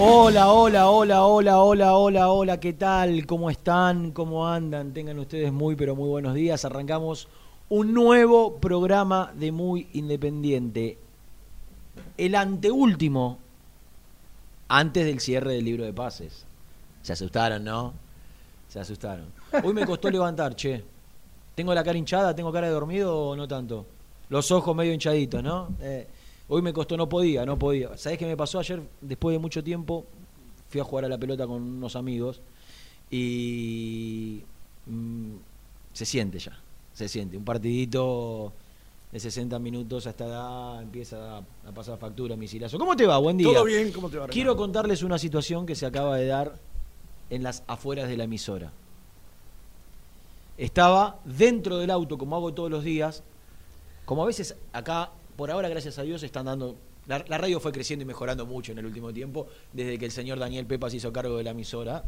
Hola, 0.00 0.52
hola, 0.52 0.90
hola, 0.90 1.24
hola, 1.24 1.58
hola, 1.58 1.94
hola, 1.96 2.30
hola, 2.30 2.60
¿qué 2.60 2.72
tal? 2.74 3.26
¿Cómo 3.26 3.50
están? 3.50 4.12
¿Cómo 4.12 4.46
andan? 4.46 4.92
Tengan 4.92 5.18
ustedes 5.18 5.52
muy, 5.52 5.74
pero 5.74 5.96
muy 5.96 6.08
buenos 6.08 6.34
días. 6.34 6.64
Arrancamos 6.64 7.26
un 7.68 7.92
nuevo 7.94 8.58
programa 8.58 9.32
de 9.34 9.50
Muy 9.50 9.88
Independiente. 9.94 10.98
El 12.16 12.36
anteúltimo, 12.36 13.38
antes 14.68 15.04
del 15.04 15.18
cierre 15.18 15.54
del 15.54 15.64
libro 15.64 15.84
de 15.84 15.92
pases. 15.92 16.46
Se 17.02 17.14
asustaron, 17.14 17.64
¿no? 17.64 17.92
Se 18.68 18.78
asustaron. 18.78 19.26
Hoy 19.64 19.74
me 19.74 19.84
costó 19.84 20.10
levantar, 20.10 20.54
che. 20.54 20.84
¿Tengo 21.56 21.74
la 21.74 21.82
cara 21.82 21.98
hinchada? 21.98 22.36
¿Tengo 22.36 22.52
cara 22.52 22.68
de 22.68 22.72
dormido 22.72 23.30
o 23.30 23.34
no 23.34 23.48
tanto? 23.48 23.84
Los 24.28 24.52
ojos 24.52 24.76
medio 24.76 24.92
hinchaditos, 24.92 25.42
¿no? 25.42 25.70
Eh, 25.80 26.06
hoy 26.48 26.62
me 26.62 26.72
costó, 26.72 26.96
no 26.96 27.08
podía, 27.08 27.44
no 27.44 27.58
podía. 27.58 27.96
¿Sabés 27.96 28.18
qué 28.18 28.26
me 28.26 28.36
pasó 28.36 28.58
ayer? 28.58 28.82
Después 29.00 29.34
de 29.34 29.38
mucho 29.38 29.62
tiempo, 29.62 30.04
fui 30.68 30.80
a 30.80 30.84
jugar 30.84 31.04
a 31.04 31.08
la 31.08 31.18
pelota 31.18 31.46
con 31.46 31.62
unos 31.62 31.96
amigos 31.96 32.40
y 33.10 34.42
mm, 34.86 35.34
se 35.92 36.04
siente 36.04 36.38
ya, 36.38 36.58
se 36.92 37.08
siente. 37.08 37.36
Un 37.36 37.44
partidito 37.44 38.52
de 39.12 39.20
60 39.20 39.58
minutos 39.58 40.06
a 40.06 40.10
esta 40.10 40.26
edad 40.26 40.82
empieza 40.82 41.38
a, 41.38 41.38
a 41.38 41.72
pasar 41.74 41.98
factura, 41.98 42.36
misilazo. 42.36 42.78
¿Cómo 42.78 42.96
te 42.96 43.06
va? 43.06 43.18
Buen 43.18 43.36
día. 43.36 43.48
Todo 43.52 43.64
bien, 43.64 43.92
¿cómo 43.92 44.08
te 44.08 44.16
va? 44.16 44.24
Renato? 44.24 44.34
Quiero 44.34 44.56
contarles 44.56 45.02
una 45.02 45.18
situación 45.18 45.66
que 45.66 45.74
se 45.74 45.86
acaba 45.86 46.16
de 46.16 46.26
dar 46.26 46.58
en 47.30 47.42
las 47.42 47.62
afueras 47.66 48.08
de 48.08 48.16
la 48.16 48.24
emisora. 48.24 48.72
Estaba 50.56 51.20
dentro 51.24 51.78
del 51.78 51.90
auto, 51.90 52.18
como 52.18 52.36
hago 52.36 52.52
todos 52.52 52.70
los 52.70 52.82
días, 52.82 53.22
como 54.04 54.24
a 54.24 54.26
veces 54.26 54.56
acá, 54.72 55.10
por 55.38 55.52
ahora, 55.52 55.68
gracias 55.68 55.96
a 56.00 56.02
Dios, 56.02 56.20
están 56.24 56.46
dando... 56.46 56.74
La, 57.06 57.24
la 57.28 57.38
radio 57.38 57.60
fue 57.60 57.70
creciendo 57.70 58.02
y 58.02 58.06
mejorando 58.06 58.44
mucho 58.44 58.72
en 58.72 58.78
el 58.78 58.86
último 58.86 59.12
tiempo, 59.12 59.46
desde 59.72 59.96
que 59.96 60.04
el 60.04 60.10
señor 60.10 60.40
Daniel 60.40 60.66
Pepa 60.66 60.90
se 60.90 60.96
hizo 60.96 61.12
cargo 61.12 61.36
de 61.36 61.44
la 61.44 61.50
emisora. 61.50 62.02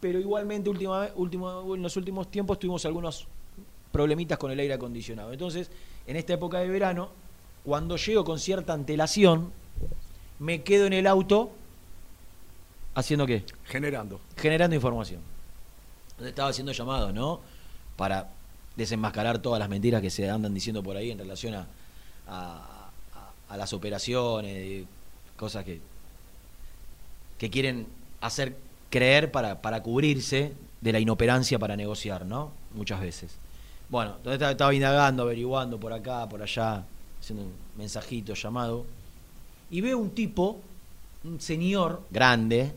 Pero 0.00 0.18
igualmente, 0.18 0.68
última, 0.68 1.08
último, 1.14 1.76
en 1.76 1.82
los 1.82 1.96
últimos 1.96 2.28
tiempos 2.32 2.58
tuvimos 2.58 2.84
algunos 2.84 3.28
problemitas 3.92 4.38
con 4.38 4.50
el 4.50 4.58
aire 4.58 4.74
acondicionado. 4.74 5.32
Entonces, 5.32 5.70
en 6.08 6.16
esta 6.16 6.34
época 6.34 6.58
de 6.58 6.68
verano, 6.68 7.10
cuando 7.64 7.96
llego 7.96 8.24
con 8.24 8.40
cierta 8.40 8.72
antelación, 8.72 9.52
me 10.40 10.64
quedo 10.64 10.86
en 10.86 10.94
el 10.94 11.06
auto 11.06 11.52
haciendo 12.96 13.24
qué? 13.24 13.44
Generando. 13.66 14.20
generando 14.36 14.74
información. 14.74 15.20
Estaba 16.20 16.48
haciendo 16.48 16.72
llamados, 16.72 17.14
¿no? 17.14 17.38
Para 17.96 18.30
desenmascarar 18.74 19.38
todas 19.38 19.60
las 19.60 19.68
mentiras 19.68 20.02
que 20.02 20.10
se 20.10 20.28
andan 20.28 20.52
diciendo 20.52 20.82
por 20.82 20.96
ahí 20.96 21.12
en 21.12 21.18
relación 21.18 21.54
a, 21.54 21.68
a- 22.28 22.90
las 23.56 23.72
operaciones, 23.72 24.84
cosas 25.36 25.64
que, 25.64 25.80
que 27.38 27.50
quieren 27.50 27.86
hacer 28.20 28.56
creer 28.90 29.30
para, 29.30 29.60
para 29.62 29.82
cubrirse 29.82 30.52
de 30.80 30.92
la 30.92 31.00
inoperancia 31.00 31.58
para 31.58 31.76
negociar, 31.76 32.24
¿no? 32.26 32.52
Muchas 32.74 33.00
veces. 33.00 33.32
Bueno, 33.88 34.14
entonces 34.18 34.50
estaba, 34.50 34.74
indagando, 34.74 35.22
averiguando 35.22 35.78
por 35.80 35.92
acá, 35.92 36.28
por 36.28 36.42
allá, 36.42 36.84
haciendo 37.20 37.44
un 37.44 37.52
mensajito, 37.76 38.34
llamado, 38.34 38.84
y 39.70 39.80
veo 39.80 39.98
un 39.98 40.10
tipo, 40.10 40.60
un 41.24 41.40
señor 41.40 42.02
grande, 42.10 42.72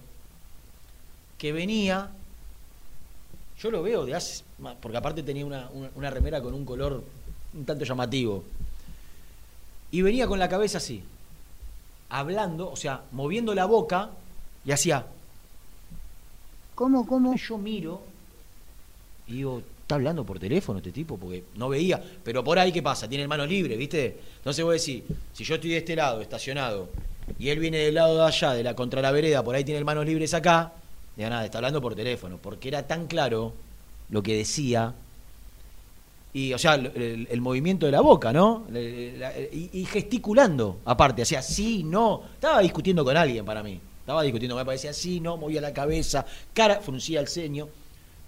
que 1.38 1.52
venía, 1.52 2.10
yo 3.60 3.72
lo 3.72 3.84
veo 3.84 4.06
de 4.06 4.18
porque 4.80 4.98
aparte 4.98 5.24
tenía 5.24 5.46
una, 5.46 5.70
una- 5.74 5.90
una 5.96 6.10
remera 6.10 6.42
con 6.42 6.54
un 6.54 6.64
color 6.66 7.04
un 7.54 7.66
tanto 7.66 7.84
llamativo, 7.84 8.44
y 9.92 10.02
venía 10.02 10.28
con 10.28 10.40
la 10.40 10.50
cabeza 10.50 10.78
así, 10.78 11.04
hablando, 12.10 12.72
o 12.72 12.76
sea, 12.76 13.02
moviendo 13.12 13.54
la 13.54 13.66
boca, 13.66 14.10
y 14.66 14.72
hacía, 14.72 15.06
¿Cómo, 16.76 17.06
cómo? 17.06 17.36
yo 17.36 17.58
miro, 17.58 18.02
y 19.28 19.34
digo, 19.34 19.62
¿está 19.82 19.96
hablando 19.96 20.24
por 20.24 20.40
teléfono 20.40 20.80
este 20.80 20.92
tipo? 20.92 21.18
Porque 21.18 21.44
no 21.56 21.70
veía, 21.70 22.02
pero 22.24 22.44
por 22.44 22.58
ahí, 22.58 22.72
¿qué 22.72 22.82
pasa? 22.82 23.08
Tiene 23.08 23.24
el 23.24 23.28
mano 23.30 23.46
libre, 23.46 23.76
¿viste? 23.76 24.18
Entonces 24.38 24.64
voy 24.64 24.74
a 24.74 24.74
decir, 24.74 25.04
si 25.34 25.44
yo 25.44 25.56
estoy 25.56 25.72
de 25.72 25.78
este 25.78 25.96
lado, 25.96 26.22
estacionado, 26.22 26.90
y 27.38 27.50
él 27.50 27.60
viene 27.60 27.78
del 27.78 27.96
lado 27.96 28.18
de 28.18 28.24
allá, 28.24 28.54
de 28.54 28.64
la 28.64 28.76
contra 28.76 29.02
la 29.02 29.12
vereda, 29.12 29.44
por 29.44 29.56
ahí 29.56 29.64
tiene 29.64 29.80
el 29.80 29.86
manos 29.86 30.06
libres 30.06 30.34
acá, 30.34 30.74
digo, 31.16 31.30
nada, 31.30 31.46
está 31.46 31.58
hablando 31.58 31.82
por 31.82 31.96
teléfono, 31.96 32.40
porque 32.42 32.70
era 32.70 32.88
tan 32.88 33.08
claro 33.08 33.54
lo 34.10 34.24
que 34.24 34.36
decía, 34.36 34.94
y, 36.34 36.54
o 36.54 36.58
sea, 36.58 36.76
el, 36.76 37.28
el- 37.30 37.42
movimiento 37.42 37.86
de 37.86 37.92
la 37.92 38.02
boca, 38.02 38.32
¿no? 38.32 38.66
Y, 38.74 39.86
gesticulando, 39.86 40.80
aparte, 40.86 41.22
hacía 41.24 41.42
sí, 41.42 41.84
no, 41.84 42.24
estaba 42.34 42.62
discutiendo 42.62 43.04
con 43.04 43.18
alguien 43.18 43.44
para 43.46 43.62
mí, 43.64 43.80
estaba 44.00 44.24
discutiendo, 44.24 44.56
me 44.56 44.64
parecía 44.66 44.94
sí, 44.94 45.20
no, 45.20 45.38
movía 45.38 45.60
la 45.62 45.74
cabeza, 45.74 46.26
cara, 46.54 46.80
fruncía 46.80 47.20
el 47.20 47.28
ceño, 47.28 47.68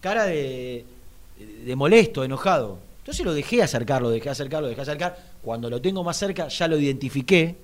cara 0.02 0.26
de, 0.26 0.86
de 1.66 1.76
molesto, 1.76 2.24
enojado. 2.24 2.78
Entonces 3.00 3.26
lo 3.26 3.34
dejé 3.34 3.62
acercar, 3.64 4.02
lo 4.02 4.10
dejé 4.10 4.30
acercar, 4.30 4.62
lo 4.62 4.70
dejé 4.70 4.82
acercar. 4.82 5.18
Cuando 5.42 5.70
lo 5.70 5.82
tengo 5.82 6.04
más 6.04 6.18
cerca, 6.18 6.48
ya 6.48 6.68
lo 6.68 6.78
identifiqué, 6.78 7.56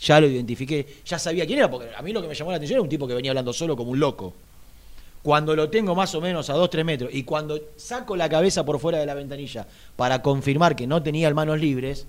ya 0.00 0.20
lo 0.20 0.26
identifiqué, 0.26 0.86
ya 1.04 1.18
sabía 1.18 1.44
quién 1.46 1.58
era, 1.58 1.70
porque 1.70 1.88
a 1.94 2.00
mí 2.02 2.12
lo 2.12 2.22
que 2.22 2.28
me 2.28 2.34
llamó 2.34 2.50
la 2.50 2.56
atención 2.56 2.76
era 2.76 2.82
un 2.82 2.88
tipo 2.88 3.06
que 3.06 3.14
venía 3.14 3.30
hablando 3.30 3.52
solo 3.52 3.76
como 3.76 3.90
un 3.90 4.00
loco. 4.00 4.32
Cuando 5.22 5.54
lo 5.54 5.68
tengo 5.68 5.94
más 5.94 6.14
o 6.14 6.20
menos 6.20 6.48
a 6.50 6.54
2-3 6.56 6.84
metros 6.84 7.10
y 7.12 7.24
cuando 7.24 7.58
saco 7.76 8.16
la 8.16 8.28
cabeza 8.28 8.64
por 8.64 8.78
fuera 8.78 8.98
de 8.98 9.06
la 9.06 9.14
ventanilla 9.14 9.66
para 9.96 10.22
confirmar 10.22 10.74
que 10.76 10.86
no 10.86 11.02
tenía 11.02 11.32
manos 11.34 11.58
libres, 11.60 12.06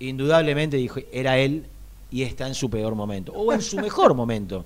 indudablemente 0.00 0.76
dije, 0.76 1.06
era 1.12 1.38
él 1.38 1.64
y 2.10 2.22
está 2.22 2.46
en 2.46 2.54
su 2.54 2.68
peor 2.68 2.94
momento, 2.94 3.32
o 3.32 3.52
en 3.52 3.62
su 3.62 3.76
mejor 3.78 4.14
momento. 4.14 4.64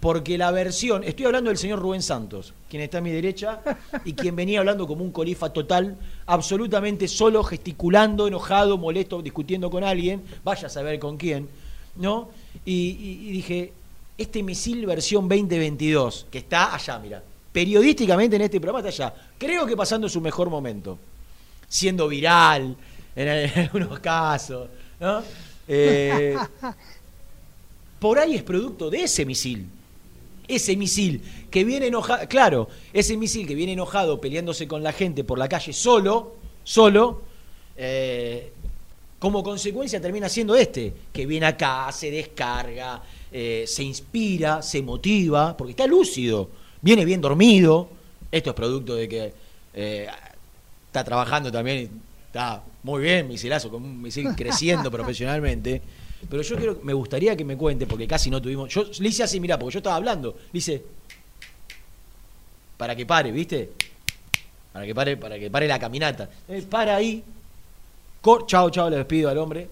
Porque 0.00 0.36
la 0.38 0.50
versión, 0.50 1.02
estoy 1.04 1.24
hablando 1.26 1.48
del 1.50 1.56
señor 1.58 1.78
Rubén 1.78 2.02
Santos, 2.02 2.52
quien 2.70 2.82
está 2.82 2.98
a 2.98 3.00
mi 3.00 3.10
derecha 3.10 3.60
y 4.04 4.12
quien 4.12 4.36
venía 4.36 4.60
hablando 4.60 4.86
como 4.86 5.02
un 5.02 5.10
colifa 5.10 5.50
total, 5.52 5.96
absolutamente 6.26 7.08
solo, 7.08 7.42
gesticulando, 7.42 8.26
enojado, 8.28 8.76
molesto, 8.78 9.22
discutiendo 9.22 9.70
con 9.70 9.84
alguien, 9.84 10.22
vaya 10.44 10.66
a 10.66 10.70
saber 10.70 10.98
con 10.98 11.16
quién, 11.16 11.48
¿no? 11.96 12.28
Y- 12.64 13.18
y 13.26 13.30
dije, 13.32 13.72
este 14.16 14.42
misil 14.42 14.86
versión 14.86 15.28
2022, 15.28 16.26
que 16.30 16.38
está 16.38 16.74
allá, 16.74 16.98
mira, 16.98 17.22
periodísticamente 17.52 18.36
en 18.36 18.42
este 18.42 18.60
programa 18.60 18.86
está 18.88 19.04
allá, 19.04 19.14
creo 19.38 19.66
que 19.66 19.76
pasando 19.76 20.08
su 20.08 20.20
mejor 20.20 20.50
momento, 20.50 20.98
siendo 21.68 22.08
viral 22.08 22.76
en, 23.14 23.28
algunos 23.60 23.98
casos, 24.00 24.68
¿no? 25.00 25.22
Eh, 25.68 26.36
por 27.98 28.18
ahí 28.18 28.36
es 28.36 28.42
producto 28.42 28.90
de 28.90 29.04
ese 29.04 29.24
misil. 29.24 29.66
Ese 30.48 30.76
misil 30.76 31.20
que 31.50 31.64
viene 31.64 31.88
enojado, 31.88 32.28
claro, 32.28 32.68
ese 32.92 33.16
misil 33.16 33.48
que 33.48 33.54
viene 33.54 33.72
enojado 33.72 34.20
peleándose 34.20 34.68
con 34.68 34.82
la 34.82 34.92
gente 34.92 35.24
por 35.24 35.38
la 35.38 35.48
calle 35.48 35.72
solo, 35.72 36.36
solo, 36.62 37.22
eh, 37.76 38.52
como 39.18 39.42
consecuencia 39.42 40.00
termina 40.00 40.28
siendo 40.28 40.54
este, 40.54 40.92
que 41.12 41.26
viene 41.26 41.46
acá, 41.46 41.90
se 41.90 42.10
descarga, 42.10 43.02
eh, 43.32 43.64
se 43.66 43.82
inspira, 43.82 44.62
se 44.62 44.82
motiva, 44.82 45.56
porque 45.56 45.72
está 45.72 45.86
lúcido, 45.86 46.50
viene 46.80 47.04
bien 47.04 47.20
dormido. 47.20 47.88
Esto 48.30 48.50
es 48.50 48.56
producto 48.56 48.94
de 48.94 49.08
que 49.08 49.32
eh, 49.74 50.08
está 50.86 51.04
trabajando 51.04 51.50
también, 51.52 51.90
está 52.26 52.62
muy 52.82 53.02
bien, 53.02 53.28
misilazo, 53.28 53.70
con 53.70 53.82
un 53.84 54.00
misil 54.02 54.28
creciendo 54.36 54.90
profesionalmente. 54.90 55.82
Pero 56.28 56.42
yo 56.42 56.56
quiero, 56.56 56.80
me 56.82 56.92
gustaría 56.94 57.36
que 57.36 57.44
me 57.44 57.56
cuente, 57.56 57.86
porque 57.86 58.06
casi 58.08 58.30
no 58.30 58.40
tuvimos. 58.42 58.72
Yo 58.72 58.84
le 58.98 59.08
hice 59.08 59.22
así, 59.22 59.38
mirá, 59.38 59.58
porque 59.58 59.74
yo 59.74 59.78
estaba 59.78 59.96
hablando. 59.96 60.36
Le 60.52 60.58
hice. 60.58 60.82
Para 62.76 62.94
que 62.94 63.06
pare, 63.06 63.30
¿viste? 63.32 63.70
Para 64.72 64.84
que 64.86 64.94
pare, 64.94 65.16
para 65.16 65.38
que 65.38 65.50
pare 65.50 65.66
la 65.68 65.78
caminata. 65.78 66.28
Para 66.70 66.96
ahí. 66.96 67.22
cor- 68.20 68.46
chao, 68.46 68.68
chao, 68.70 68.90
le 68.90 68.96
despido 68.96 69.30
al 69.30 69.38
hombre. 69.38 69.68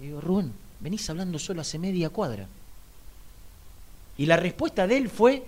Y 0.00 0.06
digo, 0.06 0.20
Rubén, 0.20 0.52
venís 0.82 1.08
hablando 1.08 1.38
solo 1.38 1.60
hace 1.62 1.78
media 1.78 2.10
cuadra. 2.10 2.46
Y 4.18 4.26
la 4.26 4.36
respuesta 4.36 4.86
de 4.86 4.96
él 4.98 5.08
fue. 5.08 5.42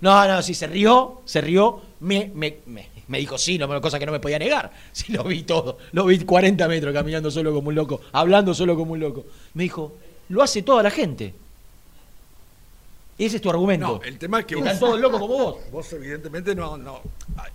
No, 0.00 0.28
no, 0.28 0.42
sí, 0.42 0.54
se 0.54 0.66
rió, 0.68 1.22
se 1.24 1.40
rió, 1.40 1.80
me, 2.00 2.30
me, 2.34 2.58
me, 2.66 2.88
me 3.08 3.18
dijo 3.18 3.36
sí, 3.36 3.58
no, 3.58 3.80
cosa 3.80 3.98
que 3.98 4.06
no 4.06 4.12
me 4.12 4.20
podía 4.20 4.38
negar. 4.38 4.70
Sí, 4.92 5.12
lo 5.12 5.24
vi 5.24 5.42
todo, 5.42 5.78
lo 5.92 6.04
vi 6.06 6.18
40 6.20 6.68
metros 6.68 6.92
caminando 6.94 7.30
solo 7.30 7.52
como 7.52 7.68
un 7.70 7.74
loco, 7.74 8.00
hablando 8.12 8.54
solo 8.54 8.76
como 8.76 8.92
un 8.92 9.00
loco. 9.00 9.24
Me 9.54 9.64
dijo, 9.64 9.96
lo 10.28 10.42
hace 10.42 10.62
toda 10.62 10.82
la 10.84 10.90
gente. 10.90 11.34
Ese 13.18 13.36
es 13.36 13.42
tu 13.42 13.50
argumento. 13.50 13.86
No, 13.98 14.02
el 14.04 14.16
tema 14.18 14.40
es 14.40 14.46
que 14.46 14.54
Están 14.54 14.78
vos- 14.78 14.80
todos 14.80 15.00
locos 15.00 15.18
como 15.20 15.34
vos. 15.38 15.56
Vos 15.72 15.92
evidentemente 15.92 16.54
no, 16.54 16.76
no, 16.76 16.98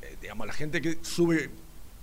eh, 0.02 0.18
digamos, 0.22 0.46
la 0.46 0.52
gente 0.54 0.82
que 0.82 0.98
sube, 1.02 1.50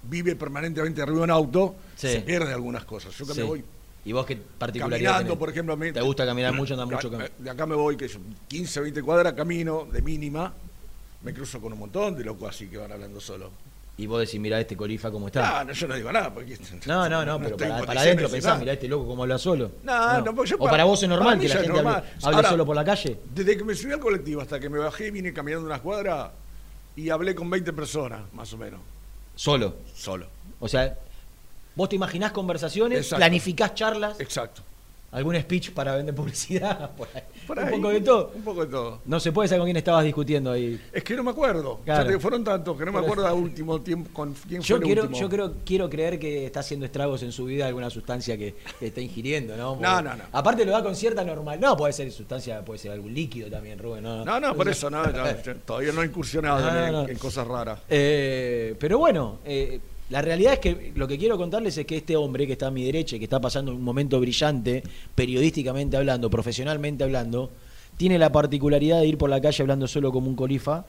vive 0.04 0.34
permanentemente 0.36 1.02
arriba 1.02 1.18
de 1.18 1.24
un 1.24 1.30
auto, 1.30 1.74
Sí. 1.96 2.08
se 2.08 2.20
pierde 2.22 2.54
algunas 2.54 2.84
cosas. 2.86 3.14
Yo 3.18 3.26
que 3.26 3.34
Sí. 3.34 3.40
me 3.40 3.44
voy 3.46 3.64
¿Y 4.04 4.12
vos 4.12 4.24
qué 4.24 4.36
particularidad 4.36 5.10
caminando, 5.12 5.32
tenés? 5.34 5.38
por 5.38 5.48
ejemplo, 5.50 5.74
a 5.74 5.76
mí- 5.76 5.92
¿Te 5.92 6.00
gusta 6.00 6.24
caminar 6.24 6.54
mucho, 6.54 6.74
andar 6.74 6.86
mucho? 6.86 7.10
Cam- 7.10 7.28
De 7.38 7.50
acá 7.50 7.66
me 7.66 7.74
voy, 7.74 7.96
que 7.96 8.08
son 8.08 8.22
15, 8.48 8.80
20 8.80 9.02
cuadras, 9.02 9.34
camino 9.34 9.86
de 9.90 10.00
mínima, 10.02 10.52
me 11.22 11.34
cruzo 11.34 11.60
con 11.60 11.72
un 11.74 11.78
montón 11.80 12.16
de 12.16 12.24
locos 12.24 12.48
así 12.48 12.66
que 12.68 12.78
van 12.78 12.90
hablando 12.92 13.20
solo. 13.20 13.50
Y 13.98 14.06
vos 14.06 14.18
decís, 14.20 14.40
mira 14.40 14.58
este 14.58 14.74
colifa 14.78 15.10
cómo 15.10 15.26
está. 15.26 15.60
Ah, 15.60 15.64
no, 15.64 15.74
yo 15.74 15.86
no 15.86 15.94
digo 15.94 16.10
nada. 16.10 16.32
Porque 16.32 16.56
No, 16.86 17.06
no, 17.10 17.22
no, 17.26 17.38
pero 17.42 17.56
para, 17.58 17.84
para 17.84 18.00
adentro 18.00 18.28
de 18.28 18.32
pensá, 18.32 18.48
nada. 18.48 18.60
mirá 18.60 18.72
este 18.72 18.88
loco 18.88 19.06
cómo 19.06 19.24
habla 19.24 19.36
solo. 19.36 19.72
No, 19.82 20.22
no, 20.22 20.34
porque 20.34 20.50
yo 20.52 20.56
o 20.56 20.60
para 20.60 20.70
para- 20.70 20.84
vos 20.84 21.02
es 21.02 21.08
normal 21.10 21.38
que 21.38 21.48
la 21.48 21.54
gente 21.56 21.68
hable, 21.70 21.82
normal. 21.82 22.04
hable 22.22 22.36
Ahora- 22.36 22.48
solo 22.48 22.64
por 22.64 22.76
la 22.76 22.84
calle. 22.86 23.18
Desde 23.34 23.58
que 23.58 23.64
me 23.64 23.74
subí 23.74 23.92
al 23.92 24.00
colectivo 24.00 24.40
hasta 24.40 24.58
que 24.58 24.70
me 24.70 24.78
bajé, 24.78 25.10
vine 25.10 25.34
caminando 25.34 25.66
unas 25.66 25.82
cuadras 25.82 26.30
y 26.96 27.10
hablé 27.10 27.34
con 27.34 27.50
20 27.50 27.74
personas, 27.74 28.22
más 28.32 28.50
o 28.54 28.56
menos, 28.56 28.80
Solo. 29.34 29.74
solo. 29.94 30.26
O 30.60 30.66
sea, 30.68 30.96
vos 31.74 31.88
te 31.88 31.96
imaginás 31.96 32.32
conversaciones, 32.32 32.98
Exacto. 32.98 33.16
planificás 33.20 33.74
charlas, 33.74 34.20
Exacto. 34.20 34.62
algún 35.12 35.34
speech 35.40 35.72
para 35.72 35.96
vender 35.96 36.14
publicidad, 36.14 36.90
por 36.96 37.08
ahí. 37.14 37.22
Por 37.46 37.58
un 37.58 37.68
poco 37.70 37.88
de 37.90 38.00
todo. 38.00 38.30
Un 38.32 38.42
poco 38.42 38.64
de 38.64 38.70
todo. 38.70 39.00
No 39.06 39.18
se 39.18 39.32
puede 39.32 39.48
saber 39.48 39.60
con 39.60 39.66
quién 39.66 39.76
estabas 39.76 40.04
discutiendo 40.04 40.52
ahí. 40.52 40.80
Es 40.92 41.02
que 41.02 41.16
no 41.16 41.24
me 41.24 41.32
acuerdo. 41.32 41.80
Claro. 41.84 42.06
Digo, 42.06 42.20
fueron 42.20 42.44
tantos 42.44 42.78
que 42.78 42.84
no 42.84 42.92
me 42.92 43.00
acuerdo 43.00 43.26
a 43.26 43.32
último 43.32 43.80
tiempo 43.80 44.08
con 44.12 44.34
quién 44.34 44.62
Yo 44.62 44.76
fue 44.76 44.86
el 44.92 44.98
último. 45.00 45.18
yo 45.20 45.28
creo, 45.28 45.54
quiero 45.64 45.90
creer 45.90 46.20
que 46.20 46.46
está 46.46 46.60
haciendo 46.60 46.86
estragos 46.86 47.24
en 47.24 47.32
su 47.32 47.46
vida 47.46 47.66
alguna 47.66 47.90
sustancia 47.90 48.38
que, 48.38 48.54
que 48.78 48.86
está 48.86 49.00
ingiriendo, 49.00 49.56
¿no? 49.56 49.70
Porque- 49.74 49.82
No, 49.88 50.00
no, 50.00 50.14
no. 50.14 50.22
Aparte 50.30 50.64
lo 50.64 50.70
da 50.70 50.80
con 50.80 50.94
cierta 50.94 51.24
normal. 51.24 51.58
No, 51.60 51.76
puede 51.76 51.92
ser 51.92 52.12
sustancia, 52.12 52.64
puede 52.64 52.78
ser 52.78 52.92
algún 52.92 53.12
líquido 53.12 53.50
también, 53.50 53.80
Rubén. 53.80 54.04
No, 54.04 54.24
No, 54.24 54.38
no, 54.38 54.54
por 54.54 54.68
eso 54.68 54.88
no, 54.90 55.02
todavía 55.66 55.90
no 55.92 56.02
he 56.02 56.06
incursionado 56.06 57.08
en 57.08 57.18
cosas 57.18 57.48
raras. 57.48 57.80
Eh, 57.88 58.76
pero 58.78 58.98
bueno, 58.98 59.38
eh, 59.44 59.80
la 60.10 60.20
realidad 60.22 60.54
es 60.54 60.58
que 60.58 60.92
lo 60.96 61.06
que 61.06 61.16
quiero 61.16 61.38
contarles 61.38 61.78
es 61.78 61.86
que 61.86 61.96
este 61.96 62.16
hombre 62.16 62.44
que 62.44 62.54
está 62.54 62.66
a 62.66 62.70
mi 62.72 62.84
derecha 62.84 63.14
y 63.14 63.20
que 63.20 63.26
está 63.26 63.40
pasando 63.40 63.72
un 63.72 63.82
momento 63.82 64.18
brillante, 64.18 64.82
periodísticamente 65.14 65.96
hablando, 65.96 66.28
profesionalmente 66.28 67.04
hablando, 67.04 67.48
tiene 67.96 68.18
la 68.18 68.32
particularidad 68.32 69.00
de 69.00 69.06
ir 69.06 69.16
por 69.16 69.30
la 69.30 69.40
calle 69.40 69.62
hablando 69.62 69.86
solo 69.86 70.10
como 70.10 70.28
un 70.28 70.34
colifa, 70.34 70.84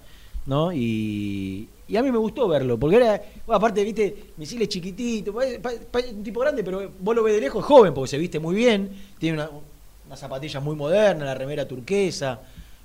¿no? 0.47 0.73
Y, 0.73 1.69
y 1.87 1.97
a 1.97 2.01
mí 2.01 2.11
me 2.11 2.17
gustó 2.17 2.47
verlo, 2.47 2.79
porque 2.79 2.95
era, 2.95 3.21
bueno, 3.45 3.57
aparte, 3.57 3.83
viste, 3.83 4.31
misiles 4.37 4.67
chiquititos, 4.67 5.35
un 5.35 6.23
tipo 6.23 6.39
grande, 6.39 6.63
pero 6.63 6.91
vos 6.99 7.15
lo 7.15 7.21
ves 7.21 7.35
de 7.35 7.41
lejos, 7.41 7.63
joven, 7.63 7.93
porque 7.93 8.09
se 8.09 8.17
viste 8.17 8.39
muy 8.39 8.55
bien, 8.55 8.89
tiene 9.19 9.37
una, 9.37 9.51
unas 10.07 10.19
zapatillas 10.19 10.63
muy 10.63 10.75
modernas, 10.75 11.27
la 11.27 11.35
remera 11.35 11.67
turquesa, 11.67 12.39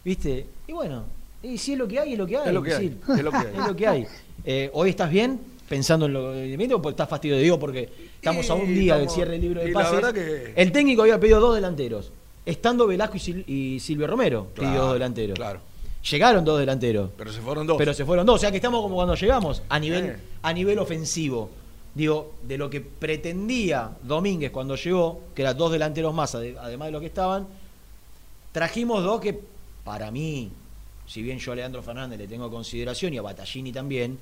viste, 0.05 0.47
y 0.69 0.73
bueno, 0.73 1.05
y 1.43 1.57
si 1.57 1.73
es 1.73 1.79
lo 1.79 1.89
que 1.89 1.99
hay, 1.99 2.13
es 2.13 2.19
lo 2.19 2.27
que 2.27 2.37
hay. 2.37 2.49
Es 2.49 2.53
lo 2.53 2.63
que 2.63 2.75
hay, 2.75 2.91
misil. 2.91 3.01
es 3.09 3.25
lo 3.25 3.31
que 3.31 3.37
hay. 3.39 3.47
Es 3.57 3.67
lo 3.67 3.77
que 3.77 3.87
hay. 3.87 4.07
Eh, 4.45 4.71
¿Hoy 4.75 4.91
estás 4.91 5.11
bien 5.11 5.56
pensando 5.69 6.07
en 6.07 6.13
lo 6.13 6.33
de 6.33 6.75
o 6.75 6.91
estás 6.91 7.09
fastidio? 7.09 7.37
Digo, 7.39 7.59
porque 7.59 7.89
estamos 8.17 8.49
a 8.51 8.55
un 8.55 8.67
día 8.75 8.97
del 8.97 9.09
cierre 9.11 9.33
del 9.33 9.41
libro 9.41 9.63
de 9.63 9.73
pases. 9.73 10.13
que- 10.13 10.53
El 10.57 10.73
técnico 10.73 11.03
había 11.03 11.19
pedido 11.19 11.41
dos 11.41 11.55
delanteros. 11.55 12.13
Estando 12.45 12.87
Velasco 12.87 13.17
y, 13.17 13.21
Sil- 13.21 13.45
y 13.49 13.81
Silvio 13.81 14.07
Romero, 14.07 14.47
pidió 14.55 14.69
Claro, 14.71 14.85
dos 14.85 14.93
delanteros. 14.95 15.37
Claro. 15.37 15.61
Llegaron 16.09 16.45
dos 16.45 16.61
delanteros. 16.61 17.11
Pero 17.19 17.33
se 17.33 17.41
fueron 17.41 17.67
dos. 17.67 17.77
Pero 17.77 17.93
se 17.93 18.05
fueron 18.05 18.25
dos. 18.25 18.37
O 18.37 18.39
sea 18.39 18.51
que 18.53 18.59
estamos 18.59 18.81
como 18.83 18.95
cuando 18.95 19.17
llegamos 19.17 19.63
a 19.69 19.79
nivel, 19.81 20.05
Eh. 20.05 20.17
a 20.43 20.53
nivel 20.53 20.79
ofensivo. 20.79 21.51
Digo, 21.95 22.35
de 22.43 22.59
lo 22.59 22.71
que 22.71 22.81
pretendía 22.83 23.91
Domínguez 24.03 24.51
cuando 24.53 24.77
llegó, 24.77 25.21
que 25.35 25.43
eran 25.43 25.57
dos 25.57 25.73
delanteros 25.73 26.15
más, 26.15 26.35
ade- 26.37 26.57
además 26.61 26.87
de 26.89 26.93
los 26.93 27.01
que 27.01 27.07
estaban, 27.09 27.47
trajimos 28.53 29.03
dos 29.03 29.21
que, 29.21 29.39
para 29.85 30.11
mí, 30.11 30.51
si 31.07 31.23
bien 31.23 31.39
yo 31.39 31.53
a 31.53 31.57
Leandro 31.57 31.83
Fernández 31.83 32.19
le 32.19 32.29
tengo 32.29 32.51
consideración 32.51 33.15
y 33.15 33.19
a 33.19 33.23
Battaglini 33.23 33.73
también, 33.73 34.19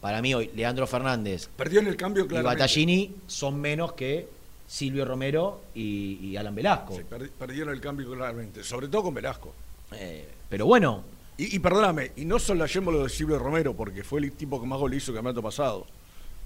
para 0.00 0.22
mí 0.22 0.32
hoy 0.34 0.50
Leandro 0.54 0.86
Fernández 0.86 1.48
Perdió 1.56 1.80
en 1.80 1.86
el 1.88 1.96
cambio 1.96 2.24
y 2.24 2.28
claramente. 2.28 2.62
Battaglini 2.62 3.14
son 3.26 3.60
menos 3.60 3.92
que 3.92 4.28
Silvio 4.66 5.04
Romero 5.04 5.62
y, 5.74 6.18
y 6.22 6.36
Alan 6.36 6.54
Velasco. 6.54 6.94
Sí, 6.96 7.02
perdi- 7.10 7.30
perdieron 7.30 7.72
el 7.74 7.80
cambio 7.80 8.10
claramente, 8.12 8.62
sobre 8.64 8.88
todo 8.88 9.02
con 9.04 9.14
Velasco. 9.14 9.52
Eh, 9.92 10.28
pero 10.48 10.66
bueno, 10.66 11.02
Y, 11.36 11.56
y 11.56 11.58
perdóname, 11.58 12.12
y 12.16 12.24
no 12.24 12.38
solayemos 12.38 12.92
lo 12.94 13.02
de 13.02 13.08
Silvio 13.08 13.38
Romero, 13.38 13.74
porque 13.74 14.04
fue 14.04 14.20
el 14.20 14.30
tipo 14.32 14.60
que 14.60 14.66
más 14.66 14.78
gol 14.78 14.92
hizo 14.94 15.10
el 15.10 15.16
campeonato 15.16 15.42
pasado. 15.42 15.86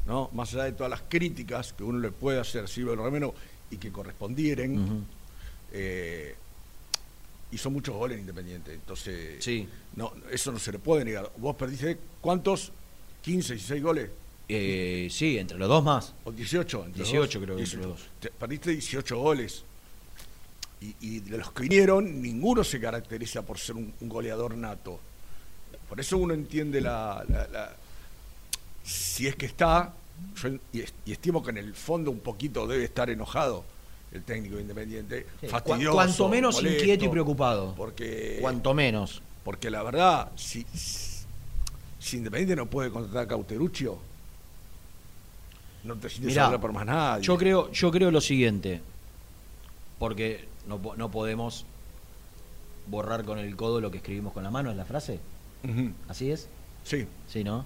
¿no? 0.07 0.31
Más 0.33 0.53
allá 0.55 0.65
de 0.65 0.73
todas 0.73 0.91
las 0.91 1.03
críticas 1.09 1.73
que 1.73 1.83
uno 1.83 1.99
le 1.99 2.11
puede 2.13 2.39
hacer 2.41 2.65
a 2.65 2.67
Silvio 2.67 2.95
Romero 2.97 3.35
y 3.71 3.77
que 3.79 3.91
correspondieran, 3.91 4.79
ujú, 4.79 5.01
eh, 5.73 6.35
hizo 7.53 7.71
muchos 7.71 7.95
goles 7.95 8.15
en 8.17 8.21
Independiente. 8.21 8.73
Entonces, 8.75 9.43
sí. 9.43 9.69
no, 9.97 10.13
eso 10.31 10.53
no 10.53 10.59
se 10.59 10.73
le 10.73 10.79
puede 10.79 11.05
negar. 11.05 11.31
Vos 11.39 11.57
perdiste, 11.57 11.99
¿cuántos? 12.21 12.71
¿15, 13.25 13.55
16 13.55 13.83
goles? 13.83 14.11
Eh, 14.49 15.09
sí, 15.11 15.39
entre 15.39 15.57
los 15.59 15.69
dos 15.69 15.83
más. 15.83 16.15
¿O 16.25 16.33
18? 16.33 16.85
entre 16.87 16.99
los 17.01 17.09
18 17.11 17.39
dos? 17.39 17.45
creo 17.45 17.57
que 17.57 17.63
entre 17.63 17.79
los 17.81 17.89
dos. 17.89 18.01
Te- 18.21 18.31
Perdiste 18.31 18.71
18 18.71 19.19
goles. 19.19 19.65
Y, 20.81 20.95
y 21.01 21.21
de 21.21 21.39
los 21.39 21.51
que 21.53 21.63
vinieron, 21.63 22.21
ninguno 22.21 22.63
se 22.63 22.79
caracteriza 22.79 23.41
por 23.43 23.59
ser 23.59 23.77
un, 23.77 23.93
un 24.01 24.09
goleador 24.09 24.55
nato. 24.57 25.01
Por 25.89 25.99
eso 26.01 26.19
uno 26.19 26.35
entiende 26.35 26.81
la, 26.81 27.25
la- 27.29 27.49
la- 27.49 27.77
si 28.83 29.27
es 29.27 29.37
que 29.37 29.47
está, 29.47 29.95
yo 30.43 30.51
y, 30.73 30.81
es- 30.81 30.93
y 31.07 31.13
estimo 31.13 31.43
que 31.43 31.51
en 31.51 31.59
el 31.59 31.75
fondo 31.75 32.11
un 32.11 32.21
poquito 32.21 32.67
debe 32.67 32.85
estar 32.85 33.09
enojado 33.09 33.65
el 34.13 34.23
técnico 34.25 34.57
de 34.57 34.63
Independiente, 34.63 35.27
Sí, 35.41 35.47
fastidioso, 35.49 35.91
cu- 35.91 35.97
cuanto 35.97 36.29
menos 36.29 36.55
molesto, 36.57 36.79
inquieto 36.81 37.05
y 37.07 37.09
preocupado. 37.09 37.75
Porque, 37.77 38.39
Cuanto 38.43 38.75
menos. 38.75 39.23
porque 39.43 39.71
la 39.71 39.83
verdad, 39.83 40.31
si, 40.37 40.65
si 40.75 41.14
Independiente 42.13 42.57
no 42.57 42.67
puede 42.67 42.91
contratar 42.91 43.25
a 43.25 43.29
Cauteruccio, 43.29 43.99
no 45.85 45.95
te 45.97 46.09
sientes 46.09 46.33
Mirá, 46.33 46.47
hablar 46.47 46.61
por 46.61 46.73
más 46.73 46.87
nadie. 46.87 47.23
Yo 47.25 47.37
creo, 47.37 47.71
yo 47.73 47.91
creo 47.91 48.11
lo 48.11 48.21
siguiente, 48.21 48.81
porque 49.99 50.47
no, 50.69 50.81
no 50.97 51.11
podemos 51.11 51.65
borrar 52.87 53.25
con 53.25 53.39
el 53.39 53.57
codo 53.57 53.81
lo 53.81 53.91
que 53.91 53.99
escribimos 53.99 54.33
con 54.33 54.45
la 54.45 54.51
mano, 54.51 54.71
es 54.71 54.77
la 54.77 54.85
frase. 54.85 55.19
¿Así 56.09 56.31
es? 56.31 56.49
Sí. 56.85 57.07
Sí, 57.29 57.43
¿no? 57.43 57.65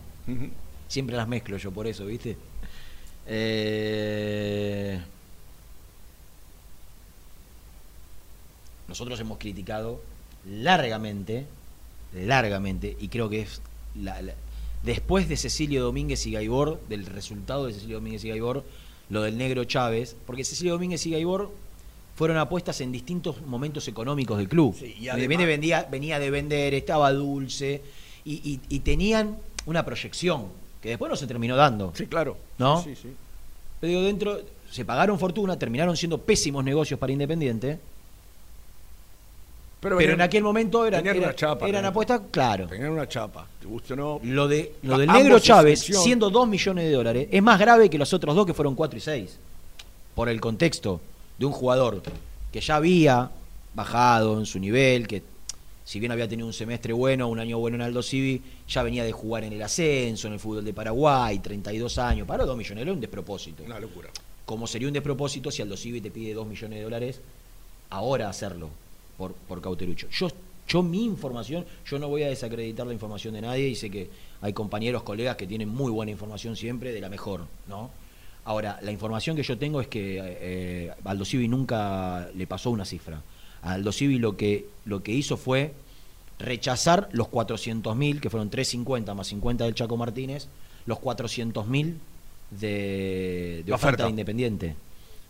Siempre 0.86 1.16
las 1.16 1.26
mezclo 1.26 1.56
yo 1.56 1.72
por 1.72 1.86
eso, 1.86 2.06
¿viste? 2.06 2.36
Eh, 3.26 5.00
Nosotros 8.88 9.20
hemos 9.20 9.36
criticado 9.36 10.00
largamente, 10.46 11.46
largamente, 12.14 12.96
y 12.98 13.08
creo 13.08 13.28
que 13.28 13.42
es 13.42 13.60
la- 14.00 14.20
la- 14.22 14.34
después 14.82 15.28
de 15.28 15.36
Cecilio 15.36 15.82
Domínguez 15.82 16.24
y 16.26 16.32
Gaibor, 16.32 16.80
del 16.88 17.06
resultado 17.06 17.66
de 17.66 17.72
Cecilio 17.74 17.96
Domínguez 17.96 18.24
y 18.24 18.28
Gaibor, 18.30 18.64
lo 19.10 19.22
del 19.22 19.36
negro 19.38 19.64
Chávez, 19.64 20.16
porque 20.26 20.44
Cecilio 20.44 20.74
Domínguez 20.74 21.04
y 21.06 21.10
Gaibor 21.10 21.50
fueron 22.16 22.36
apuestas 22.36 22.80
en 22.80 22.90
distintos 22.92 23.40
momentos 23.46 23.86
económicos 23.88 24.38
del 24.38 24.48
club. 24.48 24.74
Sí, 24.78 24.94
y 25.00 25.08
además- 25.08 25.46
vendía, 25.46 25.88
venía 25.90 26.18
de 26.18 26.30
vender, 26.30 26.74
estaba 26.74 27.12
dulce, 27.12 27.82
y, 28.24 28.34
y- 28.52 28.60
y 28.68 28.80
tenían 28.80 29.36
una 29.66 29.84
proyección 29.84 30.46
que 30.82 30.90
después 30.90 31.08
no 31.10 31.16
se 31.16 31.26
terminó 31.26 31.56
dando. 31.56 31.92
Sí, 31.96 32.06
claro. 32.06 32.36
¿No? 32.58 32.82
Sí, 32.82 32.94
sí, 32.94 33.02
sí. 33.02 33.08
Pero 33.80 33.90
digo, 33.90 34.02
dentro, 34.02 34.40
se 34.70 34.84
pagaron 34.84 35.18
fortuna, 35.18 35.58
terminaron 35.58 35.96
siendo 35.96 36.18
pésimos 36.22 36.64
negocios 36.64 36.98
para 36.98 37.12
Independiente, 37.12 37.78
pero 39.80 40.00
en 40.00 40.20
aquel 40.20 40.42
momento 40.42 40.84
eran, 40.84 41.00
tenían 41.00 41.16
eran, 41.16 41.28
una 41.28 41.36
chapa. 41.36 41.68
eran 41.68 41.82
¿no? 41.82 41.88
apuestas, 41.88 42.22
claro. 42.30 42.66
Tenían 42.66 42.90
una 42.90 43.06
chapa. 43.06 43.46
Te 43.60 43.66
guste 43.66 43.92
o 43.92 43.96
no. 43.96 44.20
Lo, 44.24 44.48
de, 44.48 44.74
lo 44.82 44.98
del 44.98 45.08
negro 45.08 45.38
Chávez, 45.38 45.80
siendo 45.80 46.30
2 46.30 46.48
millones 46.48 46.84
de 46.84 46.92
dólares, 46.92 47.28
es 47.30 47.42
más 47.42 47.60
grave 47.60 47.88
que 47.88 47.96
los 47.96 48.12
otros 48.12 48.34
dos 48.34 48.44
que 48.44 48.54
fueron 48.54 48.74
4 48.74 48.98
y 48.98 49.00
6. 49.00 49.38
Por 50.16 50.28
el 50.28 50.40
contexto 50.40 51.00
de 51.38 51.46
un 51.46 51.52
jugador 51.52 52.02
que 52.52 52.60
ya 52.60 52.76
había 52.76 53.30
bajado 53.74 54.36
en 54.38 54.46
su 54.46 54.58
nivel, 54.58 55.06
que 55.06 55.22
si 55.84 56.00
bien 56.00 56.10
había 56.10 56.28
tenido 56.28 56.48
un 56.48 56.52
semestre 56.52 56.92
bueno, 56.92 57.28
un 57.28 57.38
año 57.38 57.58
bueno 57.58 57.76
en 57.76 57.82
Aldo 57.82 58.02
Civi, 58.02 58.42
ya 58.68 58.82
venía 58.82 59.04
de 59.04 59.12
jugar 59.12 59.44
en 59.44 59.52
el 59.52 59.62
ascenso, 59.62 60.26
en 60.26 60.32
el 60.32 60.40
fútbol 60.40 60.64
de 60.64 60.72
Paraguay, 60.72 61.38
32 61.38 61.98
años, 61.98 62.26
para 62.26 62.44
2 62.44 62.56
millones, 62.56 62.82
era 62.82 62.92
un 62.92 63.00
despropósito. 63.00 63.62
Una 63.62 63.78
locura. 63.78 64.08
Como 64.44 64.66
sería 64.66 64.88
un 64.88 64.94
despropósito 64.94 65.52
si 65.52 65.62
Aldo 65.62 65.76
Civi 65.76 66.00
te 66.00 66.10
pide 66.10 66.34
2 66.34 66.48
millones 66.48 66.78
de 66.78 66.82
dólares, 66.82 67.20
ahora 67.90 68.28
hacerlo 68.28 68.70
por, 69.18 69.34
por 69.34 69.60
Cauterucho. 69.60 70.08
Yo, 70.10 70.28
yo 70.66 70.82
mi 70.82 71.04
información, 71.04 71.66
yo 71.84 71.98
no 71.98 72.08
voy 72.08 72.22
a 72.22 72.28
desacreditar 72.28 72.86
la 72.86 72.94
información 72.94 73.34
de 73.34 73.42
nadie 73.42 73.68
y 73.68 73.74
sé 73.74 73.90
que 73.90 74.08
hay 74.40 74.52
compañeros, 74.52 75.02
colegas 75.02 75.36
que 75.36 75.46
tienen 75.46 75.68
muy 75.68 75.90
buena 75.90 76.12
información 76.12 76.56
siempre, 76.56 76.92
de 76.92 77.00
la 77.00 77.10
mejor, 77.10 77.46
¿no? 77.66 77.90
Ahora, 78.44 78.78
la 78.80 78.92
información 78.92 79.36
que 79.36 79.42
yo 79.42 79.58
tengo 79.58 79.80
es 79.80 79.88
que 79.88 80.18
eh, 80.22 80.92
Aldo 81.04 81.26
Civi 81.26 81.48
nunca 81.48 82.30
le 82.34 82.46
pasó 82.46 82.70
una 82.70 82.86
cifra. 82.86 83.20
A 83.60 83.72
Aldo 83.72 83.92
Civi 83.92 84.18
lo 84.18 84.38
que, 84.38 84.66
lo 84.86 85.02
que 85.02 85.12
hizo 85.12 85.36
fue 85.36 85.74
rechazar 86.38 87.08
los 87.12 87.28
400.000, 87.28 88.20
que 88.20 88.30
fueron 88.30 88.48
350 88.48 89.12
más 89.12 89.26
50 89.26 89.64
del 89.64 89.74
Chaco 89.74 89.96
Martínez, 89.96 90.48
los 90.86 90.98
400.000 90.98 91.94
de, 92.50 93.62
de 93.66 93.72
oferta 93.72 93.74
oferta. 93.74 94.04
de 94.04 94.10
Independiente, 94.10 94.76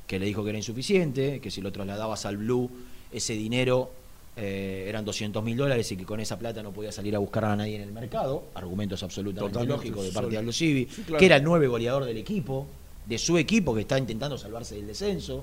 que 0.06 0.18
le 0.18 0.26
dijo 0.26 0.44
que 0.44 0.50
era 0.50 0.58
insuficiente, 0.58 1.40
que 1.40 1.50
si 1.50 1.60
lo 1.60 1.72
trasladabas 1.72 2.24
al 2.26 2.36
Blue, 2.36 2.70
ese 3.12 3.32
dinero 3.34 3.90
eh, 4.36 4.86
eran 4.88 5.04
200 5.04 5.42
mil 5.42 5.56
dólares 5.56 5.90
y 5.92 5.96
que 5.96 6.04
con 6.04 6.20
esa 6.20 6.38
plata 6.38 6.62
no 6.62 6.70
podía 6.72 6.92
salir 6.92 7.14
a 7.16 7.18
buscar 7.18 7.44
a 7.44 7.56
nadie 7.56 7.76
en 7.76 7.82
el 7.82 7.92
mercado. 7.92 8.44
Argumentos 8.54 9.02
absolutamente 9.02 9.52
Totalmente, 9.52 9.76
lógicos 9.88 10.04
de 10.06 10.12
parte 10.12 10.30
de 10.30 10.38
Aldo 10.38 10.52
Civi, 10.52 10.86
Sí, 10.90 11.02
claro. 11.02 11.18
que 11.18 11.26
era 11.26 11.36
el 11.36 11.44
nueve 11.44 11.66
goleador 11.66 12.04
del 12.04 12.16
equipo, 12.18 12.66
de 13.06 13.18
su 13.18 13.36
equipo 13.38 13.74
que 13.74 13.80
está 13.82 13.98
intentando 13.98 14.36
salvarse 14.38 14.74
del 14.76 14.86
descenso. 14.86 15.42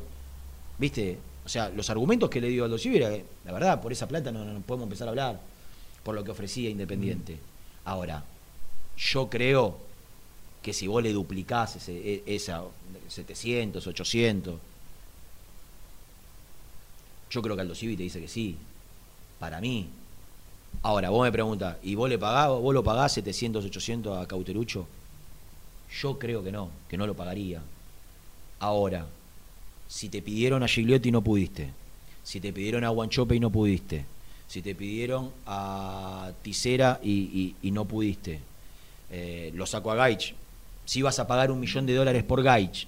¿Viste? 0.78 1.18
O 1.46 1.50
sea, 1.50 1.70
los 1.70 1.90
argumentos 1.90 2.30
que 2.30 2.40
le 2.42 2.48
dio 2.50 2.64
Aldo 2.66 2.78
Civi 2.78 2.98
era 2.98 3.10
que, 3.10 3.26
la 3.46 3.52
verdad, 3.52 3.82
por 3.82 3.92
esa 3.92 4.08
plata 4.08 4.32
no, 4.32 4.44
no 4.46 4.60
podemos 4.62 4.86
empezar 4.86 5.08
a 5.08 5.12
hablar, 5.12 5.40
por 6.04 6.16
lo 6.16 6.24
que 6.24 6.32
ofrecía 6.32 6.70
Independiente. 6.70 7.38
Ahora, 7.86 8.24
yo 8.98 9.30
creo 9.30 9.78
que 10.62 10.74
si 10.74 10.88
vos 10.88 11.04
le 11.04 11.14
duplicás 11.14 11.76
ese, 11.76 11.94
e- 11.96 12.24
esa 12.26 12.64
700, 13.10 13.86
800, 13.86 14.56
yo 17.36 17.42
creo 17.42 17.56
que 17.56 17.62
Aldo 17.62 17.76
Civi 17.76 17.98
te 17.98 18.04
dice 18.04 18.22
que 18.22 18.30
sí. 18.30 18.56
Para 19.40 19.60
mí. 19.60 19.88
Ahora, 20.82 21.10
vos 21.10 21.24
me 21.24 21.32
preguntas, 21.32 21.78
¿y 21.84 21.96
vos 21.96 22.10
le 22.10 22.18
pagás, 22.18 22.50
vos 22.50 22.74
lo 22.74 22.84
pagás 22.84 23.14
700, 23.14 23.66
800 23.66 24.18
a 24.18 24.28
Cauterucho? 24.28 24.88
Yo 26.02 26.18
creo 26.20 26.44
que 26.44 26.52
no, 26.52 26.70
que 26.90 26.98
no 26.98 27.08
lo 27.08 27.14
pagaría. 27.14 27.62
Ahora, 28.60 29.06
si 29.88 30.10
te 30.10 30.22
pidieron 30.22 30.64
a 30.64 30.68
Gigliotti 30.68 31.10
y 31.10 31.12
no 31.12 31.22
pudiste, 31.22 31.70
si 32.24 32.40
te 32.40 32.54
pidieron 32.54 32.84
a 32.84 32.90
Guanchope 32.90 33.36
y 33.36 33.40
no 33.40 33.50
pudiste, 33.50 34.06
si 34.48 34.62
te 34.62 34.76
pidieron 34.76 35.32
a 35.46 36.32
Tisera 36.42 37.00
y, 37.04 37.56
no 37.64 37.86
pudiste, 37.86 38.40
eh, 39.12 39.52
lo 39.56 39.66
saco 39.66 39.92
a 39.92 39.96
Gaich, 39.96 40.36
si 40.86 41.02
vas 41.02 41.20
a 41.20 41.28
pagar 41.28 41.52
un 41.52 41.60
millón 41.60 41.86
de 41.86 41.96
dólares 41.96 42.24
por 42.24 42.44
Gaich, 42.44 42.88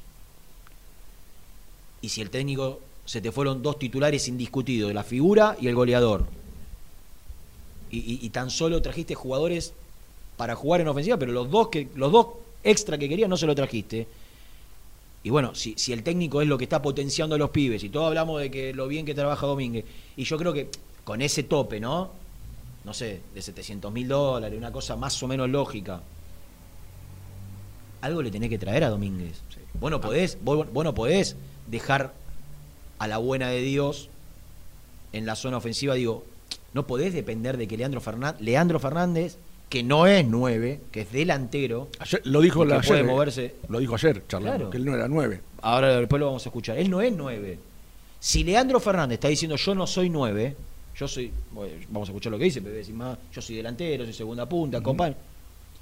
y 2.02 2.10
si 2.10 2.22
el 2.22 2.30
técnico 2.30 2.80
se 3.08 3.22
te 3.22 3.32
fueron 3.32 3.64
dos 3.64 3.80
titulares 3.80 4.28
indiscutidos, 4.28 4.94
la 4.94 5.04
figura 5.04 5.58
y 5.60 5.68
el 5.68 5.74
goleador, 5.76 6.26
y, 7.90 7.98
y- 8.00 8.20
y 8.22 8.30
tan 8.30 8.52
solo 8.52 8.82
trajiste 8.82 9.16
jugadores 9.16 9.74
para 10.36 10.56
jugar 10.56 10.82
en 10.82 10.90
ofensiva, 10.90 11.18
pero 11.18 11.32
los 11.32 11.50
dos 11.50 11.70
que 11.70 11.88
los 11.96 12.12
dos 12.12 12.28
extra 12.64 12.98
que 13.00 13.10
querías 13.10 13.30
no 13.30 13.38
se 13.38 13.48
lo 13.48 13.56
trajiste. 13.56 14.06
Y 15.24 15.30
bueno, 15.30 15.56
si, 15.56 15.74
si 15.78 15.94
el 15.94 16.04
técnico 16.04 16.42
es 16.42 16.48
lo 16.48 16.58
que 16.58 16.66
está 16.66 16.82
potenciando 16.82 17.36
a 17.36 17.38
los 17.40 17.50
pibes, 17.50 17.84
y 17.84 17.90
todos 17.90 18.08
hablamos 18.08 18.40
de 18.40 18.52
que 18.52 18.74
lo 18.74 18.88
bien 18.88 19.06
que 19.06 19.16
trabaja 19.16 19.48
Domínguez, 19.48 19.86
y 20.16 20.24
yo 20.26 20.38
creo 20.38 20.54
que 20.54 20.70
con 21.04 21.22
ese 21.22 21.44
tope, 21.44 21.80
¿no? 21.80 22.12
No 22.86 22.94
sé, 22.94 23.22
de 23.34 23.42
700 23.42 23.92
mil 23.92 24.08
dólares, 24.08 24.58
una 24.58 24.72
cosa 24.72 24.96
más 24.96 25.22
o 25.24 25.28
menos 25.28 25.50
lógica, 25.50 26.02
algo 28.02 28.22
le 28.22 28.32
tenés 28.32 28.50
que 28.50 28.58
traer 28.58 28.84
a 28.84 28.90
Domínguez. 28.90 29.42
Vos 29.80 29.92
no 29.92 30.00
podés, 30.02 30.38
vos, 30.44 30.72
vos 30.72 30.84
no 30.84 30.94
podés 30.94 31.36
dejar 31.68 32.14
a 33.00 33.08
la 33.08 33.18
buena 33.18 33.50
de 33.50 33.62
Dios 33.62 34.10
en 35.14 35.26
la 35.26 35.36
zona 35.36 35.58
ofensiva, 35.58 35.94
digo, 35.96 36.26
no 36.74 36.86
podés 36.88 37.14
depender 37.14 37.58
de 37.58 37.68
que 37.68 37.78
Leandro 37.78 38.02
Fernández, 38.02 38.42
Leandro 38.42 38.80
Fernández, 38.80 39.38
que 39.70 39.84
no 39.84 40.08
es 40.08 40.26
nueve, 40.26 40.80
que 40.92 41.02
es 41.02 41.12
delantero, 41.12 41.90
Ayer- 42.00 42.22
lo 42.26 42.42
dijo 42.42 42.62
que 42.62 42.68
la, 42.70 42.82
puede 42.82 43.00
ayer, 43.00 43.06
eh, 43.06 43.12
moverse. 43.14 43.56
Lo 43.70 43.80
dijo 43.80 43.96
ayer, 43.96 44.24
charlando, 44.28 44.58
Claro. 44.58 44.70
que 44.70 44.78
él 44.78 44.86
no 44.86 44.96
era 44.96 45.08
nueve. 45.08 45.42
ahora 45.62 46.00
después 46.00 46.20
lo 46.20 46.28
vamos 46.28 46.46
a 46.46 46.50
escuchar, 46.50 46.78
él 46.78 46.90
no 46.90 47.02
es 47.02 47.12
nueve. 47.14 47.60
Si 48.20 48.44
Leandro 48.44 48.80
Fernández 48.80 49.16
está 49.18 49.28
diciendo 49.28 49.56
yo 49.58 49.76
no 49.76 49.86
soy 49.88 50.10
nueve, 50.10 50.56
yo 50.96 51.08
soy, 51.08 51.32
bueno, 51.52 51.74
vamos 51.90 52.10
a 52.10 52.12
escuchar 52.12 52.32
lo 52.32 52.38
que 52.38 52.46
dice, 52.46 52.62
pero 52.62 52.72
voy 52.72 52.78
a 52.78 52.80
decir 52.80 52.96
más, 52.96 53.18
yo 53.34 53.42
soy 53.42 53.56
delantero, 53.58 54.04
soy 54.06 54.14
segunda 54.14 54.48
punta, 54.48 54.82
compa- 54.82 55.14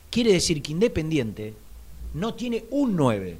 Quiere 0.09 0.31
decir 0.33 0.61
que 0.61 0.71
Independiente 0.71 1.53
no 2.13 2.33
tiene 2.33 2.65
un 2.71 2.95
nueve. 2.95 3.37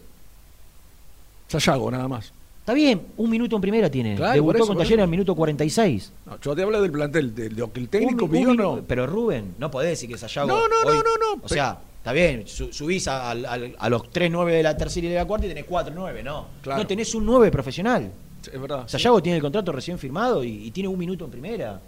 Sayago, 1.48 1.90
nada 1.92 2.08
más. 2.08 2.32
Está 2.66 2.74
bien, 2.74 3.00
un 3.18 3.30
minuto 3.30 3.56
en 3.56 3.62
primera 3.62 3.92
tiene. 3.92 4.16
Claro, 4.16 4.34
Debutó 4.34 4.58
eso, 4.58 4.66
con 4.66 4.78
Talleres 4.80 5.04
al 5.04 5.08
minuto 5.08 5.36
46. 5.36 6.12
No, 6.26 6.40
yo 6.42 6.56
te 6.56 6.64
hablo 6.64 6.82
del 6.82 6.92
plantel, 6.92 7.36
de, 7.36 7.52
lo 7.52 7.72
que 7.72 7.80
el 7.80 7.90
técnico 7.90 8.26
un 8.26 8.58
no. 8.58 8.82
Pero 8.88 9.06
Rubén, 9.06 9.54
no 9.60 9.70
podés 9.70 9.92
decir 9.92 10.10
que 10.10 10.18
Sayago. 10.18 10.48
No, 10.48 10.68
no, 10.68 10.84
no, 10.84 10.90
hoy- 10.90 10.98
no, 10.98 11.36
no, 11.36 11.44
O 11.44 11.48
sea, 11.48 11.78
está 12.00 12.12
bien, 12.12 12.48
su- 12.48 12.74
subís 12.74 13.08
a, 13.08 13.36
los 13.36 14.10
3 14.10 14.32
9 14.32 14.52
de 14.52 14.64
la 14.64 14.76
tercera 14.76 15.06
y 15.06 15.10
de 15.12 15.16
la 15.16 15.26
cuarta 15.26 15.46
y 15.46 15.50
tenés 15.50 15.66
4 15.66 15.94
9, 15.96 16.24
no. 16.24 16.48
Claro. 16.64 16.82
No 16.82 16.88
tenés 16.88 17.14
un 17.14 17.24
9 17.28 17.52
profesional. 17.52 18.12
Es 18.52 18.60
verdad. 18.60 18.88
Sayago 18.88 19.22
tiene 19.22 19.36
el 19.36 19.44
contrato 19.44 19.72
recién 19.72 20.00
firmado 20.00 20.44
y, 20.44 20.66
y 20.66 20.72
tiene 20.72 20.90
un 20.90 20.98
minuto 20.98 21.24
en 21.26 21.30
primera. 21.30 21.80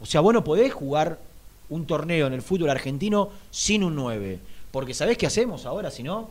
O 0.00 0.06
sea, 0.06 0.22
vos 0.22 0.34
no 0.34 0.42
podés 0.42 0.72
jugar 0.74 1.20
un 1.68 1.86
torneo 1.86 2.26
en 2.26 2.32
el 2.32 2.42
fútbol 2.42 2.70
argentino 2.70 3.28
sin 3.52 3.84
un 3.84 3.94
9. 3.94 4.40
Porque 4.72 4.92
¿sabés 4.92 5.16
qué 5.16 5.26
hacemos 5.28 5.66
ahora? 5.66 5.92
Si 5.92 6.02
no, 6.02 6.30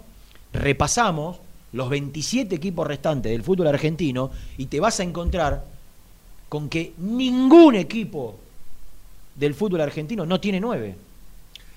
repasamos 0.51 1.37
los 1.73 1.89
27 1.89 2.55
equipos 2.55 2.85
restantes 2.85 3.31
del 3.31 3.43
fútbol 3.43 3.67
argentino 3.67 4.31
y 4.57 4.65
te 4.65 4.79
vas 4.79 4.99
a 4.99 5.03
encontrar 5.03 5.65
con 6.49 6.67
que 6.69 6.93
ningún 6.97 7.75
equipo 7.75 8.37
del 9.35 9.53
fútbol 9.53 9.81
argentino 9.81 10.25
no 10.25 10.39
tiene 10.39 10.59
9. 10.59 10.95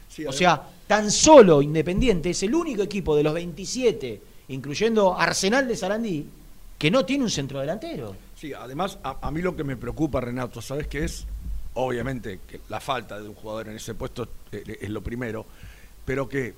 Sí, 0.08 0.26
O 0.26 0.32
sea, 0.32 0.62
tan 0.86 1.10
solo 1.10 1.62
Independiente 1.62 2.30
es 2.30 2.42
el 2.42 2.54
único 2.54 2.82
equipo 2.82 3.16
de 3.16 3.22
los 3.22 3.34
27, 3.34 4.20
incluyendo 4.48 5.18
Arsenal 5.18 5.66
de 5.66 5.76
Sarandí, 5.76 6.26
que 6.78 6.90
no 6.90 7.04
tiene 7.04 7.24
un 7.24 7.30
centro 7.30 7.60
delantero. 7.60 8.16
Sí, 8.36 8.52
además, 8.52 8.98
a, 9.02 9.18
a 9.26 9.30
mí 9.30 9.40
lo 9.42 9.56
que 9.56 9.64
me 9.64 9.76
preocupa, 9.76 10.20
Renato, 10.20 10.60
¿sabes 10.60 10.88
qué 10.88 11.04
es? 11.04 11.24
Obviamente 11.74 12.40
que 12.46 12.60
la 12.68 12.80
falta 12.80 13.20
de 13.20 13.28
un 13.28 13.34
jugador 13.34 13.68
en 13.68 13.76
ese 13.76 13.94
puesto 13.94 14.28
eh, 14.52 14.78
es 14.80 14.90
lo 14.90 15.02
primero, 15.02 15.46
pero 16.04 16.28
que 16.28 16.54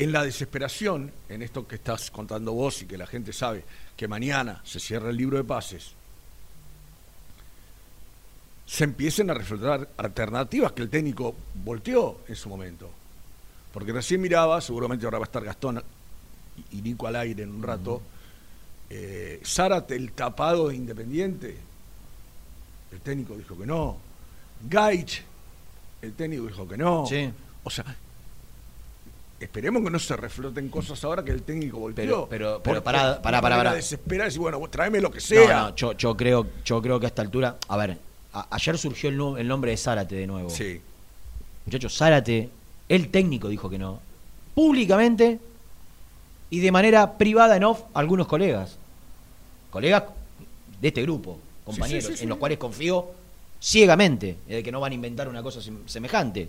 en 0.00 0.12
la 0.12 0.24
desesperación, 0.24 1.12
en 1.28 1.42
esto 1.42 1.68
que 1.68 1.74
estás 1.74 2.10
contando 2.10 2.54
vos 2.54 2.80
y 2.80 2.86
que 2.86 2.96
la 2.96 3.06
gente 3.06 3.34
sabe, 3.34 3.62
que 3.94 4.08
mañana 4.08 4.62
se 4.64 4.80
cierra 4.80 5.10
el 5.10 5.16
libro 5.18 5.36
de 5.36 5.44
pases, 5.44 5.92
se 8.64 8.84
empiecen 8.84 9.28
a 9.28 9.34
reflejar 9.34 9.90
alternativas 9.98 10.72
que 10.72 10.80
el 10.80 10.88
técnico 10.88 11.36
volteó 11.62 12.20
en 12.28 12.34
su 12.34 12.48
momento. 12.48 12.88
Porque 13.74 13.92
recién 13.92 14.22
miraba, 14.22 14.62
seguramente 14.62 15.04
ahora 15.04 15.18
va 15.18 15.24
a 15.24 15.26
estar 15.26 15.44
Gastón 15.44 15.82
y, 16.70 16.80
Nico 16.80 17.06
al 17.06 17.16
aire 17.16 17.42
en 17.42 17.50
un 17.50 17.62
rato, 17.62 18.00
eh, 18.88 19.42
Zárate, 19.44 19.96
el 19.96 20.12
tapado 20.12 20.68
de 20.68 20.76
Independiente, 20.76 21.58
el 22.90 23.00
técnico 23.00 23.36
dijo 23.36 23.58
que 23.58 23.66
no. 23.66 23.98
Gaich, 24.66 25.22
el 26.00 26.14
técnico 26.14 26.46
dijo 26.46 26.66
que 26.66 26.78
no. 26.78 27.04
Sí. 27.06 27.30
O 27.64 27.68
sea, 27.68 27.84
esperemos 29.40 29.82
que 29.82 29.90
no 29.90 29.98
se 29.98 30.16
refloten 30.16 30.68
cosas 30.68 31.02
ahora 31.04 31.24
que 31.24 31.30
el 31.32 31.42
técnico 31.42 31.78
volteó. 31.78 32.04
Pero- 32.04 32.28
pero- 32.28 32.62
pero 32.62 32.82
pará, 32.84 33.20
pará, 33.22 33.40
pará, 33.40 33.74
desesperada 33.74 34.26
y 34.26 34.28
decir, 34.28 34.40
bueno, 34.40 34.60
tráeme 34.70 35.00
lo 35.00 35.10
que 35.10 35.16
No, 35.18 35.20
sea. 35.24 35.60
no, 35.62 35.74
yo, 35.74 35.92
yo 35.94 36.16
creo, 36.16 36.46
yo 36.64 36.82
creo 36.82 37.00
que 37.00 37.06
a 37.06 37.08
esta 37.08 37.22
altura. 37.22 37.56
A 37.68 37.76
ver, 37.76 37.96
a- 38.32 38.46
ayer 38.50 38.76
surgió 38.78 39.08
el, 39.08 39.48
nombre 39.48 39.70
de 39.70 39.76
Zárate 39.76 40.14
de 40.14 40.26
nuevo. 40.26 40.50
Sí. 40.50 40.80
Muchachos, 41.66 41.96
Zárate, 41.96 42.50
el 42.88 43.08
técnico 43.10 43.48
dijo 43.48 43.70
que 43.70 43.78
no. 43.78 44.00
Públicamente 44.54 45.38
y 46.50 46.58
de 46.60 46.72
manera 46.72 47.16
privada 47.16 47.56
en 47.56 47.64
off, 47.64 47.82
algunos 47.94 48.26
colegas. 48.26 48.76
Colegas 49.70 50.04
de 50.80 50.88
este 50.88 51.02
grupo, 51.02 51.38
compañeros, 51.64 52.04
sí, 52.04 52.10
sí, 52.12 52.16
sí. 52.18 52.22
en 52.24 52.28
los 52.30 52.38
cuales 52.38 52.58
confío 52.58 53.06
ciegamente, 53.60 54.36
de 54.48 54.62
que 54.62 54.72
no 54.72 54.80
van 54.80 54.92
a 54.92 54.94
inventar 54.96 55.28
una 55.28 55.42
cosa 55.42 55.60
sem- 55.60 55.86
semejante. 55.86 56.48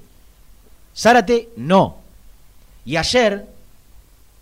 Zárate, 0.95 1.49
no. 1.57 2.00
Y 2.85 2.95
ayer, 2.95 3.45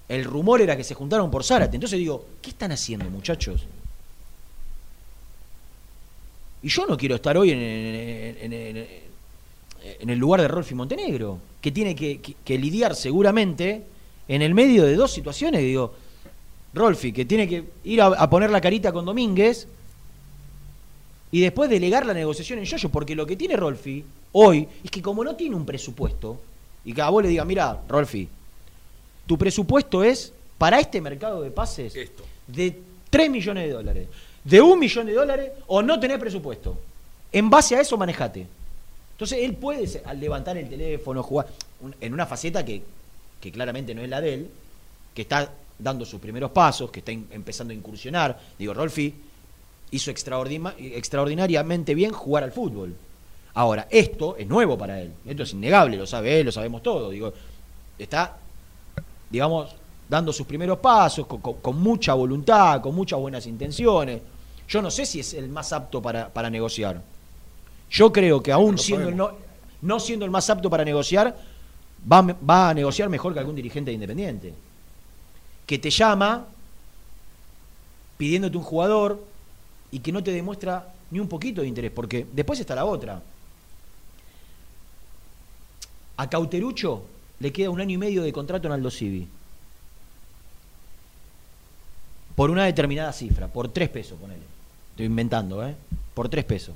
el 0.08 0.24
rumor 0.24 0.62
era 0.62 0.78
que 0.78 0.84
se 0.84 0.94
juntaron 0.96 1.30
por 1.30 1.44
Zárate. 1.44 1.76
Entonces 1.76 2.00
digo, 2.00 2.26
¿qué 2.42 2.50
están 2.52 2.72
haciendo, 2.72 3.10
muchachos? 3.10 3.66
Y 6.62 6.70
yo 6.70 6.86
no 6.86 6.98
quiero 6.98 7.16
estar 7.16 7.38
hoy 7.38 7.52
en, 7.52 7.60
el 10.10 10.18
lugar 10.18 10.42
de 10.42 10.48
Rolfi 10.48 10.76
Montenegro, 10.76 11.40
que 11.62 11.72
tiene 11.72 11.96
que 11.96 12.58
lidiar 12.58 12.96
seguramente 12.96 13.84
en 14.30 14.42
el 14.42 14.54
medio 14.54 14.86
de 14.86 14.96
dos 14.96 15.12
situaciones. 15.12 15.62
Digo, 15.62 15.94
Rolfi, 16.74 17.12
que 17.12 17.26
tiene 17.26 17.48
que 17.48 17.66
ir 17.84 18.02
a, 18.02 18.08
a 18.08 18.30
poner 18.30 18.50
la 18.52 18.62
carita 18.62 18.94
con 18.94 19.04
Domínguez 19.04 19.68
y 21.32 21.42
después 21.42 21.70
delegar 21.70 22.06
la 22.06 22.14
negociación 22.14 22.60
en 22.60 22.66
Yoyo, 22.66 22.90
porque 22.90 23.16
lo 23.16 23.26
que 23.26 23.36
tiene 23.36 23.56
Rolfi 23.58 24.04
hoy 24.32 24.68
es 24.84 24.92
que 24.92 25.02
como 25.02 25.24
no 25.24 25.36
tiene 25.36 25.56
un 25.56 25.66
presupuesto, 25.66 26.40
y 26.90 26.94
que 26.94 27.02
a 27.04 27.10
vos 27.10 27.22
le 27.22 27.30
diga, 27.30 27.46
mira, 27.46 27.80
Rolfi, 27.88 28.28
tu 29.28 29.38
presupuesto 29.38 30.04
es 30.04 30.34
para 30.58 30.80
este 30.80 31.00
mercado 31.02 31.42
de 31.44 31.52
pases 31.52 31.96
Esto. 31.96 32.24
de 32.48 32.80
3 33.12 33.30
millones 33.30 33.68
de 33.68 33.74
dólares, 33.74 34.08
de 34.44 34.60
un 34.60 34.80
millón 34.80 35.06
de 35.06 35.14
dólares 35.14 35.52
o 35.68 35.84
no 35.84 36.00
tenés 36.00 36.18
presupuesto. 36.18 36.80
En 37.32 37.48
base 37.48 37.76
a 37.76 37.82
eso 37.82 37.96
manejate. 37.96 38.48
Entonces 39.12 39.38
él 39.44 39.54
puede 39.56 40.02
al 40.04 40.20
levantar 40.20 40.58
el 40.58 40.68
teléfono, 40.68 41.22
jugar 41.22 41.48
un- 41.82 41.94
en 42.02 42.12
una 42.12 42.26
faceta 42.26 42.66
que, 42.66 42.82
que 43.40 43.52
claramente 43.52 43.94
no 43.94 44.02
es 44.02 44.10
la 44.10 44.20
de 44.20 44.34
él, 44.34 44.50
que 45.14 45.22
está 45.22 45.52
dando 45.78 46.06
sus 46.06 46.20
primeros 46.20 46.50
pasos, 46.50 46.90
que 46.90 47.00
está 47.02 47.12
in- 47.12 47.28
empezando 47.30 47.72
a 47.72 47.76
incursionar. 47.76 48.40
Digo, 48.58 48.74
Rolfi 48.74 49.14
hizo 49.92 50.10
extraordina- 50.10 50.74
extraordinariamente 50.80 51.94
bien 51.94 52.12
jugar 52.14 52.44
al 52.46 52.52
fútbol. 52.52 52.96
Ahora, 53.54 53.88
esto 53.90 54.36
es 54.38 54.48
nuevo 54.48 54.78
para 54.78 55.02
él. 55.02 55.12
Esto 55.26 55.44
es 55.44 55.54
innegable, 55.54 55.98
lo 55.98 56.06
sabe 56.08 56.40
él, 56.40 56.46
lo 56.46 56.52
sabemos 56.52 56.82
todos. 56.84 57.12
Digo, 57.12 57.34
está, 57.98 58.38
digamos, 59.30 59.76
dando 60.08 60.32
sus 60.32 60.46
primeros 60.48 60.80
pasos, 60.80 61.26
con, 61.28 61.40
con- 61.42 61.56
con 61.56 61.80
mucha 61.82 62.14
voluntad, 62.14 62.82
con 62.82 62.96
muchas 62.96 63.20
buenas 63.20 63.46
intenciones. 63.48 64.22
Yo 64.68 64.82
no 64.82 64.92
sé 64.92 65.06
si 65.06 65.20
es 65.20 65.34
el 65.34 65.50
más 65.50 65.74
apto 65.74 66.02
para, 66.02 66.30
para 66.30 66.50
negociar. 66.50 67.02
Yo 67.90 68.12
creo 68.14 68.42
que 68.42 68.52
aún 68.52 68.78
siendo 68.78 69.10
el 69.10 69.16
no, 69.18 69.32
no 69.82 70.00
siendo 70.00 70.26
el 70.26 70.32
más 70.32 70.50
apto 70.50 70.70
para 70.70 70.86
negociar, 70.86 71.36
va, 72.12 72.22
va 72.22 72.70
a 72.70 72.74
negociar 72.74 73.10
mejor 73.10 73.34
que 73.34 73.40
algún 73.40 73.56
dirigente 73.56 73.90
de 73.90 73.96
Independiente. 73.96 74.54
Que 75.66 75.80
te 75.80 75.90
llama 75.90 76.46
pidiéndote 78.18 78.58
un 78.58 78.64
jugador 78.64 79.24
y 79.92 80.00
que 80.00 80.12
no 80.12 80.24
te 80.24 80.32
demuestra 80.32 80.88
ni 81.12 81.20
un 81.20 81.28
poquito 81.28 81.62
de 81.62 81.68
interés, 81.68 81.92
porque 81.92 82.28
después 82.32 82.60
está 82.60 82.76
la 82.76 82.86
otra. 82.86 83.22
A 86.20 86.30
Cauterucho 86.30 87.04
le 87.40 87.54
queda 87.54 87.70
un 87.70 87.80
año 87.80 87.96
y 87.96 87.98
medio 87.98 88.24
de 88.24 88.34
contrato 88.34 88.68
en 88.68 88.74
Aldo 88.74 88.92
Civi. 88.92 89.26
Por 92.36 92.50
una 92.52 92.66
determinada 92.66 93.14
cifra, 93.14 93.48
por 93.48 93.70
tres 93.70 93.88
pesos, 93.88 94.18
ponele. 94.20 94.42
Estoy 94.92 95.06
inventando, 95.06 95.66
¿eh? 95.66 95.76
Por 96.14 96.28
tres 96.28 96.44
pesos. 96.44 96.76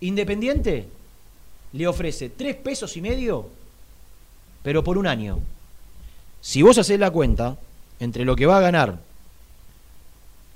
Independiente 0.00 0.86
le 1.72 1.86
ofrece 1.86 2.28
tres 2.28 2.56
pesos 2.56 2.94
y 2.98 3.00
medio, 3.00 3.48
pero 4.62 4.84
por 4.84 4.98
un 4.98 5.06
año. 5.06 5.38
Si 6.42 6.60
vos 6.60 6.76
hacés 6.76 6.98
la 7.00 7.10
cuenta 7.10 7.56
entre 8.00 8.24
lo 8.26 8.36
que 8.36 8.44
va 8.44 8.58
a 8.58 8.60
ganar 8.60 8.98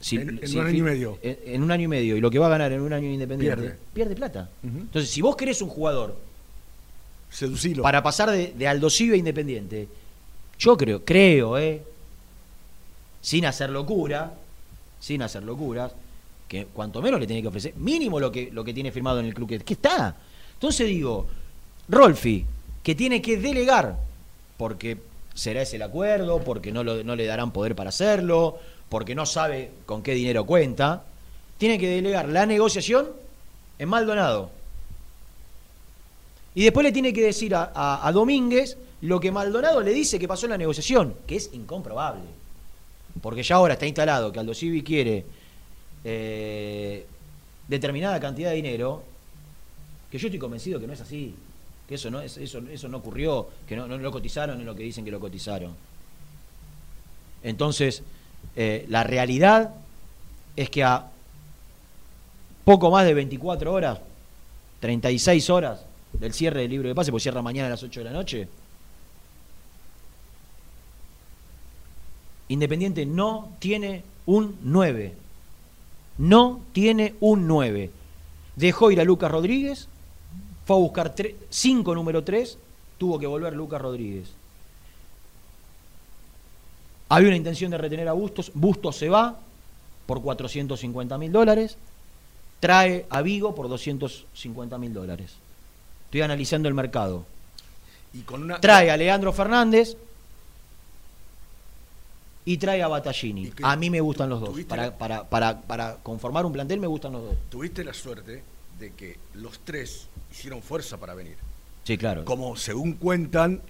si- 0.00 0.16
En- 0.16 0.38
en 0.42 0.48
si- 0.48 0.59
un 0.59 0.66
año 0.66 0.78
y 0.78 0.82
medio. 0.82 1.18
En, 1.22 1.38
en 1.46 1.62
un 1.62 1.70
año 1.70 1.85
y 1.85 1.88
medio 1.88 2.16
y 2.16 2.20
lo 2.20 2.30
que 2.30 2.38
va 2.38 2.46
a 2.46 2.50
ganar 2.50 2.72
en 2.72 2.82
un 2.82 2.92
año 2.92 3.09
independiente, 3.09 3.56
Pierde. 3.62 3.78
pierde, 3.94 4.14
plata. 4.14 4.50
Entonces, 4.62 5.11
si 5.11 5.22
vos 5.22 5.35
querés 5.37 5.62
un 5.62 5.70
jugador 5.70 6.25
Seducilo. 7.37 7.83
para 7.83 8.03
pasar 8.03 8.31
de, 8.31 8.53
de 8.57 8.66
a 8.66 8.72
Independiente, 9.16 9.88
yo 10.59 10.75
creo, 10.77 11.05
creo, 11.05 11.59
eh, 11.59 11.83
sin 13.20 13.44
hacer 13.44 13.68
locura, 13.70 14.33
sin 15.01 15.20
hacer 15.20 15.42
locuras, 15.42 15.92
que 16.49 16.64
cuanto 16.66 17.03
menos 17.03 17.20
le 17.20 17.27
tiene 17.27 17.42
que 17.42 17.49
ofrecer, 17.49 17.75
mínimo 17.77 18.18
lo 18.18 18.33
que, 18.33 18.51
lo 18.53 18.64
que 18.64 18.72
tiene 18.72 18.90
firmado 18.90 19.20
en 19.20 19.27
el 19.27 19.35
club, 19.35 19.49
que, 19.49 19.59
que 19.59 19.75
está. 19.75 20.16
Entonces 20.55 20.87
digo, 20.87 21.27
Rolfi, 21.88 22.46
que 22.83 22.94
tiene 22.94 23.20
que 23.20 23.37
delegar, 23.37 23.99
porque 24.57 24.96
será 25.35 25.61
ese 25.61 25.77
el 25.77 25.83
acuerdo, 25.83 26.42
porque 26.42 26.72
no, 26.72 26.83
lo- 26.85 27.05
no 27.05 27.16
le 27.16 27.27
darán 27.27 27.51
poder 27.51 27.75
para 27.77 27.90
hacerlo, 27.90 28.59
porque 28.88 29.14
no 29.14 29.27
sabe 29.27 29.72
con 29.85 30.03
qué 30.03 30.14
dinero 30.14 30.46
cuenta, 30.46 31.03
tiene 31.59 31.79
que 31.79 31.88
delegar 31.88 32.29
la 32.29 32.46
negociación 32.46 33.09
en 33.79 33.88
Maldonado. 33.90 34.51
Y 36.57 36.64
después 36.64 36.85
le 36.85 36.90
tiene 36.90 37.12
que 37.12 37.23
decir 37.23 37.55
a, 37.55 37.71
a- 37.75 38.11
Domínguez 38.12 38.79
lo 39.03 39.21
que 39.21 39.31
Maldonado 39.31 39.83
le 39.83 39.92
dice 39.92 40.19
que 40.19 40.27
pasó 40.27 40.47
en 40.47 40.53
la 40.53 40.59
negociación, 40.59 41.14
que 41.27 41.37
es 41.37 41.51
incomprobable. 41.53 42.23
Porque 43.21 43.42
ya 43.42 43.57
ahora 43.57 43.75
está 43.75 43.87
instalado 43.87 44.33
que 44.33 44.40
Aldo 44.40 44.55
Civi 44.55 44.83
quiere 44.83 45.27
eh, 46.03 47.07
determinada 47.69 48.19
cantidad 48.19 48.49
de 48.51 48.57
dinero, 48.57 49.03
que 50.11 50.16
yo 50.16 50.29
estoy 50.29 50.38
convencido 50.40 50.81
que 50.81 50.87
no 50.87 50.95
es 50.95 51.01
así, 51.03 51.35
que 51.87 51.97
eso 51.97 52.11
no, 52.11 52.23
es, 52.23 52.38
eso, 52.38 52.61
eso 52.71 52.88
no 52.88 52.97
ocurrió, 52.99 53.49
que 53.69 53.77
no, 53.77 53.87
no 53.87 53.99
lo 53.99 54.11
cotizaron 54.11 54.59
en 54.59 54.64
lo 54.64 54.75
que 54.75 54.83
dicen 54.83 55.05
que 55.05 55.11
lo 55.11 55.21
cotizaron. 55.21 55.75
Entonces, 57.42 58.03
eh, 58.57 58.87
la 58.88 59.05
realidad 59.05 59.75
es 60.57 60.71
que 60.71 60.83
a 60.85 61.07
poco 62.64 62.90
más 62.90 63.05
de 63.05 63.12
24 63.12 63.71
horas, 63.73 63.99
36 64.81 65.51
horas 65.51 65.86
del 66.18 66.33
cierre 66.33 66.62
del 66.62 66.70
libro 66.70 66.88
de 66.88 66.94
pase, 66.94 67.11
pues 67.11 67.22
cierra 67.22 67.42
mañana 67.42 67.68
a 67.68 67.70
las 67.70 67.83
8 67.83 68.00
de 68.00 68.05
la 68.05 68.12
noche, 68.12 68.48
Independiente 72.48 73.07
no 73.07 73.48
tiene 73.59 74.02
un 74.26 74.57
9. 74.62 75.14
No 76.18 76.61
tiene 76.72 77.14
un 77.20 77.46
9. 77.46 77.90
Dejó 78.55 78.90
ir 78.90 79.00
a 79.00 79.05
Lucas 79.05 79.31
Rodríguez, 79.31 79.88
fue 80.64 80.76
a 80.76 80.79
buscar 80.79 81.14
5 81.50 81.94
número 81.94 82.24
3, 82.24 82.59
tuvo 82.98 83.18
que 83.18 83.26
volver 83.26 83.55
Lucas 83.55 83.81
Rodríguez. 83.81 84.31
Había 87.09 87.29
una 87.29 87.37
intención 87.37 87.70
de 87.70 87.79
retener 87.79 88.09
a 88.09 88.12
Bustos, 88.12 88.50
Bustos 88.55 88.96
se 88.96 89.09
va 89.09 89.38
por 90.07 90.22
450 90.22 91.18
mil 91.18 91.33
dólares, 91.33 91.76
trae 92.61 93.07
a 93.11 93.22
Vigo 93.22 93.55
por 93.55 93.68
250 93.68 94.79
mil 94.79 94.94
dólares. 94.94 95.37
Estoy 96.16 96.24
analizando 96.24 96.66
el 96.66 96.72
mercado. 96.74 97.26
Y 98.14 98.20
con 98.22 98.42
una, 98.42 98.59
Trae 98.59 98.90
a 98.90 98.96
Leandro 98.96 99.35
Fernández 99.35 99.98
y 102.46 102.57
trae 102.57 102.83
a 102.83 102.88
Battaglini. 102.88 103.52
A 103.62 103.76
mí 103.76 103.90
me 103.90 104.00
gustan 104.00 104.31
los 104.31 104.40
dos. 104.40 104.48
¿Tuviste 104.50 104.70
Para, 104.70 104.87
la- 104.87 104.96
para, 104.96 105.24
para, 105.24 105.61
para 105.61 105.96
conformar 105.96 106.46
un 106.46 106.55
plantel 106.55 106.81
me 106.81 106.87
gustan 106.87 107.12
los 107.12 107.22
dos. 107.22 107.35
Tuviste 107.50 107.85
la 107.85 107.92
suerte 107.92 108.42
de 108.79 108.92
que 108.94 109.18
los 109.35 109.59
tres 109.59 110.07
hicieron 110.33 110.62
fuerza 110.62 110.96
para 110.96 111.12
venir. 111.12 111.37
Sí, 111.85 111.98
claro. 111.98 112.24
Como 112.24 112.57
según 112.57 112.94
cuentan, 112.94 113.61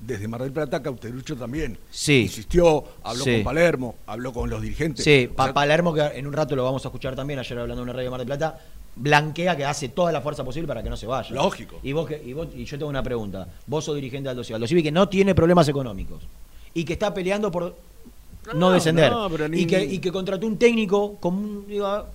desde 0.00 0.26
Mar 0.26 0.42
del 0.42 0.50
Plata, 0.50 0.82
Cauterucho 0.82 1.36
también 1.36 1.78
Sí. 1.92 2.22
insistió, 2.22 2.84
habló 3.04 3.22
Sí. 3.22 3.34
con 3.36 3.44
Palermo, 3.44 3.94
habló 4.08 4.32
con 4.32 4.50
los 4.50 4.60
dirigentes. 4.60 5.04
Sí, 5.04 5.30
O 5.32 5.44
sea, 5.44 5.54
Palermo, 5.54 5.94
que 5.94 6.00
en 6.02 6.26
un 6.26 6.32
rato 6.32 6.56
lo 6.56 6.64
vamos 6.64 6.84
a 6.84 6.88
escuchar 6.88 7.14
también, 7.14 7.38
ayer 7.38 7.56
hablando 7.56 7.82
de 7.82 7.84
una 7.84 7.92
radio 7.92 8.06
de 8.06 8.10
Mar 8.10 8.18
del 8.18 8.26
Plata, 8.26 8.60
blanquea 8.98 9.56
que 9.56 9.64
hace 9.64 9.88
toda 9.90 10.10
la 10.12 10.20
fuerza 10.20 10.44
posible 10.44 10.66
para 10.68 10.82
que 10.82 10.90
no 10.90 10.96
se 10.96 11.06
vaya. 11.06 11.34
Lógico. 11.34 11.78
Y, 11.82 11.92
vos, 11.92 12.06
que- 12.08 12.22
y, 12.24 12.32
vos- 12.32 12.48
y 12.54 12.64
yo 12.64 12.76
tengo 12.78 12.90
una 12.90 13.02
pregunta. 13.02 13.46
Vos 13.66 13.84
sos 13.84 13.94
dirigente 13.94 14.24
de 14.24 14.30
Aldo 14.30 14.44
Civi. 14.44 14.54
Aldo 14.56 14.66
Civi 14.66 14.82
que 14.82 14.92
no 14.92 15.08
tiene 15.08 15.34
problemas 15.34 15.68
económicos 15.68 16.22
y 16.74 16.84
que 16.84 16.92
está 16.94 17.14
peleando 17.14 17.50
por 17.50 17.74
no, 18.48 18.54
No, 18.54 18.70
descender. 18.72 19.12
no, 19.12 19.28
pero 19.30 19.46
ni- 19.48 19.60
y, 19.60 19.66
que, 19.66 19.84
y 19.84 19.98
que 19.98 20.10
contrató 20.10 20.46
un 20.46 20.56
técnico, 20.58 21.16
con 21.16 21.64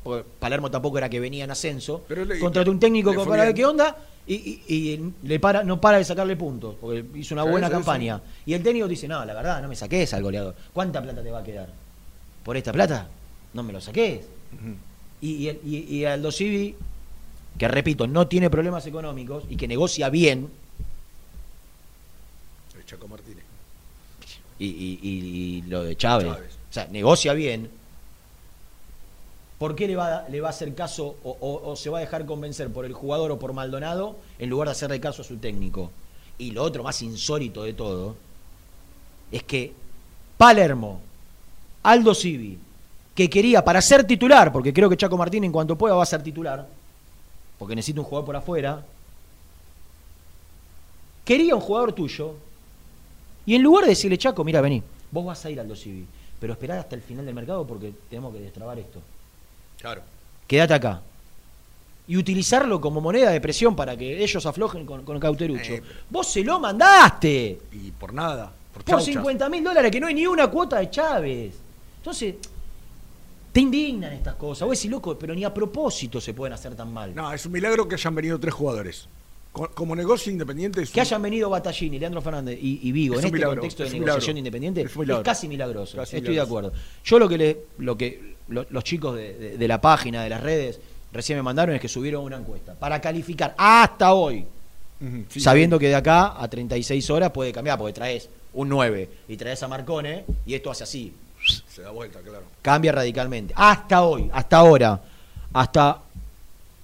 porque 0.03 0.25
Palermo 0.39 0.71
tampoco 0.71 0.97
era 0.97 1.07
que 1.09 1.19
venía 1.19 1.43
en 1.43 1.51
ascenso, 1.51 2.03
Pero 2.07 2.25
le- 2.25 2.39
contrató 2.39 2.71
un 2.71 2.79
técnico 2.79 3.13
con- 3.13 3.27
para 3.27 3.43
ver 3.45 3.53
qué 3.53 3.65
onda 3.65 3.95
y, 4.25 4.33
y- 4.35 4.63
y 4.67 5.13
le 5.27 5.39
para, 5.39 5.63
no 5.63 5.79
para 5.79 5.99
de 5.99 6.05
sacarle 6.05 6.35
puntos, 6.35 6.75
porque 6.81 7.05
hizo 7.15 7.35
una 7.35 7.43
buena 7.43 7.69
campaña. 7.69 8.19
Y 8.47 8.53
el 8.53 8.63
técnico 8.63 8.87
dice, 8.87 9.07
no, 9.07 9.23
la 9.25 9.33
verdad, 9.33 9.61
no 9.61 9.67
me 9.67 9.75
saques 9.75 10.11
al 10.13 10.23
goleador. 10.23 10.55
¿Cuánta 10.73 11.01
plata 11.03 11.21
te 11.21 11.29
va 11.29 11.39
a 11.39 11.43
quedar? 11.43 11.69
¿Por 12.43 12.57
esta 12.57 12.71
plata? 12.73 13.07
No 13.53 13.61
me 13.61 13.71
lo 13.73 13.79
saques. 13.79 14.21
Y, 15.27 15.47
el- 15.47 15.59
y- 15.65 15.95
y 15.97 16.05
Aldo 16.05 16.31
Civi 16.31 16.75
que 17.57 17.67
repito, 17.67 18.07
no 18.07 18.27
tiene 18.27 18.49
problemas 18.49 18.85
económicos 18.87 19.43
y 19.49 19.55
que 19.55 19.67
negocia 19.67 20.09
bien, 20.09 20.49
El 22.75 22.85
Chaco 22.85 23.07
Martínez. 23.07 23.43
y, 24.59 25.61
lo 25.67 25.83
de 25.83 25.95
Chávez, 25.95 26.27
Chávez. 26.33 26.51
o 26.69 26.73
sea, 26.73 26.87
negocia 26.87 27.33
bien, 27.33 27.69
¿por 29.59 29.75
qué 29.75 29.87
le 29.87 29.95
va, 29.95 30.17
a- 30.19 30.29
le 30.29 30.41
va 30.41 30.47
a 30.47 30.51
hacer 30.51 30.73
caso 30.73 31.15
o, 31.23 31.37
o- 31.39 31.71
o 31.71 31.75
se 31.75 31.89
va 31.89 31.97
a 31.99 32.01
dejar 32.01 32.25
convencer 32.25 32.69
por 32.71 32.85
el 32.85 32.93
jugador 32.93 33.31
o 33.31 33.39
por 33.39 33.53
Maldonado 33.53 34.15
en 34.39 34.49
lugar 34.49 34.67
de 34.67 34.71
hacerle 34.73 34.99
caso 34.99 35.21
a 35.21 35.25
su 35.25 35.37
técnico? 35.37 35.91
Y 36.37 36.51
lo 36.51 36.63
otro 36.63 36.83
más 36.83 37.01
insólito 37.01 37.63
de 37.63 37.73
todo 37.73 38.15
es 39.31 39.43
que 39.43 39.73
Palermo, 40.37 41.01
Aldo 41.83 42.15
Civi, 42.15 42.57
que 43.15 43.29
quería 43.29 43.63
para 43.63 43.81
ser 43.81 44.05
titular, 44.05 44.51
porque 44.51 44.73
creo 44.73 44.89
que 44.89 44.97
Chaco 44.97 45.17
Martín 45.17 45.43
en 45.43 45.51
cuanto 45.51 45.77
pueda 45.77 45.95
va 45.95 46.03
a 46.03 46.07
ser 46.07 46.23
titular, 46.23 46.67
porque 47.59 47.75
necesita 47.75 48.01
un 48.01 48.05
jugador 48.05 48.25
por 48.25 48.35
afuera, 48.35 48.83
quería 51.23 51.55
un 51.55 51.61
jugador 51.61 51.93
tuyo, 51.93 52.35
y 53.45 53.55
en 53.55 53.61
lugar 53.61 53.83
de 53.83 53.91
decirle, 53.91 54.17
Chaco, 54.17 54.43
mira, 54.43 54.61
vení, 54.61 54.81
vos 55.11 55.25
vas 55.25 55.45
a 55.45 55.49
ir 55.49 55.59
Aldo 55.59 55.75
Civi, 55.75 56.05
pero 56.39 56.53
esperá 56.53 56.79
hasta 56.79 56.95
el 56.95 57.01
final 57.01 57.25
del 57.25 57.35
mercado 57.35 57.65
porque 57.65 57.93
tenemos 58.09 58.33
que 58.33 58.39
destrabar 58.39 58.79
esto. 58.79 58.99
Claro. 59.79 60.01
Quédate 60.47 60.73
acá. 60.73 61.01
Y 62.07 62.17
utilizarlo 62.17 62.81
como 62.81 62.99
moneda 62.99 63.29
de 63.31 63.39
presión 63.39 63.75
para 63.75 63.95
que 63.95 64.21
ellos 64.23 64.45
aflojen 64.45 64.85
con, 64.85 65.05
con 65.05 65.19
Cauterucho. 65.19 65.73
Eh, 65.73 65.83
vos 66.09 66.27
se 66.27 66.43
lo 66.43 66.59
mandaste 66.59 67.59
Y 67.71 67.91
por 67.91 68.13
nada. 68.13 68.51
Por, 68.73 68.83
por 68.83 68.95
chauchas. 68.95 69.13
50 69.13 69.49
mil 69.49 69.63
dólares, 69.63 69.91
que 69.91 69.99
no 69.99 70.07
hay 70.07 70.13
ni 70.13 70.27
una 70.27 70.47
cuota 70.47 70.79
de 70.79 70.89
Chávez. 70.89 71.53
Entonces, 71.97 72.35
te 73.53 73.59
indignan 73.61 74.11
estas 74.13 74.35
cosas. 74.35 74.67
Vos 74.67 74.77
decís, 74.77 74.91
loco, 74.91 75.17
pero 75.17 75.33
ni 75.33 75.45
a 75.45 75.53
propósito 75.53 76.19
se 76.19 76.33
pueden 76.33 76.53
hacer 76.53 76.75
tan 76.75 76.91
mal. 76.91 77.15
No, 77.15 77.31
es 77.31 77.45
un 77.45 77.51
milagro 77.53 77.87
que 77.87 77.95
hayan 77.95 78.13
venido 78.15 78.37
tres 78.39 78.53
jugadores. 78.53 79.07
Co- 79.53 79.69
Como 79.73 79.95
negocio 79.95 80.31
independiente 80.31 80.81
es 80.81 80.89
Que 80.89 80.99
hayan 80.99 81.21
venido 81.21 81.47
Batallini, 81.49 81.99
Leandro 81.99 82.21
Fernández 82.21 82.57
y, 82.59 82.79
y 82.81 82.91
Vigo 82.91 83.13
Es 83.13 83.19
en 83.19 83.25
un 83.25 83.27
este 83.27 83.33
milagro, 83.37 83.55
contexto 83.61 83.83
de 83.83 83.87
es 83.89 83.93
un 83.93 83.99
negociación 83.99 84.33
milagro. 84.33 84.39
independiente 84.39 84.81
Es 84.81 84.89
es, 84.89 84.95
un 84.95 85.01
milagro. 85.01 85.23
casi 85.23 85.47
milagroso. 85.47 85.97
Casi 85.97 86.17
Estoy 86.17 86.35
de 86.35 86.41
acuerdo. 86.41 86.73
Yo 87.05 87.19
lo 87.19 87.29
que 87.29 87.37
le, 87.37 87.57
lo 87.77 87.95
que 87.95 88.35
lo- 88.47 88.65
los 88.71 88.83
chicos 88.83 89.15
de, 89.15 89.33
de- 89.35 89.57
de 89.59 89.67
la 89.67 89.79
página, 89.79 90.23
de 90.23 90.29
las 90.29 90.41
redes, 90.41 90.79
recién 91.11 91.37
me 91.37 91.43
mandaron 91.43 91.75
es 91.75 91.81
que 91.81 91.87
subieron 91.87 92.23
una 92.23 92.37
encuesta 92.37 92.73
para 92.73 92.99
calificar 92.99 93.53
hasta 93.55 94.13
hoy, 94.15 94.43
Ujú, 94.99 95.25
sí, 95.29 95.39
sabiendo 95.39 95.77
que 95.77 95.89
de 95.89 95.95
acá 95.95 96.41
a 96.41 96.49
36 96.49 97.07
horas 97.11 97.29
puede 97.29 97.51
cambiar, 97.53 97.77
porque 97.77 97.93
traes 97.93 98.27
un 98.53 98.69
9 98.69 99.07
y 99.27 99.37
traes 99.37 99.61
a 99.61 99.67
Marcone 99.67 100.25
y 100.47 100.55
esto 100.55 100.71
hace 100.71 100.83
así, 100.85 101.13
Se 101.67 101.81
da 101.81 101.91
vuelta, 101.91 102.19
claro. 102.19 102.43
cambia 102.61 102.91
radicalmente. 102.91 103.53
Hasta 103.57 104.03
hoy, 104.03 104.29
hasta 104.33 104.57
ahora, 104.57 105.01
hasta 105.53 105.99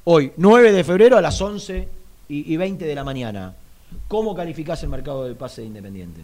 hoy, 0.04 0.32
9 0.38 0.72
de 0.72 0.84
febrero 0.84 1.18
a 1.18 1.22
las 1.22 1.40
11 1.40 1.88
y, 2.30 2.54
y 2.54 2.58
20 2.58 2.86
de 2.86 2.96
la 2.96 3.04
mañana. 3.04 3.54
¿Cómo 4.08 4.36
calificás 4.36 4.82
el 4.84 4.90
mercado 4.90 5.24
del 5.26 5.36
pase 5.36 5.62
de 5.62 5.68
Independiente? 5.68 6.22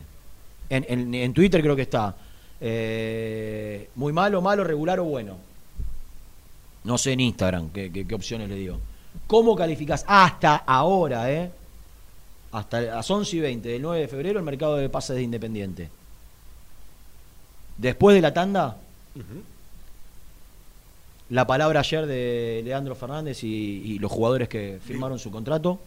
En, 0.70 1.14
en- 1.14 1.34
Twitter 1.34 1.62
creo 1.62 1.76
que 1.76 1.84
está. 1.84 2.16
eh, 2.62 3.90
muy 3.96 4.12
malo, 4.14 4.42
malo, 4.42 4.64
regular 4.64 5.00
o 5.00 5.04
bueno. 5.06 5.38
No 6.84 6.98
sé 6.98 7.14
en 7.14 7.20
Instagram 7.22 7.70
qué, 7.70 7.92
qué- 7.92 8.16
opciones 8.16 8.50
le 8.50 8.56
digo. 8.56 8.78
¿Cómo 9.28 9.56
calificás 9.56 10.04
hasta 10.08 10.58
ahora, 10.58 11.32
eh? 11.32 11.50
Hasta 12.52 12.82
las 12.82 13.10
11 13.10 13.36
y 13.36 13.40
20 13.40 13.70
del 13.70 13.82
9 13.82 14.02
de 14.02 14.08
febrero 14.08 14.40
el 14.40 14.46
mercado 14.46 14.76
de 14.78 14.90
pases 14.90 15.16
de 15.16 15.24
Independiente. 15.24 15.90
Después 17.78 18.16
de 18.16 18.22
la 18.22 18.34
tanda, 18.34 18.78
la 21.30 21.48
palabra 21.48 21.80
ayer 21.80 22.06
de 22.06 22.62
Leandro 22.64 22.96
Fernández 22.96 23.44
y, 23.44 23.48
y 23.48 24.00
los 24.00 24.12
jugadores 24.12 24.48
que 24.48 24.80
firmaron 24.84 25.20
su 25.20 25.32
contrato. 25.32 25.80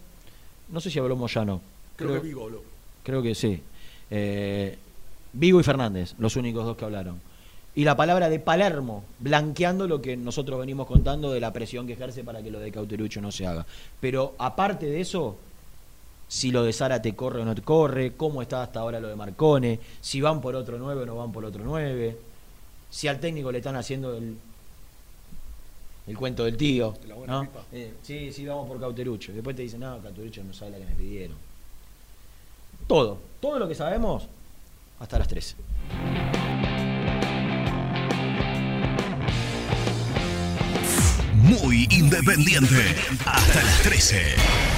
No 0.69 0.81
sé 0.81 0.91
si 0.91 0.99
habló 0.99 1.17
Moyano. 1.17 1.61
Creo, 1.97 2.15
que 2.15 2.29
Vigo 2.29 2.45
habló. 2.45 2.63
Creo 3.03 3.23
que 3.23 3.35
sí. 3.35 3.63
Eh, 4.11 4.77
Vigo 5.33 5.61
y 5.61 5.63
Fernández, 5.63 6.15
los 6.19 6.37
únicos 6.37 6.65
dos 6.65 6.77
que 6.77 6.85
hablaron. 6.85 7.21
Y 7.75 7.85
la 7.85 7.97
palabra 7.97 8.29
de 8.29 8.41
Palermo, 8.41 9.05
blanqueando 9.21 9.87
lo 9.87 10.03
que 10.03 10.17
nosotros 10.17 10.59
venimos 10.59 10.87
contando 10.87 11.33
de 11.33 11.41
la 11.41 11.53
presión 11.53 11.87
que 11.87 11.93
ejerce 11.93 12.25
para 12.25 12.43
que 12.43 12.51
lo 12.51 12.59
de 12.59 12.73
Cauterucho 12.73 13.21
no 13.21 13.31
se 13.31 13.47
haga. 13.47 13.67
Pero 14.01 14.35
aparte 14.39 14.87
de 14.87 15.01
eso, 15.01 15.37
si 16.29 16.51
lo 16.51 16.63
de 16.63 16.73
Zárate 16.73 17.17
corre 17.17 17.41
o 17.41 17.45
no 17.45 17.55
corre, 17.65 18.13
cómo 18.15 18.43
está 18.43 18.63
hasta 18.63 18.81
ahora 18.81 19.01
lo 19.01 19.09
de 19.09 19.17
Marcone, 19.17 19.81
si 20.01 20.21
van 20.21 20.41
por 20.41 20.55
otro 20.55 20.79
9 20.79 21.03
o 21.03 21.07
no 21.07 21.17
van 21.17 21.33
por 21.33 21.45
otro 21.45 21.65
9, 21.65 22.19
si 22.91 23.09
al 23.09 23.19
técnico 23.19 23.51
le 23.51 23.59
están 23.59 23.77
haciendo 23.77 24.15
el, 24.15 24.37
el 26.07 26.17
cuento 26.19 26.45
del 26.45 26.57
tío. 26.57 26.95
De 27.01 27.09
la 27.09 27.15
buena 27.15 27.33
¿no? 27.33 27.43
pipa. 27.43 27.65
Eh, 27.73 27.95
sí, 28.03 28.31
sí, 28.33 28.45
vamos 28.47 28.69
por 28.69 28.79
Cauterucho. 28.79 29.33
Después 29.33 29.57
te 29.57 29.63
dicen, 29.63 29.81
no, 29.81 29.99
Cauterucho 30.01 30.45
no 30.45 30.53
sabe 30.53 30.73
la 30.73 30.79
que 30.79 30.85
me 30.85 30.95
pidieron. 30.95 31.37
Todo, 32.87 33.19
todo 33.41 33.59
lo 33.59 33.67
que 33.67 33.75
sabemos 33.75 34.29
hasta 35.01 35.19
las 35.19 35.29
13. 35.29 35.57
Muy 41.35 41.89
independiente. 41.91 42.95
Hasta 43.25 43.63
las 43.63 43.83
13. 43.83 44.78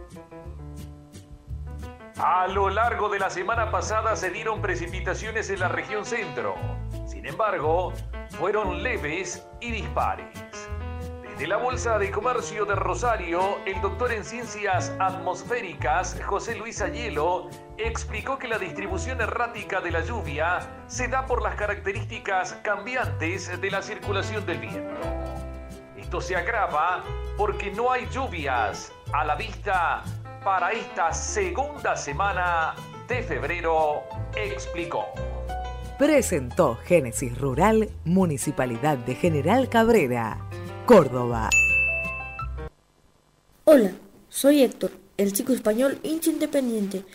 A 2.17 2.47
lo 2.47 2.69
largo 2.69 3.09
de 3.09 3.19
la 3.19 3.29
semana 3.29 3.71
pasada 3.71 4.15
se 4.15 4.29
dieron 4.29 4.61
precipitaciones 4.61 5.49
en 5.49 5.59
la 5.61 5.69
región 5.69 6.05
centro. 6.05 6.55
Sin 7.05 7.25
embargo, 7.25 7.93
fueron 8.31 8.83
leves 8.83 9.47
y 9.61 9.71
dispares. 9.71 10.27
Desde 11.23 11.47
la 11.47 11.57
Bolsa 11.57 11.97
de 11.97 12.11
Comercio 12.11 12.65
de 12.65 12.75
Rosario, 12.75 13.59
el 13.65 13.81
doctor 13.81 14.11
en 14.11 14.25
ciencias 14.25 14.93
atmosféricas 14.99 16.19
José 16.25 16.55
Luis 16.55 16.81
Ayelo 16.81 17.49
explicó 17.77 18.37
que 18.37 18.47
la 18.47 18.59
distribución 18.59 19.21
errática 19.21 19.79
de 19.79 19.91
la 19.91 20.01
lluvia 20.01 20.59
se 20.87 21.07
da 21.07 21.25
por 21.25 21.41
las 21.41 21.55
características 21.55 22.53
cambiantes 22.61 23.59
de 23.59 23.71
la 23.71 23.81
circulación 23.81 24.45
del 24.45 24.59
viento. 24.59 25.01
Esto 25.97 26.19
se 26.19 26.35
agrava 26.35 27.03
porque 27.37 27.71
no 27.71 27.91
hay 27.91 28.05
lluvias 28.09 28.91
a 29.13 29.23
la 29.23 29.35
vista 29.35 30.03
para 30.43 30.71
esta 30.71 31.13
segunda 31.13 31.95
semana 31.95 32.75
de 33.07 33.21
febrero, 33.21 34.03
explicó. 34.35 35.05
Presentó 35.99 36.77
Génesis 36.83 37.37
Rural, 37.37 37.89
Municipalidad 38.05 38.97
de 38.97 39.13
General 39.13 39.69
Cabrera, 39.69 40.39
Córdoba. 40.87 41.49
Hola, 43.65 43.91
soy 44.29 44.63
Héctor, 44.63 44.91
el 45.17 45.31
chico 45.31 45.53
español 45.53 45.99
hincha 46.01 46.31
independiente. 46.31 47.05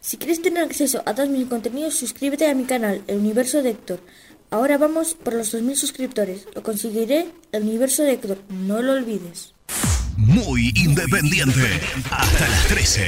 Si 0.00 0.16
quieres 0.16 0.40
tener 0.40 0.62
acceso 0.62 1.02
a 1.06 1.14
todos 1.14 1.28
mis 1.28 1.48
contenidos, 1.48 1.94
suscríbete 1.94 2.48
a 2.48 2.54
mi 2.54 2.64
canal, 2.64 3.02
El 3.08 3.18
Universo 3.18 3.62
de 3.62 3.70
Héctor. 3.70 3.98
Ahora 4.50 4.78
vamos 4.78 5.14
por 5.14 5.34
los 5.34 5.52
2.000 5.52 5.74
suscriptores. 5.74 6.46
Lo 6.54 6.62
conseguiré, 6.62 7.32
El 7.50 7.64
Universo 7.64 8.04
de 8.04 8.12
Héctor. 8.12 8.38
No 8.48 8.80
lo 8.80 8.92
olvides. 8.92 9.54
Muy 10.16 10.72
independiente. 10.74 11.60
Hasta 12.10 12.48
las 12.48 12.68
13. 12.68 13.02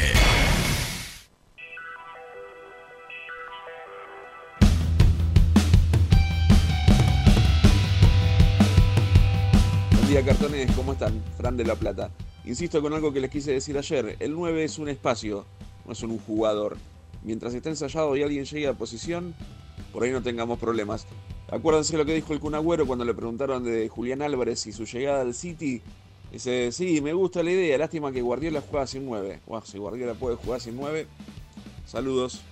Buen 9.93 10.09
día, 10.09 10.23
cartones, 10.23 10.71
¿cómo 10.73 10.93
están? 10.93 11.23
Fran 11.39 11.57
de 11.57 11.65
La 11.65 11.77
Plata. 11.77 12.11
Insisto 12.45 12.83
con 12.83 12.93
algo 12.93 13.11
que 13.11 13.21
les 13.21 13.31
quise 13.31 13.53
decir 13.53 13.79
ayer. 13.79 14.17
El 14.21 14.35
9 14.35 14.65
es 14.65 14.79
un 14.79 14.91
espacio, 14.91 15.47
no 15.87 15.93
es 15.93 16.03
un 16.03 16.19
jugador. 16.19 16.77
Mientras 17.23 17.55
está 17.55 17.71
ensayado 17.71 18.15
y 18.19 18.23
alguien 18.23 18.45
llegue 18.45 18.69
a 18.69 18.75
posición, 18.75 19.35
por 19.95 20.03
ahí 20.03 20.11
no 20.11 20.23
tengamos 20.23 20.59
problemas. 20.59 21.07
Acuérdense 21.51 21.97
lo 21.97 22.05
que 22.05 22.15
dijo 22.15 22.35
el 22.35 22.41
Cunagüero 22.41 22.87
cuando 22.87 23.07
le 23.07 23.15
preguntaron 23.15 23.65
de 23.65 23.89
Julián 23.89 24.21
Álvarez 24.21 24.67
y 24.67 24.73
su 24.73 24.85
llegada 24.85 25.23
al 25.23 25.33
City. 25.33 25.81
Dice, 26.31 26.73
sí, 26.73 27.01
me 27.01 27.15
gusta 27.15 27.43
la 27.43 27.51
idea, 27.51 27.79
lástima 27.79 28.13
que 28.13 28.21
Guardiola 28.21 28.63
juega 28.69 28.87
sin 28.87 29.07
9. 29.07 29.41
Bueno, 29.47 29.65
si 29.65 29.79
Guardiola 29.79 30.13
puede 30.13 30.37
jugar 30.37 30.61
sin 30.61 30.77
9, 30.77 31.07
saludos. 31.87 32.43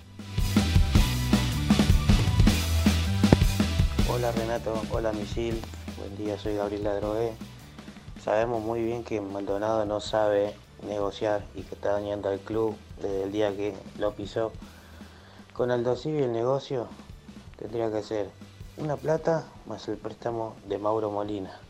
Hola 4.10 4.32
Renato, 4.32 4.82
hola 4.90 5.12
Misil, 5.12 5.60
buen 5.98 6.16
día, 6.16 6.38
soy 6.38 6.54
Gabriel 6.54 6.84
Ladroé. 6.84 7.32
Sabemos 8.24 8.62
muy 8.62 8.82
bien 8.82 9.04
que 9.04 9.20
Maldonado 9.20 9.84
no 9.84 10.00
sabe 10.00 10.54
negociar 10.88 11.44
y 11.54 11.60
que 11.60 11.74
está 11.74 11.92
dañando 11.92 12.30
al 12.30 12.38
club 12.38 12.74
desde 13.02 13.24
el 13.24 13.32
día 13.32 13.54
que 13.54 13.74
lo 13.98 14.14
pisó. 14.14 14.52
Con 15.52 15.70
Aldo 15.70 15.96
Civi 15.96 16.22
el 16.22 16.32
negocio 16.32 16.88
tendría 17.58 17.92
que 17.92 18.02
ser 18.02 18.30
una 18.78 18.96
plata 18.96 19.46
más 19.66 19.86
el 19.88 19.98
préstamo 19.98 20.56
de 20.66 20.78
Mauro 20.78 21.10
Molina. 21.10 21.60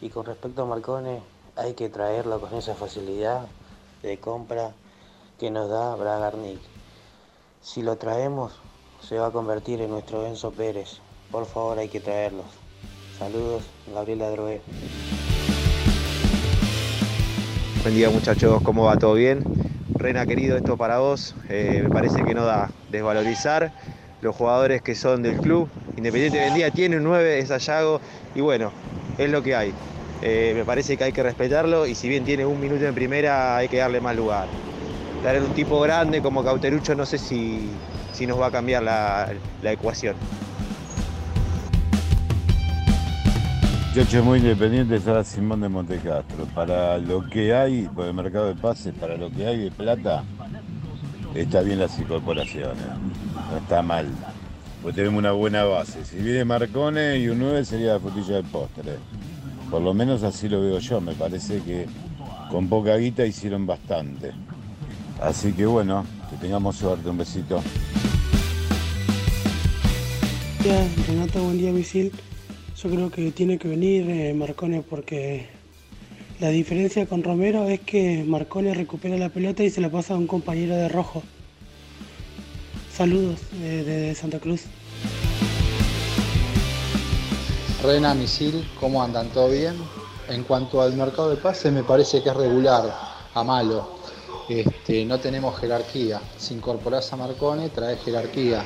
Y 0.00 0.10
con 0.10 0.26
respecto 0.26 0.62
a 0.62 0.66
Marcone, 0.66 1.22
hay 1.56 1.72
que 1.72 1.88
traerlo 1.88 2.40
con 2.40 2.54
esa 2.54 2.74
facilidad 2.74 3.46
de 4.02 4.18
compra 4.18 4.72
que 5.38 5.50
nos 5.50 5.70
da 5.70 5.96
Bragarnik. 5.96 6.60
Si 7.62 7.82
lo 7.82 7.96
traemos, 7.96 8.52
se 9.00 9.18
va 9.18 9.28
a 9.28 9.30
convertir 9.30 9.80
en 9.80 9.90
nuestro 9.90 10.26
Enzo 10.26 10.52
Pérez. 10.52 10.98
Por 11.32 11.46
favor, 11.46 11.78
hay 11.78 11.88
que 11.88 12.00
traerlos. 12.00 12.46
Saludos, 13.18 13.64
Gabriel 13.92 14.22
Adroé. 14.22 14.60
Buen 17.82 17.94
día 17.94 18.10
muchachos, 18.10 18.60
¿cómo 18.62 18.84
va? 18.84 18.98
¿Todo 18.98 19.14
bien? 19.14 19.42
Rena 19.94 20.26
querido, 20.26 20.58
esto 20.58 20.76
para 20.76 20.98
vos. 20.98 21.34
Eh, 21.48 21.80
me 21.82 21.88
parece 21.88 22.22
que 22.22 22.34
no 22.34 22.44
da 22.44 22.70
desvalorizar 22.90 23.72
los 24.20 24.36
jugadores 24.36 24.82
que 24.82 24.94
son 24.94 25.22
del 25.22 25.38
club. 25.38 25.68
Independiente 25.96 26.38
del 26.38 26.52
día 26.52 26.70
tiene 26.70 26.98
un 26.98 27.04
9, 27.04 27.38
es 27.38 27.50
Ayago 27.50 28.00
y 28.34 28.42
bueno, 28.42 28.72
es 29.16 29.30
lo 29.30 29.42
que 29.42 29.56
hay. 29.56 29.72
Eh, 30.22 30.52
me 30.56 30.64
parece 30.64 30.96
que 30.96 31.04
hay 31.04 31.12
que 31.12 31.22
respetarlo 31.22 31.86
y 31.86 31.94
si 31.94 32.08
bien 32.08 32.24
tiene 32.24 32.46
un 32.46 32.60
minuto 32.60 32.84
en 32.84 32.94
primera 32.94 33.56
hay 33.56 33.68
que 33.68 33.78
darle 33.78 34.00
más 34.00 34.16
lugar. 34.16 34.48
Dar 35.22 35.40
un 35.42 35.52
tipo 35.52 35.80
grande 35.80 36.22
como 36.22 36.42
Cauterucho 36.42 36.94
no 36.94 37.04
sé 37.04 37.18
si, 37.18 37.68
si 38.12 38.26
nos 38.26 38.40
va 38.40 38.46
a 38.46 38.50
cambiar 38.50 38.82
la, 38.82 39.32
la 39.62 39.72
ecuación. 39.72 40.16
Muchacho 43.96 44.22
muy 44.24 44.40
independiente 44.40 44.96
está 44.96 45.24
Simón 45.24 45.62
de 45.62 45.70
Montecastro. 45.70 46.44
Para 46.54 46.98
lo 46.98 47.26
que 47.26 47.54
hay, 47.54 47.88
por 47.88 48.04
el 48.04 48.12
mercado 48.12 48.48
de 48.48 48.54
pases, 48.54 48.92
para 48.92 49.16
lo 49.16 49.30
que 49.30 49.46
hay 49.46 49.58
de 49.58 49.70
plata, 49.70 50.22
está 51.34 51.62
bien 51.62 51.78
las 51.78 51.98
incorporaciones. 51.98 52.76
No 53.50 53.56
está 53.56 53.80
mal. 53.80 54.06
Pues 54.82 54.94
tenemos 54.94 55.18
una 55.18 55.32
buena 55.32 55.64
base. 55.64 56.04
Si 56.04 56.18
viene 56.18 56.44
Marcone 56.44 57.16
y 57.16 57.28
un 57.28 57.38
9 57.38 57.64
sería 57.64 57.94
la 57.94 58.00
frutilla 58.00 58.34
del 58.34 58.44
postre. 58.44 58.98
Por 59.70 59.82
lo 59.82 59.94
menos 59.94 60.22
así 60.22 60.48
lo 60.48 60.60
veo 60.60 60.78
yo. 60.78 61.00
Me 61.00 61.12
parece 61.14 61.60
que 61.62 61.86
con 62.50 62.68
poca 62.68 62.96
guita 62.96 63.26
hicieron 63.26 63.66
bastante. 63.66 64.32
Así 65.20 65.52
que 65.52 65.66
bueno, 65.66 66.04
que 66.30 66.36
tengamos 66.36 66.76
suerte. 66.76 67.08
Un 67.08 67.18
besito. 67.18 67.62
Renato, 71.06 71.44
buen 71.44 71.58
día, 71.58 71.70
Misil. 71.70 72.10
Yo 72.82 72.90
creo 72.90 73.10
que 73.10 73.30
tiene 73.30 73.56
que 73.56 73.68
venir 73.68 74.10
eh, 74.10 74.34
Marcone 74.34 74.82
porque 74.82 75.46
la 76.40 76.48
diferencia 76.48 77.06
con 77.06 77.22
Romero 77.22 77.68
es 77.68 77.80
que 77.80 78.24
Marcone 78.26 78.74
recupera 78.74 79.16
la 79.16 79.28
pelota 79.28 79.62
y 79.62 79.70
se 79.70 79.80
la 79.80 79.90
pasa 79.90 80.14
a 80.14 80.18
un 80.18 80.26
compañero 80.26 80.74
de 80.74 80.88
rojo. 80.88 81.22
Saludos 82.92 83.40
eh, 83.62 83.84
desde 83.86 84.14
Santa 84.16 84.40
Cruz. 84.40 84.64
Rena, 87.86 88.14
Misil, 88.14 88.68
¿cómo 88.80 89.00
andan? 89.00 89.28
¿Todo 89.28 89.48
bien? 89.48 89.76
En 90.28 90.42
cuanto 90.42 90.82
al 90.82 90.94
mercado 90.94 91.30
de 91.30 91.36
pases, 91.36 91.72
me 91.72 91.84
parece 91.84 92.20
que 92.20 92.30
es 92.30 92.36
regular, 92.36 92.92
a 93.32 93.44
malo. 93.44 93.86
Este, 94.48 95.04
no 95.04 95.20
tenemos 95.20 95.56
jerarquía. 95.60 96.20
Si 96.36 96.54
incorporás 96.54 97.12
a 97.12 97.16
Marcone, 97.16 97.68
traes 97.68 98.02
jerarquía. 98.02 98.64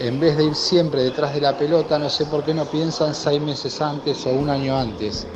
En 0.00 0.18
vez 0.18 0.38
de 0.38 0.44
ir 0.44 0.54
siempre 0.54 1.02
detrás 1.02 1.34
de 1.34 1.42
la 1.42 1.58
pelota, 1.58 1.98
no 1.98 2.08
sé 2.08 2.24
por 2.24 2.42
qué 2.42 2.54
no 2.54 2.64
piensan 2.64 3.14
seis 3.14 3.38
meses 3.38 3.82
antes 3.82 4.26
o 4.26 4.30
un 4.30 4.48
año 4.48 4.78
antes. 4.78 5.26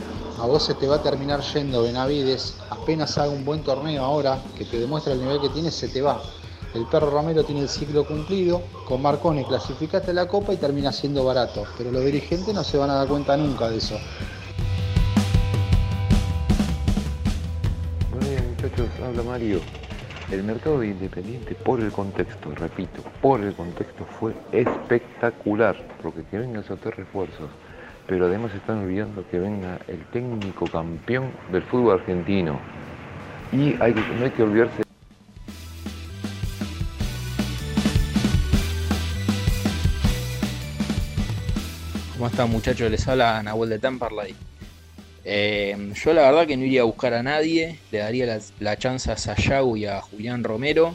a 0.41 0.47
vos 0.47 0.63
se 0.63 0.73
te 0.73 0.89
va 0.89 0.97
a 0.97 1.03
terminar 1.03 1.43
yendo 1.43 1.83
Benavides, 1.83 2.55
apenas 2.71 3.19
haga 3.19 3.29
un 3.29 3.45
buen 3.45 3.63
torneo 3.63 4.03
ahora, 4.03 4.43
que 4.57 4.65
te 4.65 4.81
demuestra 4.81 5.13
el 5.13 5.21
nivel 5.21 5.39
que 5.39 5.51
tiene, 5.51 5.71
se 5.71 5.89
te 5.89 6.01
va. 6.01 6.23
El 6.75 6.87
perro 6.87 7.11
Romero 7.11 7.45
tiene 7.45 7.61
el 7.61 7.69
ciclo 7.69 8.07
cumplido, 8.07 8.63
con 8.89 9.03
Marconi 9.03 9.45
clasificaste 9.45 10.11
a 10.13 10.15
la 10.15 10.27
copa 10.27 10.55
y 10.55 10.57
termina 10.57 10.91
siendo 10.91 11.23
barato, 11.23 11.65
pero 11.77 11.91
los 11.91 12.03
dirigentes 12.03 12.55
no 12.55 12.65
se 12.65 12.79
van 12.79 12.89
a 12.89 12.95
dar 12.95 13.09
cuenta 13.09 13.37
nunca 13.37 13.69
de 13.69 13.77
eso. 13.77 13.99
Buenos 18.11 18.31
días 18.31 18.43
muchachos, 18.47 18.89
habla 19.05 19.23
Mario. 19.23 19.61
El 20.31 20.45
mercado 20.45 20.81
de 20.81 20.87
Independiente, 20.87 21.55
por 21.57 21.79
el 21.79 21.93
contexto, 21.93 22.51
repito, 22.55 23.03
por 23.21 23.43
el 23.43 23.55
contexto 23.55 24.07
fue 24.19 24.33
espectacular, 24.53 25.77
porque 26.03 26.23
que 26.31 26.39
vengan 26.39 26.63
esos 26.65 26.81
tres 26.81 26.97
refuerzos, 26.97 27.51
pero 28.07 28.25
además 28.25 28.51
están 28.55 28.79
olvidando 28.79 29.29
que 29.31 29.39
venga 29.39 29.79
el 29.89 30.03
técnico 30.07 30.67
campeón 30.69 31.33
del 31.53 31.63
fútbol 31.65 32.01
argentino. 32.01 32.59
Y 33.53 33.75
no 33.75 33.85
hay 34.25 34.31
que 34.31 34.43
olvidarse 34.43 34.83
¿Cómo 42.23 42.31
están 42.31 42.51
muchachos? 42.51 42.89
Les 42.89 43.09
habla 43.09 43.43
Nahuel 43.43 43.69
de 43.69 43.81
Temperley. 43.81 44.33
Eh, 45.25 45.93
yo 46.05 46.13
la 46.13 46.23
verdad 46.23 46.47
que 46.47 46.57
no 46.57 46.65
iría 46.65 46.83
a 46.83 46.85
buscar 46.85 47.15
a 47.15 47.23
nadie, 47.25 47.81
le 47.91 47.99
daría 47.99 48.27
la, 48.27 48.41
la 48.61 48.77
chance 48.79 49.11
a 49.11 49.17
Sayago 49.17 49.77
y 49.77 49.87
a 49.87 50.01
Julián 50.01 50.45
Romero. 50.45 50.95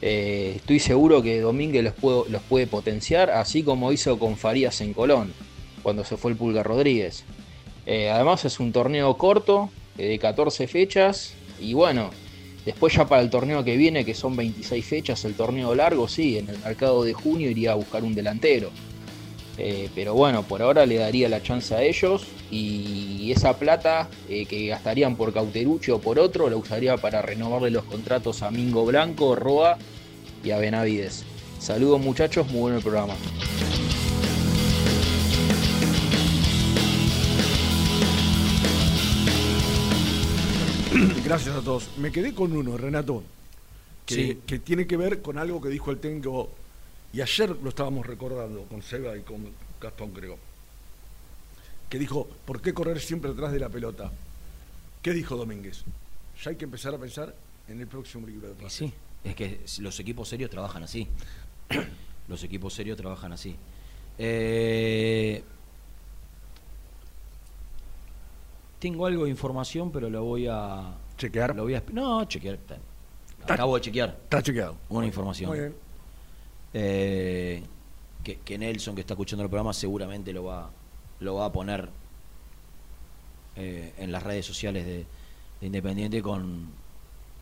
Eh, 0.00 0.54
estoy 0.56 0.78
seguro 0.78 1.20
que 1.20 1.42
Domínguez 1.42 1.84
los, 1.84 1.92
puedo- 1.92 2.24
los 2.30 2.40
puede 2.40 2.66
potenciar, 2.66 3.28
así 3.28 3.62
como 3.62 3.92
hizo 3.92 4.18
con 4.18 4.38
Farías 4.38 4.80
en 4.80 4.94
Colón, 4.94 5.34
cuando 5.82 6.02
se 6.02 6.16
fue 6.16 6.30
el 6.30 6.38
Pulga 6.38 6.62
Rodríguez. 6.62 7.24
Eh, 7.84 8.08
además 8.08 8.46
es 8.46 8.58
un 8.58 8.72
torneo 8.72 9.18
corto, 9.18 9.68
eh, 9.98 10.06
de 10.08 10.18
14 10.18 10.66
fechas, 10.66 11.34
y 11.60 11.74
bueno, 11.74 12.08
después 12.64 12.94
ya 12.94 13.06
para 13.06 13.20
el 13.20 13.28
torneo 13.28 13.64
que 13.64 13.76
viene, 13.76 14.02
que 14.02 14.14
son 14.14 14.34
26 14.34 14.82
fechas, 14.86 15.26
el 15.26 15.34
torneo 15.34 15.74
largo, 15.74 16.08
sí, 16.08 16.38
en 16.38 16.48
el 16.48 16.58
mercado 16.60 17.04
de 17.04 17.12
junio 17.12 17.50
iría 17.50 17.72
a 17.72 17.74
buscar 17.74 18.02
un 18.02 18.14
delantero. 18.14 18.70
Eh, 19.60 19.90
pero 19.94 20.14
bueno, 20.14 20.44
por 20.44 20.62
ahora 20.62 20.86
le 20.86 20.96
daría 20.96 21.28
la 21.28 21.42
chance 21.42 21.74
a 21.74 21.82
ellos 21.82 22.24
y 22.50 23.32
esa 23.32 23.58
plata 23.58 24.08
eh, 24.28 24.46
que 24.46 24.68
gastarían 24.68 25.16
por 25.16 25.32
Cauterucho 25.32 25.96
o 25.96 26.00
por 26.00 26.18
otro 26.20 26.48
la 26.48 26.56
usaría 26.56 26.96
para 26.96 27.22
renovarle 27.22 27.70
los 27.70 27.82
contratos 27.84 28.42
a 28.42 28.50
Mingo 28.52 28.86
Blanco, 28.86 29.34
Roa 29.34 29.76
y 30.44 30.52
a 30.52 30.58
Benavides. 30.58 31.24
Saludos 31.58 32.00
muchachos, 32.00 32.46
muy 32.50 32.60
bueno 32.60 32.76
el 32.76 32.82
programa. 32.84 33.14
Gracias 41.24 41.54
a 41.56 41.60
todos. 41.60 41.88
Me 41.98 42.10
quedé 42.12 42.34
con 42.34 42.56
uno, 42.56 42.76
Renato, 42.76 43.22
que, 44.06 44.14
Sí. 44.14 44.38
que 44.46 44.58
tiene 44.58 44.86
que 44.86 44.96
ver 44.96 45.20
con 45.22 45.38
algo 45.38 45.60
que 45.60 45.68
dijo 45.68 45.90
el 45.90 45.98
técnico, 45.98 46.50
y 47.12 47.20
ayer 47.20 47.50
lo 47.50 47.70
estábamos 47.70 48.06
recordando 48.06 48.62
con 48.64 48.82
Seba 48.82 49.16
y 49.16 49.22
con 49.22 49.52
Gastón, 49.80 50.10
creo, 50.10 50.38
que 51.88 51.98
dijo, 51.98 52.28
¿por 52.44 52.60
qué 52.60 52.74
correr 52.74 53.00
siempre 53.00 53.30
detrás 53.30 53.52
de 53.52 53.60
la 53.60 53.68
pelota? 53.68 54.10
¿Qué 55.02 55.12
dijo 55.12 55.36
Domínguez? 55.36 55.84
Ya 56.42 56.50
hay 56.50 56.56
que 56.56 56.64
empezar 56.64 56.94
a 56.94 56.98
pensar 56.98 57.34
en 57.68 57.80
el 57.80 57.86
próximo 57.86 58.26
libro 58.26 58.48
de 58.48 58.54
pases. 58.54 58.72
Sí, 58.72 58.92
es 59.24 59.34
que 59.34 59.60
los 59.80 59.98
equipos 60.00 60.28
serios 60.28 60.50
trabajan 60.50 60.82
así. 60.82 61.08
los 62.28 62.42
equipos 62.44 62.74
serios 62.74 62.96
trabajan 62.96 63.32
así. 63.32 63.56
Eh, 64.18 65.42
tengo 68.78 69.06
algo 69.06 69.24
de 69.24 69.30
información, 69.30 69.90
pero 69.90 70.10
lo 70.10 70.24
voy 70.24 70.46
a. 70.48 70.94
¿Chequear? 71.16 71.56
Lo 71.56 71.64
voy 71.64 71.74
a, 71.74 71.82
no, 71.92 72.24
chequear. 72.26 72.58
Acabo 73.48 73.76
de 73.76 73.80
chequear. 73.80 74.18
Está 74.24 74.42
chequeado. 74.42 74.76
Una 74.88 75.06
información. 75.06 75.50
Muy 75.50 75.58
bien. 75.58 75.87
Eh, 76.74 77.62
que, 78.24 78.36
que 78.38 78.58
Nelson, 78.58 78.94
que 78.94 79.00
está 79.00 79.14
escuchando 79.14 79.42
el 79.42 79.48
programa, 79.50 79.72
seguramente 79.72 80.32
lo 80.32 80.44
va, 80.44 80.70
lo 81.20 81.36
va 81.36 81.46
a 81.46 81.52
poner 81.52 81.88
eh, 83.56 83.92
en 83.98 84.12
las 84.12 84.22
redes 84.22 84.44
sociales 84.46 84.84
de, 84.84 85.06
de 85.60 85.66
Independiente 85.66 86.20
con, 86.22 86.66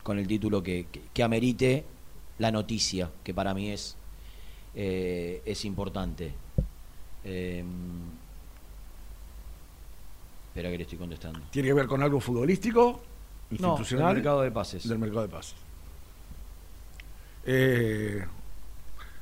con 0.03 0.17
el 0.17 0.27
título 0.27 0.63
que, 0.63 0.87
que- 0.91 1.01
que 1.13 1.23
amerite 1.23 1.83
la 2.39 2.51
noticia, 2.51 3.09
que 3.23 3.33
para 3.33 3.53
mí 3.53 3.69
es, 3.71 3.95
eh, 4.75 5.41
es 5.45 5.65
importante. 5.65 6.33
Eh, 7.25 7.63
espera 10.49 10.69
que 10.71 10.77
le 10.77 10.83
estoy 10.83 10.97
contestando. 10.97 11.39
¿Tiene 11.51 11.67
que 11.69 11.73
ver 11.73 11.87
con 11.87 12.01
algo 12.01 12.19
futbolístico? 12.19 13.01
No, 13.49 13.55
Institucional. 13.55 14.07
del 14.07 14.15
mercado 14.17 14.41
de 14.41 14.51
pases. 14.51 14.87
Del 14.87 14.97
mercado 14.99 15.21
de 15.23 15.29
pases. 15.29 15.55
Eh, 17.45 18.25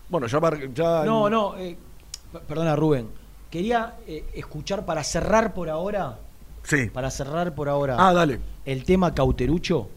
bueno, 0.10 0.28
ya, 0.28 0.40
ya 0.74 1.04
No, 1.06 1.30
no, 1.30 1.58
eh, 1.58 1.78
perdona 2.48 2.76
Rubén. 2.76 3.08
Quería 3.50 3.96
eh, 4.08 4.26
escuchar 4.34 4.86
para 4.86 5.04
cerrar 5.04 5.54
por 5.54 5.70
ahora. 5.70 6.20
Sí. 6.64 6.90
Para 6.90 7.12
cerrar 7.12 7.54
por 7.56 7.70
ahora. 7.70 7.96
Ah, 8.00 8.14
dale. 8.14 8.40
El 8.66 8.84
tema 8.84 9.14
Cauterucho. 9.14 9.90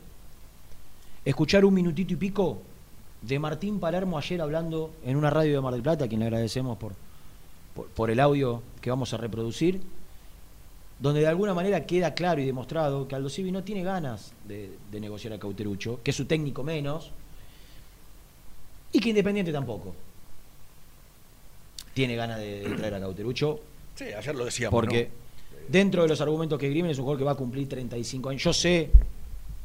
Escuchar 1.25 1.65
un 1.65 1.75
minutito 1.75 2.13
y 2.13 2.17
pico 2.17 2.59
de 3.23 3.39
Martín 3.39 3.81
Palermo 3.81 4.17
ayer 4.17 4.41
hablando 4.41 4.93
en 5.05 5.17
una 5.17 5.31
radio 5.31 5.55
de 5.55 5.61
Mar 5.61 5.73
del 5.73 5.83
Plata, 5.83 6.05
a 6.05 6.09
quien 6.09 6.21
le 6.21 6.27
agradecemos 6.27 6.79
por, 6.79 6.93
por, 7.75 7.89
por 7.89 8.11
el 8.11 8.21
audio 8.21 8.63
que 8.81 8.91
vamos 8.91 9.13
a 9.13 9.17
reproducir, 9.17 9.81
donde 11.01 11.21
de 11.21 11.27
alguna 11.27 11.55
manera 11.55 11.85
queda 11.85 12.15
claro 12.15 12.41
y 12.41 12.47
demostrado 12.47 13.09
que 13.09 13.15
Aldo 13.15 13.29
Civi 13.29 13.51
no 13.51 13.65
tiene 13.65 13.83
ganas 13.83 14.33
de, 14.47 14.77
de 14.91 15.01
negociar 15.01 15.33
a 15.33 15.39
Cauterucho, 15.39 16.01
que 16.03 16.13
es 16.13 16.17
su 16.17 16.27
técnico 16.27 16.63
menos, 16.63 17.13
y 18.93 19.01
que 19.01 19.09
Independiente 19.11 19.53
tampoco. 19.53 19.95
Tiene 21.95 22.17
ganas 22.17 22.39
de, 22.39 22.69
de 22.69 22.77
traer 22.77 22.95
a 22.95 23.01
Cauterucho. 23.01 23.61
Sí, 23.95 24.05
ayer 24.05 24.35
lo 24.35 24.45
decíamos. 24.45 24.71
Porque 24.71 25.11
dentro 25.69 26.03
de 26.03 26.09
los 26.09 26.21
argumentos 26.21 26.59
que 26.59 26.67
esgrimen 26.67 26.91
es 26.91 26.99
un 26.99 27.05
jugador 27.05 27.19
que 27.19 27.25
va 27.25 27.33
a 27.33 27.37
cumplir 27.37 27.69
35 27.69 28.29
años. 28.29 28.43
Yo 28.43 28.53
sé 28.53 28.91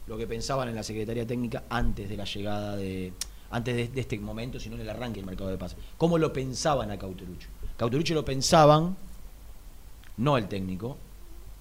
lo 0.08 0.18
que 0.18 0.28
pensaban 0.28 0.68
en 0.70 0.76
la 0.76 0.84
Secretaría 0.84 1.26
Técnica 1.26 1.64
antes 1.70 2.10
de 2.10 2.18
la 2.18 2.26
llegada 2.26 2.76
de. 2.76 3.14
antes 3.52 3.76
de, 3.76 3.88
de 3.88 4.02
este 4.02 4.20
momento, 4.20 4.60
sino 4.60 4.76
en 4.76 4.82
el 4.82 4.90
arranque 4.90 5.18
del 5.18 5.26
mercado 5.26 5.50
de 5.50 5.58
pases. 5.58 5.78
¿Cómo 5.98 6.18
lo 6.18 6.34
pensaban 6.34 6.92
a 6.92 6.98
Cauterucho? 6.98 7.48
Cauterucho 7.78 8.14
lo 8.14 8.26
pensaban, 8.26 8.96
no 10.18 10.38
el 10.38 10.48
técnico, 10.48 10.98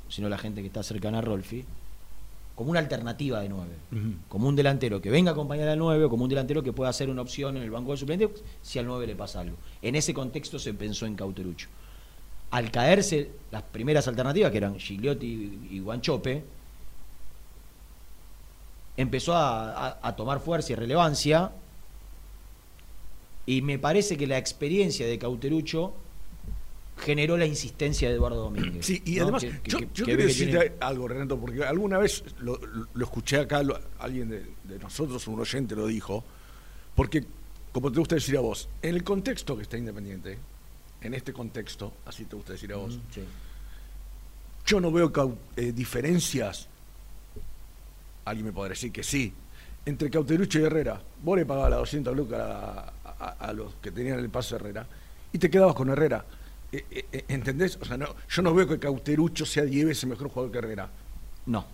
sino 0.08 0.28
la 0.28 0.38
gente 0.38 0.60
que 0.60 0.66
está 0.66 0.82
cercana 0.82 1.18
a 1.18 1.20
Rolfi, 1.22 1.64
como 2.54 2.70
una 2.70 2.80
alternativa 2.80 3.40
de 3.40 3.48
9 3.48 3.70
Ujú. 3.92 4.00
como 4.28 4.46
un 4.48 4.54
delantero 4.56 5.00
que 5.00 5.10
venga 5.10 5.30
a 5.30 5.34
acompañar 5.34 5.68
al 5.68 5.78
9 5.78 6.04
o 6.04 6.10
como 6.10 6.24
un 6.24 6.28
delantero 6.28 6.62
que 6.62 6.72
pueda 6.72 6.92
ser 6.92 7.08
una 7.10 7.22
opción 7.22 7.56
en 7.56 7.62
el 7.62 7.70
banco 7.70 7.92
de 7.92 7.96
suplentes 7.96 8.30
si 8.60 8.78
al 8.78 8.86
9 8.86 9.06
le 9.06 9.16
pasa 9.16 9.40
algo. 9.40 9.56
En 9.80 9.94
ese 9.96 10.12
contexto 10.12 10.58
se 10.58 10.74
pensó 10.74 11.06
en 11.06 11.14
Cauterucho. 11.16 11.68
Al 12.50 12.70
caerse 12.70 13.30
las 13.50 13.62
primeras 13.62 14.06
alternativas, 14.08 14.50
que 14.50 14.58
eran 14.58 14.78
Gigliotti 14.78 15.68
y 15.70 15.78
Guanchope, 15.80 16.44
empezó 18.96 19.34
a, 19.34 19.88
a- 19.88 19.98
a 20.08 20.16
tomar 20.16 20.40
fuerza 20.40 20.72
y 20.72 20.76
relevancia 20.76 21.50
y 23.46 23.62
me 23.62 23.78
parece 23.78 24.16
que 24.16 24.26
la 24.26 24.38
experiencia 24.38 25.06
de 25.06 25.18
Cauterucho 25.18 25.94
generó 27.04 27.36
la 27.36 27.46
insistencia 27.46 28.08
de 28.08 28.14
Eduardo 28.14 28.42
Domínguez. 28.44 28.84
Sí, 28.86 29.02
y 29.04 29.16
¿no? 29.16 29.22
además, 29.24 29.42
Que- 29.42 29.60
yo, 29.70 29.78
que- 29.78 29.88
yo 29.94 30.04
que 30.06 30.16
quiero 30.16 30.32
tiene- 30.32 30.72
algo, 30.80 31.08
Renato, 31.08 31.38
porque 31.38 31.64
alguna 31.64 31.98
vez 31.98 32.24
lo, 32.40 32.58
lo 32.94 33.04
escuché 33.04 33.38
acá, 33.38 33.62
lo- 33.62 33.78
alguien 33.98 34.28
de, 34.28 34.44
de 34.64 34.78
nosotros, 34.78 35.26
un 35.28 35.40
oyente 35.40 35.74
lo 35.76 35.86
dijo, 35.86 36.24
porque, 36.94 37.24
como 37.72 37.90
te 37.92 37.98
gusta 37.98 38.14
decir 38.16 38.36
a 38.36 38.40
vos, 38.40 38.68
en 38.82 38.94
el 38.94 39.02
contexto 39.04 39.56
que 39.56 39.62
está 39.62 39.76
Independiente, 39.78 40.38
en 41.00 41.14
este 41.14 41.32
contexto, 41.32 41.92
así 42.06 42.24
te 42.26 42.36
gusta 42.36 42.52
decir 42.52 42.72
a 42.72 42.76
vos, 42.76 42.98
Sí. 43.12 43.22
yo 44.66 44.80
no 44.80 44.92
veo 44.92 45.12
eh, 45.56 45.72
diferencias, 45.72 46.68
alguien 48.24 48.46
me 48.46 48.52
podrá 48.52 48.70
decir 48.70 48.92
que 48.92 49.02
sí, 49.02 49.32
entre 49.84 50.10
Cauterucho 50.10 50.60
y 50.60 50.62
Herrera. 50.64 51.02
Vos 51.22 51.36
le 51.36 51.44
pagabas 51.44 51.70
las 51.70 51.78
200 51.80 52.16
lucas 52.16 52.40
a, 52.40 52.92
a- 53.04 53.36
a 53.48 53.52
los 53.52 53.74
que 53.76 53.90
tenían 53.90 54.18
el 54.20 54.30
paso 54.30 54.54
Herrera 54.56 54.86
y 55.32 55.38
te 55.38 55.50
quedabas 55.50 55.74
con 55.74 55.88
Herrera. 55.90 56.24
Eh, 56.72 56.84
eh, 56.90 57.04
eh, 57.12 57.24
¿Entendés? 57.28 57.78
O 57.80 57.84
sea, 57.84 57.96
no, 57.98 58.06
yo 58.28 58.42
no 58.42 58.54
veo 58.54 58.66
que 58.66 58.78
Cauterucho 58.78 59.44
sea 59.44 59.64
10 59.64 59.86
veces 59.86 60.06
mejor 60.08 60.28
jugador 60.28 60.50
que 60.52 60.58
Herrera. 60.58 60.88
No. 61.46 61.64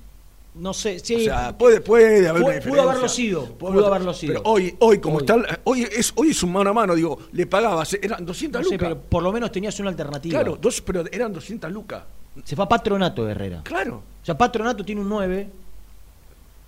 No 0.57 0.74
sé, 0.74 0.99
sí. 0.99 1.14
O 1.14 1.20
sea, 1.20 1.57
puede, 1.57 1.80
puede 1.80 2.26
haber 2.28 2.42
Pudo- 2.42 2.46
una 2.46 2.46
pudo 2.46 2.55
diferencia. 2.57 2.82
haberlo 2.90 3.09
sido, 3.09 3.44
Pudo 3.59 3.72
pudo 3.74 3.86
haberlo 3.86 4.12
sido. 4.14 4.34
Pero 4.34 4.51
hoy, 4.51 4.74
hoy 4.80 4.99
como 4.99 5.18
Hoy. 5.18 5.22
está, 5.22 5.61
hoy 5.64 5.82
es, 5.82 6.12
hoy 6.16 6.30
es 6.30 6.42
un 6.42 6.53
mano 6.53 6.70
a 6.70 6.72
mano, 6.72 6.96
digo, 6.96 7.16
le 7.32 7.46
pagabas, 7.46 7.94
eran 8.03 8.26
200 8.26 8.62
No 8.62 8.68
sé, 8.68 8.74
lucas. 8.74 8.88
pero 8.88 9.01
por 9.03 9.22
lo 9.22 9.30
menos 9.30 9.53
tenías 9.53 9.78
una 9.78 9.90
alternativa. 9.90 10.40
claro, 10.40 10.57
dos, 10.61 10.80
pero 10.80 11.05
eran 11.12 11.32
200 11.32 11.70
lucas. 11.70 12.03
Se 12.44 12.57
fue 12.57 12.64
a 12.64 12.68
Patronato 12.68 13.24
de 13.24 13.30
Herrera. 13.32 13.62
Claro. 13.62 14.03
O 14.20 14.24
sea, 14.26 14.36
Patronato 14.36 14.84
tiene 14.84 15.01
un 15.01 15.09
9 15.09 15.49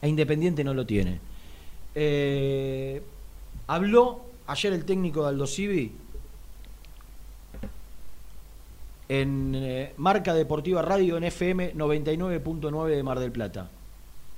e 0.03 0.09
Independiente 0.09 0.62
no 0.62 0.72
lo 0.72 0.87
tiene. 0.87 1.18
Eh, 1.95 3.03
habló 3.66 4.20
ayer 4.47 4.72
el 4.72 4.85
técnico 4.85 5.22
de 5.24 5.28
Aldo 5.31 5.47
Civi 5.49 5.93
en 9.11 9.54
eh, 9.56 9.92
Marca 9.96 10.32
Deportiva 10.34 10.82
Radio 10.82 11.16
en 11.16 11.24
FM 11.24 11.74
99.9 11.74 12.86
de 12.86 13.02
Mar 13.02 13.18
del 13.18 13.32
Plata. 13.32 13.68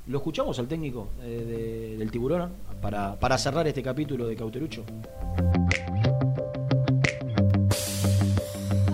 ¿Lo 0.07 0.17
escuchamos 0.17 0.59
al 0.59 0.67
técnico 0.67 1.09
eh, 1.23 1.45
de- 1.93 1.97
del 1.99 2.11
tiburón 2.11 2.53
para, 2.81 3.15
para 3.21 3.37
cerrar 3.37 3.67
este 3.67 3.83
capítulo 3.83 4.27
de 4.27 4.35
Cauterucho? 4.35 4.83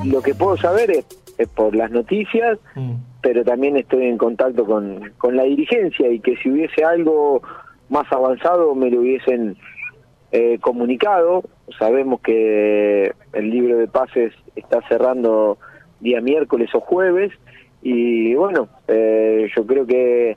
Lo 0.05 0.21
que 0.21 0.35
puedo 0.35 0.57
saber 0.57 0.91
es, 0.91 1.07
es 1.39 1.49
por 1.49 1.77
las 1.77 1.93
noticias, 1.93 2.59
pero 3.21 3.45
también 3.45 3.77
estoy 3.77 4.07
en 4.07 4.19
contacto 4.19 4.65
con, 4.65 5.13
con 5.17 5.37
la 5.37 5.45
dirigencia 5.45 6.11
y 6.11 6.19
que 6.19 6.37
si 6.39 6.51
hubiese 6.51 6.83
algo 6.85 7.41
más 7.89 8.11
avanzado 8.13 8.75
me 8.75 8.91
lo 8.91 9.01
hubiesen 9.01 9.57
eh, 10.33 10.59
comunicado. 10.61 11.45
Sabemos 11.79 12.21
que 12.21 13.13
el 13.33 13.51
libro 13.51 13.77
de 13.77 13.89
pases 13.89 14.33
está 14.57 14.81
cerrando 14.89 15.59
día 16.01 16.21
miércoles 16.21 16.71
o 16.75 16.81
jueves 16.81 17.33
y 17.83 18.35
bueno, 18.35 18.69
eh, 18.87 19.49
yo 19.55 19.67
creo 19.67 19.87
que 19.87 20.37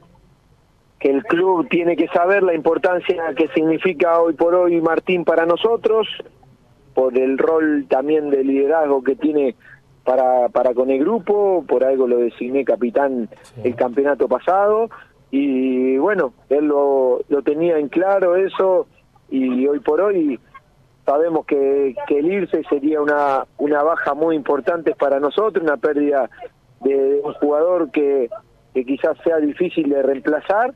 que 1.01 1.09
el 1.09 1.23
club 1.23 1.67
tiene 1.67 1.97
que 1.97 2.07
saber 2.09 2.43
la 2.43 2.53
importancia 2.53 3.33
que 3.35 3.47
significa 3.49 4.21
hoy 4.21 4.33
por 4.33 4.53
hoy 4.53 4.79
Martín 4.81 5.25
para 5.25 5.47
nosotros, 5.47 6.07
por 6.93 7.17
el 7.17 7.39
rol 7.39 7.87
también 7.89 8.29
de 8.29 8.43
liderazgo 8.43 9.03
que 9.03 9.15
tiene 9.15 9.55
para, 10.03 10.49
para 10.49 10.75
con 10.75 10.91
el 10.91 10.99
grupo, 10.99 11.65
por 11.67 11.83
algo 11.83 12.07
lo 12.07 12.17
designé 12.17 12.63
capitán 12.63 13.29
el 13.63 13.75
campeonato 13.75 14.27
pasado, 14.27 14.89
y 15.31 15.97
bueno, 15.97 16.33
él 16.49 16.65
lo, 16.65 17.21
lo 17.29 17.41
tenía 17.41 17.79
en 17.79 17.89
claro 17.89 18.35
eso, 18.35 18.85
y 19.31 19.65
hoy 19.65 19.79
por 19.79 20.01
hoy 20.01 20.39
sabemos 21.11 21.45
que, 21.45 21.95
que 22.07 22.19
el 22.19 22.31
irse 22.31 22.63
sería 22.69 23.01
una, 23.01 23.45
una 23.57 23.83
baja 23.83 24.13
muy 24.13 24.35
importante 24.35 24.95
para 24.95 25.19
nosotros, 25.19 25.63
una 25.63 25.77
pérdida 25.77 26.29
de 26.81 27.21
un 27.23 27.33
jugador 27.33 27.91
que, 27.91 28.29
que 28.73 28.85
quizás 28.85 29.17
sea 29.23 29.37
difícil 29.37 29.89
de 29.89 30.01
reemplazar, 30.01 30.73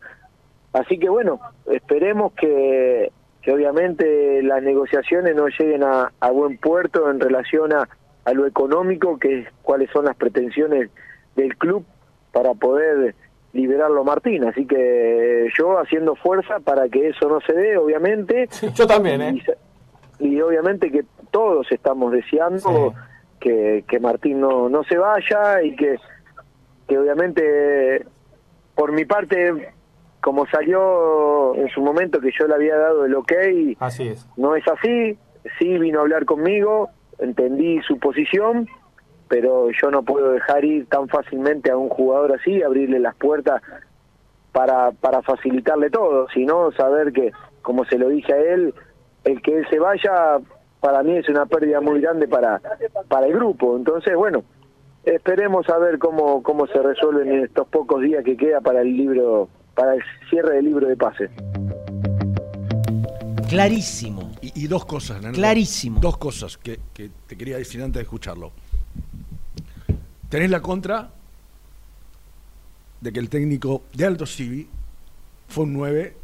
Así 0.75 0.99
que 0.99 1.07
bueno, 1.07 1.39
esperemos 1.71 2.33
que, 2.33 3.09
que 3.41 3.53
obviamente 3.53 4.43
las 4.43 4.61
negociaciones 4.61 5.33
no 5.33 5.47
lleguen 5.47 5.83
a, 5.83 6.11
a 6.19 6.31
buen 6.31 6.57
puerto 6.57 7.09
en 7.09 7.21
relación 7.21 7.71
a, 7.71 7.87
a 8.25 8.33
lo 8.33 8.45
económico, 8.45 9.17
que 9.17 9.39
es 9.39 9.47
cuáles 9.61 9.89
son 9.91 10.03
las 10.03 10.17
pretensiones 10.17 10.89
del 11.37 11.55
club 11.55 11.85
para 12.33 12.53
poder 12.55 13.15
liberarlo 13.53 14.03
Martín. 14.03 14.43
Así 14.43 14.65
que 14.65 15.47
yo 15.57 15.79
haciendo 15.79 16.17
fuerza 16.17 16.59
para 16.59 16.89
que 16.89 17.07
eso 17.07 17.29
no 17.29 17.39
se 17.39 17.53
dé, 17.53 17.77
obviamente. 17.77 18.49
Yo 18.75 18.85
también, 18.85 19.21
¿eh? 19.21 19.33
Y, 19.33 19.43
y 20.19 20.39
obviamente 20.41 20.91
que 20.91 21.05
todos 21.31 21.71
estamos 21.71 22.11
deseando 22.11 22.93
que, 23.39 23.83
que 23.87 23.99
Martín 23.99 24.39
no, 24.39 24.69
no 24.69 24.83
se 24.83 24.97
vaya 24.97 25.61
y 25.61 25.75
que, 25.75 25.97
que 26.87 26.97
obviamente 26.97 28.05
por 28.73 28.91
mi 28.91 29.05
parte 29.05 29.73
como 30.21 30.47
salió 30.47 31.53
en 31.55 31.69
su 31.69 31.81
momento 31.81 32.19
que 32.19 32.31
yo 32.31 32.47
le 32.47 32.55
había 32.55 32.75
dado 32.77 33.05
el 33.05 33.13
ok, 33.13 33.31
Así 33.79 34.07
es. 34.07 34.27
no 34.37 34.55
es 34.55 34.67
así, 34.67 35.17
sí 35.59 35.77
vino 35.77 35.99
a 35.99 36.01
hablar 36.01 36.25
conmigo, 36.25 36.89
entendí 37.19 37.79
su 37.83 37.99
posición, 37.99 38.67
pero 39.27 39.69
yo 39.69 39.91
no 39.91 40.03
puedo 40.03 40.31
dejar 40.31 40.65
ir 40.65 40.87
tan 40.87 41.07
fácilmente 41.09 41.69
a 41.69 41.77
un 41.77 41.89
jugador 41.89 42.33
así, 42.33 42.63
abrirle 42.63 42.99
las 42.99 43.15
puertas 43.15 43.61
para, 44.51 44.91
para 44.93 45.21
facilitarle 45.21 45.89
todo, 45.89 46.27
sino 46.29 46.71
saber 46.71 47.11
que, 47.13 47.31
como 47.61 47.85
se 47.85 47.99
lo 47.99 48.09
dije 48.09 48.33
a 48.33 48.37
él, 48.37 48.73
el 49.25 49.41
que 49.41 49.57
él 49.57 49.67
se 49.69 49.79
vaya 49.79 50.39
para 50.79 51.03
mí 51.03 51.17
es 51.17 51.27
una 51.27 51.45
pérdida 51.47 51.81
muy 51.81 51.99
grande 51.99 52.27
para, 52.27 52.61
para 53.07 53.25
el 53.25 53.33
grupo. 53.33 53.75
Entonces, 53.75 54.15
bueno, 54.15 54.43
esperemos 55.03 55.67
a 55.69 55.77
ver 55.79 55.97
cómo, 55.97 56.43
cómo 56.43 56.67
se 56.67 56.81
resuelven 56.81 57.31
en 57.31 57.43
estos 57.43 57.67
pocos 57.67 58.01
días 58.01 58.23
que 58.23 58.37
queda 58.37 58.61
para 58.61 58.81
el 58.81 58.95
libro 58.95 59.49
para 59.73 59.95
el 59.95 60.01
cierre 60.29 60.55
del 60.55 60.65
libro 60.65 60.87
de 60.87 60.95
pases. 60.95 61.29
Clarísimo. 63.49 64.31
Y, 64.41 64.63
y 64.63 64.67
dos 64.67 64.85
cosas, 64.85 65.21
Nano. 65.21 65.33
Clarísimo. 65.33 65.99
Dos 65.99 66.17
cosas 66.17 66.57
que, 66.57 66.79
que 66.93 67.09
te 67.27 67.35
quería 67.35 67.57
decir 67.57 67.81
antes 67.81 67.95
de 67.95 68.03
escucharlo. 68.03 68.53
Tenés 70.29 70.49
la 70.49 70.61
contra 70.61 71.09
de 73.01 73.11
que 73.11 73.19
el 73.19 73.29
técnico 73.29 73.83
de 73.93 74.05
Alto 74.05 74.25
Civi 74.25 74.69
fue 75.47 75.65
un 75.65 75.73
9 75.73 76.15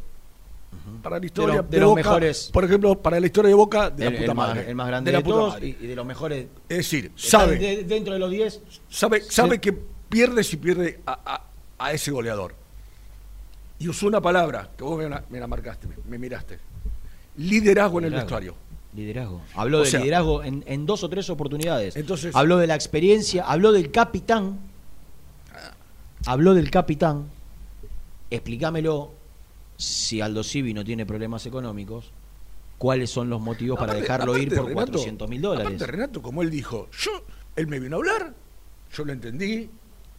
para 1.02 1.18
la 1.18 1.26
historia 1.26 1.62
de 1.62 1.80
los 1.80 1.90
Boca, 1.90 2.02
mejores. 2.02 2.50
Por 2.52 2.64
ejemplo, 2.64 3.00
para 3.00 3.18
la 3.20 3.26
historia 3.26 3.48
de 3.48 3.54
Boca, 3.54 3.90
de 3.90 4.06
El- 4.06 4.12
la 4.12 4.18
puta 4.20 4.30
el 4.32 4.36
más- 4.36 4.48
madre. 4.48 4.68
el 4.70 4.74
más 4.74 4.86
grande 4.88 5.08
de 5.10 5.12
la 5.12 5.18
de 5.18 5.24
puta 5.24 5.36
todos 5.36 5.52
madre. 5.54 5.68
y- 5.80 5.86
de 5.86 5.96
los 5.96 6.06
mejores. 6.06 6.46
Es 6.68 6.76
decir, 6.78 7.12
sabe, 7.16 7.58
de- 7.58 7.84
dentro 7.84 8.12
de 8.14 8.18
los 8.20 8.30
10. 8.30 8.60
sabe, 8.88 9.20
sabe 9.22 9.60
que 9.60 9.72
pierde 9.72 10.44
si 10.44 10.56
pierde 10.56 11.00
a, 11.06 11.18
a- 11.34 11.86
a 11.86 11.92
ese 11.92 12.10
goleador. 12.10 12.54
Y 13.78 13.88
usó 13.88 14.06
una 14.06 14.20
palabra 14.20 14.70
que 14.76 14.84
vos 14.84 14.96
me 14.98 15.08
la, 15.08 15.24
me 15.28 15.40
la 15.40 15.46
marcaste, 15.48 15.88
me, 15.88 15.96
me 16.08 16.18
miraste. 16.18 16.58
Liderazgo 17.36 17.98
en 17.98 18.04
el 18.04 18.10
Liderazgo. 18.10 18.26
vestuario. 18.36 18.54
Liderazgo. 18.94 19.40
Habló 19.54 19.78
O 19.78 19.84
de 19.84 19.90
sea, 19.90 20.00
liderazgo 20.00 20.42
en, 20.44 20.62
en 20.66 20.84
dos 20.86 21.02
o 21.02 21.08
tres 21.08 21.28
oportunidades. 21.30 21.96
Entonces- 21.96 22.34
habló 22.36 22.58
de 22.58 22.66
la 22.66 22.74
experiencia, 22.74 23.42
habló 23.44 23.72
del 23.72 23.90
capitán. 23.90 24.58
Habló 26.26 26.54
del 26.54 26.70
capitán. 26.70 27.28
Explícamelo 28.30 29.12
si 29.82 30.20
Aldo 30.20 30.44
Civi 30.44 30.72
no 30.72 30.84
tiene 30.84 31.04
problemas 31.04 31.44
económicos. 31.46 32.10
¿Cuáles 32.78 33.10
son 33.10 33.30
los 33.30 33.40
motivos 33.40 33.78
para 33.78 33.94
dejarlo 33.94 34.36
ir 34.36 34.48
por 34.48 34.66
Renato, 34.66 34.74
400 34.74 35.28
mil 35.28 35.40
dólares? 35.40 35.66
Aparte, 35.66 35.86
Renato, 35.86 36.22
como 36.22 36.42
él 36.42 36.50
dijo, 36.50 36.88
yo, 36.90 37.10
él 37.54 37.68
me 37.68 37.78
vino 37.78 37.96
a 37.96 37.98
hablar, 37.98 38.34
yo 38.92 39.04
lo 39.04 39.12
entendí, 39.12 39.70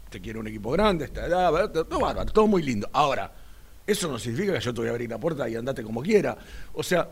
te 0.10 0.22
quiero 0.22 0.40
un 0.40 0.48
equipo 0.48 0.72
grande, 0.72 1.06
esta 1.06 1.26
edad, 1.26 1.72
todo 1.72 2.00
bárbaro, 2.00 2.32
todo 2.32 2.48
muy 2.48 2.64
lindo. 2.64 2.90
Ahora, 2.94 3.34
eso 3.86 4.10
no 4.10 4.18
significa 4.18 4.54
que 4.54 4.62
yo 4.62 4.74
te 4.74 4.80
voy 4.80 4.88
a 4.88 4.92
abrir 4.92 5.10
la 5.10 5.18
puerta 5.18 5.50
y 5.50 5.56
andate 5.56 5.84
como 5.84 6.02
quiera. 6.02 6.38
O 6.74 6.84
sea, 6.84 7.10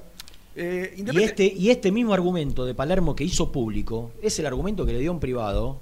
eh, 0.55 0.93
Y 0.97 1.23
este, 1.23 1.45
y 1.45 1.69
este 1.69 1.91
mismo 1.91 2.13
argumento 2.13 2.65
de 2.65 2.73
Palermo 2.73 3.15
que 3.15 3.23
hizo 3.23 3.51
público 3.51 4.11
es 4.21 4.37
el 4.39 4.45
argumento 4.45 4.85
que 4.85 4.93
le 4.93 4.99
dio 4.99 5.11
en 5.11 5.19
privado 5.19 5.79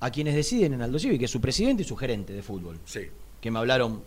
a 0.00 0.10
quienes 0.10 0.34
deciden 0.34 0.74
en 0.74 0.82
Aldo 0.82 0.98
Civi, 0.98 1.18
que 1.18 1.26
es 1.26 1.30
su 1.30 1.40
presidente 1.40 1.82
y 1.82 1.86
su 1.86 1.96
gerente 1.96 2.32
de 2.32 2.42
fútbol. 2.42 2.78
Sí. 2.84 3.00
Que 3.40 3.50
me 3.50 3.58
hablaron 3.58 4.02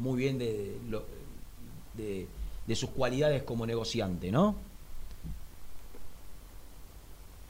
muy 0.00 0.18
bien 0.18 0.38
de, 0.38 0.76
de, 1.96 2.26
de 2.66 2.74
sus 2.74 2.90
cualidades 2.90 3.42
como 3.44 3.66
negociante, 3.66 4.30
¿no? 4.32 4.56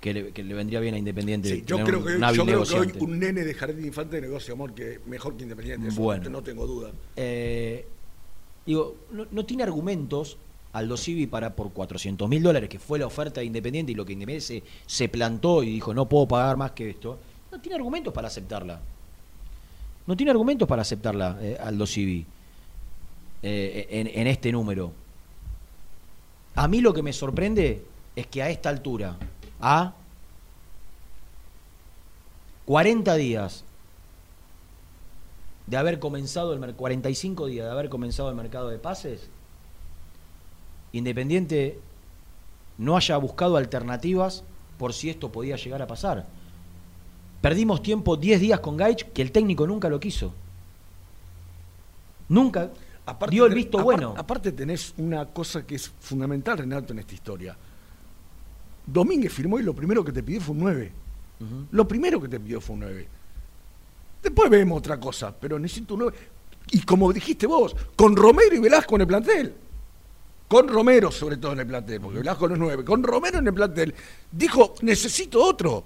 Que 0.00 0.14
le, 0.14 0.32
que 0.32 0.42
le 0.42 0.54
vendría 0.54 0.80
bien 0.80 0.94
a 0.94 0.98
Independiente. 0.98 1.50
Sí, 1.56 1.62
yo 1.66 1.84
creo 1.84 1.98
un- 1.98 2.06
que, 2.06 2.16
un 2.16 2.24
hábil 2.24 2.36
yo 2.38 2.44
creo 2.46 2.64
que 2.64 2.74
hoy 2.74 2.92
un 3.00 3.18
nene 3.18 3.42
de 3.44 3.52
jardín 3.52 3.82
de 3.82 3.86
infante 3.88 4.20
negocia 4.20 4.54
amor 4.54 4.72
que 4.74 4.98
mejor 5.06 5.36
que 5.36 5.42
Independiente, 5.42 5.88
eso 5.88 6.00
Bueno. 6.00 6.30
no 6.30 6.42
tengo 6.42 6.66
duda. 6.66 6.90
Eh, 7.16 7.86
digo, 8.64 8.96
no, 9.12 9.26
no 9.30 9.44
tiene 9.44 9.62
argumentos 9.62 10.38
Aldo 10.72 10.96
Civi 10.96 11.26
para 11.26 11.54
por 11.54 11.72
400 11.72 12.28
mil 12.30 12.42
dólares, 12.42 12.70
que 12.70 12.78
fue 12.78 12.98
la 12.98 13.06
oferta 13.06 13.40
de 13.40 13.46
Independiente 13.46 13.92
y 13.92 13.94
lo 13.94 14.06
que 14.06 14.14
Independiente 14.14 14.46
se, 14.46 14.62
se 14.86 15.08
plantó 15.10 15.62
y 15.62 15.68
dijo 15.70 15.92
no 15.92 16.08
puedo 16.08 16.26
pagar 16.26 16.56
más 16.56 16.70
que 16.70 16.88
esto. 16.88 17.18
No 17.52 17.60
tiene 17.60 17.76
argumentos 17.76 18.14
para 18.14 18.28
aceptarla. 18.28 18.80
No 20.06 20.16
tiene 20.16 20.30
argumentos 20.30 20.66
para 20.66 20.80
aceptarla 20.80 21.38
eh, 21.42 21.58
Aldo 21.62 21.86
Civi 21.86 22.24
eh, 23.42 23.86
en, 23.90 24.06
en 24.08 24.26
este 24.26 24.52
número. 24.52 24.92
A 26.54 26.68
mí 26.68 26.80
lo 26.80 26.92
que 26.92 27.02
me 27.02 27.12
sorprende 27.12 27.84
es 28.16 28.26
que 28.26 28.42
a 28.42 28.50
esta 28.50 28.68
altura, 28.68 29.16
a 29.60 29.94
40 32.66 33.14
días 33.16 33.64
de 35.66 35.76
haber 35.76 35.98
comenzado 36.00 36.52
el 36.52 36.58
mer- 36.58 36.74
45 36.74 37.46
días 37.46 37.66
de 37.66 37.72
haber 37.72 37.88
comenzado 37.88 38.28
el 38.28 38.34
mercado 38.36 38.68
de 38.68 38.78
pases, 38.78 39.28
Independiente 40.92 41.78
no 42.76 42.96
haya 42.96 43.16
buscado 43.16 43.56
alternativas 43.56 44.42
por 44.76 44.92
si 44.92 45.08
esto 45.08 45.30
podía 45.30 45.54
llegar 45.54 45.80
a 45.82 45.86
pasar. 45.86 46.26
Perdimos 47.40 47.80
tiempo 47.80 48.16
10 48.16 48.40
días 48.40 48.58
con 48.58 48.76
Gaich 48.76 49.04
que 49.12 49.22
el 49.22 49.30
técnico 49.30 49.68
nunca 49.68 49.88
lo 49.88 50.00
quiso. 50.00 50.32
Nunca 52.28 52.70
dio 53.30 53.46
el 53.46 53.54
visto 53.54 53.78
bueno. 53.82 54.14
Aparte 54.16 54.52
tenés 54.52 54.94
una 54.98 55.26
cosa 55.26 55.66
que 55.66 55.76
es 55.76 55.88
fundamental, 56.00 56.58
Renato, 56.58 56.92
en 56.92 57.00
esta 57.00 57.14
historia. 57.14 57.56
Domínguez 58.86 59.32
firmó 59.32 59.58
y 59.58 59.62
lo 59.62 59.74
primero 59.74 60.04
que 60.04 60.12
te 60.12 60.22
pidió 60.22 60.40
fue 60.40 60.54
un 60.54 60.60
9. 60.60 60.92
Lo 61.70 61.88
primero 61.88 62.20
que 62.20 62.28
te 62.28 62.38
pidió 62.38 62.60
fue 62.60 62.74
un 62.74 62.80
9. 62.80 63.08
Después 64.22 64.50
vemos 64.50 64.78
otra 64.78 65.00
cosa, 65.00 65.34
pero 65.38 65.58
necesito 65.58 65.94
un 65.94 66.00
9. 66.00 66.16
Y 66.72 66.82
como 66.82 67.12
dijiste 67.12 67.46
vos, 67.46 67.74
con 67.96 68.14
Romero 68.14 68.54
y 68.54 68.58
Velasco 68.58 68.96
en 68.96 69.00
el 69.00 69.06
plantel. 69.06 69.54
Con 70.46 70.68
Romero 70.68 71.10
sobre 71.10 71.36
todo 71.36 71.52
en 71.52 71.60
el 71.60 71.66
plantel, 71.66 72.00
porque 72.00 72.18
Velasco 72.18 72.48
no 72.48 72.54
es 72.54 72.60
9. 72.60 72.84
Con 72.84 73.02
Romero 73.02 73.38
en 73.38 73.46
el 73.46 73.54
plantel. 73.54 73.94
Dijo, 74.30 74.74
necesito 74.82 75.42
otro. 75.42 75.84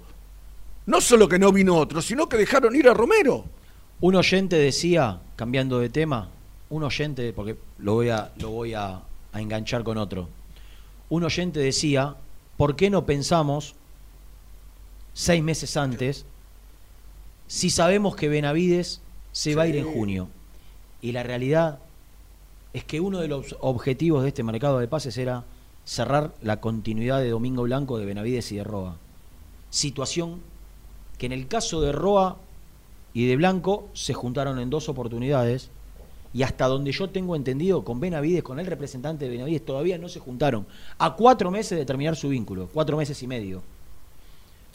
No 0.87 1.01
solo 1.01 1.27
que 1.27 1.39
no 1.39 1.51
vino 1.51 1.75
otro, 1.75 2.01
sino 2.01 2.27
que 2.27 2.37
dejaron 2.37 2.75
ir 2.75 2.89
a 2.89 2.93
Romero. 2.93 3.45
Un 4.01 4.15
oyente 4.15 4.57
decía, 4.57 5.21
cambiando 5.35 5.79
de 5.79 5.89
tema, 5.89 6.29
un 6.69 6.83
oyente, 6.83 7.33
porque 7.33 7.57
lo 7.77 7.93
voy 7.93 8.09
a, 8.09 8.31
lo 8.37 8.51
voy 8.51 8.73
a, 8.73 9.01
a 9.31 9.41
enganchar 9.41 9.83
con 9.83 9.97
otro. 9.97 10.29
Un 11.09 11.23
oyente 11.23 11.59
decía, 11.59 12.15
¿por 12.57 12.75
qué 12.75 12.89
no 12.89 13.05
pensamos 13.05 13.75
seis 15.13 15.43
meses 15.43 15.77
antes 15.77 16.25
si 17.47 17.69
sabemos 17.69 18.15
que 18.15 18.27
Benavides 18.27 19.01
se 19.31 19.55
va 19.55 19.63
a 19.63 19.67
ir 19.67 19.75
en 19.75 19.91
junio? 19.91 20.29
Y 21.01 21.11
la 21.11 21.23
realidad 21.23 21.79
es 22.73 22.83
que 22.83 22.99
uno 22.99 23.19
de 23.19 23.27
los 23.27 23.55
objetivos 23.61 24.23
de 24.23 24.29
este 24.29 24.43
mercado 24.43 24.79
de 24.79 24.87
pases 24.87 25.17
era 25.17 25.43
cerrar 25.85 26.33
la 26.41 26.59
continuidad 26.59 27.19
de 27.19 27.29
Domingo 27.29 27.63
Blanco, 27.63 27.97
de 27.97 28.05
Benavides 28.05 28.51
y 28.51 28.57
de 28.57 28.63
Roa. 28.63 28.97
Situación 29.69 30.41
que 31.17 31.27
en 31.27 31.31
el 31.31 31.47
caso 31.47 31.81
de 31.81 31.91
Roa 31.91 32.37
y 33.13 33.27
de 33.27 33.35
Blanco 33.37 33.87
se 33.93 34.13
juntaron 34.13 34.59
en 34.59 34.69
dos 34.69 34.89
oportunidades 34.89 35.69
y 36.35 36.43
hasta 36.43 36.67
donde 36.67 36.91
yo 36.91 37.09
tengo 37.09 37.37
entendido 37.37 37.85
con 37.85 38.01
Benavides, 38.01 38.43
con 38.43 38.59
el 38.59 38.65
representante 38.65 39.23
de 39.23 39.31
Benavides, 39.31 39.63
todavía 39.63 39.97
no 39.97 40.09
se 40.09 40.19
juntaron. 40.19 40.67
A 40.97 41.15
cuatro 41.15 41.49
meses 41.49 41.77
de 41.77 41.85
terminar 41.85 42.17
su 42.17 42.27
vínculo, 42.27 42.67
cuatro 42.73 42.97
meses 42.97 43.23
y 43.23 43.25
medio. 43.25 43.63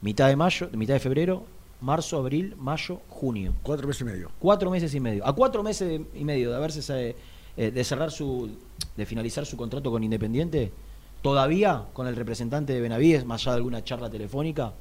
Mitad 0.01 0.29
de 0.29 0.37
mayo, 0.37 0.71
mitad 0.73 0.95
de 0.95 1.01
febrero, 1.01 1.45
marzo, 1.83 2.17
abril, 2.17 2.57
mayo, 2.57 3.03
junio. 3.11 3.53
Cuatro 3.63 3.87
meses 3.87 4.01
y 4.01 4.05
medio. 4.05 4.31
Cuatro 4.39 4.71
meses 4.71 4.95
y 4.95 5.01
medio. 5.01 5.27
A 5.27 5.35
cuatro 5.35 5.63
meses 5.63 6.01
y 6.15 6.25
medio 6.25 6.49
de 6.49 6.57
haberse 6.57 7.15
eh, 7.59 7.71
de 7.71 7.85
cerrar 7.85 8.11
su, 8.11 8.49
de 8.97 9.05
finalizar 9.05 9.45
su 9.45 9.59
contrato 9.59 9.91
con 9.91 10.03
Independiente, 10.03 10.73
todavía 11.21 11.85
con 11.93 12.07
el 12.07 12.17
representante 12.17 12.73
de 12.73 12.81
Benavides, 12.81 13.27
más 13.27 13.43
allá 13.43 13.51
de 13.51 13.57
alguna 13.59 13.85
charla 13.85 14.09
telefónica, 14.09 14.73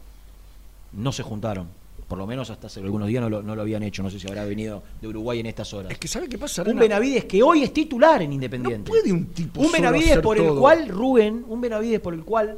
no 0.94 1.12
se 1.12 1.24
juntaron. 1.24 1.68
Por 2.10 2.18
lo 2.18 2.26
menos 2.28 2.50
hasta 2.50 2.68
hace 2.68 2.80
algunos 2.82 3.08
días 3.08 3.22
no 3.22 3.30
lo, 3.30 3.42
no 3.44 3.56
lo 3.56 3.62
habían 3.62 3.84
hecho. 3.84 4.04
No 4.04 4.10
sé 4.10 4.20
si 4.20 4.28
habrá 4.28 4.44
venido 4.44 4.84
de 5.00 5.08
Uruguay 5.08 5.40
en 5.40 5.46
estas 5.46 5.72
horas. 5.74 5.92
Es 5.92 5.98
que 6.00 6.08
¿sabe 6.10 6.28
qué 6.28 6.38
pasa? 6.38 6.64
Un? 6.64 6.78
Benavides 6.78 7.24
que 7.26 7.42
hoy 7.44 7.64
es 7.64 7.72
titular 7.72 8.22
en 8.22 8.34
Independiente. 8.34 8.90
No 8.92 8.98
puede 8.98 9.14
un 9.14 9.28
tipo 9.28 9.62
Un 9.62 9.72
Benavides 9.72 10.18
por 10.20 10.38
el 10.38 10.50
cual, 10.56 10.90
Rubén, 10.90 11.46
un 11.48 11.62
Benavides 11.62 12.00
por 12.02 12.14
el 12.16 12.24
cual 12.26 12.58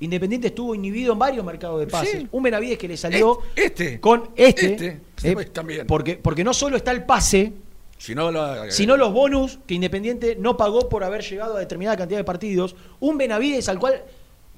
Independiente 0.00 0.46
estuvo 0.46 0.76
inhibido 0.76 1.12
en 1.12 1.18
varios 1.18 1.44
mercados 1.44 1.80
de 1.80 1.88
pases. 1.88 2.20
Sí. 2.20 2.28
Un 2.30 2.42
Benavides 2.44 2.78
que 2.78 2.86
le 2.86 2.96
salió 2.96 3.40
Este. 3.56 3.98
con 4.00 4.30
este. 4.36 4.72
Este. 4.74 5.00
eh, 5.24 5.32
Pues 5.34 5.52
también. 5.52 5.84
porque, 5.88 6.16
porque 6.16 6.44
no 6.44 6.54
solo 6.54 6.76
está 6.76 6.92
el 6.92 7.04
pase, 7.04 7.52
Si 7.98 8.14
no, 8.14 8.30
la- 8.30 8.70
sino 8.70 8.96
los 8.96 9.12
bonus 9.12 9.58
que 9.66 9.74
Independiente 9.74 10.36
no 10.38 10.56
pagó 10.56 10.88
por 10.88 11.02
haber 11.02 11.22
llegado 11.24 11.56
a 11.56 11.58
determinada 11.58 11.96
cantidad 11.96 12.18
de 12.20 12.24
partidos. 12.24 12.76
Un 13.00 13.18
Benavides 13.18 13.68
al 13.68 13.80
cual 13.80 14.04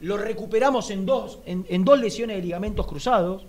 lo 0.03 0.19
recuperamos 0.19 0.91
en 0.91 1.07
dos, 1.07 1.39
en, 1.47 1.65
en 1.71 1.87
dos 1.87 1.99
lesiones 1.99 2.37
de 2.37 2.43
ligamentos 2.43 2.87
cruzados. 2.87 3.47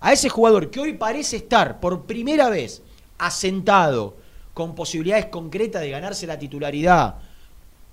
A 0.00 0.12
ese 0.12 0.28
jugador 0.28 0.70
que 0.70 0.80
hoy 0.80 0.92
parece 0.94 1.36
estar 1.36 1.80
por 1.80 2.04
primera 2.06 2.48
vez 2.50 2.82
asentado, 3.18 4.16
con 4.54 4.74
posibilidades 4.74 5.26
concretas 5.26 5.82
de 5.82 5.90
ganarse 5.90 6.26
la 6.26 6.38
titularidad, 6.38 7.16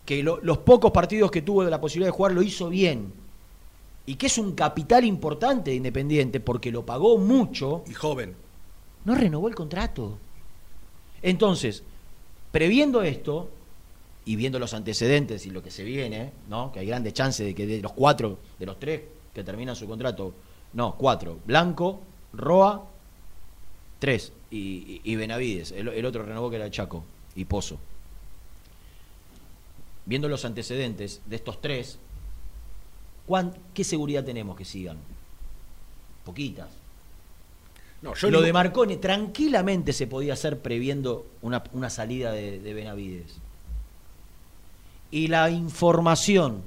que 0.05 0.21
lo- 0.23 0.39
los 0.41 0.59
pocos 0.59 0.91
partidos 0.91 1.31
que 1.31 1.41
tuvo 1.41 1.63
de 1.63 1.71
la 1.71 1.81
posibilidad 1.81 2.07
de 2.11 2.15
jugar 2.17 2.31
lo 2.33 2.41
hizo 2.43 2.69
bien, 2.69 3.11
y 4.05 4.15
que 4.15 4.27
es 4.27 4.37
un 4.37 4.53
capital 4.53 5.03
importante 5.03 5.71
de 5.71 5.77
Independiente 5.77 6.39
porque 6.39 6.71
lo 6.71 6.85
pagó 6.85 7.17
mucho, 7.17 7.83
Y 7.89 7.93
joven. 7.93 8.35
no 9.03 9.15
renovó 9.15 9.47
el 9.47 9.55
contrato. 9.55 10.17
Entonces, 11.23 11.83
previendo 12.51 13.01
esto 13.01 13.49
y 14.25 14.35
viendo 14.35 14.59
los 14.59 14.73
antecedentes 14.73 15.45
y 15.45 15.49
lo 15.51 15.63
que 15.63 15.71
se 15.71 15.83
viene, 15.83 16.31
¿no? 16.49 16.71
Que 16.71 16.79
hay 16.79 16.87
grandes 16.87 17.13
chances 17.13 17.45
de 17.45 17.55
que 17.55 17.65
de 17.65 17.81
los 17.81 17.93
cuatro, 17.93 18.37
de 18.59 18.65
los 18.65 18.79
tres 18.79 19.01
que 19.33 19.43
terminan 19.43 19.75
su 19.75 19.87
contrato, 19.87 20.33
no, 20.75 20.95
cuatro, 20.95 21.39
Blanco, 21.45 22.01
Roa, 22.33 22.85
tres, 23.97 24.31
y, 24.51 24.57
y- 24.57 25.01
y 25.03 25.15
Benavides, 25.15 25.71
el, 25.71 25.87
el 25.87 26.05
otro 26.05 26.21
renovó 26.23 26.49
que 26.51 26.57
era 26.57 26.69
Chaco, 26.69 27.03
y 27.35 27.45
Pozo. 27.45 27.79
Viendo 30.05 30.27
los 30.29 30.45
antecedentes 30.45 31.21
de 31.25 31.35
estos 31.35 31.59
tres, 31.61 31.97
¿cuán- 33.25 33.55
¿qué 33.73 33.83
seguridad 33.83 34.23
tenemos 34.23 34.55
que 34.55 34.65
sigan? 34.65 34.97
Poquitas. 36.23 36.69
No, 38.01 38.13
yo 38.13 38.29
Lo 38.29 38.41
de 38.41 38.53
Marconi 38.53 38.97
tranquilamente 38.97 39.93
se 39.93 40.05
podía 40.05 40.33
hacer 40.33 40.59
previendo 40.59 41.25
una, 41.41 41.63
una 41.73 41.89
salida 41.89 42.31
de, 42.31 42.59
de 42.59 42.73
Benavides. 42.73 43.37
Y 45.09 45.27
la 45.27 45.49
información 45.49 46.61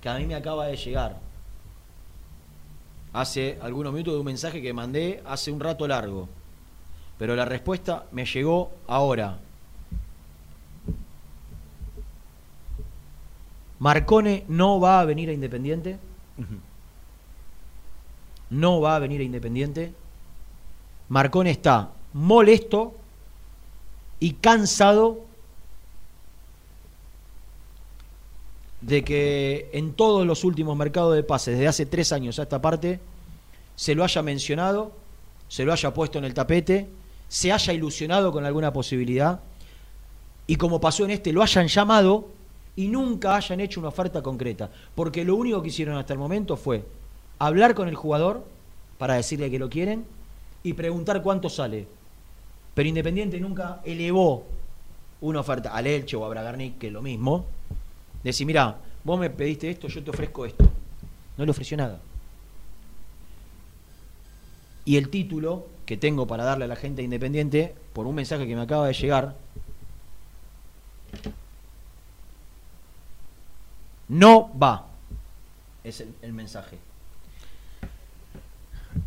que 0.00 0.08
a 0.08 0.14
mí 0.16 0.24
me 0.24 0.36
acaba 0.36 0.66
de 0.68 0.76
llegar 0.76 1.18
hace 3.20 3.58
algunos 3.60 3.92
minutos 3.92 4.14
de 4.14 4.20
un 4.20 4.26
mensaje 4.26 4.62
que 4.62 4.72
mandé 4.72 5.22
hace 5.26 5.50
un 5.50 5.58
rato 5.58 5.88
largo, 5.88 6.28
pero 7.18 7.34
la 7.34 7.44
respuesta 7.44 8.06
me 8.12 8.24
llegó 8.24 8.70
ahora. 8.86 9.38
Marcone 13.80 14.44
no 14.48 14.78
va 14.78 15.00
a 15.00 15.04
venir 15.04 15.28
a 15.30 15.32
Independiente. 15.32 15.98
No 18.50 18.80
va 18.80 18.96
a 18.96 18.98
venir 18.98 19.20
a 19.20 19.24
Independiente. 19.24 19.92
Marcone 21.08 21.50
está 21.50 21.90
molesto 22.12 22.94
y 24.20 24.34
cansado 24.34 25.24
de 28.80 29.04
que 29.04 29.70
en 29.72 29.92
todos 29.92 30.26
los 30.26 30.44
últimos 30.44 30.76
mercados 30.76 31.14
de 31.14 31.22
pases, 31.22 31.54
desde 31.54 31.68
hace 31.68 31.86
tres 31.86 32.12
años 32.12 32.38
a 32.38 32.42
esta 32.42 32.60
parte, 32.60 33.00
se 33.76 33.94
lo 33.94 34.04
haya 34.04 34.22
mencionado, 34.22 34.92
se 35.48 35.64
lo 35.64 35.72
haya 35.72 35.92
puesto 35.92 36.18
en 36.18 36.24
el 36.24 36.34
tapete, 36.34 36.88
se 37.28 37.52
haya 37.52 37.72
ilusionado 37.72 38.32
con 38.32 38.44
alguna 38.44 38.72
posibilidad 38.72 39.40
y 40.46 40.56
como 40.56 40.80
pasó 40.80 41.04
en 41.04 41.10
este, 41.10 41.32
lo 41.32 41.42
hayan 41.42 41.68
llamado 41.68 42.28
y 42.74 42.88
nunca 42.88 43.36
hayan 43.36 43.60
hecho 43.60 43.80
una 43.80 43.90
oferta 43.90 44.22
concreta. 44.22 44.70
Porque 44.94 45.24
lo 45.24 45.36
único 45.36 45.60
que 45.60 45.68
hicieron 45.68 45.96
hasta 45.96 46.14
el 46.14 46.18
momento 46.18 46.56
fue 46.56 46.84
hablar 47.38 47.74
con 47.74 47.88
el 47.88 47.94
jugador 47.94 48.44
para 48.96 49.14
decirle 49.14 49.50
que 49.50 49.58
lo 49.58 49.68
quieren 49.68 50.04
y 50.62 50.72
preguntar 50.72 51.22
cuánto 51.22 51.50
sale. 51.50 51.86
Pero 52.74 52.88
Independiente 52.88 53.38
nunca 53.40 53.80
elevó 53.84 54.44
una 55.20 55.40
oferta 55.40 55.74
al 55.74 55.86
Elche 55.86 56.16
o 56.16 56.24
a 56.24 56.28
Bragarnik, 56.28 56.78
que 56.78 56.86
es 56.86 56.92
lo 56.92 57.02
mismo. 57.02 57.44
Decir, 58.22 58.46
mira, 58.46 58.78
vos 59.04 59.18
me 59.18 59.30
pediste 59.30 59.70
esto, 59.70 59.88
yo 59.88 60.02
te 60.02 60.10
ofrezco 60.10 60.44
esto. 60.46 60.68
No 61.36 61.44
le 61.44 61.50
ofreció 61.50 61.76
nada. 61.76 62.00
Y 64.84 64.96
el 64.96 65.08
título 65.10 65.66
que 65.86 65.96
tengo 65.96 66.26
para 66.26 66.44
darle 66.44 66.64
a 66.64 66.68
la 66.68 66.76
gente 66.76 66.96
de 67.02 67.04
Independiente, 67.04 67.74
por 67.92 68.06
un 68.06 68.14
mensaje 68.14 68.46
que 68.46 68.56
me 68.56 68.62
acaba 68.62 68.86
de 68.86 68.92
llegar, 68.94 69.36
no 74.08 74.50
va. 74.58 74.86
Es 75.84 76.00
el, 76.00 76.14
el 76.22 76.32
mensaje. 76.32 76.78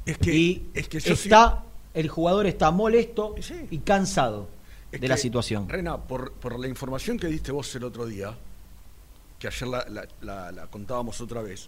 Es 0.06 0.18
que, 0.18 0.34
y 0.34 0.70
es 0.74 0.88
que 0.88 1.00
yo 1.00 1.16
sí- 1.16 1.24
está, 1.28 1.64
el 1.94 2.08
jugador 2.10 2.46
está 2.46 2.72
molesto 2.72 3.36
Sí. 3.42 3.68
y 3.72 3.80
cansado 3.80 4.48
Es 4.92 5.02
de 5.02 5.08
la 5.08 5.18
situación. 5.18 5.68
Rena, 5.68 5.98
por, 5.98 6.32
por 6.34 6.60
la 6.60 6.68
información 6.68 7.18
que 7.20 7.28
diste 7.28 7.52
vos 7.52 7.74
el 7.76 7.84
otro 7.84 8.06
día, 8.06 8.34
que 9.42 9.48
ayer 9.48 9.68
la, 9.68 9.84
la- 9.90 10.08
la- 10.22 10.52
la 10.52 10.68
contábamos 10.68 11.20
otra 11.20 11.42
vez, 11.42 11.68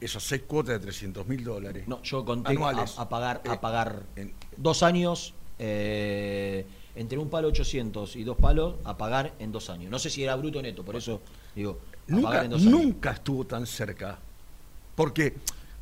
esas 0.00 0.22
seis 0.22 0.42
cuotas 0.46 0.74
de 0.74 0.78
300 0.86 1.26
mil 1.26 1.42
dólares. 1.42 1.82
No, 1.88 2.00
yo 2.04 2.24
conté 2.24 2.52
anuales. 2.52 2.96
a, 2.98 3.02
a 3.02 3.08
pagar, 3.08 3.42
Eh, 3.44 3.48
a 3.50 3.60
pagar 3.60 4.04
en- 4.14 4.32
dos 4.56 4.84
años, 4.84 5.34
eh, 5.58 6.64
entre 6.94 7.18
un 7.18 7.28
palo 7.28 7.48
800 7.48 8.14
y 8.14 8.22
dos 8.22 8.36
palos, 8.36 8.76
a 8.84 8.96
pagar 8.96 9.34
en 9.40 9.50
dos 9.50 9.68
años. 9.70 9.90
No 9.90 9.98
sé 9.98 10.08
si 10.08 10.22
era 10.22 10.36
bruto 10.36 10.60
o 10.60 10.62
neto, 10.62 10.84
por 10.84 10.94
eso 10.94 11.20
digo, 11.54 11.80
a 11.80 12.06
pagar 12.06 12.22
Nunca, 12.22 12.44
en 12.44 12.50
dos 12.52 12.60
años. 12.62 12.72
nunca 12.72 13.10
estuvo 13.10 13.44
tan 13.44 13.66
cerca. 13.66 14.16
Porque 14.94 15.34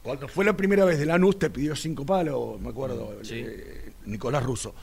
cuando 0.03 0.29
fue 0.29 0.47
la 0.47 0.57
primera 0.57 0.87
vez 0.87 0.99
de 0.99 1.05
Lanús 1.05 1.39
te 1.39 1.51
pidió 1.51 1.77
cinco 1.77 2.07
palos, 2.07 2.59
me 2.59 2.71
acuerdo, 2.71 3.17
Mm, 3.21 3.25
Sí. 3.25 3.35
eh, 3.37 3.93
Nicolás 4.07 4.43
Russo. 4.43 4.75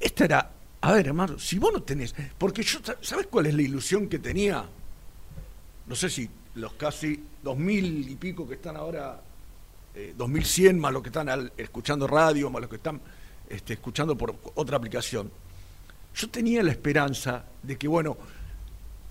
Esta 0.00 0.24
era, 0.24 0.50
a 0.80 0.92
ver, 0.92 1.06
hermano, 1.06 1.38
si 1.38 1.58
vos 1.60 1.72
no 1.72 1.82
tenés, 1.82 2.12
porque 2.36 2.62
yo, 2.64 2.80
¿sabes 3.00 3.28
cuál 3.28 3.46
es 3.46 3.54
la 3.54 3.62
ilusión 3.62 4.08
que 4.08 4.18
tenía? 4.18 4.66
No 5.86 5.94
sé 5.94 6.10
si 6.10 6.28
los 6.54 6.72
casi 6.74 7.22
dos 7.42 7.56
mil 7.56 8.08
y 8.08 8.14
pico 8.16 8.48
que 8.48 8.54
están 8.54 8.76
ahora, 8.76 9.20
eh, 9.94 10.14
2100 10.16 10.78
más 10.78 10.92
los 10.92 11.02
que 11.02 11.08
están 11.10 11.28
al- 11.28 11.52
escuchando 11.56 12.06
radio, 12.06 12.50
más 12.50 12.60
los 12.62 12.70
que 12.70 12.76
están 12.76 13.00
este, 13.48 13.74
escuchando 13.74 14.16
por 14.16 14.34
otra 14.54 14.76
aplicación. 14.76 15.30
Yo 16.14 16.28
tenía 16.30 16.62
la 16.62 16.70
esperanza 16.72 17.44
de 17.62 17.76
que, 17.76 17.86
bueno, 17.86 18.16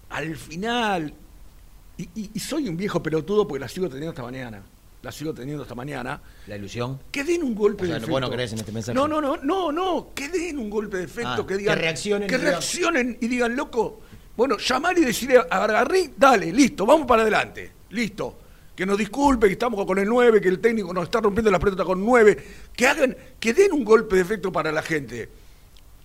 al 0.10 0.36
final, 0.36 1.14
y, 1.98 2.04
y- 2.16 2.32
y 2.34 2.40
soy 2.40 2.68
un 2.68 2.76
viejo 2.78 3.02
pelotudo 3.02 3.48
porque 3.48 3.60
la 3.62 3.68
sigo 3.70 3.88
teniendo 3.88 4.10
esta 4.12 4.24
mañana, 4.24 4.62
la 5.02 5.12
sigo 5.12 5.34
teniendo 5.34 5.64
esta 5.64 5.76
mañana, 5.76 6.20
La 6.48 6.58
ilusión. 6.58 7.00
que 7.12 7.24
den 7.24 7.44
un 7.44 7.56
golpe 7.56 7.84
O 7.84 7.88
sea, 7.88 8.00
de 8.00 8.06
vos 8.08 8.10
no 8.10 8.18
efecto. 8.28 8.36
crees 8.36 8.54
en 8.54 8.60
este 8.60 8.72
mensaje. 8.72 8.96
No, 8.96 9.08
no, 9.08 9.22
no, 9.22 9.38
no, 9.38 9.72
no, 9.72 10.10
que 10.14 10.30
den 10.30 10.58
un 10.58 10.70
golpe 10.70 10.98
de 10.98 11.04
efecto, 11.06 11.30
Ah, 11.44 11.48
que 11.48 11.58
digan. 11.58 11.76
que 11.76 11.82
reaccionen 11.82 12.28
Que 12.28 12.38
reaccionen 12.38 13.18
y 13.22 13.28
digan, 13.28 13.56
loco, 13.56 14.02
bueno, 14.38 14.58
llamar 14.58 14.98
y 14.98 15.02
decirle 15.06 15.38
a 15.38 15.60
Gargarrí, 15.60 16.14
dale, 16.18 16.52
listo, 16.52 16.86
vamos 16.86 17.08
para 17.08 17.22
adelante, 17.24 17.72
listo. 17.90 18.40
Que 18.76 18.86
nos 18.86 18.98
disculpe, 18.98 19.48
que 19.48 19.54
estamos 19.54 19.86
con 19.86 19.98
el 20.00 20.08
9, 20.10 20.42
que 20.42 20.50
el 20.50 20.60
técnico 20.60 20.94
nos 20.94 21.06
está 21.06 21.22
rompiendo 21.22 21.50
la 21.50 21.60
pelota 21.60 21.86
con 21.86 22.04
9, 22.04 22.38
que 22.76 22.86
hagan, 22.88 23.16
que 23.40 23.54
den 23.54 23.72
un 23.72 23.86
golpe 23.86 24.18
de 24.18 24.22
efecto 24.22 24.52
para 24.52 24.70
la 24.72 24.82
gente. 24.82 25.30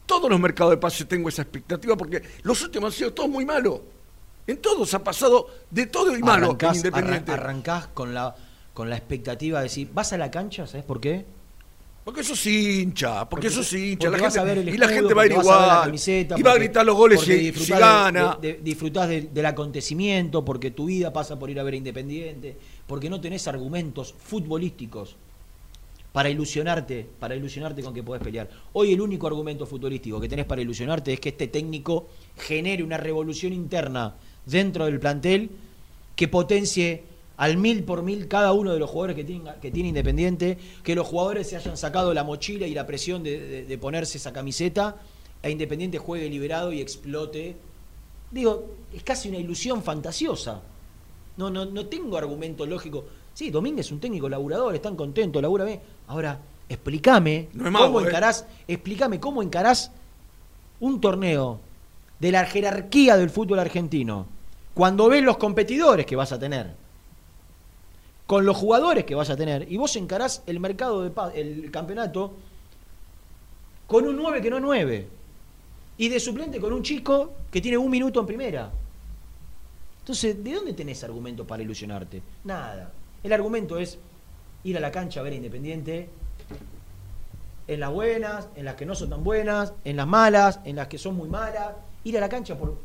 Todos 0.07 0.31
los 0.31 0.39
mercados 0.39 0.71
de 0.73 0.77
pases 0.77 1.09
tengo 1.09 1.29
esa 1.29 1.43
expectativa 1.43 1.97
porque 1.97 2.23
los 2.43 2.63
últimos 2.63 2.93
han 2.95 2.99
sido 2.99 3.13
todos 3.13 3.29
muy 3.29 3.45
malos. 3.45 3.81
En 4.47 4.59
todos 4.59 4.93
ha 4.95 5.03
pasado 5.05 5.49
de 5.71 5.87
todo 5.87 6.17
y 6.17 6.21
malo 6.21 6.47
Arrancás, 6.47 6.77
Independiente. 6.77 7.33
arran- 7.33 7.41
arrancás 7.45 7.87
con 7.89 8.15
la 8.15 8.35
con 8.73 8.89
la 8.89 8.97
expectativa 8.97 9.59
de 9.59 9.65
decir, 9.65 9.91
vas 9.93 10.13
a 10.13 10.19
la 10.19 10.31
cancha, 10.31 10.67
¿sabes 10.67 10.85
por 10.87 11.01
qué? 11.01 11.27
Porque 12.05 12.23
eso 12.23 12.35
sí 12.35 12.81
hincha, 12.81 13.29
porque, 13.29 13.49
eso 13.49 13.63
sí 13.63 13.93
hincha. 13.93 14.09
porque 14.09 14.17
La 14.23 14.25
vas 14.29 14.37
a 14.39 14.45
ver 14.45 14.59
el 14.59 14.65
gente, 14.65 14.77
y 14.77 14.79
la 14.79 14.89
gente 14.89 15.15
va 15.15 15.23
a 15.23 15.27
ir 15.27 15.33
a 15.33 15.41
igual. 15.41 15.83
camiseta, 15.85 16.39
y 16.39 16.43
va 16.43 16.53
a 16.53 16.55
gritar 16.57 16.85
los 16.87 16.97
goles 16.97 17.21
si, 17.21 17.53
si 17.53 17.73
gana. 17.73 18.39
de- 18.41 18.55
de- 18.55 18.61
disfrutás 18.63 19.09
del- 19.09 19.33
del 19.33 19.47
acontecimiento, 19.47 20.45
porque 20.45 20.71
tu 20.71 20.87
vida 20.87 21.13
pasa 21.13 21.39
por 21.39 21.51
ir 21.51 21.61
a 21.61 21.63
ver 21.63 21.75
a 21.75 21.77
Independiente, 21.77 22.57
porque 22.87 23.11
no 23.11 23.21
tenés 23.21 23.47
argumentos 23.49 24.15
futbolísticos 24.19 25.17
para 26.13 26.31
ilusionarte, 26.31 27.07
para 27.21 27.37
ilusionarte 27.37 27.83
con 27.83 27.93
que 27.95 28.03
podés 28.03 28.23
pelear. 28.23 28.49
Hoy 28.73 28.93
el 28.93 29.01
único 29.01 29.27
argumento 29.27 29.67
futbolístico 29.67 30.21
que 30.21 30.29
tenés 30.29 30.47
para 30.47 30.63
ilusionarte 30.63 31.13
es 31.13 31.21
que 31.21 31.29
este 31.29 31.47
técnico 31.49 32.09
genere 32.37 32.83
una 32.83 32.97
revolución 32.97 33.53
interna 33.53 34.15
dentro 34.47 34.87
del 34.87 34.99
plantel 34.99 35.51
que 36.17 36.27
potencie 36.29 37.05
al 37.41 37.57
mil 37.57 37.85
por 37.85 38.03
mil 38.03 38.29
cada 38.29 38.53
uno 38.53 38.73
de 38.73 38.79
los 38.79 38.91
jugadores 38.91 39.17
que 39.17 39.25
tiene, 39.25 39.51
que 39.63 39.71
tiene 39.71 39.89
Independiente, 39.89 40.59
que 40.85 40.95
los 40.95 41.07
jugadores 41.07 41.49
se 41.49 41.57
hayan 41.57 41.77
sacado 41.79 42.13
la 42.13 42.23
mochila 42.23 42.67
y 42.67 42.75
la 42.75 42.87
presión 42.87 43.23
de, 43.23 43.41
de- 43.41 43.65
de 43.65 43.79
ponerse 43.79 44.19
esa 44.19 44.31
camiseta, 44.33 44.97
e 45.43 45.51
Independiente 45.51 45.97
juegue 45.99 46.29
liberado 46.29 46.71
y 46.71 46.81
explote. 46.83 47.57
Digo, 48.31 48.67
es 48.95 49.03
casi 49.03 49.31
una 49.31 49.39
ilusión 49.39 49.83
fantasiosa. 49.83 50.61
No, 51.39 51.49
no, 51.49 51.65
no 51.65 51.87
tengo 51.87 52.19
argumento 52.19 52.67
lógico. 52.67 53.05
Sí, 53.33 53.51
Domínguez 53.51 53.87
es 53.87 53.93
un 53.93 54.01
técnico 54.01 54.29
laburador, 54.29 54.75
están 54.75 54.95
contentos, 54.95 55.41
labura 55.41 55.65
bien. 55.65 55.81
Ahora, 56.09 56.39
explícame 56.69 57.49
No 57.55 57.71
mago, 57.71 57.87
cómo 57.87 58.01
¿eh? 58.03 58.09
encarás, 58.09 58.45
explícame 58.69 59.19
cómo 59.19 59.43
encarás 59.43 59.93
un 60.79 61.01
torneo 61.01 61.59
de 62.19 62.33
la 62.33 62.45
jerarquía 62.45 63.17
del 63.17 63.31
fútbol 63.31 63.61
argentino 63.61 64.27
cuando 64.75 65.09
ves 65.09 65.23
los 65.23 65.39
competidores 65.39 66.05
que 66.05 66.17
vas 66.17 66.33
a 66.33 66.39
tener, 66.39 66.75
con 68.31 68.47
los 68.47 68.57
jugadores 68.57 69.03
que 69.07 69.17
vas 69.17 69.29
a 69.29 69.37
tener, 69.37 69.67
y 69.73 69.77
vos 69.77 69.97
encarás 69.97 70.45
el 70.47 70.61
mercado 70.61 71.03
de 71.03 71.11
el 71.35 71.69
campeonato 71.73 72.33
con 73.89 74.07
un 74.07 74.15
9 74.15 74.41
que 74.41 74.49
no 74.49 74.59
es 74.59 74.63
9. 74.63 75.09
Y 75.99 76.09
de 76.09 76.21
suplente 76.21 76.61
con 76.61 76.73
un 76.73 76.85
chico 76.85 77.33
que 77.51 77.61
tiene 77.61 77.77
un 77.77 77.91
minuto 77.91 78.21
en 78.21 78.27
primera. 78.27 78.71
Entonces, 79.99 80.45
¿de 80.45 80.55
dónde 80.55 80.75
tenés 80.75 81.03
argumento 81.03 81.45
para 81.45 81.65
ilusionarte? 81.65 82.23
Nada. 82.45 82.93
El 83.25 83.33
argumento 83.33 83.77
es 83.81 83.99
ir 84.63 84.77
a 84.77 84.81
la 84.81 84.93
cancha 84.93 85.19
a 85.19 85.23
ver 85.25 85.33
a 85.33 85.37
Independiente 85.37 86.09
en 87.67 87.81
las 87.81 87.91
buenas, 87.93 88.47
en 88.55 88.65
las 88.65 88.77
que 88.77 88.87
no 88.87 88.95
son 88.95 89.11
tan 89.11 89.25
buenas, 89.25 89.73
en 89.85 89.97
las 89.97 90.07
malas, 90.07 90.61
en 90.65 90.77
las 90.77 90.87
que 90.87 90.99
son 90.99 91.17
muy 91.17 91.29
malas. 91.29 91.73
Ir 92.05 92.17
a 92.17 92.21
la 92.21 92.29
cancha 92.29 92.57
por- 92.57 92.79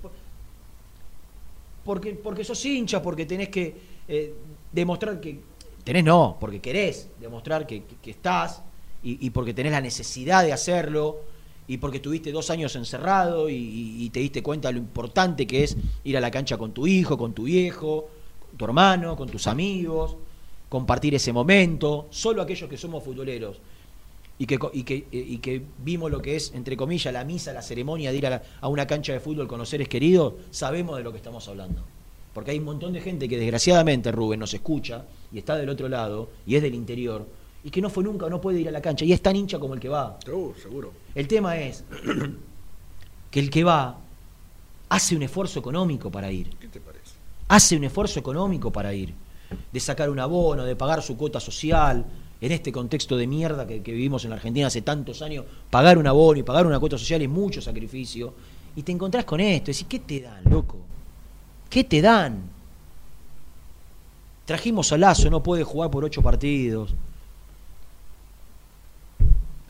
porque, 1.83 2.13
porque 2.13 2.43
sos 2.43 2.65
hincha, 2.65 2.99
porque 2.99 3.27
tenés 3.27 3.49
que 3.49 3.93
eh, 4.07 4.33
demostrar 4.75 5.19
que. 5.19 5.39
Tenés 5.83 6.03
no, 6.03 6.37
porque 6.39 6.59
querés 6.59 7.09
demostrar 7.19 7.67
que, 7.67 7.83
estás 8.05 8.63
y, 9.03 9.29
porque 9.29 9.53
tenés 9.53 9.71
la 9.71 9.81
necesidad 9.81 10.43
de 10.43 10.51
hacerlo 10.51 11.19
y 11.67 11.77
porque 11.77 11.99
tuviste 11.99 12.31
dos 12.31 12.49
años 12.49 12.75
encerrado 12.75 13.51
y, 13.51 14.09
te 14.11 14.19
diste 14.19 14.41
cuenta 14.41 14.69
de 14.69 14.73
lo 14.73 14.79
importante 14.79 15.45
que 15.45 15.63
es 15.63 15.77
ir 16.03 16.17
a 16.17 16.21
la 16.21 16.31
cancha 16.31 16.57
con 16.57 16.73
tu 16.73 16.87
hijo, 16.87 17.19
con 17.19 17.33
tu 17.33 17.43
viejo, 17.43 18.09
con 18.49 18.57
tu 18.57 18.65
hermano, 18.65 19.15
con 19.15 19.29
tus 19.29 19.45
amigos, 19.45 20.17
compartir 20.69 21.13
ese 21.13 21.31
momento. 21.31 22.07
Solo 22.09 22.41
aquellos 22.41 22.67
que 22.67 22.77
somos 22.77 23.03
futboleros 23.03 23.61
y 24.39 24.47
que, 24.47 24.57
y, 24.73 24.83
que, 24.83 24.95
eh, 24.95 25.05
y 25.11 25.37
que 25.37 25.61
vimos 25.83 26.09
lo 26.09 26.19
que 26.19 26.35
es, 26.35 26.51
entre 26.55 26.75
comillas, 26.75 27.13
la 27.13 27.23
misa, 27.23 27.53
la 27.53 27.61
ceremonia 27.61 28.11
de 28.11 28.17
ir 28.17 28.25
a, 28.25 28.41
a 28.59 28.67
una 28.69 28.87
cancha 28.87 29.13
de 29.13 29.19
fútbol 29.19 29.47
con 29.47 29.59
los 29.59 29.69
seres 29.69 29.87
queridos, 29.87 30.33
sabemos 30.49 30.97
de 30.97 31.03
lo 31.03 31.11
que 31.11 31.17
estamos 31.17 31.47
hablando. 31.47 31.83
Porque 32.35 32.51
hay 32.51 32.59
un 32.59 32.65
montón 32.65 32.91
de 32.91 32.99
gente 32.99 33.29
que 33.29 33.37
desgraciadamente, 33.37 34.11
Rubén, 34.11 34.41
nos 34.41 34.53
escucha 34.53 35.05
y 35.31 35.37
está 35.37 35.55
del 35.55 35.69
otro 35.69 35.87
lado 35.87 36.27
y 36.45 36.57
es 36.57 36.61
del 36.61 36.75
interior 36.75 37.25
y 37.63 37.69
que 37.69 37.79
no 37.81 37.89
fue 37.89 38.03
nunca, 38.03 38.27
no 38.27 38.41
puede 38.41 38.59
ir 38.59 38.67
a 38.67 38.71
la 38.71 38.81
cancha 38.81 39.05
y 39.05 39.13
es 39.13 39.21
tan 39.21 39.37
hincha 39.37 39.57
como 39.57 39.73
el 39.73 39.79
que 39.79 39.87
va. 39.87 40.19
Seguro, 40.21 40.53
seguro. 40.61 40.93
El 41.15 41.29
tema 41.29 41.57
es 41.57 41.85
que 43.31 43.39
el 43.39 43.49
que 43.49 43.63
va 43.63 43.97
hace 44.89 45.15
un 45.15 45.23
esfuerzo 45.23 45.59
económico 45.59 46.11
para 46.11 46.29
ir. 46.29 46.49
¿Qué 46.59 46.67
te 46.67 46.81
parece? 46.81 47.13
Hace 47.47 47.77
un 47.77 47.85
esfuerzo 47.85 48.19
económico 48.19 48.69
para 48.69 48.93
ir. 48.93 49.13
De 49.71 49.79
sacar 49.79 50.09
un 50.09 50.19
abono, 50.19 50.65
de 50.65 50.75
pagar 50.75 51.01
su 51.01 51.15
cuota 51.15 51.39
social. 51.39 52.05
En 52.41 52.51
este 52.51 52.69
contexto 52.69 53.15
de 53.15 53.27
mierda 53.27 53.65
que, 53.65 53.81
que 53.81 53.93
vivimos 53.93 54.25
en 54.25 54.31
la 54.31 54.35
Argentina 54.35 54.67
hace 54.67 54.81
tantos 54.81 55.21
años, 55.21 55.45
pagar 55.69 55.97
un 55.97 56.05
abono 56.05 56.37
y 56.37 56.43
pagar 56.43 56.67
una 56.67 56.81
cuota 56.81 56.97
social 56.97 57.21
es 57.21 57.29
mucho 57.29 57.61
sacrificio. 57.61 58.33
Y 58.75 58.83
te 58.83 58.91
encontrás 58.91 59.23
con 59.23 59.39
esto. 59.39 59.71
Decís, 59.71 59.87
¿qué 59.87 59.99
te 59.99 60.19
dan, 60.19 60.43
loco? 60.49 60.94
¿Qué 61.69 61.83
te 61.83 62.01
dan? 62.01 62.41
Trajimos 64.45 64.91
a 64.91 64.97
Lazo, 64.97 65.29
no 65.29 65.41
puede 65.43 65.63
jugar 65.63 65.89
por 65.91 66.03
ocho 66.05 66.21
partidos. 66.21 66.93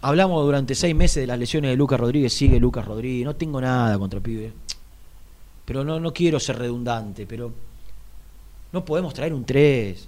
Hablamos 0.02 0.43
durante 0.46 0.76
seis 0.76 0.93
meses 0.96 1.16
de 1.24 1.28
las 1.28 1.39
lesiones 1.39 1.72
de 1.72 1.78
Lucas 1.78 2.00
Rodríguez, 2.00 2.32
sigue 2.34 2.60
Lucas 2.60 2.86
Rodríguez, 2.86 3.26
no 3.26 3.36
tengo 3.36 3.60
nada 3.60 3.98
contra 3.98 4.20
pibe. 4.20 4.54
Pero 5.66 5.84
no, 5.84 6.00
no 6.00 6.14
quiero 6.14 6.39
ser 6.39 6.60
redundante, 6.60 7.26
pero 7.26 7.52
no 8.72 8.86
podemos 8.86 9.14
traer 9.16 9.34
un 9.34 9.46
3. 9.46 10.08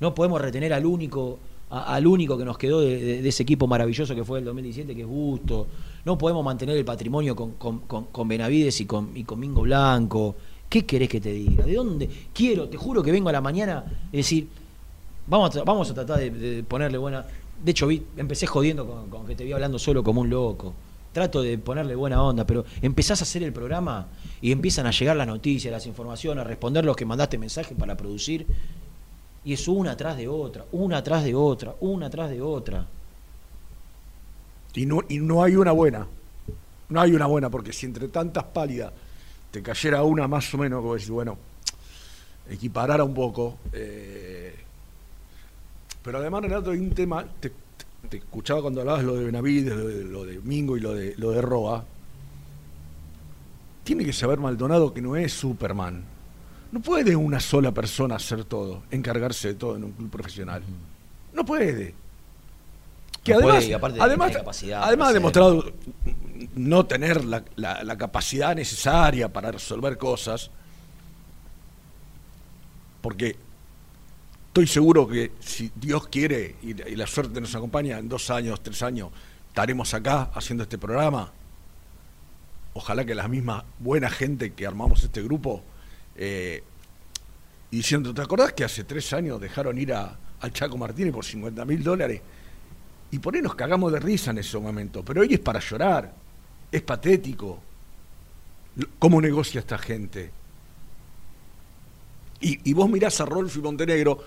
No 0.00 0.14
podemos 0.14 0.40
retener 0.40 0.72
al 0.72 0.84
único, 0.84 1.38
al 1.70 2.06
único 2.08 2.36
que 2.36 2.44
nos 2.44 2.58
quedó 2.58 2.80
de, 2.80 3.26
ese 3.28 3.44
equipo 3.44 3.68
maravilloso 3.68 4.16
que 4.16 4.24
fue 4.24 4.40
el 4.40 4.44
2017, 4.46 4.96
que 4.96 5.02
es 5.02 5.06
Busto. 5.06 5.68
No 6.04 6.18
podemos 6.18 6.44
mantener 6.44 6.76
el 6.76 6.84
patrimonio 6.84 7.36
con, 7.36 7.52
con- 7.52 7.80
con- 7.80 8.06
con 8.06 8.26
Benavides 8.26 8.80
y 8.80 8.86
con, 8.86 9.10
y 9.16 9.22
con 9.22 9.38
Mingo 9.38 9.62
Blanco. 9.62 10.34
¿Qué 10.68 10.84
querés 10.84 11.08
que 11.08 11.20
te 11.20 11.32
diga? 11.32 11.64
¿De 11.64 11.74
dónde? 11.74 12.08
Quiero, 12.32 12.68
te 12.68 12.76
juro 12.76 13.02
que 13.02 13.12
vengo 13.12 13.28
a 13.28 13.32
la 13.32 13.40
mañana 13.40 13.84
y 14.12 14.18
decir, 14.18 14.48
vamos 15.26 15.56
a, 15.56 15.64
vamos 15.64 15.90
a 15.90 15.94
tratar 15.94 16.18
de, 16.18 16.64
ponerle 16.64 16.98
buena. 16.98 17.24
De 17.62 17.70
hecho, 17.70 17.88
empecé 18.16 18.46
jodiendo 18.46 18.86
con, 19.08 19.26
que 19.26 19.34
te 19.34 19.44
vi 19.44 19.52
hablando 19.52 19.78
solo 19.78 20.02
como 20.02 20.20
un 20.20 20.30
loco. 20.30 20.74
Trato 21.12 21.42
de 21.42 21.58
ponerle 21.58 21.94
buena 21.94 22.20
onda, 22.22 22.44
pero 22.44 22.64
empezás 22.82 23.20
a 23.20 23.24
hacer 23.24 23.44
el 23.44 23.52
programa 23.52 24.08
y 24.40 24.50
empiezan 24.50 24.86
a 24.86 24.90
llegar 24.90 25.16
las 25.16 25.28
noticias, 25.28 25.70
las 25.70 25.86
informaciones, 25.86 26.44
a 26.44 26.48
responder 26.48 26.84
los 26.84 26.96
que 26.96 27.04
mandaste 27.04 27.38
mensaje 27.38 27.74
para 27.76 27.96
producir. 27.96 28.46
Y 29.44 29.52
es 29.52 29.68
una 29.68 29.92
atrás 29.92 30.16
de 30.16 30.26
otra, 30.26 30.64
una 30.72 30.98
atrás 30.98 31.22
de 31.22 31.34
otra, 31.34 31.76
una 31.80 32.06
atrás 32.06 32.30
de 32.30 32.42
otra. 32.42 32.86
Y 34.74 34.86
no, 34.86 35.02
y 35.08 35.18
no 35.18 35.42
hay 35.44 35.54
una 35.54 35.70
buena. 35.70 36.08
No 36.88 37.00
hay 37.00 37.12
una 37.12 37.26
buena, 37.26 37.48
porque 37.48 37.72
si 37.72 37.86
entre 37.86 38.08
tantas 38.08 38.44
pálidas 38.44 38.92
te 39.54 39.62
cayera 39.62 40.02
una 40.02 40.26
más 40.26 40.52
o 40.52 40.58
menos, 40.58 40.80
como 40.80 40.94
decir, 40.94 41.12
bueno, 41.12 41.38
equiparara 42.50 43.04
un 43.04 43.14
poco. 43.14 43.58
eh, 43.72 44.52
pero 46.02 46.18
además, 46.18 46.42
Renato, 46.42 46.72
hay 46.72 46.78
un 46.78 46.90
tema. 46.90 47.24
Te, 47.38 47.52
te 48.10 48.16
escuchaba 48.16 48.62
cuando 48.62 48.80
hablabas 48.80 49.04
lo 49.04 49.14
de 49.14 49.24
Benavides, 49.26 49.72
lo 49.76 49.86
de, 49.86 50.04
lo 50.04 50.24
de 50.24 50.40
Mingo 50.40 50.76
y 50.76 50.80
lo 50.80 50.92
de, 50.92 51.14
lo 51.18 51.30
de 51.30 51.40
Roa. 51.40 51.84
Tiene 53.84 54.04
que 54.04 54.12
saber 54.12 54.40
Maldonado 54.40 54.92
que 54.92 55.00
no 55.00 55.14
es 55.14 55.32
Superman. 55.32 56.02
No 56.72 56.80
puede 56.80 57.14
una 57.14 57.38
sola 57.38 57.70
persona 57.70 58.16
hacer 58.16 58.44
todo, 58.44 58.82
encargarse 58.90 59.48
de 59.48 59.54
todo 59.54 59.76
en 59.76 59.84
un 59.84 59.92
club 59.92 60.10
profesional. 60.10 60.64
No 61.32 61.44
puede. 61.44 61.94
Que 63.22 63.32
No 63.34 63.38
además, 63.38 63.64
puede, 63.78 64.00
además, 64.00 64.32
además 64.82 65.08
ha 65.10 65.12
demostrado 65.12 65.64
no 66.56 66.86
tener 66.86 67.24
la, 67.24 67.44
la- 67.56 67.82
la 67.84 67.96
capacidad 67.98 68.54
necesaria 68.54 69.32
para 69.32 69.50
resolver 69.52 69.96
cosas, 69.98 70.50
porque 73.00 73.36
estoy 74.48 74.66
seguro 74.66 75.06
que 75.06 75.32
si 75.40 75.70
Dios 75.74 76.08
quiere 76.08 76.56
y, 76.62 76.74
la 76.74 77.06
suerte 77.06 77.40
nos 77.40 77.54
acompaña, 77.54 77.98
en 77.98 78.08
dos 78.08 78.30
años, 78.30 78.62
tres 78.62 78.82
años, 78.82 79.10
estaremos 79.48 79.92
acá 79.94 80.30
haciendo 80.34 80.62
este 80.62 80.78
programa. 80.78 81.30
Ojalá 82.72 83.04
que 83.04 83.14
la 83.14 83.28
misma 83.28 83.64
buena 83.78 84.10
gente 84.10 84.52
que 84.52 84.66
armamos 84.66 85.04
este 85.04 85.22
grupo, 85.22 85.62
eh, 86.16 86.62
y 87.70 87.76
diciendo, 87.78 88.14
¿te 88.14 88.22
acordás 88.22 88.52
que 88.52 88.64
hace 88.64 88.84
tres 88.84 89.12
años 89.12 89.40
dejaron 89.40 89.78
ir 89.78 89.92
a, 89.92 90.16
al 90.40 90.52
Chaco 90.52 90.76
Martínez 90.76 91.12
por 91.12 91.24
50 91.24 91.64
mil 91.64 91.82
dólares? 91.82 92.20
Y 93.10 93.18
por 93.18 93.34
ahí 93.34 93.42
nos 93.42 93.54
cagamos 93.54 93.92
de 93.92 94.00
risa 94.00 94.30
en 94.30 94.38
ese 94.38 94.58
momento, 94.58 95.04
pero 95.04 95.20
hoy 95.20 95.34
es 95.34 95.40
para 95.40 95.60
llorar, 95.60 96.12
es 96.76 96.82
patético. 96.82 97.60
¿Cómo 98.98 99.20
negocia 99.20 99.60
esta 99.60 99.78
gente? 99.78 100.30
Y, 102.40 102.68
y 102.68 102.72
vos 102.72 102.90
mirás 102.90 103.20
a 103.20 103.24
Rolfi 103.24 103.60
Montenegro, 103.60 104.22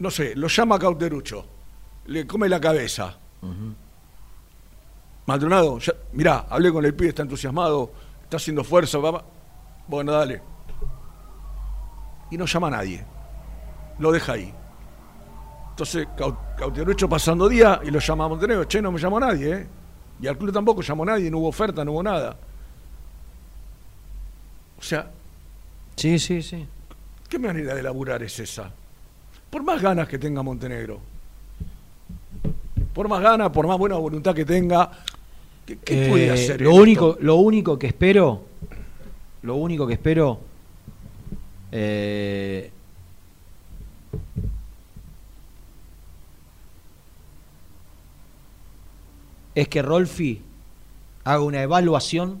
no 0.00 0.10
sé, 0.10 0.34
lo 0.36 0.48
llama 0.48 0.78
Cauterucho, 0.78 1.46
le 2.06 2.26
come 2.26 2.46
la 2.48 2.60
cabeza. 2.60 3.16
Maldonado, 5.26 5.78
ya- 5.78 5.94
mirá, 6.12 6.46
hablé 6.50 6.70
con 6.72 6.84
el 6.84 6.94
pibe, 6.94 7.08
está 7.08 7.22
entusiasmado, 7.22 7.90
está 8.24 8.36
haciendo 8.36 8.62
fuerza, 8.64 8.98
va- 8.98 9.24
bueno, 9.88 10.12
dale. 10.12 10.42
Y 12.30 12.36
no 12.36 12.44
llama 12.44 12.66
a 12.68 12.70
nadie, 12.72 13.04
lo 13.98 14.12
deja 14.12 14.32
ahí. 14.34 14.54
Entonces, 15.76 16.08
Cau- 16.16 16.34
Cauterucho 16.56 17.06
pasando 17.06 17.46
día 17.50 17.82
y 17.84 17.90
lo 17.90 17.98
llama 17.98 18.24
a 18.24 18.28
Montenegro, 18.28 18.64
che, 18.64 18.80
no 18.80 18.90
me 18.90 18.98
llamó 18.98 19.20
nadie, 19.20 19.52
¿eh? 19.52 19.66
Y 20.22 20.26
al 20.26 20.38
club 20.38 20.50
tampoco 20.50 20.80
llamó 20.80 21.04
nadie, 21.04 21.30
no 21.30 21.36
hubo 21.36 21.48
oferta, 21.48 21.84
no 21.84 21.92
hubo 21.92 22.02
nada. 22.02 22.34
O 24.78 24.82
sea, 24.82 25.10
Sí, 25.94 26.18
sí, 26.18 26.40
sí. 26.40 26.66
¿qué 27.28 27.38
manera 27.38 27.74
de 27.74 27.82
laburar 27.82 28.22
es 28.22 28.38
esa? 28.40 28.70
Por 29.50 29.62
más 29.64 29.82
ganas 29.82 30.08
que 30.08 30.18
tenga 30.18 30.42
Montenegro, 30.42 30.98
por 32.94 33.06
más 33.08 33.20
ganas, 33.20 33.50
por 33.50 33.66
más 33.66 33.76
buena 33.76 33.96
voluntad 33.96 34.34
que 34.34 34.46
tenga, 34.46 34.90
¿qué, 35.66 35.76
qué 35.76 36.06
puede 36.08 36.28
Eh, 36.28 36.30
hacer? 36.30 36.60
Lo 36.62 36.74
único, 36.74 37.18
lo 37.20 37.34
único 37.36 37.78
que 37.78 37.88
espero, 37.88 38.44
lo 39.42 39.56
único 39.56 39.86
que 39.86 39.92
espero, 39.92 40.40
eh, 41.70 42.70
es 49.56 49.66
que 49.68 49.82
Rolfi 49.82 50.40
haga 51.24 51.40
una 51.40 51.62
evaluación, 51.62 52.38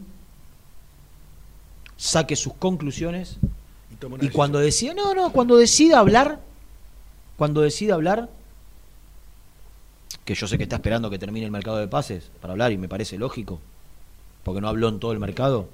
saque 1.96 2.36
sus 2.36 2.52
conclusiones 2.54 3.38
Y 4.26 4.28
cuando 4.34 4.58
decida, 4.58 4.92
no, 4.94 5.14
no, 5.14 5.32
cuando 5.32 5.56
decida 5.56 5.98
hablar, 5.98 6.40
cuando 7.38 7.62
decida 7.62 7.94
hablar, 7.94 8.28
que 10.26 10.34
yo 10.34 10.46
sé 10.46 10.58
que 10.58 10.64
está 10.64 10.76
esperando 10.76 11.08
que 11.08 11.18
termine 11.18 11.46
el 11.46 11.52
mercado 11.52 11.78
de 11.78 11.88
pases 11.88 12.30
para 12.40 12.52
hablar 12.52 12.72
y 12.72 12.78
me 12.78 12.88
parece 12.88 13.16
lógico, 13.16 13.60
porque 14.44 14.60
no 14.60 14.68
habló 14.68 14.88
en 14.88 15.00
todo 15.00 15.12
el 15.12 15.18
mercado 15.18 15.68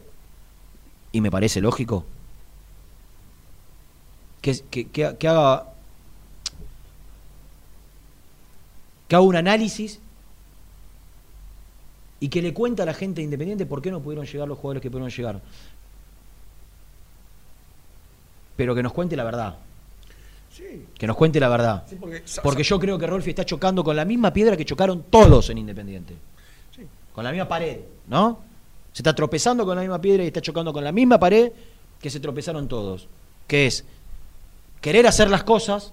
y 1.11 1.21
me 1.21 1.31
parece 1.31 1.61
lógico, 1.61 2.05
que, 4.41 4.61
que, 4.71 4.89
que- 4.89 5.17
que 5.19 5.29
haga 5.29 5.67
que 9.09 9.17
haga 9.17 9.25
un 9.25 9.37
análisis 9.37 9.99
y 12.23 12.29
que 12.29 12.41
le 12.41 12.55
cuente 12.55 12.83
a 12.83 12.87
la 12.87 12.95
gente 12.95 13.21
independiente 13.21 13.67
por 13.67 13.83
qué 13.83 13.91
no 13.91 14.01
pudieron 14.01 14.25
llegar 14.25 14.47
los 14.47 14.57
jugadores 14.57 14.81
que 14.81 14.89
pudieron 14.89 15.11
llegar. 15.11 15.41
Pero 18.55 18.77
que 18.77 18.83
nos 18.85 18.93
cuente 18.93 19.17
la 19.17 19.25
verdad. 19.25 19.57
Sí. 20.53 20.87
Que 20.97 21.09
nos 21.09 21.17
cuente 21.17 21.41
la 21.41 21.49
verdad. 21.49 21.83
Sí, 21.89 21.99
porque 22.41 22.63
yo 22.63 22.79
creo 22.79 22.97
que 22.97 23.09
Rolfi 23.09 23.31
está 23.31 23.45
chocando 23.45 23.83
con 23.83 23.97
la 23.97 24.05
misma 24.05 24.33
piedra 24.33 24.57
que 24.57 24.65
chocaron 24.65 25.07
todos 25.11 25.51
en 25.51 25.59
Independiente. 25.59 26.15
Sí. 26.77 26.87
Con 27.13 27.25
la 27.25 27.33
misma 27.33 27.49
pared, 27.49 27.81
¿no? 28.07 28.39
Se 28.93 29.01
está 29.01 29.13
tropezando 29.17 29.67
con 29.67 29.75
la 29.75 29.83
misma 29.83 30.01
piedra 30.01 30.23
y 30.23 30.29
está 30.29 30.41
chocando 30.41 30.73
con 30.73 30.85
la 30.85 30.93
misma 30.93 31.19
pared 31.19 31.51
que 32.01 32.09
se 32.09 32.21
tropezaron 32.21 32.69
todos. 32.69 33.09
Que 33.49 33.67
es 33.67 33.85
querer 34.81 35.09
hacer 35.09 35.29
las 35.29 35.43
cosas 35.43 35.93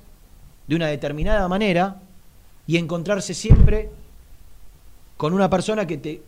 de 0.68 0.76
una 0.76 0.90
determinada 0.90 1.48
manera 1.48 2.04
y 2.68 2.78
encontrarse 2.78 3.34
siempre 3.34 3.90
con 5.20 5.34
una 5.34 5.50
persona 5.50 5.86
que 5.86 5.98
te 5.98 6.22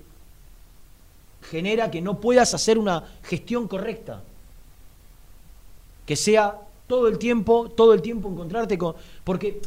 genera 1.49 1.89
que 1.89 2.01
no 2.01 2.19
puedas 2.19 2.53
hacer 2.53 2.77
una 2.77 3.05
gestión 3.23 3.69
correcta. 3.69 4.21
Que 6.05 6.17
sea 6.17 6.59
todo 6.87 7.07
el 7.07 7.17
tiempo, 7.17 7.69
todo 7.69 7.93
el 7.93 8.01
tiempo 8.01 8.27
encontrarte 8.27 8.77
con. 8.77 8.95
Porque. 9.23 9.61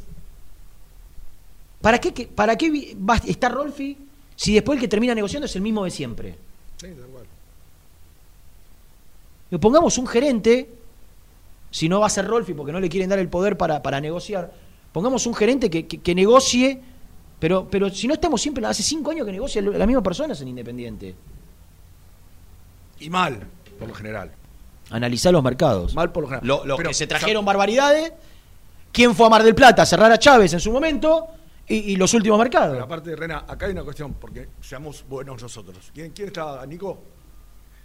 ¿Para 1.80 1.98
qué, 1.98 2.26
para 2.26 2.56
qué 2.56 2.94
va 2.96 3.14
a 3.14 3.16
estar 3.26 3.50
Rolfi 3.50 3.96
si 4.36 4.52
después 4.52 4.76
el 4.76 4.80
que 4.82 4.88
termina 4.88 5.14
negociando 5.14 5.46
es 5.46 5.56
el 5.56 5.62
mismo 5.62 5.84
de 5.84 5.90
siempre? 5.90 6.36
Sí, 6.76 6.88
da 6.88 7.06
igual. 7.08 7.24
Le 9.50 9.58
pongamos 9.58 9.96
un 9.96 10.06
gerente, 10.06 10.68
si 11.70 11.88
no 11.88 12.00
va 12.00 12.08
a 12.08 12.10
ser 12.10 12.26
Rolfi 12.26 12.52
porque 12.52 12.72
no 12.72 12.80
le 12.80 12.90
quieren 12.90 13.08
dar 13.08 13.18
el 13.18 13.28
poder 13.28 13.56
para, 13.56 13.82
para 13.82 14.00
negociar, 14.02 14.52
pongamos 14.92 15.26
un 15.26 15.34
gerente 15.34 15.70
que, 15.70 15.86
que- 15.86 15.98
que 16.02 16.14
negocie, 16.14 16.80
pero, 17.38 17.68
pero 17.70 17.90
si 17.90 18.06
no 18.06 18.14
estamos 18.14 18.40
siempre, 18.40 18.64
hace 18.66 18.82
cinco 18.82 19.10
años 19.10 19.26
que 19.26 19.32
negocia 19.32 19.60
la 19.62 19.86
misma 19.86 20.02
persona 20.02 20.34
en 20.38 20.48
Independiente. 20.48 21.14
Y 23.00 23.10
mal, 23.10 23.40
por 23.78 23.88
lo 23.88 23.94
general. 23.94 24.32
Analizar 24.90 25.32
los 25.32 25.42
mercados. 25.42 25.94
Mal 25.94 26.12
por 26.12 26.22
lo 26.24 26.28
general. 26.28 26.46
Lo- 26.46 26.64
los 26.64 26.76
Pero, 26.76 26.88
que 26.90 26.94
se 26.94 27.04
o 27.04 27.08
trajeron 27.08 27.42
sea, 27.42 27.46
barbaridades, 27.46 28.12
quién 28.92 29.14
fue 29.14 29.26
a 29.26 29.30
Mar 29.30 29.42
del 29.42 29.54
Plata 29.54 29.82
a 29.82 29.86
cerrar 29.86 30.10
a 30.12 30.18
Chávez 30.18 30.52
en 30.52 30.60
su 30.60 30.70
momento 30.72 31.26
y, 31.66 31.92
y 31.92 31.96
los 31.96 32.12
últimos 32.14 32.38
mercados. 32.38 32.72
Pero 32.72 32.84
aparte, 32.84 33.16
Rena, 33.16 33.44
acá 33.48 33.66
hay 33.66 33.72
una 33.72 33.82
cuestión, 33.82 34.14
porque 34.14 34.48
seamos 34.60 35.04
buenos 35.08 35.42
nosotros. 35.42 35.90
¿Quién, 35.94 36.12
quién 36.12 36.28
está, 36.28 36.64
Nico? 36.66 37.02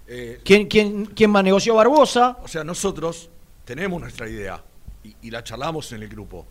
Eh, 0.08 0.41
¿Quién, 0.43 0.68
quién, 0.68 1.06
quién 1.08 1.30
más 1.32 1.43
negoció 1.43 1.76
Barbosa? 1.76 2.38
O 2.43 2.47
sea, 2.47 2.64
nosotros 2.64 3.30
tenemos 3.66 4.02
nuestra 4.02 4.28
idea 4.28 4.62
y, 5.04 5.16
y 5.24 5.32
la 5.32 5.43
charlamos 5.43 5.91
en 5.93 6.04
el 6.04 6.10
grupo. 6.10 6.45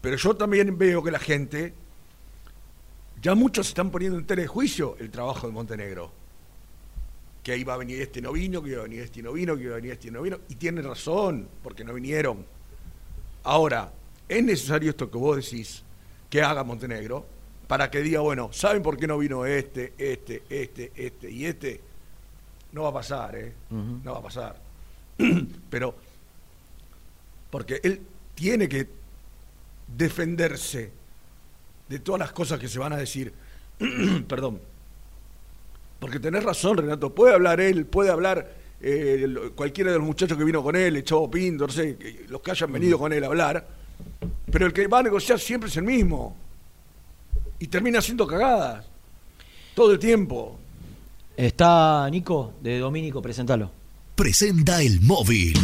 Pero 0.00 0.16
yo 0.16 0.34
también 0.34 0.78
veo 0.78 1.02
que 1.02 1.10
la 1.10 1.18
gente, 1.18 1.74
ya 3.22 3.34
muchos 3.34 3.68
están 3.68 3.90
poniendo 3.90 4.18
en 4.18 4.24
tela 4.24 4.42
de 4.42 4.48
juicio 4.48 4.96
el 4.98 5.10
trabajo 5.10 5.46
de 5.46 5.52
Montenegro. 5.52 6.10
Que 7.42 7.52
ahí 7.52 7.64
va 7.64 7.74
a 7.74 7.78
venir 7.78 8.00
este 8.00 8.18
y 8.20 8.22
no 8.22 8.32
vino, 8.32 8.62
que 8.62 8.70
iba 8.70 8.80
a 8.80 8.82
venir 8.84 9.02
este 9.02 9.20
y 9.20 9.22
no 9.22 9.32
vino, 9.32 9.56
que 9.56 9.62
iba 9.62 9.72
a 9.72 9.76
venir 9.76 9.92
este 9.92 10.08
y 10.08 10.10
no 10.10 10.22
vino. 10.22 10.38
Y 10.48 10.54
tienen 10.56 10.84
razón, 10.84 11.48
porque 11.62 11.84
no 11.84 11.94
vinieron. 11.94 12.44
Ahora, 13.44 13.92
es 14.28 14.44
necesario 14.44 14.90
esto 14.90 15.10
que 15.10 15.18
vos 15.18 15.36
decís, 15.36 15.82
que 16.28 16.42
haga 16.42 16.62
Montenegro, 16.64 17.26
para 17.66 17.90
que 17.90 18.00
diga, 18.00 18.20
bueno, 18.20 18.52
¿saben 18.52 18.82
por 18.82 18.96
qué 18.96 19.06
no 19.06 19.18
vino 19.18 19.46
este, 19.46 19.94
este, 19.96 20.42
este, 20.48 20.92
este 20.94 21.30
y 21.30 21.46
este? 21.46 21.80
No 22.72 22.82
va 22.82 22.90
a 22.90 22.94
pasar, 22.94 23.36
¿eh? 23.36 23.52
No 23.70 24.12
va 24.12 24.18
a 24.18 24.22
pasar. 24.22 24.60
Pero, 25.70 25.94
porque 27.50 27.80
él 27.82 28.00
tiene 28.34 28.68
que 28.68 28.88
defenderse 29.96 30.99
de 31.90 31.98
todas 31.98 32.20
las 32.20 32.32
cosas 32.32 32.60
que 32.60 32.68
se 32.68 32.78
van 32.78 32.92
a 32.92 32.96
decir. 32.96 33.32
Perdón. 34.28 34.60
Porque 35.98 36.20
tenés 36.20 36.44
razón, 36.44 36.76
Renato. 36.78 37.12
Puede 37.12 37.34
hablar 37.34 37.60
él, 37.60 37.84
puede 37.84 38.10
hablar 38.10 38.54
eh, 38.80 39.26
cualquiera 39.56 39.90
de 39.90 39.98
los 39.98 40.06
muchachos 40.06 40.38
que 40.38 40.44
vino 40.44 40.62
con 40.62 40.76
él, 40.76 40.96
el 40.96 41.04
Chavo 41.04 41.28
Pinto, 41.28 41.66
no 41.66 41.72
sé, 41.72 41.98
los 42.28 42.40
que 42.40 42.52
hayan 42.52 42.72
venido 42.72 42.96
con 42.96 43.12
él 43.12 43.24
a 43.24 43.26
hablar. 43.26 43.68
Pero 44.50 44.66
el 44.66 44.72
que 44.72 44.86
va 44.86 45.00
a 45.00 45.02
negociar 45.02 45.40
siempre 45.40 45.68
es 45.68 45.76
el 45.76 45.82
mismo. 45.82 46.36
Y 47.58 47.66
termina 47.66 47.98
haciendo 47.98 48.24
cagadas. 48.24 48.86
Todo 49.74 49.92
el 49.92 49.98
tiempo. 49.98 50.58
Está 51.36 52.08
Nico 52.08 52.54
de 52.62 52.78
Domínico, 52.78 53.20
presentalo. 53.20 53.70
Presenta 54.14 54.80
el 54.80 55.00
móvil. 55.00 55.54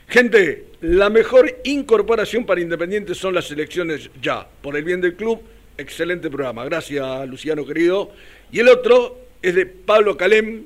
Gente, 0.07 0.65
la 0.81 1.09
mejor 1.09 1.61
incorporación 1.63 2.45
para 2.45 2.59
Independiente 2.61 3.15
son 3.15 3.33
las 3.33 3.49
elecciones 3.49 4.09
ya. 4.21 4.45
Por 4.61 4.75
el 4.75 4.83
bien 4.83 4.99
del 4.99 5.15
club, 5.15 5.41
excelente 5.77 6.29
programa. 6.29 6.65
Gracias, 6.65 7.27
Luciano 7.27 7.65
querido. 7.65 8.11
Y 8.51 8.59
el 8.59 8.67
otro 8.67 9.17
es 9.41 9.55
de 9.55 9.65
Pablo 9.65 10.17
Calem. 10.17 10.65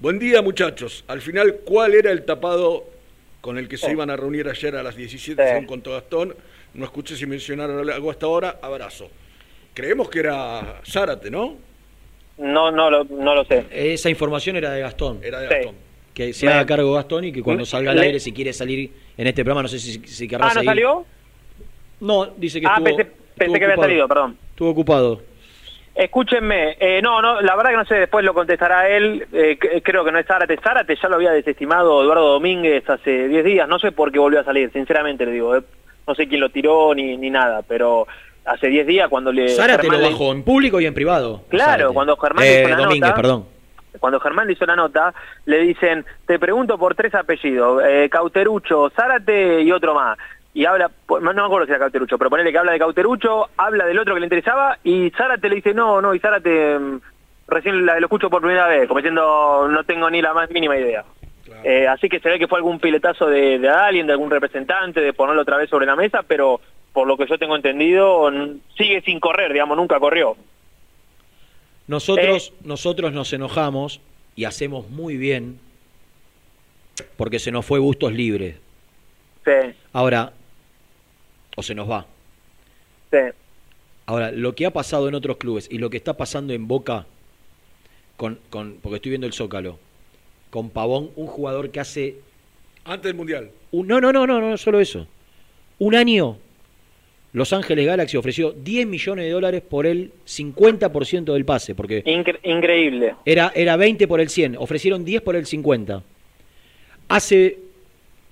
Buen 0.00 0.18
día, 0.18 0.42
muchachos. 0.42 1.04
Al 1.06 1.20
final, 1.20 1.60
¿cuál 1.64 1.94
era 1.94 2.10
el 2.10 2.24
tapado 2.24 2.84
con 3.40 3.58
el 3.58 3.68
que 3.68 3.76
se 3.78 3.86
Oh. 3.86 3.92
iban 3.92 4.10
a 4.10 4.16
reunir 4.16 4.48
ayer 4.48 4.74
a 4.74 4.82
las 4.82 4.96
17 4.96 5.40
según 5.46 5.66
contó 5.66 5.92
Gastón? 5.92 6.34
No 6.74 6.84
escuché 6.84 7.14
si 7.14 7.26
mencionaron 7.26 7.88
algo 7.88 8.10
hasta 8.10 8.26
ahora. 8.26 8.58
Abrazo. 8.60 9.08
Creemos 9.72 10.10
que 10.10 10.18
era 10.18 10.80
Zárate, 10.84 11.30
¿no? 11.30 11.56
No, 12.38 12.70
no, 12.70 12.90
lo, 12.90 13.04
no 13.04 13.34
lo 13.34 13.44
sé. 13.44 13.64
Esa 13.70 14.10
información 14.10 14.56
era 14.56 14.70
de 14.70 14.80
Gastón. 14.80 15.20
Era 15.22 15.40
de 15.40 15.48
Sí. 15.48 15.54
Gastón. 15.54 15.74
Que 16.14 16.32
se 16.32 16.48
haga 16.48 16.64
cargo 16.66 16.92
Gastón 16.92 17.24
y 17.24 17.32
que 17.32 17.42
cuando 17.42 17.62
Me- 17.62 17.66
salga 17.66 17.90
al 17.90 17.98
aire, 17.98 18.20
si 18.20 18.32
quiere 18.32 18.52
salir 18.52 18.90
en 19.16 19.26
este 19.26 19.42
programa, 19.44 19.62
no 19.62 19.68
sé 19.68 19.78
si, 19.78 19.98
si 20.06 20.28
querrá 20.28 20.44
Ah, 20.46 20.48
¿no 20.48 20.54
seguir. 20.54 20.70
salió? 20.70 21.04
No, 22.00 22.26
dice 22.36 22.60
que 22.60 22.66
Ah, 22.66 22.74
estuvo, 22.78 22.84
pensé, 22.84 23.02
estuvo 23.02 23.34
pensé 23.36 23.58
que 23.58 23.64
había 23.64 23.76
salido, 23.76 24.08
perdón. 24.08 24.36
Estuvo 24.50 24.70
ocupado. 24.70 25.20
Escúchenme, 25.94 26.76
eh, 26.80 27.00
no, 27.02 27.22
no, 27.22 27.40
la 27.40 27.54
verdad 27.54 27.70
que 27.70 27.76
no 27.76 27.84
sé, 27.84 27.94
después 27.94 28.24
lo 28.24 28.34
contestará 28.34 28.88
él, 28.88 29.26
eh, 29.32 29.56
c- 29.60 29.80
creo 29.82 30.04
que 30.04 30.10
no 30.10 30.18
es 30.18 30.26
Zárate, 30.26 30.56
Zárate 30.56 30.96
ya 31.00 31.08
lo 31.08 31.14
había 31.16 31.30
desestimado 31.30 32.02
Eduardo 32.02 32.32
Domínguez 32.32 32.88
hace 32.90 33.28
10 33.28 33.44
días, 33.44 33.68
no 33.68 33.78
sé 33.78 33.92
por 33.92 34.10
qué 34.10 34.18
volvió 34.18 34.40
a 34.40 34.44
salir, 34.44 34.72
sinceramente 34.72 35.24
le 35.24 35.30
digo, 35.32 35.56
eh, 35.56 35.62
no 36.06 36.14
sé 36.16 36.26
quién 36.26 36.40
lo 36.40 36.48
tiró 36.48 36.92
ni, 36.96 37.16
ni 37.16 37.30
nada, 37.30 37.62
pero 37.62 38.08
hace 38.44 38.68
10 38.68 38.86
días 38.86 39.08
cuando 39.08 39.32
le... 39.32 39.48
Zárate 39.50 39.82
Germán 39.82 40.00
lo 40.00 40.06
le- 40.06 40.12
bajó 40.12 40.32
en 40.32 40.42
público 40.42 40.80
y 40.80 40.86
en 40.86 40.94
privado. 40.94 41.42
Claro, 41.48 41.70
Zárate. 41.72 41.94
cuando 41.94 42.16
Germán 42.16 42.44
Eh, 42.44 42.60
hizo 42.60 42.68
la 42.70 42.76
Domínguez, 42.76 43.00
nota, 43.10 43.14
perdón. 43.14 43.44
cuando 44.00 44.20
Germán 44.20 44.46
le 44.46 44.52
hizo 44.52 44.66
la 44.66 44.76
nota, 44.76 45.14
le 45.46 45.58
dicen, 45.60 46.04
te 46.26 46.38
pregunto 46.38 46.76
por 46.78 46.94
tres 46.94 47.14
apellidos, 47.14 47.82
eh, 47.86 48.08
Cauterucho, 48.10 48.90
Zárate 48.90 49.62
y 49.62 49.72
otro 49.72 49.94
más. 49.94 50.18
Y 50.52 50.66
habla, 50.66 50.90
no 51.08 51.20
no 51.20 51.32
me 51.34 51.42
acuerdo 51.46 51.66
si 51.66 51.72
era 51.72 51.80
Cauterucho, 51.80 52.16
pero 52.18 52.30
ponele 52.30 52.52
que 52.52 52.58
habla 52.58 52.72
de 52.72 52.78
Cauterucho, 52.78 53.48
habla 53.56 53.86
del 53.86 53.98
otro 53.98 54.14
que 54.14 54.20
le 54.20 54.26
interesaba, 54.26 54.78
y 54.84 55.10
Zárate 55.10 55.48
le 55.48 55.56
dice, 55.56 55.74
no, 55.74 56.00
no, 56.00 56.14
y 56.14 56.20
Zárate 56.20 56.78
mm, 56.78 57.00
recién 57.48 57.84
la- 57.86 57.98
lo 57.98 58.06
escucho 58.06 58.30
por 58.30 58.40
primera 58.40 58.68
vez, 58.68 58.86
como 58.86 58.98
diciendo, 59.00 59.66
no 59.68 59.82
tengo 59.84 60.08
ni 60.10 60.22
la 60.22 60.32
más 60.32 60.50
mínima 60.50 60.76
idea. 60.76 61.04
Eh, 61.62 61.86
así 61.88 62.08
que 62.08 62.20
se 62.20 62.28
ve 62.30 62.38
que 62.38 62.46
fue 62.48 62.58
algún 62.58 62.78
piletazo 62.80 63.26
de, 63.26 63.58
de 63.58 63.68
alguien, 63.68 64.06
de 64.06 64.12
algún 64.12 64.30
representante, 64.30 65.00
de 65.00 65.12
ponerlo 65.12 65.42
otra 65.42 65.56
vez 65.58 65.68
sobre 65.68 65.86
la 65.86 65.94
mesa, 65.96 66.22
pero 66.26 66.60
por 66.94 67.06
lo 67.06 67.18
que 67.18 67.26
yo 67.26 67.36
tengo 67.38 67.56
entendido, 67.56 68.30
sigue 68.78 69.02
sin 69.02 69.20
correr, 69.20 69.52
digamos, 69.52 69.76
nunca 69.76 70.00
corrió. 70.00 70.36
Nosotros, 71.86 72.50
Eh. 72.54 72.60
nosotros 72.64 73.12
nos 73.12 73.30
enojamos 73.34 74.00
y 74.36 74.44
hacemos 74.44 74.88
muy 74.88 75.16
bien 75.18 75.58
porque 77.16 77.38
se 77.38 77.50
nos 77.52 77.66
fue 77.66 77.78
Bustos 77.80 78.12
libres. 78.14 78.56
Sí, 79.44 79.50
Ahora, 79.92 80.32
o 81.56 81.62
se 81.62 81.74
nos 81.74 81.90
va. 81.90 82.06
sí. 83.10 83.18
Ahora, 84.06 84.30
lo 84.32 84.54
que 84.54 84.66
ha 84.66 84.70
pasado 84.70 85.08
en 85.08 85.14
otros 85.14 85.38
clubes 85.38 85.66
y 85.70 85.78
lo 85.78 85.88
que 85.88 85.96
está 85.96 86.14
pasando 86.14 86.52
en 86.52 86.68
Boca, 86.68 87.06
con, 88.18 88.38
con, 88.50 88.74
porque 88.82 88.96
estoy 88.96 89.10
viendo 89.10 89.26
el 89.26 89.32
Zócalo, 89.32 89.78
con 90.50 90.68
Pavón, 90.70 91.10
un 91.16 91.26
jugador 91.26 91.70
que 91.70 91.80
hace... 91.80 92.16
Antes 92.84 93.04
del 93.04 93.14
Mundial. 93.14 93.50
un- 93.72 93.86
no, 93.88 94.00
no, 94.02 94.12
no, 94.12 94.26
no, 94.26 94.40
no, 94.42 94.56
solo 94.58 94.78
eso. 94.78 95.06
Un 95.78 95.94
año, 95.94 96.36
Los 97.34 97.52
Ángeles 97.52 97.84
Galaxy 97.84 98.16
ofreció 98.16 98.52
10 98.52 98.86
millones 98.86 99.24
de 99.24 99.32
dólares 99.32 99.60
por 99.68 99.86
el 99.86 100.12
50% 100.24 101.32
del 101.32 101.44
pase, 101.44 101.74
porque 101.74 102.04
Incre- 102.04 102.38
increíble. 102.44 103.16
era, 103.24 103.50
era 103.56 103.76
20 103.76 104.06
por 104.06 104.20
el 104.20 104.28
100, 104.28 104.56
ofrecieron 104.56 105.04
10 105.04 105.20
por 105.20 105.34
el 105.34 105.44
50. 105.44 106.04
Hace, 107.08 107.58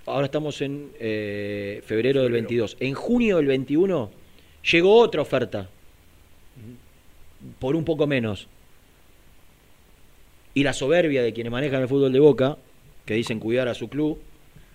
ahora 0.07 0.27
estamos 0.27 0.63
en 0.63 0.93
eh, 1.01 1.83
febrero 1.85 2.23
del 2.23 2.31
22, 2.31 2.77
en 2.79 2.95
junio 2.95 3.39
del 3.39 3.47
21 3.47 4.09
llegó 4.71 4.97
otra 4.97 5.21
oferta, 5.21 5.69
por 7.59 7.75
un 7.75 7.85
poco 7.85 8.07
menos. 8.07 8.47
Y 10.55 10.63
la 10.63 10.73
soberbia 10.75 11.25
de 11.25 11.33
quienes 11.33 11.51
manejan 11.51 11.83
el 11.83 11.89
fútbol 11.89 12.13
de 12.13 12.21
Boca, 12.21 12.57
que 13.05 13.15
dicen 13.15 13.41
cuidar 13.41 13.67
a 13.67 13.75
su 13.75 13.89
club, 13.89 14.21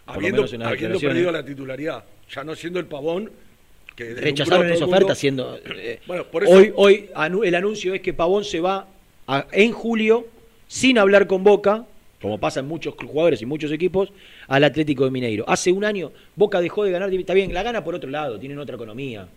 por 0.06 0.16
lo 0.16 0.20
Habiendo, 0.20 0.38
menos 0.42 0.52
en 0.54 0.60
las 0.60 0.70
habiendo 0.74 1.00
perdido 1.00 1.32
la 1.32 1.46
titularidad, 1.46 2.04
ya 2.30 2.44
no 2.44 2.56
siendo 2.56 2.80
el 2.80 2.88
pavón 2.88 3.32
que 3.98 4.14
rechazaron 4.14 4.72
esa 4.72 4.86
oferta 4.86 5.16
siendo... 5.16 5.60
eh, 5.66 6.00
Bueno, 6.08 6.24
por 6.26 6.43
eso- 6.43 6.54
Hoy, 6.54 6.72
hoy 6.76 7.10
anu- 7.16 7.43
el 7.45 7.56
anuncio 7.56 7.93
es 7.93 8.02
que 8.02 8.14
Pavón 8.14 8.45
se 8.45 8.60
va 8.62 8.88
a- 9.28 9.48
en 9.52 9.72
julio, 9.74 10.28
sin 10.68 10.98
hablar 11.00 11.28
con 11.28 11.43
Boca, 11.43 11.86
como 12.22 12.39
pasa 12.39 12.60
en 12.62 12.68
muchos 12.68 12.93
jugadores 12.95 13.41
y 13.41 13.45
muchos 13.45 13.72
equipos, 13.72 14.14
al 14.48 14.64
Atlético 14.64 15.04
de 15.04 15.12
Mineiro. 15.12 15.43
Hace 15.48 15.72
un 15.72 15.84
año 15.84 16.12
Boca 16.36 16.62
dejó 16.62 16.84
de 16.84 16.91
ganar, 16.91 17.14
está 17.14 17.34
bien, 17.34 17.54
la 17.54 17.64
gana 17.64 17.84
por 17.84 17.95
otro 17.95 18.10
lado, 18.10 18.39
tienen 18.39 18.58
otra 18.60 18.76
economía. 18.76 19.28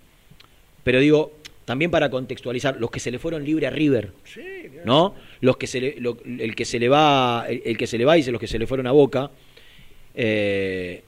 Pero 0.85 1.01
digo, 1.01 1.33
también 1.65 1.91
para 1.91 2.11
contextualizar, 2.11 2.77
los 2.79 2.91
que 2.91 3.01
se 3.01 3.11
le 3.11 3.19
fueron 3.19 3.45
libre 3.45 3.67
a 3.67 3.71
River, 3.71 4.13
¿no? 4.85 5.15
Los 5.41 5.57
que 5.57 5.67
se 5.67 5.81
le, 5.81 5.95
lo- 6.01 6.19
el 6.25 6.55
que 6.55 6.65
se 6.67 6.79
le 6.79 6.89
va, 6.89 7.47
el, 7.49 7.63
el 7.65 7.77
que 7.79 7.87
se 7.87 7.97
le 7.97 8.05
va 8.05 8.15
dice 8.15 8.31
los 8.31 8.41
que 8.41 8.47
se 8.47 8.59
le 8.59 8.67
fueron 8.67 8.87
a 8.87 8.93
Boca. 8.93 9.31
Eh, 10.15 11.03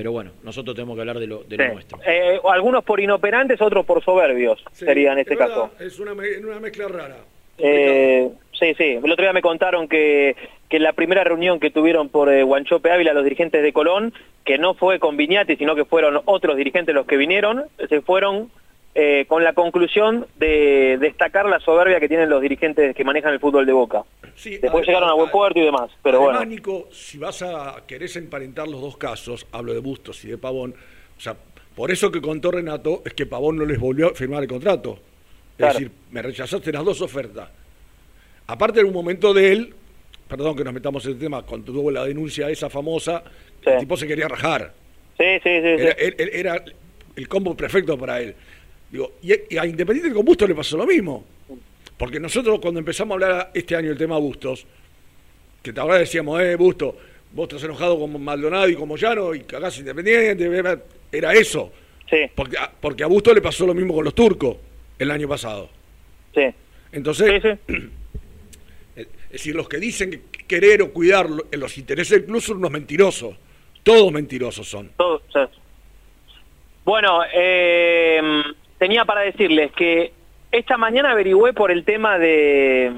pero 0.00 0.12
bueno, 0.12 0.30
nosotros 0.42 0.74
tenemos 0.74 0.94
que 0.96 1.00
hablar 1.02 1.18
de 1.18 1.26
lo, 1.26 1.42
de 1.44 1.58
lo 1.58 1.74
nuestro. 1.74 1.98
Eh, 2.06 2.40
algunos 2.50 2.82
por 2.84 3.00
inoperantes, 3.00 3.60
otros 3.60 3.84
por 3.84 4.02
soberbios, 4.02 4.58
Sí, 4.72 4.86
sería 4.86 5.12
en 5.12 5.18
este 5.18 5.34
es 5.34 5.38
verdad, 5.38 5.54
caso. 5.70 5.84
Es 5.84 5.98
una, 6.00 6.14
me- 6.14 6.38
una 6.38 6.58
mezcla 6.58 6.88
rara. 6.88 7.16
Eh, 7.58 8.30
sí, 8.58 8.72
sí. 8.78 8.98
El 9.04 9.12
otro 9.12 9.22
día 9.22 9.34
me 9.34 9.42
contaron 9.42 9.88
que, 9.88 10.34
que 10.70 10.78
en 10.78 10.84
la 10.84 10.94
primera 10.94 11.22
reunión 11.22 11.60
que 11.60 11.70
tuvieron 11.70 12.08
por 12.08 12.32
eh, 12.32 12.42
Guanchope 12.44 12.90
Ávila 12.90 13.12
los 13.12 13.24
dirigentes 13.24 13.62
de 13.62 13.74
Colón, 13.74 14.14
que 14.46 14.56
no 14.56 14.72
fue 14.72 14.98
con 14.98 15.18
Viñati, 15.18 15.56
sino 15.56 15.74
que 15.74 15.84
fueron 15.84 16.18
otros 16.24 16.56
dirigentes 16.56 16.94
los 16.94 17.06
que 17.06 17.18
vinieron, 17.18 17.64
se 17.90 18.00
fueron 18.00 18.50
eh, 18.94 19.24
con 19.28 19.44
la 19.44 19.52
conclusión 19.52 20.26
de 20.38 20.98
destacar 21.00 21.46
la 21.46 21.60
soberbia 21.60 22.00
que 22.00 22.08
tienen 22.08 22.28
los 22.28 22.40
dirigentes 22.42 22.94
que 22.94 23.04
manejan 23.04 23.32
el 23.32 23.40
fútbol 23.40 23.64
de 23.66 23.72
Boca. 23.72 24.02
Sí, 24.34 24.58
Después 24.58 24.86
llegaron 24.86 25.08
a 25.08 25.14
buen 25.14 25.30
puerto 25.30 25.58
y 25.58 25.64
demás, 25.64 25.90
pero 26.02 26.18
Además, 26.18 26.38
bueno. 26.38 26.50
Nico, 26.50 26.88
si 26.92 27.18
vas 27.18 27.42
a 27.42 27.82
querés 27.86 28.16
emparentar 28.16 28.66
los 28.68 28.80
dos 28.80 28.96
casos, 28.96 29.46
hablo 29.52 29.72
de 29.74 29.80
Bustos 29.80 30.24
y 30.24 30.28
de 30.28 30.38
Pavón, 30.38 30.74
o 31.16 31.20
sea, 31.20 31.36
por 31.76 31.90
eso 31.90 32.10
que 32.10 32.20
contó 32.20 32.50
Renato 32.50 33.02
es 33.04 33.14
que 33.14 33.26
Pavón 33.26 33.56
no 33.56 33.64
les 33.64 33.78
volvió 33.78 34.08
a 34.10 34.14
firmar 34.14 34.42
el 34.42 34.48
contrato. 34.48 34.92
Es 34.94 35.56
Claro. 35.56 35.72
decir, 35.74 35.90
me 36.10 36.22
rechazaste 36.22 36.72
las 36.72 36.84
dos 36.84 37.00
ofertas. 37.02 37.48
Aparte, 38.46 38.80
en 38.80 38.86
un 38.86 38.92
momento 38.94 39.32
de 39.34 39.52
él, 39.52 39.74
perdón 40.26 40.56
que 40.56 40.64
nos 40.64 40.72
metamos 40.72 41.04
en 41.06 41.12
el 41.12 41.18
tema, 41.18 41.42
cuando 41.42 41.72
tuvo 41.72 41.90
la 41.90 42.04
denuncia 42.04 42.48
esa 42.50 42.68
famosa, 42.70 43.22
el 43.64 43.78
tipo 43.78 43.96
se 43.96 44.06
quería 44.06 44.26
rajar. 44.26 44.72
Sí, 45.18 45.24
sí, 45.42 45.60
sí. 45.60 45.86
era 46.32 46.64
el 47.14 47.28
combo 47.28 47.54
perfecto 47.54 47.98
para 47.98 48.20
él. 48.20 48.34
Digo, 48.90 49.12
y, 49.22 49.54
y 49.54 49.58
a 49.58 49.66
Independiente 49.66 50.12
con 50.14 50.24
Bustos 50.24 50.48
le 50.48 50.54
pasó 50.54 50.76
lo 50.76 50.86
mismo. 50.86 51.24
Porque 51.96 52.18
nosotros 52.18 52.58
cuando 52.60 52.80
empezamos 52.80 53.12
a 53.12 53.14
hablar 53.14 53.50
este 53.54 53.76
año 53.76 53.88
del 53.90 53.98
tema 53.98 54.18
Bustos, 54.18 54.66
que 55.62 55.72
ahora 55.76 55.98
decíamos, 55.98 56.40
eh, 56.40 56.56
Busto, 56.56 56.96
vos 57.32 57.44
estás 57.48 57.62
enojado 57.64 57.98
con 57.98 58.22
Maldonado 58.22 58.68
y 58.68 58.74
con 58.74 58.88
Moyano 58.88 59.34
y 59.34 59.40
cagás 59.40 59.78
Independiente, 59.78 60.44
era- 61.12 61.32
eso. 61.34 61.72
Porque, 62.34 62.56
a- 62.58 62.70
porque 62.80 63.04
a 63.04 63.06
Bustos 63.06 63.34
le 63.34 63.40
pasó 63.42 63.66
lo 63.66 63.74
mismo 63.74 63.94
con 63.94 64.04
los 64.04 64.14
turcos 64.14 64.56
el 64.98 65.10
año 65.10 65.28
pasado. 65.28 65.68
Sí. 66.34 66.42
Entonces, 66.92 67.44
es 68.96 69.06
decir, 69.30 69.54
los 69.54 69.68
que 69.68 69.76
dicen 69.78 70.10
que 70.10 70.44
querer 70.46 70.82
o 70.82 70.92
cuidar 70.92 71.30
lo- 71.30 71.46
los 71.52 71.78
intereses 71.78 72.10
del 72.18 72.24
club 72.24 72.40
son 72.40 72.56
unos 72.56 72.70
mentirosos. 72.70 73.36
Todos 73.82 74.10
mentirosos 74.12 74.68
son. 74.68 74.90
Todos, 74.96 75.22
sí. 75.32 75.38
Bueno, 76.84 77.20
eh, 77.32 78.20
tenía 78.80 79.04
para 79.04 79.20
decirles 79.20 79.70
que 79.72 80.12
esta 80.50 80.76
mañana 80.76 81.12
averigüé 81.12 81.52
por 81.52 81.70
el 81.70 81.84
tema 81.84 82.18
de, 82.18 82.90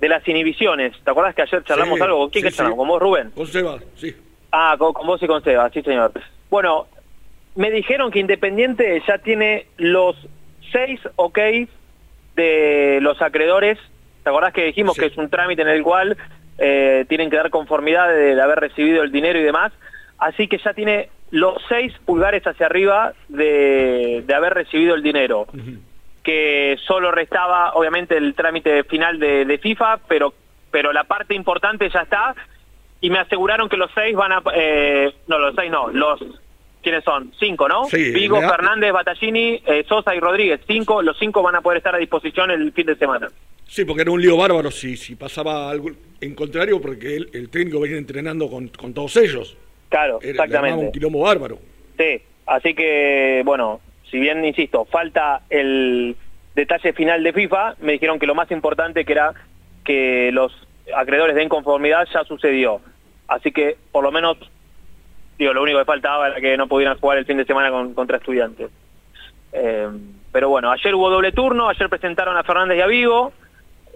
de 0.00 0.08
las 0.10 0.26
inhibiciones. 0.28 0.92
¿Te 1.02 1.10
acuerdas 1.10 1.34
que 1.34 1.42
ayer 1.42 1.64
charlamos 1.64 1.96
Sí, 1.96 2.02
algo? 2.04 2.18
¿Con 2.18 2.28
quién 2.30 2.44
sí, 2.44 2.50
que 2.50 2.56
charlamos? 2.56 2.74
sí. 2.74 2.78
¿Con 2.78 2.88
vos, 2.88 3.00
Rubén? 3.00 3.30
Con 3.30 3.46
Seba, 3.46 3.78
sí. 3.96 4.14
Ah, 4.52 4.74
con, 4.78 4.92
con 4.92 5.06
vos 5.06 5.22
y 5.22 5.26
con 5.26 5.42
Seba, 5.42 5.70
sí, 5.70 5.80
señor. 5.82 6.12
Bueno, 6.50 6.86
me 7.54 7.70
dijeron 7.70 8.10
que 8.10 8.18
Independiente 8.18 9.02
ya 9.08 9.16
tiene 9.18 9.66
los 9.78 10.16
seis 10.72 11.00
ok 11.16 11.38
de 12.36 12.98
los 13.00 13.22
acreedores. 13.22 13.78
¿Te 14.24 14.30
acordás 14.30 14.52
que 14.52 14.64
dijimos 14.64 14.96
que 14.96 15.06
es 15.06 15.16
un 15.16 15.30
trámite 15.30 15.62
en 15.62 15.68
el 15.68 15.82
cual 15.82 16.16
eh, 16.58 17.04
tienen 17.08 17.30
que 17.30 17.36
dar 17.36 17.50
conformidad 17.50 18.08
de, 18.08 18.34
de 18.34 18.42
haber 18.42 18.58
recibido 18.58 19.02
el 19.02 19.12
dinero 19.12 19.38
y 19.38 19.42
demás? 19.42 19.72
Así 20.18 20.48
que 20.48 20.58
ya 20.58 20.74
tiene 20.74 21.08
los 21.34 21.60
seis 21.68 21.92
pulgares 22.06 22.46
hacia 22.46 22.66
arriba 22.66 23.12
de, 23.28 24.22
de 24.24 24.34
haber 24.34 24.54
recibido 24.54 24.94
el 24.94 25.02
dinero. 25.02 25.46
Que 26.22 26.78
solo 26.86 27.10
restaba, 27.10 27.72
obviamente, 27.74 28.16
el 28.16 28.34
trámite 28.34 28.84
final 28.84 29.18
de, 29.18 29.44
de 29.44 29.58
FIFA, 29.58 29.98
pero, 30.08 30.32
pero 30.70 30.92
la 30.92 31.04
parte 31.04 31.34
importante 31.34 31.90
ya 31.90 32.00
está 32.02 32.34
y 33.00 33.10
me 33.10 33.18
aseguraron 33.18 33.68
que 33.68 33.76
los 33.76 33.90
seis 33.94 34.14
van 34.16 34.32
a... 34.32 34.42
eh, 34.54 35.12
no, 35.26 35.38
los 35.38 35.54
seis 35.54 35.70
no, 35.70 35.88
los... 35.88 36.20
¿Quiénes 36.82 37.02
son? 37.02 37.32
Cinco, 37.38 37.66
¿no? 37.68 37.84
Sí, 37.86 38.12
Vigo, 38.12 38.40
da- 38.40 38.48
Fernández, 38.50 38.92
Battaglini, 38.92 39.62
eh, 39.66 39.84
Sosa 39.88 40.14
y 40.14 40.20
Rodríguez. 40.20 40.60
Cinco, 40.66 41.02
los 41.02 41.18
cinco 41.18 41.42
van 41.42 41.56
a 41.56 41.62
poder 41.62 41.78
estar 41.78 41.94
a 41.94 41.98
disposición 41.98 42.50
el 42.50 42.72
fin 42.72 42.86
de 42.86 42.96
semana. 42.96 43.28
Sí, 43.66 43.84
porque 43.86 44.02
era 44.02 44.10
un 44.10 44.20
lío 44.20 44.36
bárbaro 44.36 44.70
si, 44.70 44.96
si 44.96 45.16
pasaba 45.16 45.70
algo 45.70 45.90
en 46.20 46.34
contrario, 46.34 46.80
porque 46.80 47.16
el, 47.16 47.30
el 47.32 47.48
técnico 47.48 47.80
venía 47.80 47.96
entrenando 47.96 48.48
con, 48.50 48.68
con 48.68 48.92
todos 48.94 49.16
ellos. 49.16 49.56
Claro, 49.94 50.18
Era, 50.20 50.30
exactamente. 50.32 50.86
un 50.86 50.90
quilombo 50.90 51.20
bárbaro. 51.20 51.56
Sí, 51.96 52.20
así 52.46 52.74
que, 52.74 53.42
bueno, 53.44 53.80
si 54.10 54.18
bien, 54.18 54.44
insisto, 54.44 54.84
falta 54.86 55.42
el 55.48 56.16
detalle 56.56 56.92
final 56.94 57.22
de 57.22 57.32
FIFA, 57.32 57.76
me 57.78 57.92
dijeron 57.92 58.18
que 58.18 58.26
lo 58.26 58.34
más 58.34 58.50
importante 58.50 59.04
que 59.04 59.12
era 59.12 59.32
que 59.84 60.32
los 60.32 60.50
acreedores 60.96 61.36
den 61.36 61.48
conformidad 61.48 62.08
ya 62.12 62.24
sucedió. 62.24 62.80
Así 63.28 63.52
que, 63.52 63.76
por 63.92 64.02
lo 64.02 64.10
menos, 64.10 64.36
digo, 65.38 65.52
lo 65.52 65.62
único 65.62 65.78
que 65.78 65.84
faltaba 65.84 66.26
era 66.26 66.40
que 66.40 66.56
no 66.56 66.66
pudieran 66.66 66.98
jugar 66.98 67.18
el 67.18 67.24
fin 67.24 67.36
de 67.36 67.44
semana 67.44 67.70
con- 67.70 67.94
contra 67.94 68.16
estudiantes. 68.16 68.70
Eh, 69.52 69.88
pero 70.32 70.48
bueno, 70.48 70.72
ayer 70.72 70.92
hubo 70.92 71.08
doble 71.08 71.30
turno, 71.30 71.68
ayer 71.68 71.88
presentaron 71.88 72.36
a 72.36 72.42
Fernández 72.42 72.78
y 72.78 72.80
a 72.80 72.88
Vigo, 72.88 73.32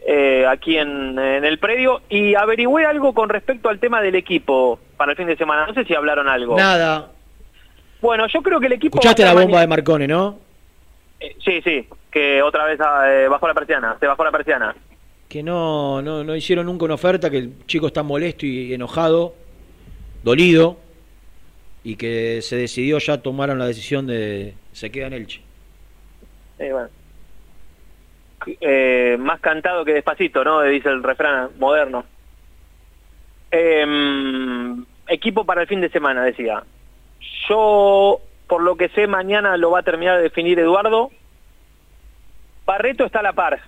eh, 0.06 0.46
aquí 0.46 0.78
en, 0.78 1.18
en 1.18 1.44
el 1.44 1.58
predio, 1.58 2.02
y 2.08 2.34
averigüé 2.34 2.84
algo 2.86 3.12
con 3.14 3.28
respecto 3.28 3.68
al 3.68 3.78
tema 3.78 4.00
del 4.00 4.14
equipo 4.14 4.78
para 4.96 5.12
el 5.12 5.16
fin 5.16 5.26
de 5.26 5.36
semana. 5.36 5.66
No 5.66 5.74
sé 5.74 5.84
si 5.84 5.94
hablaron 5.94 6.28
algo. 6.28 6.56
Nada. 6.56 7.12
Bueno, 8.00 8.26
yo 8.28 8.42
creo 8.42 8.60
que 8.60 8.66
el 8.66 8.72
equipo... 8.74 8.96
Escuchaste 8.98 9.24
la 9.24 9.34
bomba 9.34 9.60
de 9.60 9.66
Marcone, 9.66 10.06
¿no? 10.06 10.38
Eh, 11.20 11.36
Sí, 11.44 11.60
sí, 11.62 11.86
que 12.10 12.42
otra 12.42 12.64
vez 12.64 12.78
eh, 12.78 13.26
bajó 13.28 13.48
la 13.48 13.54
persiana, 13.54 13.96
se 13.98 14.06
bajó 14.06 14.24
la 14.24 14.30
persiana. 14.30 14.74
Que 15.28 15.42
no, 15.42 16.00
no, 16.00 16.24
no 16.24 16.36
hicieron 16.36 16.66
nunca 16.66 16.84
una 16.84 16.94
oferta, 16.94 17.28
que 17.28 17.38
el 17.38 17.66
chico 17.66 17.88
está 17.88 18.02
molesto 18.02 18.46
y 18.46 18.72
enojado, 18.72 19.34
dolido, 20.22 20.78
y 21.84 21.96
que 21.96 22.40
se 22.40 22.56
decidió, 22.56 22.98
ya 22.98 23.20
tomaron 23.20 23.58
la 23.58 23.66
decisión 23.66 24.06
de 24.06 24.54
se 24.72 24.90
queda 24.90 25.08
en 25.08 25.12
Elche. 25.14 25.40
Eh, 26.58 26.72
bueno. 26.72 26.88
Eh, 28.46 29.16
más 29.18 29.40
cantado 29.40 29.84
que 29.84 29.94
despacito, 29.94 30.44
¿no? 30.44 30.62
Dice 30.62 30.88
el 30.88 31.02
refrán 31.02 31.50
moderno. 31.58 32.04
Em, 33.50 34.84
equipo 35.06 35.44
para 35.44 35.62
el 35.62 35.68
fin 35.68 35.80
de 35.80 35.90
semana, 35.90 36.22
decía. 36.22 36.62
Yo, 37.48 38.20
por 38.46 38.62
lo 38.62 38.76
que 38.76 38.88
sé, 38.90 39.06
mañana 39.06 39.56
lo 39.56 39.70
va 39.70 39.80
a 39.80 39.84
terminar 39.84 40.16
de 40.16 40.24
definir 40.24 40.58
Eduardo. 40.58 41.10
Barreto 42.64 43.04
está 43.04 43.20
a 43.20 43.22
la 43.22 43.32
par. 43.32 43.60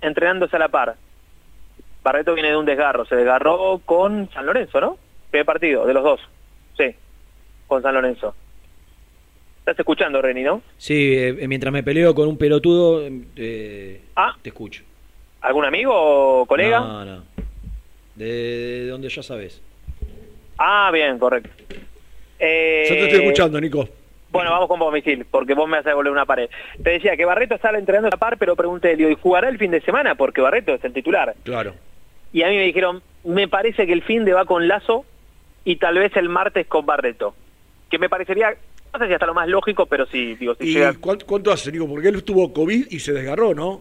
Entrenándose 0.00 0.56
a 0.56 0.58
la 0.58 0.68
par. 0.68 0.96
Barreto 2.02 2.34
viene 2.34 2.50
de 2.50 2.56
un 2.56 2.66
desgarro. 2.66 3.04
Se 3.04 3.14
desgarró 3.14 3.80
con 3.84 4.28
San 4.30 4.46
Lorenzo, 4.46 4.80
¿no? 4.80 4.96
Primer 5.30 5.46
partido, 5.46 5.86
de 5.86 5.94
los 5.94 6.02
dos. 6.02 6.20
Sí, 6.76 6.96
con 7.68 7.82
San 7.82 7.94
Lorenzo. 7.94 8.34
Estás 9.62 9.78
escuchando, 9.78 10.20
Reni, 10.20 10.42
¿no? 10.42 10.60
Sí, 10.76 11.14
eh, 11.16 11.46
mientras 11.46 11.72
me 11.72 11.84
peleo 11.84 12.14
con 12.14 12.26
un 12.26 12.36
pelotudo, 12.36 13.08
eh, 13.36 14.00
Ah. 14.16 14.34
te 14.42 14.48
escucho. 14.48 14.82
¿Algún 15.40 15.64
amigo 15.64 15.92
o 16.42 16.46
colega? 16.46 16.80
No, 16.80 17.04
no. 17.04 17.24
De, 18.16 18.24
de 18.26 18.86
donde 18.88 19.08
ya 19.08 19.22
sabes. 19.22 19.62
Ah, 20.58 20.90
bien, 20.92 21.16
correcto. 21.18 21.48
Eh, 22.40 22.86
Yo 22.88 22.94
te 22.96 23.04
estoy 23.04 23.20
escuchando, 23.20 23.60
Nico. 23.60 23.88
Bueno, 24.30 24.50
vamos 24.50 24.66
con 24.66 24.80
vos, 24.80 24.92
Misil, 24.92 25.26
porque 25.30 25.54
vos 25.54 25.68
me 25.68 25.76
haces 25.78 25.94
volver 25.94 26.10
una 26.12 26.26
pared. 26.26 26.48
Te 26.82 26.90
decía 26.90 27.16
que 27.16 27.24
Barreto 27.24 27.54
está 27.54 27.70
entrenando 27.70 28.08
a 28.08 28.10
la 28.12 28.16
par, 28.16 28.38
pero 28.38 28.56
pregunté, 28.56 28.96
digo, 28.96 29.10
¿y 29.10 29.14
jugará 29.14 29.48
el 29.48 29.58
fin 29.58 29.70
de 29.70 29.80
semana? 29.82 30.14
Porque 30.16 30.40
Barreto 30.40 30.74
es 30.74 30.82
el 30.84 30.92
titular. 30.92 31.34
Claro. 31.44 31.74
Y 32.32 32.42
a 32.42 32.48
mí 32.48 32.56
me 32.56 32.64
dijeron, 32.64 33.00
me 33.24 33.46
parece 33.46 33.86
que 33.86 33.92
el 33.92 34.02
fin 34.02 34.24
de 34.24 34.32
va 34.32 34.44
con 34.44 34.66
Lazo 34.66 35.04
y 35.64 35.76
tal 35.76 35.98
vez 35.98 36.16
el 36.16 36.28
martes 36.28 36.66
con 36.66 36.84
Barreto. 36.86 37.34
Que 37.90 37.98
me 37.98 38.08
parecería, 38.08 38.54
no 38.92 38.98
sé 38.98 39.06
si 39.08 39.12
hasta 39.14 39.26
lo 39.26 39.34
más 39.34 39.48
lógico, 39.48 39.86
pero 39.86 40.06
sí, 40.06 40.34
digo, 40.36 40.54
si 40.54 40.66
¿Y 40.68 40.72
llega... 40.74 40.94
cuánto, 41.00 41.26
cuánto 41.26 41.50
hace, 41.52 41.72
Nico? 41.72 41.88
Porque 41.88 42.08
él 42.08 42.22
tuvo 42.24 42.52
COVID 42.52 42.86
y 42.90 42.98
se 43.00 43.12
desgarró, 43.12 43.54
¿no? 43.54 43.80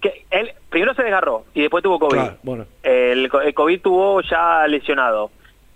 Que 0.00 0.24
él 0.30 0.50
primero 0.68 0.94
se 0.94 1.02
desgarró 1.02 1.44
y 1.54 1.60
después 1.62 1.82
tuvo 1.82 1.98
COVID. 1.98 2.12
Claro, 2.14 2.36
bueno. 2.42 2.66
El, 2.82 3.28
co- 3.28 3.40
el 3.40 3.54
COVID 3.54 3.80
tuvo 3.80 4.20
ya 4.22 4.66
lesionado. 4.66 5.30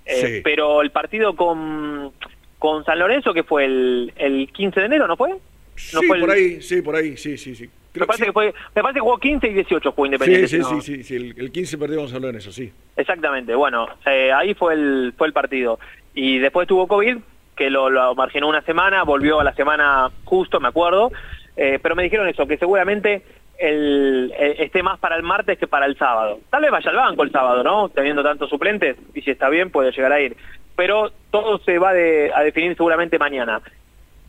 Eh, 0.05 0.15
Sí. 0.37 0.41
Pero 0.45 0.83
el 0.83 0.91
partido 0.91 1.35
con, 1.35 2.13
con 2.59 2.85
San 2.85 2.99
Lorenzo, 2.99 3.33
que 3.35 3.43
fue 3.45 3.65
el, 3.65 4.13
el 4.17 4.49
15 4.53 4.81
de 4.81 4.87
enero, 4.87 5.07
¿no 5.09 5.17
fue? 5.17 5.31
¿No 5.31 5.39
sí, 5.77 6.07
fue 6.07 6.17
el- 6.17 6.21
por 6.23 6.31
ahí, 6.31 6.63
sí, 6.63 6.83
por 6.83 6.97
ahí, 6.97 7.17
sí, 7.17 7.37
sí, 7.37 7.55
sí. 7.55 7.69
me, 7.95 8.07
parece 8.07 8.27
que 8.27 8.33
fue, 8.33 8.55
me 8.75 8.83
parece 8.83 8.95
que 8.99 9.01
jugó 9.01 9.19
15 9.19 9.47
y 9.49 9.53
18 9.55 9.93
jugó 9.93 10.07
Independiente. 10.07 10.49
Sí, 10.49 10.57
sí, 10.57 10.63
no- 10.63 10.81
sí, 10.81 10.97
sí, 10.97 11.03
sí, 11.05 11.15
el, 11.17 11.35
el 11.39 11.51
15 11.53 11.77
perdió 11.79 12.01
Gonzalo 12.01 12.29
en 12.29 12.37
eso, 12.37 12.53
sí. 12.53 12.73
Exactamente, 12.97 13.55
bueno, 13.55 13.87
eh, 14.07 14.33
ahí 14.33 14.55
fue 14.55 14.75
el, 14.75 15.13
fue 15.17 15.27
el 15.29 15.33
partido. 15.33 15.79
Y 16.15 16.39
después 16.39 16.67
tuvo 16.69 16.87
COVID, 16.89 17.19
que 17.57 17.71
lo, 17.71 17.89
lo 17.91 18.15
marginó 18.15 18.49
una 18.49 18.63
semana, 18.63 19.03
volvió 19.05 19.41
a 19.41 19.45
la 19.45 19.55
semana 19.55 20.11
justo, 20.25 20.61
me 20.61 20.69
acuerdo. 20.69 21.11
Eh, 21.57 21.79
pero 21.83 21.97
me 21.97 22.03
dijeron 22.03 22.29
eso, 22.29 22.47
que 22.47 22.59
seguramente 22.59 23.23
el, 23.59 24.33
esté 24.39 24.83
más 24.83 24.99
para 24.99 25.17
el 25.17 25.23
martes 25.23 25.59
que 25.59 25.67
para 25.67 25.87
el 25.87 25.97
sábado. 25.97 26.39
Tal 26.51 26.61
vez 26.63 26.71
vaya 26.71 26.91
al 26.91 26.97
banco 26.97 27.23
el 27.23 27.33
sábado, 27.33 27.63
¿no? 27.65 27.89
Teniendo 27.89 28.23
tantos 28.23 28.51
suplentes, 28.51 28.97
y 29.15 29.23
si 29.23 29.31
está 29.31 29.49
bien 29.49 29.71
puede 29.71 29.91
llegar 29.93 30.13
a 30.13 30.21
ir. 30.21 30.37
Pero 30.77 31.11
todo 31.31 31.59
se 31.65 31.79
va 31.79 31.95
de- 31.95 32.31
a 32.35 32.43
definir 32.43 32.77
seguramente 32.77 33.19
mañana. 33.19 33.63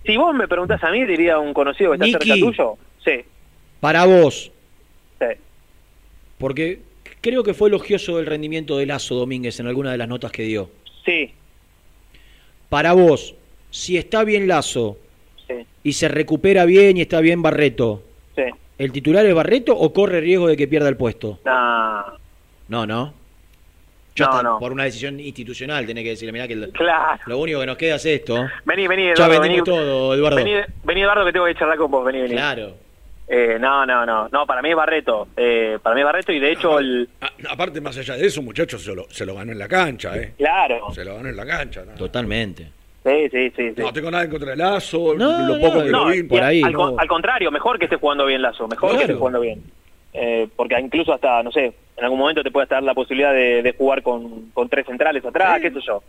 Si 0.06 0.16
vos 0.16 0.34
me 0.34 0.48
preguntás 0.48 0.82
a 0.86 0.92
mí, 0.92 1.04
diría 1.04 1.38
un 1.40 1.54
conocido 1.54 1.92
que 1.92 2.06
está 2.06 2.20
cerca 2.20 2.36
tuyo. 2.40 2.76
Sí, 3.04 3.26
Para 3.82 4.06
vos, 4.06 4.50
sí. 5.20 5.26
porque 6.38 6.80
creo 7.20 7.44
que 7.44 7.54
fue 7.54 7.68
elogioso 7.68 8.20
el 8.20 8.26
rendimiento 8.26 8.78
de 8.78 8.86
Lazo 8.86 9.16
Domínguez 9.16 9.60
en 9.60 9.68
alguna 9.68 9.92
de 9.92 9.98
las 9.98 10.08
notas 10.08 10.32
que 10.32 10.44
dio. 10.44 10.70
Sí, 11.06 11.34
Para 12.70 12.94
vos, 12.94 13.34
si 13.70 13.98
está 13.98 14.24
bien 14.24 14.48
Lazo 14.48 14.98
sí, 15.48 15.66
y 15.84 15.94
se 15.94 16.08
recupera 16.08 16.66
bien 16.66 16.98
y 16.98 17.02
está 17.02 17.20
bien 17.22 17.42
Barreto, 17.42 18.04
sí. 18.36 18.44
¿el 18.78 18.92
titular 18.92 19.26
es 19.26 19.34
Barreto 19.34 19.76
o 19.78 19.94
corre 19.94 20.22
riesgo 20.22 20.48
de 20.48 20.58
que 20.58 20.68
pierda 20.68 20.90
el 20.90 20.98
puesto? 20.98 21.40
Nah, 21.46 22.04
No, 22.68 22.86
no. 22.86 23.14
Ya 24.16 24.42
No, 24.42 24.58
por 24.58 24.72
una 24.72 24.84
decisión 24.86 25.20
institucional 25.20 25.86
tenés 25.86 26.04
que 26.04 26.10
decirle, 26.10 26.32
mirá 26.32 26.48
que 26.48 26.54
el- 26.54 26.72
claro. 26.72 27.22
lo 27.28 27.38
único 27.38 27.60
que 27.60 27.66
nos 27.68 27.78
queda 27.78 27.96
es 27.98 28.06
esto. 28.08 28.48
Vení, 28.66 28.88
vení, 28.88 29.04
Ya 29.06 29.12
Eduardo, 29.12 29.42
vendimos 29.42 29.68
vení. 29.68 29.78
todo, 29.78 30.14
Eduardo. 30.16 30.36
Vení, 30.38 30.54
vení, 30.84 31.02
Eduardo, 31.02 31.26
que 31.26 31.32
tengo 31.34 31.46
que 31.46 31.54
charlar 31.56 31.78
con 31.78 31.92
vos. 31.92 32.04
Vení, 32.04 32.22
vení. 32.22 32.34
Claro. 32.34 32.74
Eh, 33.30 33.58
no, 33.60 33.86
no, 33.86 34.06
no. 34.06 34.30
No, 34.30 34.46
para 34.46 34.62
mí 34.62 34.70
es 34.70 34.76
Barreto. 34.76 35.28
Eh, 35.36 35.78
para 35.84 35.94
mí 35.96 36.02
es 36.02 36.06
Barreto 36.06 36.32
y 36.32 36.40
de 36.40 36.52
hecho 36.52 36.80
el... 36.80 37.10
Aparte, 37.50 37.82
más 37.82 37.98
allá 37.98 38.16
de 38.16 38.26
eso, 38.26 38.42
muchachos, 38.42 38.84
se 38.84 38.96
lo, 38.96 39.06
se 39.10 39.26
lo 39.26 39.36
ganó 39.36 39.52
en 39.52 39.60
la 39.60 39.68
cancha, 39.68 40.16
¿eh? 40.18 40.34
Claro. 40.38 40.92
Se 40.94 41.04
lo 41.04 41.16
ganó 41.16 41.28
en 41.30 41.36
la 41.36 41.46
cancha. 41.46 41.84
¿no? 41.86 41.94
Totalmente. 41.96 42.70
Sí, 43.06 43.30
sí, 43.30 43.52
sí. 43.56 43.74
sí. 43.76 43.82
No 43.82 43.92
tengo 43.94 44.10
nada 44.12 44.24
en 44.24 44.30
contra 44.30 44.52
de 44.52 44.58
Lazo, 44.58 45.14
No, 45.16 45.46
lo 45.48 45.60
poco 45.60 45.78
no, 45.80 45.84
que 45.84 45.90
No, 45.90 46.06
lo 46.06 46.12
vi. 46.12 46.28
y 46.60 46.64
al, 46.64 46.76
al 46.76 47.00
al 47.00 47.08
contrario, 47.08 47.52
mejor 47.52 47.78
que 47.80 47.86
esté 47.86 47.98
jugando 47.98 48.26
bien 48.26 48.42
Lazo. 48.42 48.68
Mejor 48.68 48.92
que 48.96 49.02
esté 49.04 49.14
jugando 49.14 49.40
bien. 49.42 49.62
Eh, 50.14 50.48
porque 50.56 50.80
incluso 50.80 51.14
hasta, 51.14 51.44
no 51.44 51.52
sé, 51.52 51.74
en 51.98 52.04
algún 52.04 52.20
momento 52.20 52.42
te 52.44 52.50
puede 52.52 52.64
estar 52.64 52.82
la 52.82 52.94
posibilidad 52.94 53.34
de, 53.34 53.62
de 53.62 53.74
jugar 53.74 54.02
con, 54.02 54.50
con 54.52 54.68
tres 54.70 54.86
centrales 54.86 55.24
atrás, 55.24 55.60
qué 55.62 55.70
sé 55.70 55.80
yo. 55.86 56.02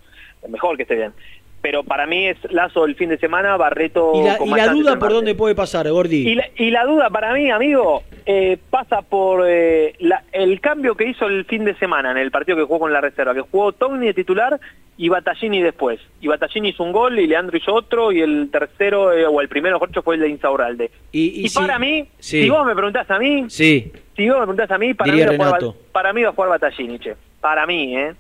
Mejor 0.49 0.77
que 0.77 0.83
esté 0.85 0.95
bien. 0.95 1.13
Pero 1.61 1.83
para 1.83 2.07
mí 2.07 2.29
es 2.29 2.37
Lazo 2.53 2.85
el 2.85 2.95
fin 2.95 3.09
de 3.09 3.19
semana, 3.19 3.57
Barreto 3.57 4.13
¿Y 4.15 4.23
la, 4.23 4.39
con 4.39 4.47
y 4.47 4.51
más 4.51 4.59
la 4.61 4.65
chances 4.67 4.85
duda 4.85 4.99
por 4.99 5.13
dónde 5.13 5.35
puede 5.35 5.55
pasar, 5.57 5.91
Gordi? 5.91 6.29
Y 6.29 6.35
la, 6.37 6.49
y 6.57 6.71
la 6.71 6.85
duda 6.85 7.11
para 7.11 7.35
mí, 7.35 7.51
amigo, 7.51 8.05
eh, 8.27 8.59
pasa 8.71 9.03
por 9.03 9.45
eh, 9.49 9.95
la- 9.99 10.23
el 10.33 10.61
cambio 10.61 10.95
que 10.95 11.09
hizo 11.09 11.27
el 11.27 11.45
fin 11.47 11.65
de 11.65 11.75
semana 11.75 12.13
en 12.13 12.17
el 12.19 12.31
partido 12.31 12.57
que 12.57 12.63
jugó 12.65 12.79
con 12.79 12.93
la 12.93 13.01
reserva, 13.01 13.35
que 13.35 13.41
jugó 13.41 13.73
Togni 13.73 14.07
de 14.07 14.15
titular 14.15 14.61
y 14.97 15.09
Battaglini 15.09 15.61
después. 15.61 15.99
Y 16.21 16.29
Battaglini 16.29 16.69
hizo 16.69 16.85
un 16.85 16.93
gol 16.93 17.19
y 17.19 17.27
Leandro 17.27 17.57
hizo 17.57 17.75
otro 17.75 18.13
y 18.13 18.21
el 18.21 18.51
tercero, 18.53 19.13
eh, 19.13 19.27
o 19.27 19.41
el 19.41 19.49
primero, 19.49 19.81
dicho, 19.85 20.03
fue 20.03 20.15
el 20.15 20.21
de 20.21 20.29
Insaurralde. 20.29 20.91
Y, 21.11 21.45
Y, 21.45 21.49
si- 21.49 21.59
para 21.59 21.79
mí, 21.81 22.07
sí. 22.21 22.43
si 22.45 22.51
vos 22.51 22.65
me 22.67 22.75
preguntás 22.75 23.11
a 23.11 23.19
mí, 23.19 23.47
Sí. 23.49 23.91
si 24.17 24.29
vos 24.29 24.37
me 24.39 24.43
preguntás 24.47 24.71
a 24.71 24.79
mí, 24.79 24.95
para 24.95 25.13
mí, 25.13 25.21
va 25.23 25.33
a 25.33 25.37
jugar, 25.37 25.75
para 25.91 26.13
mí 26.13 26.23
va 26.23 26.29
a 26.29 26.33
jugar 26.33 26.51
Battaglini, 26.51 27.01
che. 27.01 27.15
Para 27.41 27.67
mí, 27.67 27.97
¿eh? 27.97 28.15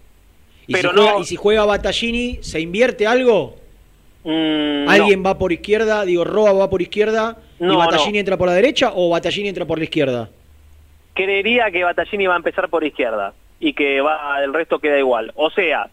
¿Y, 0.68 0.72
Pero 0.74 0.90
si 0.90 0.96
juega, 0.96 1.12
no- 1.14 1.20
y 1.20 1.24
si 1.24 1.36
juega 1.36 1.64
Battaglini, 1.64 2.38
¿se 2.42 2.60
invierte 2.60 3.06
algo? 3.06 3.56
Mm, 4.22 4.88
¿Alguien 4.88 5.24
va 5.24 5.36
por 5.38 5.52
izquierda? 5.52 6.04
Digo, 6.04 6.22
Roa 6.24 6.52
va 6.52 6.70
por 6.70 6.80
izquierda 6.82 7.38
y 7.58 7.66
Battaglini 7.74 8.18
entra 8.18 8.36
por 8.36 8.46
la 8.48 8.54
derecha 8.54 8.92
o 8.94 9.08
Battaglini 9.10 9.48
entra 9.48 9.64
por 9.64 9.78
la 9.78 9.84
izquierda? 9.84 10.30
creería 11.14 11.68
que 11.72 11.82
Battaglini 11.82 12.28
va 12.28 12.34
a 12.34 12.36
empezar 12.36 12.68
por 12.68 12.84
izquierda 12.84 13.32
y 13.58 13.72
que 13.72 14.00
va 14.00 14.40
el 14.44 14.54
resto 14.54 14.78
queda 14.78 14.96
igual. 15.00 15.32
O 15.34 15.50
sea, 15.50 15.90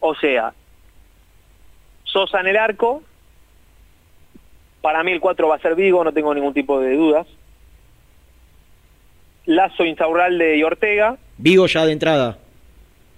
o 0.00 0.14
sea, 0.14 0.52
Sosa 2.04 2.40
en 2.40 2.48
el 2.48 2.56
arco. 2.58 3.02
Para 4.82 5.02
mí 5.02 5.12
el 5.12 5.20
4 5.20 5.48
va 5.48 5.54
a 5.56 5.60
ser 5.60 5.74
Vigo, 5.74 6.04
no 6.04 6.12
tengo 6.12 6.34
ningún 6.34 6.52
tipo 6.52 6.80
de 6.80 6.96
dudas. 6.96 7.26
Lazo, 9.46 9.84
Insaurralde 9.84 10.56
y 10.56 10.62
Ortega. 10.62 11.16
Vigo 11.38 11.66
ya 11.66 11.86
de 11.86 11.92
entrada. 11.92 12.38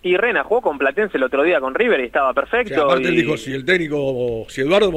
Y 0.02 0.16
Rena 0.16 0.44
jugó 0.44 0.62
con 0.62 0.78
Platense 0.78 1.16
el 1.18 1.22
otro 1.24 1.42
día 1.42 1.60
con 1.60 1.74
River 1.74 2.00
y 2.00 2.04
estaba 2.04 2.30
O 2.30 2.34
perfecto. 2.34 2.74
sea, 2.74 2.84
aparte 2.84 3.04
y- 3.04 3.06
él 3.08 3.16
dijo, 3.16 3.36
si 3.36 3.52
el 3.52 3.64
técnico, 3.64 4.46
si 4.48 4.62
Eduardo, 4.62 4.90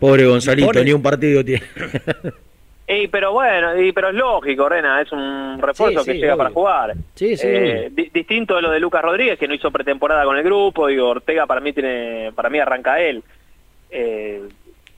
Pobre 0.00 0.24
Gonzalito, 0.24 0.68
Pone- 0.68 0.84
ni 0.84 0.92
un 0.92 1.02
partido 1.02 1.44
tiene. 1.44 1.62
Y 2.86 3.08
pero 3.08 3.32
bueno, 3.32 3.80
y, 3.80 3.92
pero 3.92 4.10
es 4.10 4.14
lógico, 4.14 4.68
Rena, 4.68 5.00
es 5.00 5.10
un 5.10 5.56
refuerzo 5.58 6.00
Sí, 6.04 6.12
que 6.12 6.18
llega 6.18 6.34
obvio. 6.34 6.36
para 6.44 6.50
jugar. 6.50 6.94
Sí, 7.14 7.34
sí, 7.34 7.46
Eh, 7.48 7.88
di- 7.90 8.10
distinto 8.12 8.56
de 8.56 8.60
lo 8.60 8.70
de 8.70 8.78
Lucas 8.78 9.00
Rodríguez, 9.00 9.38
que 9.38 9.48
no 9.48 9.54
hizo 9.54 9.70
pretemporada 9.70 10.22
con 10.26 10.36
el 10.36 10.42
grupo, 10.44 10.90
y 10.90 10.98
Ortega 10.98 11.46
para 11.46 11.62
mí 11.62 11.72
tiene, 11.72 12.30
para 12.34 12.50
mí 12.50 12.58
arranca 12.58 13.00
él. 13.00 13.22
Eh, 13.90 14.42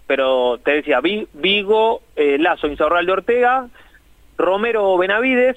pero 0.04 0.58
te 0.64 0.72
decía, 0.72 1.00
Vi- 1.00 1.28
Vigo, 1.34 2.02
eh, 2.16 2.38
Lazo, 2.40 2.66
Insaurral 2.66 3.06
de 3.06 3.12
Ortega, 3.12 3.68
Romero 4.36 4.98
Benavides, 4.98 5.56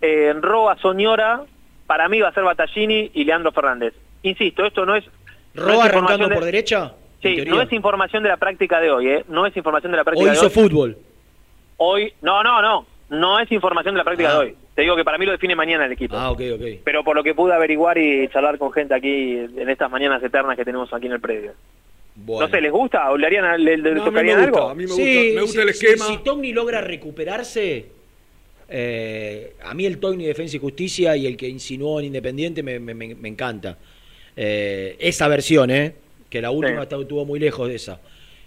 eh, 0.00 0.34
Roa 0.40 0.78
Soñora, 0.78 1.42
para 1.92 2.08
mí 2.08 2.20
va 2.22 2.28
a 2.28 2.32
ser 2.32 2.42
Battaglini 2.42 3.10
y 3.12 3.24
Leandro 3.24 3.52
Fernández. 3.52 3.92
Insisto, 4.22 4.64
esto 4.64 4.86
no 4.86 4.96
es... 4.96 5.04
no 5.52 5.62
¿Roa 5.62 5.74
es 5.74 5.80
arrancando 5.80 5.92
información 6.24 6.28
de- 6.30 6.34
por 6.36 6.44
derecha? 6.46 6.92
Sí, 7.22 7.44
no 7.46 7.60
es 7.60 7.70
información 7.70 8.22
de 8.22 8.28
la 8.30 8.36
práctica 8.38 8.80
de 8.80 8.90
hoy, 8.90 9.08
¿eh? 9.08 9.24
No 9.28 9.44
es 9.44 9.54
información 9.54 9.92
de 9.92 9.98
la 9.98 10.04
práctica 10.04 10.24
Hoy 10.24 10.30
de 10.30 10.36
hizo 10.38 10.46
hoy. 10.46 10.68
fútbol. 10.68 10.96
Hoy, 11.76 12.14
no, 12.22 12.42
no, 12.42 12.62
no, 12.62 12.86
no 13.10 13.38
es 13.40 13.52
información 13.52 13.94
de 13.94 13.98
la 13.98 14.04
práctica 14.04 14.30
Ah. 14.30 14.32
de 14.32 14.38
hoy. 14.38 14.56
Te 14.74 14.80
digo 14.82 14.96
que 14.96 15.04
para 15.04 15.18
mí 15.18 15.26
lo 15.26 15.32
define 15.32 15.54
mañana 15.54 15.84
el 15.84 15.92
equipo. 15.92 16.16
Ah, 16.16 16.30
ok, 16.30 16.40
ok. 16.54 16.62
Pero 16.82 17.04
por 17.04 17.14
lo 17.14 17.22
que 17.22 17.34
pude 17.34 17.52
averiguar 17.52 17.98
y 17.98 18.26
charlar 18.28 18.56
con 18.56 18.72
gente 18.72 18.94
aquí 18.94 19.34
en 19.36 19.68
estas 19.68 19.90
mañanas 19.90 20.22
eternas 20.22 20.56
que 20.56 20.64
tenemos 20.64 20.90
aquí 20.94 21.08
en 21.08 21.12
el 21.12 21.20
predio. 21.20 21.52
Bueno. 22.14 22.46
No 22.46 22.50
sé, 22.54 22.62
¿les 22.62 22.72
gusta? 22.72 23.10
¿O 23.10 23.18
le, 23.18 23.26
harían, 23.26 23.62
le, 23.62 23.76
le 23.76 23.90
No, 23.96 24.04
a 24.06 24.10
mí 24.10 24.12
me 24.22 24.32
gusta, 24.32 24.44
algo? 24.44 24.68
a 24.70 24.74
mí 24.74 24.84
me 24.84 24.88
Sí, 24.88 25.32
me 25.34 25.42
gusta 25.42 25.60
si, 25.62 25.68
el 25.68 25.74
si- 25.74 25.86
esquema. 25.86 26.06
Si, 26.06 26.18
Togni 26.24 26.52
logra 26.54 26.80
recuperarse, 26.80 27.86
eh, 28.74 29.52
a 29.62 29.74
mí 29.74 29.84
el 29.84 29.98
Togni 29.98 30.24
Defensa 30.24 30.56
y 30.56 30.58
Justicia 30.58 31.14
y 31.16 31.26
el 31.26 31.36
que 31.36 31.46
insinuó 31.48 32.00
en 32.00 32.06
Independiente 32.06 32.62
me, 32.62 32.78
me- 32.80 32.94
me- 32.94 33.14
me 33.14 33.28
encanta. 33.28 33.76
Eh, 34.34 34.96
esa 34.98 35.28
versión, 35.28 35.70
¿eh? 35.70 35.92
Que 36.30 36.40
la 36.40 36.50
última 36.50 36.86
Sí. 36.88 36.96
estuvo 37.02 37.24
muy 37.26 37.38
lejos 37.38 37.68
de 37.68 37.74
esa. 37.74 38.00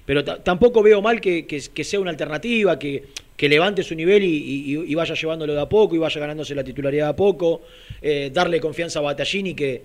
Pero 0.05 0.23
ta- 0.23 0.43
tampoco 0.43 0.81
veo 0.81 0.99
mal 1.01 1.21
que, 1.21 1.45
que- 1.45 1.61
que 1.73 1.83
sea 1.83 1.99
una 1.99 2.09
alternativa, 2.09 2.77
que, 2.79 3.03
que 3.37 3.47
levante 3.49 3.83
su 3.83 3.93
nivel 3.93 4.23
y, 4.23 4.35
y- 4.73 4.83
y 4.91 4.95
vaya 4.95 5.13
llevándolo 5.13 5.53
de 5.53 5.61
a 5.61 5.69
poco 5.69 5.93
y 5.95 5.99
vaya 5.99 6.19
ganándose 6.19 6.55
la 6.55 6.63
titularidad 6.63 7.05
de 7.05 7.09
a 7.11 7.15
poco. 7.15 7.61
Eh, 8.01 8.31
darle 8.33 8.59
confianza 8.59 8.99
a 8.99 9.03
Battaglini, 9.03 9.53
que, 9.53 9.81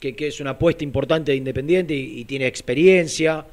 es 0.00 0.40
una 0.40 0.50
apuesta 0.50 0.82
importante 0.84 1.32
de 1.32 1.36
Independiente 1.36 1.94
y, 1.94 2.20
y 2.20 2.24
tiene 2.24 2.46
experiencia. 2.46 3.44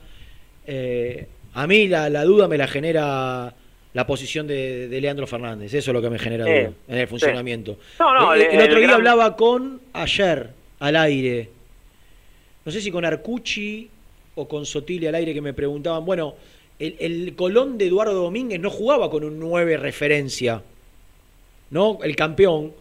A 1.54 1.68
mí 1.68 1.88
la, 1.90 2.10
la 2.10 2.24
duda 2.24 2.48
me 2.48 2.58
la 2.58 2.68
genera 2.68 3.54
la 3.94 4.08
posición 4.08 4.48
de, 4.48 4.88
de 4.88 5.02
Leandro 5.02 5.28
Fernández, 5.28 5.74
eso 5.74 5.92
es 5.92 5.94
lo 5.94 6.02
que 6.02 6.10
me 6.10 6.18
genera 6.20 6.46
Sí, 6.46 6.52
duda 6.52 6.72
en 6.88 6.98
el 6.98 7.06
sí. 7.06 7.10
funcionamiento. 7.10 7.78
No, 8.00 8.14
no, 8.20 8.34
el, 8.34 8.42
el- 8.42 8.48
el 8.52 8.60
otro 8.62 8.64
el 8.74 8.78
día 8.78 8.88
gran- 8.88 8.96
hablaba 8.96 9.36
con, 9.36 9.82
ayer, 9.94 10.50
al 10.80 10.96
aire, 10.96 11.50
no 12.66 12.72
sé 12.72 12.80
si 12.82 12.90
con 12.92 13.04
Arcucci 13.06 13.90
o 14.36 14.48
con 14.48 14.66
Sotile 14.66 15.08
al 15.10 15.16
aire 15.16 15.34
que 15.34 15.42
me 15.42 15.54
preguntaban, 15.54 16.06
bueno, 16.06 16.36
el, 16.80 16.96
el 17.00 17.36
Colón 17.36 17.78
de 17.78 17.88
Eduardo 17.88 18.14
Domínguez 18.14 18.60
no 18.60 18.70
jugaba 18.70 19.10
con 19.10 19.24
un 19.24 19.38
9 19.40 19.78
referencia, 19.78 20.62
¿no? 21.70 22.00
El 22.04 22.16
campeón, 22.16 22.74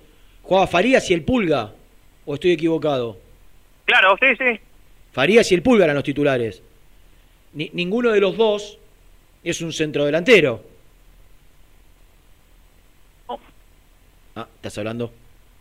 jugaba 0.42 0.66
Farías 0.66 1.10
y 1.10 1.14
el 1.14 1.22
Pulga, 1.24 1.72
o 2.24 2.34
estoy 2.34 2.52
equivocado. 2.52 3.18
Claro, 3.84 4.16
sí, 4.20 4.26
sí. 4.38 4.60
Farías 5.12 5.50
y 5.50 5.54
el 5.56 5.62
Pulga 5.62 5.84
eran 5.84 5.96
los 5.96 6.04
titulares. 6.04 6.62
Ni- 7.54 7.70
ninguno 7.72 8.12
de 8.12 8.20
los 8.20 8.36
dos 8.36 8.78
es 9.42 9.60
un 9.60 9.72
centrodelantero. 9.72 10.69
Ah, 14.42 14.48
¿estás 14.56 14.76
hablando? 14.78 15.10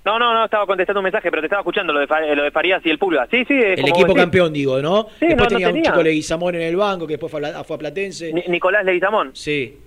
No, 0.06 0.18
no, 0.18 0.34
no, 0.34 0.46
estaba 0.46 0.66
contestando 0.66 1.02
un 1.02 1.04
mensaje, 1.04 1.30
pero 1.30 1.42
te 1.42 1.48
estaba 1.48 1.62
escuchando 1.62 1.92
lo 1.94 2.00
de, 2.00 2.08
Fa- 2.08 2.22
lo 2.22 2.44
de 2.44 2.52
Farías 2.52 2.84
y 2.86 2.90
el 2.90 2.98
Pulga. 2.98 3.28
Sí, 3.30 3.44
sí, 3.46 3.54
El 3.54 3.80
equipo 3.80 4.08
decís. 4.08 4.16
campeón, 4.16 4.54
digo, 4.54 4.82
¿no? 4.82 5.08
Sí, 5.20 5.28
después 5.28 5.38
no, 5.38 5.44
no 5.44 5.48
tenía 5.50 5.68
un 5.68 5.74
tenía. 5.74 5.92
chico 5.92 6.04
Leguizamón 6.04 6.56
en 6.56 6.62
el 6.62 6.76
banco, 6.78 7.06
que 7.06 7.14
después 7.14 7.30
fue 7.32 7.46
a, 7.48 7.64
fue 7.64 7.76
a 7.76 7.80
Platense. 7.80 8.32
Ni- 8.34 8.44
Nicolás 8.48 8.86
Leguizamón. 8.86 9.32
Sí. 9.36 9.78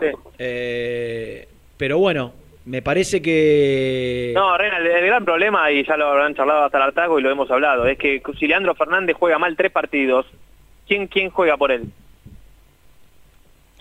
Sí. 0.00 0.06
Eh, 0.38 1.46
pero 1.76 1.98
bueno, 1.98 2.32
me 2.64 2.80
parece 2.82 3.20
que... 3.20 4.32
No, 4.34 4.56
Rena, 4.56 4.78
el, 4.78 4.86
el 4.86 5.06
gran 5.06 5.24
problema, 5.24 5.70
y 5.70 5.84
ya 5.84 5.96
lo 5.96 6.06
habrán 6.06 6.34
charlado 6.34 6.64
hasta 6.64 6.78
el 6.78 6.84
hartazgo 6.84 7.18
y 7.18 7.22
lo 7.22 7.30
hemos 7.30 7.50
hablado, 7.50 7.86
es 7.86 7.98
que 7.98 8.22
si 8.38 8.46
Leandro 8.46 8.74
Fernández 8.74 9.16
juega 9.18 9.38
mal 9.38 9.54
tres 9.56 9.70
partidos, 9.70 10.26
¿quién, 10.88 11.06
quién 11.08 11.30
juega 11.30 11.56
por 11.56 11.70
él? 11.72 11.84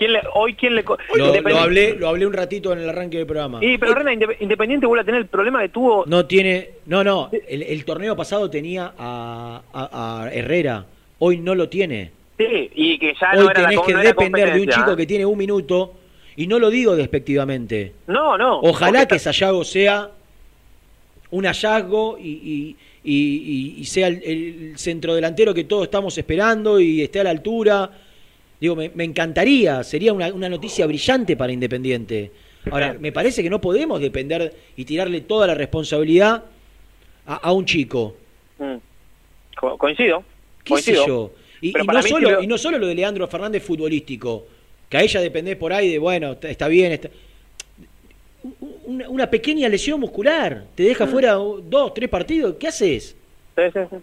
¿Quién 0.01 0.13
le- 0.13 0.21
hoy 0.33 0.55
quién 0.55 0.73
le... 0.73 0.83
Lo, 1.13 1.57
hablé, 1.59 1.93
lo 1.95 2.07
hablé 2.09 2.25
un 2.25 2.33
ratito 2.33 2.73
en 2.73 2.79
el 2.79 2.89
arranque 2.89 3.17
del 3.17 3.27
programa. 3.27 3.59
Y, 3.63 3.77
pero 3.77 3.93
Rena, 3.93 4.11
Inde- 4.11 4.35
Independiente 4.39 4.87
vuelve 4.87 5.03
a 5.03 5.05
tener 5.05 5.21
el 5.21 5.27
problema 5.27 5.61
que 5.61 5.69
tuvo... 5.69 6.05
No 6.07 6.25
tiene... 6.25 6.69
No, 6.87 7.03
no, 7.03 7.29
el, 7.47 7.61
el 7.61 7.85
torneo 7.85 8.15
pasado 8.15 8.49
tenía 8.49 8.93
a, 8.97 9.61
a- 9.71 10.23
a 10.23 10.33
Herrera, 10.33 10.87
hoy 11.19 11.37
no 11.37 11.53
lo 11.53 11.69
tiene. 11.69 12.09
Sí, 12.39 12.71
y 12.73 12.97
que 12.97 13.13
ya 13.13 13.29
Hoy 13.33 13.43
no 13.45 13.51
era 13.51 13.61
la 13.61 13.69
tenés 13.69 13.85
que 13.85 13.93
no 13.93 13.99
era 13.99 14.09
depender 14.09 14.53
de 14.55 14.61
un 14.61 14.67
chico 14.69 14.95
que 14.95 15.05
tiene 15.05 15.23
un 15.23 15.37
minuto, 15.37 15.93
y 16.35 16.47
no 16.47 16.57
lo 16.57 16.71
digo 16.71 16.95
despectivamente. 16.95 17.91
No, 18.07 18.39
no. 18.39 18.59
Ojalá 18.61 19.05
que 19.05 19.19
Sayago 19.19 19.63
sea 19.63 20.09
un 21.29 21.45
hallazgo 21.45 22.17
y, 22.19 22.27
y- 22.27 22.75
y- 23.03 23.13
y- 23.13 23.81
y 23.81 23.85
sea 23.85 24.07
el, 24.07 24.23
el 24.23 24.73
centrodelantero 24.79 25.53
que 25.53 25.65
todos 25.65 25.83
estamos 25.83 26.17
esperando 26.17 26.79
y 26.79 27.03
esté 27.03 27.19
a 27.19 27.25
la 27.25 27.29
altura. 27.29 27.91
Digo, 28.61 28.75
me, 28.75 28.89
me 28.93 29.03
encantaría, 29.03 29.83
sería 29.83 30.13
una, 30.13 30.31
una 30.31 30.47
noticia 30.47 30.85
brillante 30.85 31.35
para 31.35 31.51
Independiente. 31.51 32.31
Ahora, 32.69 32.93
me 32.99 33.11
parece 33.11 33.41
que 33.41 33.49
no 33.49 33.59
podemos 33.59 33.99
depender 33.99 34.53
y 34.77 34.85
tirarle 34.85 35.21
toda 35.21 35.47
la 35.47 35.55
responsabilidad 35.55 36.43
a, 37.25 37.35
a 37.37 37.51
un 37.53 37.65
chico. 37.65 38.15
Mm. 38.59 38.75
Co- 39.59 39.77
coincido. 39.79 40.23
¿Qué 40.63 40.77
sé 40.77 40.93
coincido. 40.93 41.07
yo? 41.07 41.31
Y, 41.59 41.73
no 41.73 42.01
solo, 42.03 42.41
y 42.43 42.47
no 42.47 42.57
solo 42.59 42.77
lo 42.77 42.85
de 42.85 42.93
Leandro 42.95 43.27
Fernández 43.27 43.63
futbolístico, 43.63 44.45
que 44.89 44.97
a 44.97 45.01
ella 45.01 45.21
dependés 45.21 45.55
por 45.57 45.73
ahí 45.73 45.89
de, 45.91 45.97
bueno, 45.97 46.33
está, 46.33 46.49
está 46.49 46.67
bien. 46.67 46.91
está- 46.91 47.09
Una, 48.85 49.09
una 49.09 49.29
pequeña 49.29 49.67
lesión 49.69 49.99
muscular, 49.99 50.65
te 50.75 50.83
deja 50.83 51.05
Mm. 51.07 51.09
fuera 51.09 51.33
dos, 51.33 51.93
tres 51.95 52.09
partidos, 52.09 52.55
¿qué 52.59 52.67
haces? 52.67 53.15
Sí, 53.55 53.61
sí, 53.73 53.79
sí. 53.89 53.95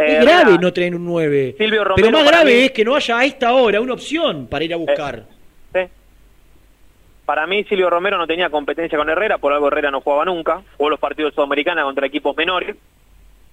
Es 0.00 0.14
Eh, 0.14 0.20
grave 0.24 0.44
Rena, 0.44 0.58
no 0.60 0.72
tener 0.72 0.94
un 0.94 1.04
9. 1.04 1.54
Silvio 1.58 1.82
Pero 1.82 1.94
Romero 1.96 2.10
más 2.12 2.24
para 2.24 2.36
grave 2.38 2.54
mí- 2.56 2.62
es 2.64 2.70
que 2.72 2.84
no 2.84 2.94
haya 2.96 3.18
a 3.18 3.24
esta 3.24 3.52
hora 3.52 3.80
una 3.80 3.92
opción 3.94 4.46
para 4.46 4.64
ir 4.64 4.72
a 4.72 4.76
buscar. 4.76 5.24
Sí. 5.74 5.80
Para 7.26 7.46
mí 7.46 7.64
Silvio 7.64 7.90
Romero 7.90 8.16
no 8.18 8.26
tenía 8.26 8.50
competencia 8.50 8.98
con 8.98 9.08
Herrera, 9.08 9.38
por 9.38 9.52
algo 9.52 9.68
Herrera 9.68 9.90
no 9.90 10.00
jugaba 10.00 10.24
nunca, 10.24 10.62
jugó 10.76 10.90
los 10.90 10.98
partidos 10.98 11.34
sudamericanos 11.34 11.84
contra 11.84 12.06
equipos 12.06 12.36
menores. 12.36 12.76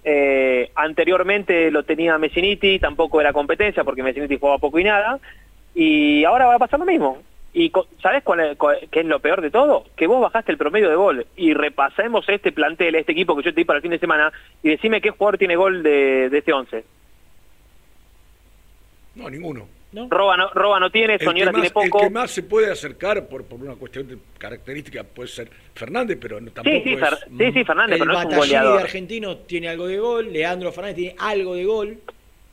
Eh, 0.04 0.70
anteriormente 0.74 1.70
lo 1.70 1.82
tenía 1.82 2.16
Messiniti, 2.18 2.78
tampoco 2.78 3.20
era 3.20 3.32
competencia 3.32 3.84
porque 3.84 4.02
Messiniti 4.02 4.38
jugaba 4.38 4.58
poco 4.58 4.78
y 4.78 4.84
nada. 4.84 5.18
Y 5.74 6.24
ahora 6.24 6.46
va 6.46 6.54
a 6.54 6.58
pasar 6.58 6.80
lo 6.80 6.86
mismo. 6.86 7.18
Y 7.54 7.70
co- 7.70 7.88
¿sabes 8.02 8.22
cuál 8.22 8.40
es, 8.40 8.56
cuál- 8.58 8.78
qué 8.90 9.00
es 9.00 9.06
lo 9.06 9.20
peor 9.20 9.40
de 9.40 9.50
todo? 9.50 9.84
Que 9.96 10.06
vos 10.06 10.20
bajaste 10.20 10.52
el 10.52 10.58
promedio 10.58 10.88
de 10.90 10.96
gol. 10.96 11.26
Y 11.36 11.54
repasemos 11.54 12.28
este 12.28 12.52
plantel, 12.52 12.94
este 12.94 13.12
equipo 13.12 13.34
que 13.36 13.42
yo 13.42 13.54
te 13.54 13.60
di 13.60 13.64
para 13.64 13.78
el 13.78 13.82
fin 13.82 13.90
de 13.90 13.98
semana, 13.98 14.32
y 14.62 14.68
decime 14.68 15.00
qué 15.00 15.10
jugador 15.10 15.38
tiene 15.38 15.56
gol 15.56 15.82
de, 15.82 16.28
de 16.30 16.38
este 16.38 16.52
11. 16.52 16.84
No, 19.14 19.28
ninguno. 19.30 19.66
Roba 20.10 20.36
no, 20.36 20.50
Roba 20.50 20.78
no 20.78 20.90
tiene, 20.90 21.18
Soñora 21.18 21.50
tiene 21.50 21.70
poco. 21.70 21.98
el 22.02 22.04
que 22.08 22.10
más 22.10 22.30
se 22.30 22.42
puede 22.42 22.70
acercar 22.70 23.26
por, 23.26 23.44
por 23.46 23.58
una 23.58 23.74
cuestión 23.74 24.06
de 24.06 24.18
característica 24.36 25.02
puede 25.02 25.28
ser 25.30 25.48
Fernández, 25.74 26.18
pero 26.20 26.38
no, 26.42 26.50
tampoco 26.50 26.76
sí, 26.84 26.92
es... 26.92 27.00
Fer- 27.00 27.24
sí, 27.38 27.52
sí, 27.52 27.64
Fernández, 27.64 27.94
El 27.94 28.00
pero 28.00 28.12
no 28.12 28.18
es 28.18 28.24
un 28.26 28.30
Batallini 28.32 28.36
goleador. 28.58 28.76
de 28.76 28.82
argentino 28.84 29.36
tiene 29.38 29.68
algo 29.70 29.86
de 29.86 29.98
gol, 29.98 30.30
Leandro 30.30 30.72
Fernández 30.72 30.96
tiene 30.96 31.16
algo 31.18 31.54
de 31.54 31.64
gol. 31.64 31.98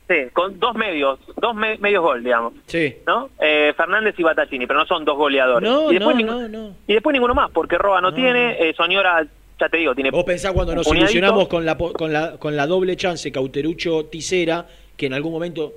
Sí, 0.08 0.14
con 0.32 0.58
dos 0.60 0.74
medios, 0.76 1.18
dos 1.36 1.54
me- 1.54 1.78
medios 1.78 2.02
gol, 2.02 2.22
digamos. 2.22 2.52
Sí. 2.66 2.94
¿No? 3.06 3.28
Eh, 3.40 3.72
Fernández 3.76 4.14
y 4.18 4.22
Battaglini, 4.22 4.66
pero 4.66 4.78
no 4.80 4.86
son 4.86 5.04
dos 5.04 5.16
goleadores. 5.16 5.68
No, 5.68 5.90
y 5.90 5.94
después 5.94 6.16
no, 6.24 6.42
no, 6.42 6.48
no. 6.48 6.76
Y 6.86 6.92
después 6.94 7.12
ninguno 7.12 7.34
más, 7.34 7.50
porque 7.50 7.76
Roba 7.76 8.00
no, 8.00 8.14
tiene, 8.14 8.52
eh, 8.68 8.72
Soñora, 8.76 9.26
ya 9.58 9.68
te 9.68 9.78
digo, 9.78 9.94
tiene. 9.96 10.10
Vos 10.12 10.22
pensás 10.24 10.52
cuando 10.52 10.74
nos 10.76 10.86
puñadito. 10.86 11.04
ilusionamos 11.10 11.48
con 11.48 11.64
la, 11.66 11.76
po- 11.76 11.92
con 11.92 12.12
la, 12.12 12.36
con 12.38 12.54
la 12.54 12.66
doble 12.68 12.94
chance 12.96 13.32
Cauterucho-Tisera, 13.32 14.66
que 14.96 15.06
en 15.06 15.12
algún 15.14 15.32
momento 15.32 15.72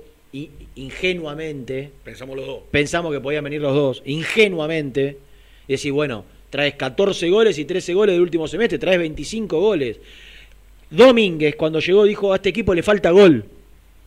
ingenuamente 0.76 1.90
Pensamos 2.04 2.36
los 2.36 2.46
dos. 2.46 2.58
pensamos 2.70 3.12
que 3.12 3.20
podían 3.20 3.42
venir 3.44 3.60
los 3.60 3.74
dos, 3.74 4.02
ingenuamente, 4.04 5.18
y 5.66 5.72
decir, 5.72 5.92
bueno, 5.92 6.24
traes 6.50 6.74
14 6.74 7.28
goles 7.30 7.58
y 7.58 7.64
13 7.64 7.94
goles 7.94 8.14
del 8.14 8.22
último 8.22 8.46
semestre, 8.48 8.78
traes 8.78 8.98
25 8.98 9.58
goles. 9.60 9.98
Domínguez, 10.90 11.56
cuando 11.56 11.80
llegó, 11.80 12.04
dijo, 12.04 12.32
a 12.32 12.36
este 12.36 12.48
equipo 12.50 12.74
le 12.74 12.82
falta 12.82 13.10
gol. 13.10 13.44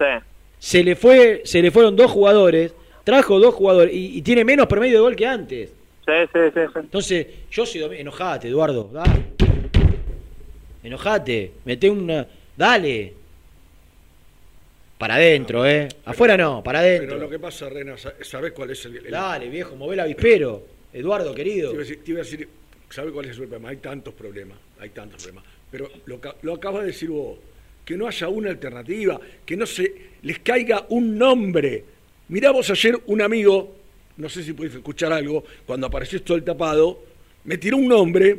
Sí. 0.04 0.26
Se 0.60 0.84
le, 0.84 0.96
fue, 0.96 1.42
se 1.46 1.62
le 1.62 1.72
fueron 1.72 1.96
dos 1.96 2.10
jugadores, 2.12 2.74
trajo 3.04 3.40
dos 3.40 3.54
jugadores 3.54 3.94
y, 3.94 4.18
y 4.18 4.22
tiene 4.22 4.44
menos 4.46 4.68
promedio 4.68 4.96
de 4.96 5.00
gol 5.02 5.16
que 5.16 5.26
antes. 5.26 5.70
Sí, 6.06 6.12
sí, 6.34 6.40
sí, 6.54 6.60
sí. 6.74 6.80
Entonces, 6.80 7.28
yo 7.52 7.66
soy 7.66 7.82
enojate, 8.00 8.48
Eduardo, 8.50 8.90
dale. 8.92 9.24
Enojate, 10.84 11.52
mete 11.66 11.90
una. 11.90 12.28
Dale. 12.58 13.14
Para 14.98 15.16
adentro, 15.16 15.66
¿eh? 15.66 15.90
Afuera 16.06 16.38
no, 16.38 16.64
para 16.64 16.80
Pero 16.82 16.96
adentro. 16.98 17.18
lo 17.18 17.30
que 17.30 17.40
pasa, 17.40 17.68
Rena, 17.70 17.98
sa- 17.98 18.14
¿sabes 18.22 18.54
cuál 18.54 18.70
es 18.72 18.86
el...? 18.86 18.98
el- 18.98 19.12
Dale, 19.12 19.50
viejo, 19.50 19.76
move 19.76 19.94
el 19.96 20.00
avispero. 20.00 20.64
Eduardo, 20.94 21.34
querido. 21.34 21.70
Te 21.72 21.76
iba 21.76 21.82
a 21.82 21.86
decir, 21.86 22.04
te 22.04 22.12
iba 22.12 22.20
a 22.22 22.24
decir, 22.24 22.48
¿sabe 22.90 23.12
cuál 23.12 23.26
es 23.26 23.32
el 23.38 23.48
problema? 23.48 23.70
Hay 23.70 23.78
tantos 23.78 24.14
problemas, 24.14 24.58
hay 24.80 24.90
tantos 24.90 25.22
problemas. 25.24 25.44
Pero 25.72 25.90
lo, 26.06 26.22
lo 26.44 26.54
acabas 26.54 26.82
de 26.82 26.88
decir 26.88 27.10
vos, 27.10 27.38
que 27.86 27.98
no 27.98 28.08
haya 28.08 28.30
una 28.30 28.50
alternativa, 28.50 29.20
que 29.46 29.58
no 29.58 29.66
se 29.66 29.94
les 30.22 30.40
caiga 30.40 30.86
un 30.90 31.18
nombre. 31.18 31.84
Mirá 32.30 32.52
vos 32.52 32.70
ayer 32.70 32.98
un 33.08 33.22
amigo 33.22 33.84
no 34.18 34.30
sé 34.30 34.44
si 34.44 34.54
pudiste 34.54 34.78
escuchar 34.78 35.12
algo, 35.12 35.44
cuando 35.66 35.88
apareció 35.88 36.18
esto 36.18 36.34
del 36.34 36.44
tapado, 36.44 37.00
me 37.46 37.58
tiró 37.58 37.78
un 37.78 37.88
nombre, 37.88 38.38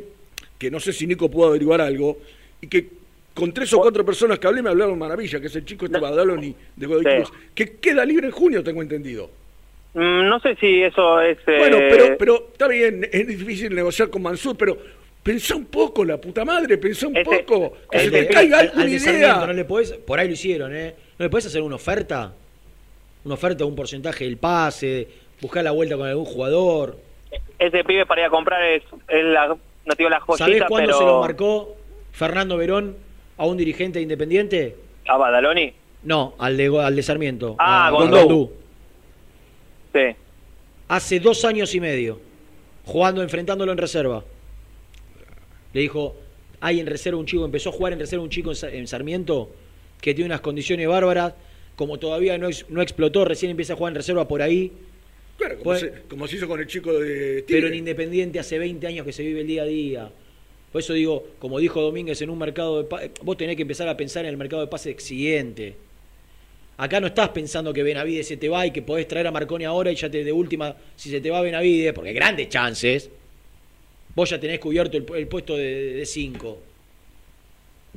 que 0.57 0.71
no 0.71 0.79
sé 0.79 0.93
si 0.93 1.05
Nico 1.05 1.29
pudo 1.29 1.47
averiguar 1.47 1.81
algo, 1.81 2.17
y 2.61 2.67
que 2.67 2.87
con 3.33 3.53
tres 3.53 3.73
o 3.73 3.79
cuatro 3.79 4.05
personas 4.05 4.39
que 4.39 4.47
hablé 4.47 4.61
me 4.61 4.69
hablaron 4.69 4.97
maravilla, 4.97 5.39
que 5.41 5.47
es 5.47 5.55
el 5.55 5.65
chico 5.65 5.85
este 5.85 5.99
Badaloni 5.99 6.55
de 6.75 6.87
Godoy 6.87 7.03
Sí. 7.03 7.15
Cruz, 7.17 7.33
que 7.53 7.71
queda 7.77 8.05
libre 8.05 8.27
en 8.27 8.31
junio, 8.31 8.63
tengo 8.63 8.81
entendido. 8.81 9.29
Mm, 9.93 10.29
no 10.29 10.39
sé 10.39 10.55
si 10.55 10.81
eso 10.81 11.21
es... 11.21 11.37
eh, 11.39 11.57
Bueno, 11.57 11.77
pero, 11.89 12.17
pero 12.17 12.47
está 12.51 12.67
bien, 12.67 13.07
es 13.11 13.27
difícil 13.27 13.75
negociar 13.75 14.09
con 14.09 14.21
Mansur, 14.21 14.55
pero 14.57 14.77
pensá 15.25 15.55
un 15.55 15.65
poco, 15.65 16.05
la 16.05 16.21
puta 16.21 16.45
madre, 16.45 16.77
pensá 16.77 17.07
un 17.07 17.15
poco, 17.23 17.73
que 17.89 17.97
se 17.99 18.05
Al 18.05 18.11
te 18.11 18.21
de- 18.21 18.27
caiga 18.27 18.59
al- 18.59 18.65
alguna 18.67 18.83
al 18.83 18.89
idea. 18.93 19.45
no 19.47 19.53
le 19.53 19.65
podés, 19.65 19.91
por 19.93 20.19
ahí 20.19 20.27
lo 20.27 20.33
hicieron, 20.35 20.75
¿eh? 20.75 20.93
¿No 21.17 21.25
le 21.25 21.29
podés 21.31 21.47
hacer 21.47 21.63
una 21.63 21.75
oferta? 21.77 22.31
Una 23.23 23.33
oferta, 23.33 23.65
un 23.65 23.75
porcentaje 23.75 24.23
del 24.25 24.37
pase, 24.37 25.07
buscar 25.41 25.63
la 25.63 25.71
vuelta 25.71 25.97
con 25.97 26.07
algún 26.07 26.25
jugador. 26.25 26.99
ese 27.57 27.83
pibe 27.83 28.05
para 28.05 28.21
ir 28.21 28.27
a 28.27 28.29
comprar 28.29 28.63
es, 28.65 28.83
es 29.07 29.23
la, 29.25 29.47
no 29.47 29.95
digo 29.97 30.09
la 30.11 30.19
¿Sabés 30.19 30.41
joyita, 30.41 30.67
cuándo 30.67 30.87
pero... 30.89 30.99
se 30.99 31.05
lo 31.05 31.21
marcó 31.21 31.75
Fernando 32.11 32.55
Verón 32.57 32.95
a 33.37 33.45
un 33.47 33.57
dirigente 33.57 33.99
independiente? 33.99 34.75
¿A 35.07 35.17
Badaloni? 35.17 35.73
No, 36.03 36.35
al 36.37 36.55
de, 36.55 36.67
al 36.83 36.95
de 36.95 37.01
Sarmiento. 37.01 37.55
Ah, 37.57 37.87
a 37.87 37.89
Gondú. 37.89 38.51
Sí. 39.91 40.15
Hace 40.87 41.19
dos 41.19 41.43
años 41.45 41.73
y 41.73 41.79
medio, 41.79 42.19
jugando, 42.85 43.23
enfrentándolo 43.23 43.71
en 43.71 43.79
reserva. 43.79 44.23
Le 45.75 45.81
dijo, 45.81 46.15
hay 46.61 46.79
en 46.79 46.87
reserva 46.87 47.19
un 47.19 47.25
chico, 47.25 47.43
empezó 47.45 47.69
a 47.69 47.73
jugar 47.73 47.91
en 47.93 47.99
reserva 47.99 48.23
un 48.23 48.29
chico 48.29 48.49
en 48.51 48.55
Sa- 48.55 48.71
en 48.71 48.87
Sarmiento 48.87 49.51
que 50.01 50.13
tiene 50.13 50.27
unas 50.27 50.39
condiciones 50.41 50.87
bárbaras, 50.87 51.33
como 51.75 51.99
todavía 51.99 52.37
no, 52.37 52.47
no 52.69 52.81
explotó, 52.81 53.25
recién 53.25 53.49
empieza 53.51 53.73
a 53.73 53.75
jugar 53.75 53.91
en 53.91 53.95
reserva 53.97 54.25
por 54.27 54.41
ahí. 54.41 54.71
Claro, 55.37 55.55
como, 55.55 55.63
Pues- 55.65 55.81
se, 55.81 55.91
como 56.07 56.27
se 56.27 56.37
hizo 56.37 56.47
con 56.47 56.61
el 56.61 56.67
chico 56.67 56.93
de 56.97 57.41
Tigre. 57.41 57.61
Pero 57.61 57.67
en 57.67 57.75
Independiente 57.75 58.39
hace 58.39 58.57
20 58.57 58.87
años 58.87 59.05
que 59.05 59.11
se 59.11 59.21
vive 59.23 59.41
el 59.41 59.47
día 59.47 59.63
a 59.63 59.65
día. 59.65 60.09
Por 60.71 60.79
eso 60.81 60.93
digo, 60.93 61.27
como 61.39 61.59
dijo 61.59 61.81
Domínguez 61.81 62.21
en 62.21 62.29
un 62.29 62.37
mercado 62.37 62.83
de 62.83 63.11
vos 63.21 63.35
tenés 63.37 63.55
que 63.57 63.61
empezar 63.63 63.87
a 63.89 63.97
pensar 63.97 64.23
en 64.25 64.29
el 64.31 64.37
mercado 64.37 64.61
de 64.61 64.67
pase 64.69 64.95
siguiente. 64.99 65.75
Acá 66.77 66.99
no 66.99 67.07
estás 67.07 67.29
pensando 67.29 67.73
que 67.73 67.83
Benavides 67.83 68.27
se 68.27 68.35
te 68.37 68.49
va 68.49 68.65
y 68.67 68.71
que 68.71 68.81
podés 68.81 69.07
traer 69.07 69.27
a 69.27 69.31
Marconi 69.31 69.63
ahora 69.65 69.91
y 69.91 69.95
ya 69.95 70.09
te 70.09 70.23
de 70.23 70.31
última, 70.31 70.75
si 70.95 71.09
se 71.09 71.21
te 71.21 71.29
va 71.31 71.41
Benavides, 71.41 71.93
porque 71.93 72.09
hay 72.09 72.15
grandes 72.15 72.49
chances, 72.49 73.09
vos 74.15 74.29
ya 74.29 74.39
tenés 74.39 74.59
cubierto 74.59 74.97
el, 74.97 75.05
pu- 75.05 75.15
el 75.17 75.27
puesto 75.27 75.55
de 75.55 76.03
5. 76.05 76.61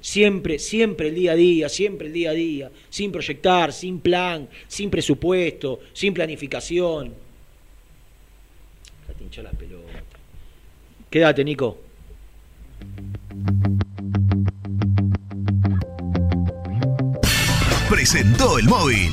Siempre, 0.01 0.59
siempre 0.59 1.09
el 1.09 1.15
día 1.15 1.33
a 1.33 1.35
día, 1.35 1.69
siempre 1.69 2.07
el 2.07 2.13
día 2.13 2.31
a 2.31 2.35
día, 2.35 2.71
sin 2.89 3.11
proyectar, 3.11 3.73
sin 3.73 3.99
plan, 4.01 4.49
sin 4.69 4.91
presupuesto, 4.91 5.81
sin 5.93 6.15
planificación. 6.15 7.13
Ya 9.33 9.43
la 9.43 9.51
pelota. 9.51 10.03
Quédate, 11.11 11.45
Nico. 11.45 11.79
presentó 17.89 18.59
el 18.59 18.67
móvil. 18.67 19.13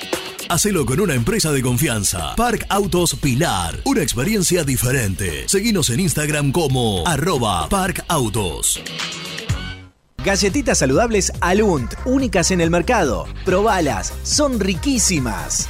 Hacelo 0.51 0.85
con 0.85 0.99
una 0.99 1.13
empresa 1.13 1.53
de 1.53 1.61
confianza. 1.61 2.35
Park 2.35 2.65
Autos 2.67 3.15
Pilar. 3.15 3.79
Una 3.85 4.01
experiencia 4.01 4.65
diferente. 4.65 5.47
Seguinos 5.47 5.89
en 5.89 6.01
Instagram 6.01 6.51
como 6.51 7.07
arroba 7.07 7.69
Park 7.69 8.03
Autos. 8.09 8.81
Galletitas 10.25 10.79
saludables 10.79 11.31
Alunt, 11.39 11.93
únicas 12.03 12.51
en 12.51 12.59
el 12.59 12.69
mercado. 12.69 13.27
Probalas, 13.45 14.11
son 14.23 14.59
riquísimas. 14.59 15.69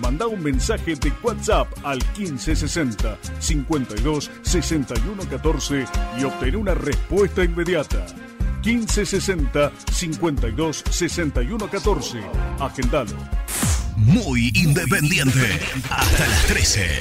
Manda 0.00 0.26
un 0.26 0.42
mensaje 0.42 0.94
de 0.94 1.12
WhatsApp 1.22 1.68
al 1.84 1.98
1560 2.16 3.18
52 3.38 4.30
61 4.42 5.22
14 5.28 5.84
y 6.18 6.24
obtén 6.24 6.56
una 6.56 6.74
respuesta 6.74 7.44
inmediata. 7.44 8.06
1560 8.64 9.72
52 9.92 10.84
61 10.90 11.70
14. 11.70 12.20
Agendalo. 12.60 13.16
Muy 13.96 14.50
independiente. 14.54 15.60
Hasta 15.90 16.26
las 16.26 16.46
13. 16.46 17.00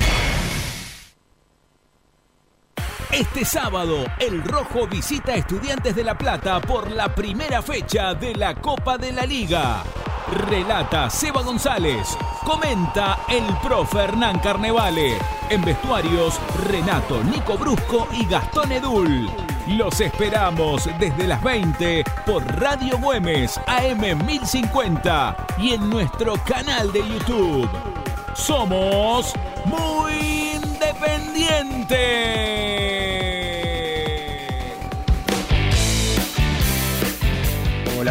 Este 3.11 3.43
sábado, 3.43 4.05
el 4.19 4.43
Rojo 4.43 4.87
visita 4.87 5.31
a 5.31 5.35
Estudiantes 5.35 5.95
de 5.95 6.03
La 6.03 6.17
Plata 6.17 6.61
por 6.61 6.91
la 6.91 7.13
primera 7.15 7.61
fecha 7.61 8.13
de 8.13 8.35
la 8.35 8.55
Copa 8.55 8.97
de 8.97 9.11
la 9.11 9.25
Liga. 9.25 9.83
Relata 10.31 11.09
Seba 11.09 11.41
González. 11.41 12.15
Comenta 12.45 13.17
el 13.27 13.43
profe 13.63 13.97
Hernán 13.99 14.39
Carnevale. 14.39 15.17
En 15.49 15.61
vestuarios, 15.61 16.39
Renato 16.67 17.23
Nico 17.23 17.57
Brusco 17.57 18.07
y 18.11 18.25
Gastón 18.25 18.71
Edul. 18.71 19.29
Los 19.67 19.99
esperamos 20.01 20.89
desde 20.99 21.27
las 21.27 21.43
20 21.43 22.03
por 22.25 22.43
Radio 22.59 22.97
Güemes 22.97 23.59
AM 23.67 24.25
1050 24.25 25.35
y 25.57 25.73
en 25.73 25.87
nuestro 25.89 26.33
canal 26.43 26.91
de 26.91 27.07
YouTube. 27.07 27.69
Somos 28.33 29.33
muy 29.65 30.55
independientes. 30.55 33.28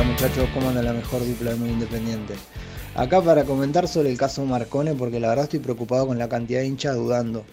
Muchachos, 0.05 0.49
¿cómo 0.55 0.69
anda 0.69 0.81
la 0.81 0.93
mejor 0.93 1.27
dupla 1.27 1.51
de 1.51 1.57
Muy 1.57 1.71
Independiente? 1.71 2.35
Acá 2.95 3.21
para 3.21 3.43
comentar 3.43 3.89
sobre 3.89 4.11
el 4.11 4.17
caso 4.17 4.45
Marcone 4.45 4.95
porque 4.95 5.19
la 5.19 5.29
verdad 5.29 5.45
estoy 5.45 5.59
preocupado 5.59 6.07
con 6.07 6.19
la 6.19 6.29
cantidad 6.29 6.61
de 6.61 6.67
hinchas 6.67 6.95
dudando. 6.95 7.45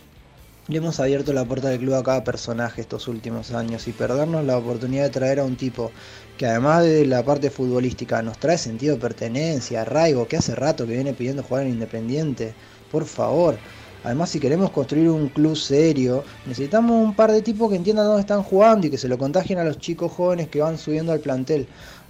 Le 0.68 0.78
hemos 0.78 1.00
abierto 1.00 1.34
la 1.34 1.44
puerta 1.44 1.70
del 1.70 1.80
club 1.80 1.96
a 1.96 2.04
cada 2.04 2.24
personaje 2.24 2.82
estos 2.82 3.08
últimos 3.08 3.52
años 3.52 3.88
y 3.88 3.94
perdernos 3.94 4.46
la 4.46 4.58
oportunidad 4.58 5.06
de 5.06 5.10
traer 5.10 5.40
a 5.40 5.44
un 5.44 5.56
tipo 5.56 5.92
que 6.38 6.46
además 6.46 6.84
de 6.84 7.06
la 7.08 7.24
parte 7.26 7.50
futbolística 7.50 8.22
nos 8.22 8.38
trae 8.38 8.60
sentido 8.60 8.94
de 8.94 9.02
pertenencia, 9.02 9.82
arraigo, 9.82 10.28
que 10.28 10.38
hace 10.38 10.54
rato 10.54 10.86
que 10.86 10.94
viene 10.94 11.14
pidiendo 11.14 11.42
jugar 11.42 11.66
en 11.66 11.74
Independiente. 11.74 12.54
Por 12.92 13.06
favor. 13.06 13.58
Además, 14.06 14.30
si 14.30 14.40
queremos 14.40 14.70
construir 14.70 15.10
un 15.10 15.30
club 15.30 15.56
serio, 15.56 16.24
necesitamos 16.46 17.04
un 17.04 17.16
par 17.16 17.32
de 17.32 17.42
tipos 17.42 17.72
que 17.72 17.76
entiendan 17.76 18.06
dónde 18.06 18.22
están 18.22 18.44
jugando 18.44 18.86
y 18.86 18.92
que 18.92 19.00
se 19.00 19.08
lo 19.08 19.18
contagien 19.18 19.58
a 19.58 19.64
los 19.64 19.80
chicos 19.80 20.12
jóvenes 20.12 20.48
que 20.48 20.62
van 20.62 20.78
subiendo 20.78 21.12
al 21.12 21.22
plantel. 21.22 21.68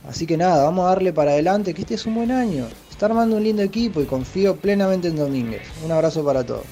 Así 0.08 0.28
que 0.28 0.38
nada, 0.38 0.64
vamos 0.64 0.86
a 0.86 0.90
darle 0.90 1.14
para 1.14 1.32
adelante, 1.32 1.74
que 1.74 1.82
este 1.82 1.96
es 1.96 2.06
un 2.06 2.16
buen 2.16 2.32
año. 2.32 2.68
Está 2.90 3.08
armando 3.08 3.36
un 3.38 3.44
lindo 3.44 3.62
equipo 3.62 4.02
y 4.02 4.06
confío 4.06 4.56
plenamente 4.56 5.08
en 5.08 5.18
Domínguez. 5.18 5.64
Un 5.84 5.92
abrazo 5.92 6.24
para 6.24 6.46
todos. 6.46 6.64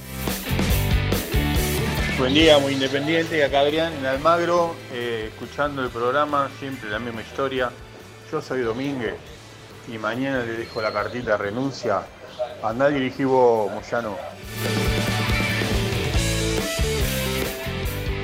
Buen 2.17 2.33
día, 2.33 2.59
muy 2.59 2.73
independiente. 2.73 3.43
Acá 3.43 3.61
Adrián 3.61 3.91
en 3.99 4.05
Almagro, 4.05 4.75
eh, 4.93 5.29
escuchando 5.33 5.83
el 5.83 5.89
programa, 5.89 6.49
siempre 6.59 6.89
la 6.89 6.99
misma 6.99 7.21
historia. 7.21 7.71
Yo 8.31 8.41
soy 8.41 8.61
Domínguez 8.61 9.15
y 9.93 9.97
mañana 9.97 10.45
le 10.45 10.53
dejo 10.53 10.81
la 10.81 10.93
cartita 10.93 11.31
de 11.31 11.37
renuncia. 11.37 12.03
Andá 12.63 12.89
dirigí 12.89 13.23
vos, 13.23 13.71
Moyano. 13.71 14.15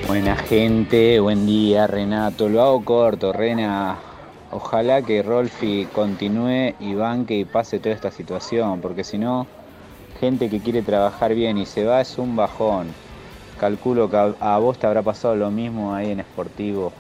Buena 0.08 0.36
gente, 0.38 1.20
buen 1.20 1.46
día 1.46 1.86
Renato. 1.88 2.48
Lo 2.48 2.62
hago 2.62 2.86
corto, 2.86 3.34
Rena. 3.34 4.09
Ojalá 4.52 5.04
que 5.04 5.22
Rolfi 5.22 5.88
continúe 5.94 6.74
y 6.80 6.96
banque 6.96 7.38
y 7.38 7.46
pase 7.46 7.78
toda 7.78 7.94
esta 7.94 8.10
situación, 8.10 8.82
porque 8.82 9.04
si 9.04 9.20
no, 9.20 9.46
gente 10.20 10.50
que 10.50 10.60
quiere 10.60 10.82
trabajar 10.82 11.36
bien 11.36 11.60
y 11.60 11.68
se 11.68 11.86
va 11.86 12.02
es 12.02 12.18
un 12.18 12.36
bajón. 12.36 12.88
Calculo 13.60 14.10
que 14.10 14.18
a, 14.40 14.58
vos 14.58 14.80
te 14.80 14.88
habrá 14.88 15.04
pasado 15.04 15.36
lo 15.36 15.52
mismo 15.52 15.94
ahí 15.94 16.12
en 16.12 16.22
Sportivo 16.22 16.92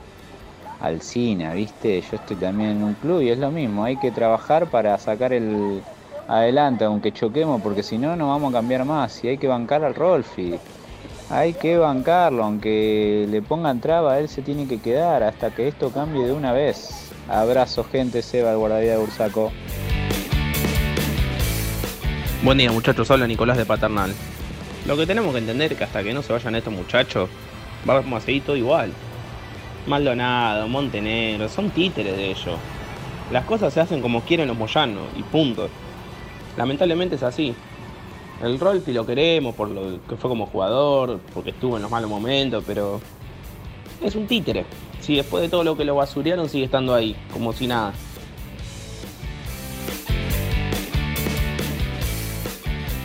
Alcina, 0.79 1.53
¿viste? 1.53 2.01
Yo 2.01 2.17
estoy 2.17 2.35
también 2.35 2.69
en 2.71 2.83
un 2.83 2.93
club 2.93 3.21
y 3.21 3.29
es 3.29 3.39
lo 3.39 3.49
mismo, 3.49 3.83
hay 3.83 3.97
que 3.97 4.11
trabajar 4.11 4.67
para 4.67 4.95
sacar 4.99 5.33
el 5.33 5.81
adelante, 6.27 6.85
aunque 6.85 7.11
choquemos, 7.11 7.61
porque 7.63 7.81
si 7.81 7.97
no, 7.97 8.15
no 8.15 8.29
vamos 8.29 8.53
a 8.53 8.57
cambiar 8.57 8.85
más 8.85 9.23
y 9.23 9.29
hay 9.29 9.37
que 9.39 9.47
bancar 9.47 9.83
al 9.83 9.95
Rolfi. 9.95 10.59
Hay 11.31 11.53
que 11.53 11.77
bancarlo, 11.77 12.43
aunque 12.43 13.27
le 13.29 13.41
pongan 13.41 13.79
traba, 13.79 14.19
él 14.19 14.29
se 14.29 14.41
tiene 14.41 14.67
que 14.67 14.79
quedar 14.79 15.23
hasta 15.23 15.51
que 15.51 15.67
esto 15.67 15.91
cambie 15.91 16.25
de 16.25 16.33
una 16.33 16.53
vez. 16.53 17.08
Abrazo 17.29 17.83
gente, 17.83 18.23
Seba, 18.23 18.51
el 18.51 18.57
guardavidas 18.57 18.97
de 18.97 19.05
Bursaco. 19.05 19.51
Buen 22.43 22.57
día 22.57 22.71
muchachos, 22.71 23.11
habla 23.11 23.27
Nicolás 23.27 23.55
de 23.55 23.67
Paternal. 23.67 24.11
Lo 24.87 24.97
que 24.97 25.05
tenemos 25.05 25.31
que 25.33 25.37
entender 25.37 25.71
es 25.71 25.77
que 25.77 25.83
hasta 25.83 26.01
que 26.01 26.11
no 26.11 26.23
se 26.23 26.33
vayan 26.33 26.55
estos 26.55 26.73
muchachos, 26.73 27.29
vamos 27.85 28.23
a 28.23 28.25
seguir 28.25 28.43
todo 28.43 28.55
igual. 28.55 28.91
Maldonado, 29.85 30.67
Montenegro, 30.67 31.47
son 31.49 31.69
títeres 31.69 32.17
de 32.17 32.31
ellos. 32.31 32.57
Las 33.31 33.45
cosas 33.45 33.75
se 33.75 33.79
hacen 33.79 34.01
como 34.01 34.21
quieren 34.21 34.47
los 34.47 34.57
moyanos 34.57 35.03
y 35.15 35.21
punto. 35.21 35.69
Lamentablemente 36.57 37.15
es 37.15 37.23
así. 37.23 37.53
El 38.41 38.59
Rolfi 38.59 38.91
lo 38.91 39.05
queremos 39.05 39.53
por 39.53 39.69
lo 39.69 39.99
que 40.07 40.15
fue 40.15 40.31
como 40.31 40.47
jugador, 40.47 41.19
porque 41.31 41.51
estuvo 41.51 41.75
en 41.75 41.83
los 41.83 41.91
malos 41.91 42.09
momentos, 42.09 42.63
pero 42.65 42.99
es 44.01 44.15
un 44.15 44.25
títere. 44.25 44.65
Si 45.09 45.15
después 45.15 45.41
de 45.41 45.49
todo 45.49 45.63
lo 45.63 45.75
que 45.75 45.85
lo 45.85 45.95
basurearon 45.95 46.47
sigue 46.49 46.65
estando 46.65 46.93
ahí, 46.93 47.15
como 47.33 47.51
si 47.51 47.65
nada. 47.65 47.95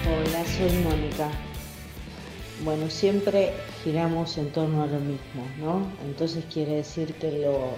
Hola, 0.06 0.44
soy 0.44 0.70
Mónica. 0.82 1.31
Bueno, 2.62 2.90
siempre 2.90 3.55
giramos 3.82 4.36
en 4.36 4.52
torno 4.52 4.82
a 4.82 4.86
lo 4.86 5.01
mismo, 5.01 5.47
¿no? 5.59 5.86
Entonces 6.05 6.44
quiere 6.52 6.72
decir 6.72 7.14
que 7.14 7.39
lo, 7.39 7.70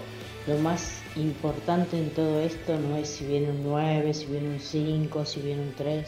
lo 0.45 0.59
más 0.59 1.01
importante 1.15 1.97
en 1.97 2.09
todo 2.09 2.41
esto 2.41 2.77
no 2.77 2.97
es 2.97 3.07
si 3.07 3.25
viene 3.25 3.51
un 3.51 3.63
9, 3.63 4.13
si 4.13 4.25
viene 4.25 4.49
un 4.49 4.59
5, 4.59 5.23
si 5.23 5.39
viene 5.39 5.61
un 5.61 5.73
3. 5.73 6.05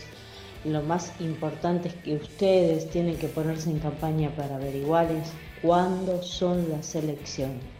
Lo 0.65 0.81
más 0.81 1.13
importante 1.21 1.87
es 1.87 1.93
que 1.93 2.15
ustedes 2.15 2.89
tienen 2.89 3.15
que 3.15 3.29
ponerse 3.29 3.69
en 3.69 3.79
campaña 3.79 4.29
para 4.35 4.57
averiguarles 4.57 5.31
cuándo 5.61 6.21
son 6.21 6.69
las 6.69 6.95
elecciones. 6.95 7.78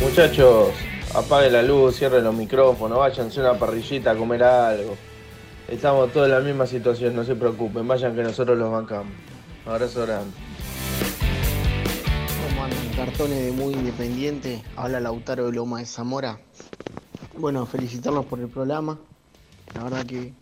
Muchachos, 0.00 0.68
apague 1.14 1.50
la 1.50 1.62
luz, 1.62 1.96
cierren 1.96 2.24
los 2.24 2.34
micrófonos, 2.34 2.98
váyanse 2.98 3.40
a 3.40 3.50
una 3.50 3.58
parrillita 3.58 4.12
a 4.12 4.16
comer 4.16 4.42
algo. 4.42 4.96
Estamos 5.68 6.12
todos 6.12 6.26
en 6.28 6.32
la 6.32 6.40
misma 6.40 6.66
situación, 6.66 7.14
no 7.14 7.24
se 7.24 7.34
preocupen, 7.34 7.86
vayan 7.86 8.14
que 8.14 8.22
nosotros 8.22 8.56
los 8.56 8.70
bancamos. 8.70 9.12
Abrazo 9.66 10.06
grande. 10.06 10.32
¿Cómo 12.48 12.64
andan? 12.64 12.88
Cartones 12.96 13.44
de 13.44 13.52
Muy 13.52 13.74
Independiente. 13.74 14.62
Habla 14.76 15.00
Lautaro 15.00 15.46
de 15.46 15.52
Loma 15.52 15.80
de 15.80 15.86
Zamora. 15.86 16.40
Bueno, 17.36 17.66
felicitarlos 17.66 18.24
por 18.24 18.40
el 18.40 18.48
programa. 18.48 18.98
La 19.74 19.84
verdad 19.84 20.06
que 20.06 20.32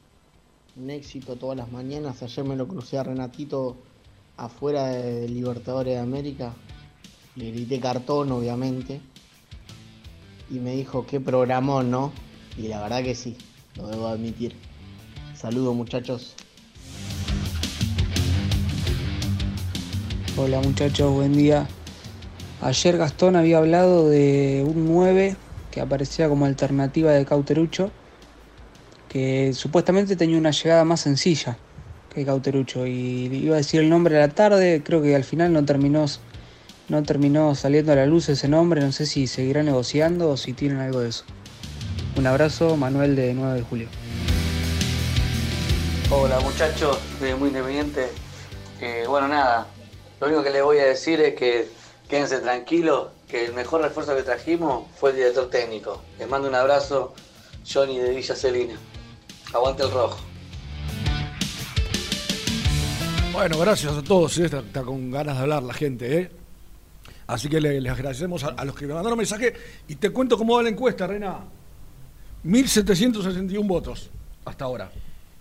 un 0.77 0.91
éxito 0.91 1.37
todas 1.37 1.57
las 1.57 1.73
mañanas. 1.73 2.23
Ayer 2.23 2.45
me 2.45 2.55
lo 2.55 2.69
crucé 2.69 2.99
a 2.99 3.03
Renatito 3.03 3.77
afuera 4.37 4.87
de 4.87 5.29
Libertadores 5.29 5.95
de 5.95 6.01
América. 6.01 6.55
Le 7.37 7.51
grité 7.51 7.81
cartón, 7.81 8.33
obviamente. 8.33 9.01
Y 10.51 10.55
me 10.59 10.73
dijo, 10.73 11.07
qué 11.07 11.21
programón, 11.21 11.91
¿no? 11.91 12.13
Y 12.57 12.69
la 12.69 12.81
verdad 12.81 13.03
que 13.03 13.15
sí, 13.15 13.37
lo 13.77 13.89
debo 13.89 14.09
admitir. 14.09 14.55
Saludos 15.35 15.75
muchachos. 15.75 16.35
Hola 20.37 20.61
muchachos, 20.61 21.13
buen 21.13 21.33
día. 21.33 21.67
Ayer 22.61 22.97
Gastón 22.97 23.37
había 23.37 23.59
hablado 23.59 24.09
de 24.09 24.65
un 24.67 24.87
9 24.87 25.37
que 25.71 25.81
aparecía 25.81 26.29
como 26.29 26.47
alternativa 26.47 27.13
de 27.13 27.25
Cauterucho, 27.27 27.91
que 29.09 29.53
supuestamente 29.53 30.17
tenía 30.17 30.39
una 30.39 30.51
llegada 30.51 30.85
más 30.85 31.01
sencilla 31.01 31.59
que 32.17 32.25
Cauterucho 32.25 32.87
y 32.87 33.27
iba 33.27 33.55
a 33.55 33.59
decir 33.59 33.81
el 33.81 33.91
nombre 33.91 34.17
a 34.17 34.21
la 34.21 34.29
tarde, 34.29 34.83
creo 34.83 35.03
que 35.03 35.15
al 35.15 35.25
final 35.25 35.53
no 35.53 35.65
terminó 35.67 36.07
no 36.89 37.03
terminó 37.03 37.55
saliendo 37.55 37.93
a 37.93 37.97
la 37.97 38.07
luz 38.07 38.31
ese 38.31 38.49
nombre, 38.49 38.81
no 38.81 38.91
sé 38.91 39.05
si 39.07 39.27
seguirá 39.27 39.63
negociando 39.63 40.31
o 40.31 40.37
si 40.37 40.55
tienen 40.55 40.79
algo 40.79 41.01
de 41.01 41.11
eso. 41.11 41.25
Un 42.17 42.27
abrazo, 42.27 42.77
Manuel 42.77 43.17
de 43.17 43.35
9 43.35 43.59
de 43.59 43.63
julio. 43.63 43.89
Hola 46.11 46.41
muchachos 46.41 46.99
de 47.21 47.35
Muy 47.35 47.49
Independiente. 47.49 48.09
Eh, 48.81 49.05
bueno, 49.07 49.29
nada, 49.29 49.67
lo 50.21 50.29
único 50.29 50.43
que 50.43 50.51
les 50.51 50.63
voy 50.63 50.79
a 50.79 50.85
decir 50.87 51.21
es 51.21 51.35
que 51.35 51.69
quédense 52.09 52.39
tranquilos, 52.39 53.09
que 53.29 53.45
el 53.45 53.53
mejor 53.53 53.83
refuerzo 53.83 54.17
que 54.17 54.23
trajimos 54.23 54.85
fue 54.99 55.11
el 55.11 55.17
director 55.17 55.51
técnico. 55.51 56.01
Les 56.19 56.29
mando 56.29 56.49
un 56.49 56.55
abrazo, 56.55 57.13
Johnny 57.71 57.99
de 57.99 58.11
Villa 58.11 58.35
Celina. 58.35 58.79
Aguante 59.53 59.83
el 59.83 59.91
rojo. 59.91 60.26
Bueno, 63.37 63.59
gracias 63.59 63.93
a 63.95 64.03
todos. 64.03 64.39
¿eh? 64.39 64.47
Está, 64.47 64.61
está 64.61 64.83
con 64.83 65.11
ganas 65.11 65.37
de 65.37 65.43
hablar 65.43 65.63
la 65.63 65.75
gente. 65.75 66.21
¿eh? 66.21 66.31
Así 67.27 67.51
que 67.51 67.61
le- 67.61 67.83
les 67.83 67.93
agradecemos 67.93 68.43
a, 68.45 68.49
a 68.49 68.65
los 68.65 68.75
que 68.75 68.87
me 68.87 68.95
mandaron 68.95 69.19
mensaje. 69.19 69.53
Y 69.89 69.97
te 69.97 70.09
cuento 70.09 70.39
cómo 70.39 70.57
va 70.57 70.63
la 70.63 70.71
encuesta, 70.71 71.07
Rena. 71.07 71.41
1.761 72.47 73.67
votos 73.67 74.09
hasta 74.47 74.65
ahora. 74.65 74.91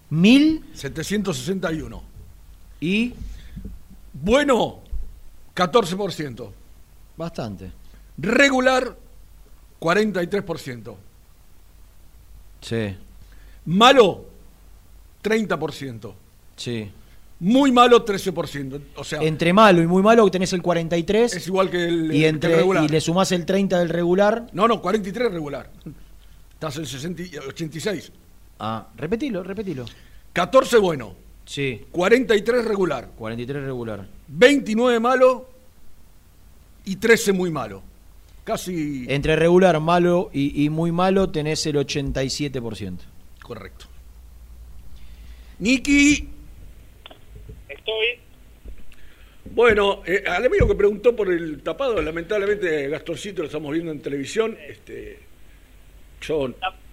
¿Mil? 0.09 0.65
761. 0.73 2.03
¿Y? 2.81 3.13
Bueno, 4.11 4.81
14%. 5.55 6.49
Bastante. 7.15 7.71
Regular, 8.17 8.93
43%. 9.79 10.95
Sí, 12.59 12.97
Malo, 13.65 14.25
30%. 15.23 16.13
sí. 16.57 16.91
Muy 17.39 17.71
malo, 17.71 18.05
13%. 18.05 18.81
O 18.95 19.03
sea, 19.03 19.21
Entre 19.21 19.51
malo 19.51 19.81
y 19.81 19.87
muy 19.87 20.01
malo 20.01 20.29
tenés 20.31 20.53
el 20.53 20.61
43. 20.61 21.33
es 21.35 21.47
igual 21.47 21.69
que 21.69 21.83
el, 21.85 22.13
y, 22.15 22.19
que 22.21 22.27
entre, 22.29 22.51
el 22.51 22.57
regular. 22.59 22.83
y 22.83 22.87
le 22.87 23.01
sumás 23.01 23.31
el 23.33 23.45
30 23.45 23.79
del 23.79 23.89
regular. 23.89 24.47
No, 24.53 24.67
no, 24.67 24.81
43 24.81 25.31
regular. 25.31 25.69
Estás 26.53 26.77
en 26.77 26.85
60 26.85 27.21
y- 27.23 27.37
86. 27.37 28.11
Ah, 28.59 28.87
repetilo, 28.95 29.43
repetilo. 29.43 29.83
14 30.31 30.77
bueno. 30.77 31.13
Sí. 31.45 31.85
43 31.91 32.65
regular. 32.65 33.09
43 33.17 33.63
regular. 33.63 34.07
29 34.29 34.99
malo 35.01 35.49
y 36.85 36.95
13 36.95 37.33
muy 37.33 37.51
malo. 37.51 37.83
Casi 38.45 39.05
Entre 39.09 39.35
regular, 39.35 39.79
malo 39.81 40.29
y, 40.31 40.63
y 40.63 40.69
muy 40.69 40.91
malo 40.91 41.29
tenés 41.31 41.65
el 41.65 41.75
87%. 41.75 42.97
correcto. 43.43 43.87
Niki. 45.59 46.29
Estoy. 47.85 48.19
Bueno, 49.45 50.01
eh, 50.07 50.23
al 50.27 50.45
amigo 50.45 50.67
que 50.67 50.75
preguntó 50.75 51.15
por 51.15 51.29
el 51.31 51.61
tapado, 51.61 52.01
lamentablemente 52.01 52.89
Gastoncito 52.89 53.41
lo 53.43 53.45
estamos 53.47 53.71
viendo 53.71 53.91
en 53.91 54.01
televisión. 54.01 54.57
Este, 54.59 55.19
yo 56.21 56.47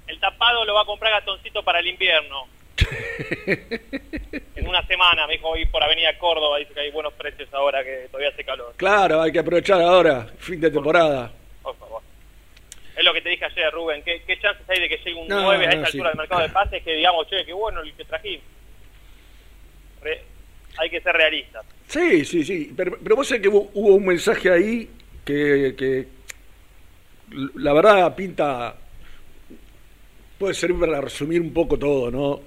El 0.06 0.20
tapado 0.20 0.64
lo 0.66 0.74
va 0.74 0.82
a 0.82 0.84
comprar 0.84 1.12
Gatoncito 1.12 1.62
para 1.64 1.78
el 1.80 1.86
invierno. 1.86 2.46
en 3.46 4.66
una 4.68 4.86
semana, 4.86 5.26
me 5.26 5.34
dijo 5.34 5.48
hoy 5.48 5.64
por 5.66 5.82
Avenida 5.82 6.16
Córdoba, 6.18 6.58
dice 6.58 6.74
que 6.74 6.80
hay 6.80 6.90
buenos 6.90 7.12
precios 7.14 7.48
ahora 7.54 7.82
que 7.82 8.06
todavía 8.10 8.28
hace 8.30 8.44
calor. 8.44 8.74
Claro, 8.76 9.22
hay 9.22 9.32
que 9.32 9.38
aprovechar 9.38 9.80
ahora, 9.80 10.26
fin 10.38 10.60
de 10.60 10.70
temporada. 10.70 11.32
Por 11.62 11.76
favor. 11.78 12.02
Es 12.96 13.04
lo 13.04 13.14
que 13.14 13.22
te 13.22 13.30
dije 13.30 13.44
ayer, 13.46 13.72
Rubén. 13.72 14.02
¿Qué, 14.02 14.22
qué 14.26 14.38
chances 14.38 14.68
hay 14.68 14.80
de 14.80 14.88
que 14.90 14.98
llegue 14.98 15.14
un 15.14 15.28
No, 15.28 15.42
9 15.42 15.64
a 15.64 15.68
no, 15.68 15.74
esta 15.74 15.86
sí. 15.90 15.96
altura 15.96 16.10
del 16.10 16.18
mercado 16.18 16.42
de 16.42 16.48
pases 16.50 16.82
que 16.82 16.92
digamos, 16.94 17.26
che, 17.28 17.44
qué 17.46 17.52
bueno 17.54 17.80
el 17.80 17.94
que 17.94 18.04
trajimos? 18.04 18.44
Re- 20.02 20.22
hay 20.78 20.90
que 20.90 21.00
ser 21.00 21.14
realistas. 21.14 21.64
Sí, 21.88 22.24
sí, 22.24 22.44
sí. 22.44 22.72
Pero, 22.76 22.98
pero 23.02 23.16
vos 23.16 23.26
sabés 23.28 23.42
que 23.42 23.48
hubo, 23.48 23.70
hubo 23.74 23.94
un 23.94 24.06
mensaje 24.06 24.50
ahí 24.50 24.88
que, 25.24 25.74
que 25.76 26.06
la 27.56 27.72
verdad 27.72 28.14
pinta. 28.14 28.76
Puede 30.38 30.54
servir 30.54 30.80
para 30.80 31.00
resumir 31.00 31.40
un 31.40 31.52
poco 31.52 31.78
todo, 31.78 32.10
¿no? 32.10 32.40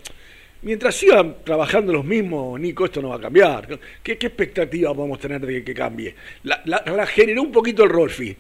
Mientras 0.63 0.95
sigan 0.95 1.37
trabajando 1.45 1.93
los 1.93 2.03
mismos, 2.03 2.59
Nico, 2.59 2.85
esto 2.85 3.01
no 3.01 3.09
va 3.09 3.15
a 3.17 3.21
cambiar. 3.21 3.79
¿Qué, 4.03 4.17
qué 4.17 4.27
expectativa 4.27 4.93
podemos 4.93 5.19
tener 5.19 5.45
de 5.45 5.63
que 5.63 5.73
cambie? 5.73 6.13
La, 6.43 6.61
la- 6.65 7.05
generó 7.05 7.43
un 7.43 7.51
poquito 7.51 7.83
el 7.83 7.89
Rolfi. 7.89 8.35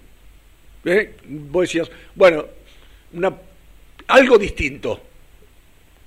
¿eh? 0.85 1.13
Vos 1.25 1.61
decías, 1.61 1.89
bueno, 2.15 2.45
una, 3.13 3.33
algo 4.07 4.37
distinto. 4.37 5.01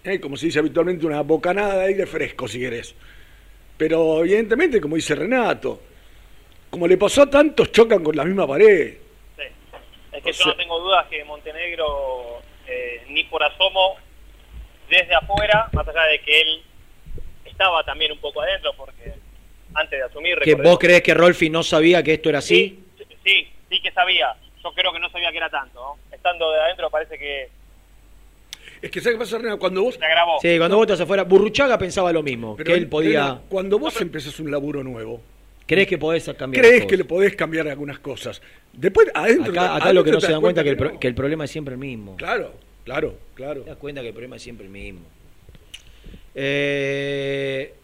¿eh? 0.05 0.19
Como 0.21 0.37
se 0.37 0.47
dice 0.47 0.59
habitualmente, 0.59 1.07
una 1.07 1.23
bocanada 1.23 1.79
de 1.79 1.87
aire 1.87 2.07
fresco, 2.07 2.49
si 2.49 2.59
querés. 2.59 2.95
Pero 3.79 4.21
evidentemente, 4.21 4.81
como 4.81 4.97
dice 4.97 5.15
Renato, 5.15 5.81
como 6.69 6.87
le 6.87 6.99
pasó 6.99 7.23
a 7.23 7.31
tantos, 7.31 7.71
chocan 7.73 8.03
con 8.05 8.15
la 8.17 8.25
misma 8.25 8.47
pared. 8.47 8.97
Es 10.13 10.23
que 10.23 10.31
O 10.31 10.33
yo 10.33 10.33
sea- 10.33 10.47
no 10.49 10.57
tengo 10.57 10.81
dudas 10.81 11.07
que 11.07 11.25
Montenegro, 11.25 12.43
eh, 12.67 13.05
ni 13.09 13.23
por 13.25 13.43
asomo, 13.43 13.97
desde 14.91 15.15
afuera, 15.15 15.69
más 15.73 15.87
allá 15.87 16.03
de 16.05 16.21
que 16.21 16.41
él 16.41 16.63
estaba 17.45 17.85
también 17.85 18.13
un 18.13 18.19
poco 18.19 18.41
adentro, 18.43 18.73
porque 18.77 19.13
antes 19.75 19.99
de 19.99 20.05
asumir... 20.05 20.35
¿Que 20.41 20.51
recordemos- 20.51 20.65
vos 20.73 20.79
creés 20.79 21.03
que 21.03 21.15
Rolfi 21.15 21.49
no 21.51 21.63
sabía 21.63 22.03
que 22.03 22.15
esto 22.15 22.29
era 22.31 22.39
así? 22.39 22.85
Sí, 23.25 23.49
sí 23.71 23.81
que 23.81 23.93
sabía. 23.93 24.35
Yo 24.65 24.73
creo 24.73 24.93
que 24.93 24.99
no 24.99 25.09
sabía 25.11 25.31
que 25.31 25.37
era 25.37 25.51
tanto. 25.51 25.79
¿no? 25.81 26.15
Estando 26.15 26.51
de 26.51 26.61
adentro 26.61 26.91
parece 26.91 27.17
que 27.17 27.49
Es 28.81 28.91
que, 28.91 29.01
¿sabes 29.01 29.17
qué 29.17 29.19
pasa, 29.21 29.39
Renato? 29.39 29.59
Cuando 29.59 29.83
vos. 29.83 29.95
se. 29.95 30.01
Sí, 30.53 30.59
cuando 30.59 30.77
vos 30.77 30.85
estás 30.87 31.01
afuera. 31.01 31.25
Burruchaga 31.25 31.79
pensaba 31.79 32.13
lo 32.13 32.23
mismo, 32.23 32.57
Pero, 32.57 32.73
que 32.73 32.79
él 32.79 32.87
podía... 32.89 33.41
Cuando 33.49 33.79
vos 33.79 34.01
empezás 34.01 34.39
un 34.41 34.51
laburo 34.51 34.85
nuevo, 34.85 35.21
¿Crees 35.67 35.87
que 35.87 35.99
podés 35.99 36.25
cambiar 36.39 36.65
crees 36.65 36.87
que 36.87 36.97
le 36.97 37.05
podés 37.05 37.37
cambiar 37.37 37.69
algunas 37.69 37.99
cosas. 37.99 38.41
Después, 38.73 39.09
adentro. 39.13 39.53
Acá, 39.53 39.63
acá 39.63 39.73
adentro 39.75 39.93
lo 39.93 40.05
que 40.05 40.11
no 40.13 40.21
se 40.21 40.33
dan 40.33 40.41
cuenta 40.41 40.63
que 40.65 40.71
el, 40.71 40.77
que 40.77 40.85
no. 40.85 40.99
el 41.03 41.15
problema 41.15 41.45
es 41.45 41.51
siempre 41.51 41.75
el 41.75 41.81
mismo. 41.81 42.17
Claro, 42.17 42.55
claro, 42.85 43.15
claro. 43.35 43.63
Te 43.63 43.71
das 43.71 43.79
cuenta 43.79 44.01
que 44.01 44.09
el 44.09 44.15
problema 44.15 44.37
es 44.37 44.43
siempre 44.43 44.65
el 44.65 44.73
mismo. 44.73 45.01
Eh, 46.35 47.75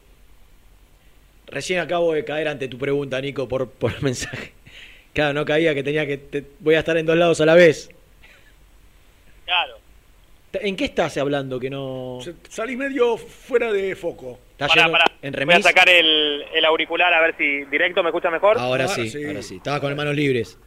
recién 1.48 1.80
acabo 1.80 2.12
de 2.14 2.24
caer 2.24 2.48
ante 2.48 2.68
tu 2.68 2.78
pregunta, 2.78 3.20
Nico, 3.20 3.48
por, 3.48 3.68
por 3.68 4.00
mensaje. 4.02 4.52
Claro, 5.12 5.34
no 5.34 5.44
caía 5.44 5.74
que 5.74 5.82
tenía 5.82 6.06
que... 6.06 6.16
te- 6.16 6.44
voy 6.60 6.76
a 6.76 6.78
estar 6.78 6.96
en 6.96 7.04
dos 7.06 7.16
lados 7.16 7.40
a 7.40 7.46
la 7.46 7.54
vez. 7.54 7.90
Claro. 9.44 9.74
¿En 10.62 10.76
qué 10.76 10.84
estás 10.86 11.16
hablando 11.18 11.58
que 11.60 11.70
no...? 11.70 12.18
Salís 12.48 12.76
medio 12.76 13.16
fuera 13.16 13.72
de 13.72 13.94
foco. 13.96 14.38
¿Estás 14.52 14.68
Pará, 14.70 14.84
en 15.22 15.32
Voy 15.32 15.32
a 15.32 15.36
remis? 15.36 15.62
sacar 15.64 15.88
el, 15.88 16.44
el 16.54 16.64
auricular 16.64 17.12
a 17.12 17.20
ver 17.20 17.36
si 17.36 17.64
directo 17.64 18.02
me 18.02 18.10
escucha 18.10 18.30
mejor. 18.30 18.58
Ahora 18.58 18.86
sí, 18.88 19.10
ahora 19.26 19.42
sí. 19.42 19.56
Estaba 19.56 19.80
con 19.80 19.90
las 19.90 19.96
manos 19.96 20.14
libres. 20.14 20.58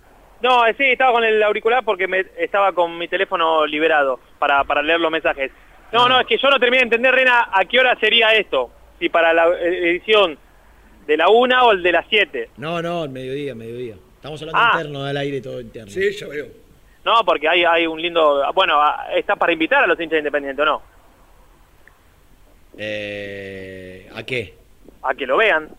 No, 0.41 0.67
eh, 0.67 0.75
sí, 0.77 0.83
estaba 0.83 1.13
con 1.13 1.23
el 1.23 1.41
auricular 1.41 1.83
porque 1.83 2.07
me, 2.07 2.25
estaba 2.37 2.71
con 2.73 2.97
mi 2.97 3.07
teléfono 3.07 3.65
liberado 3.65 4.19
para, 4.37 4.63
para 4.65 4.81
leer 4.81 4.99
los 4.99 5.11
mensajes. 5.11 5.51
No, 5.91 6.05
Ah. 6.05 6.09
no, 6.09 6.19
es 6.19 6.27
que 6.27 6.37
yo 6.37 6.49
no 6.49 6.59
terminé 6.59 6.77
de 6.79 6.83
entender, 6.83 7.13
Rena, 7.15 7.49
a 7.51 7.63
qué 7.65 7.79
hora 7.79 7.97
sería 7.99 8.33
esto. 8.35 8.69
Si 8.99 9.09
para 9.09 9.33
la 9.33 9.47
eh, 9.59 9.91
edición 9.91 10.37
de 11.07 11.17
la 11.17 11.29
una 11.29 11.63
o 11.63 11.71
el 11.71 11.81
de 11.81 11.91
las 11.93 12.05
7. 12.09 12.49
No, 12.57 12.81
no, 12.81 13.05
el 13.05 13.09
mediodía, 13.09 13.55
mediodía. 13.55 13.95
Estamos 14.15 14.41
hablando 14.41 14.59
Ah. 14.61 14.71
interno, 14.75 15.03
al 15.05 15.15
aire 15.17 15.39
todo 15.41 15.61
interno. 15.61 15.89
Sí, 15.89 16.11
ya 16.11 16.27
veo. 16.27 16.47
No, 17.07 17.23
porque 17.23 17.47
hay, 17.47 17.63
hay 17.63 17.87
un 17.87 18.01
lindo... 18.01 18.43
Bueno, 18.53 18.81
ah, 18.81 19.07
está 19.15 19.37
para 19.37 19.53
invitar 19.53 19.81
a 19.81 19.87
los 19.87 19.97
hinchas 19.97 20.17
independientes, 20.17 20.61
¿o 20.61 20.65
no? 20.65 20.81
Eh, 22.77 24.09
¿A 24.13 24.23
qué? 24.23 24.53
A 25.03 25.13
que 25.15 25.25
lo 25.25 25.37
vean. 25.37 25.69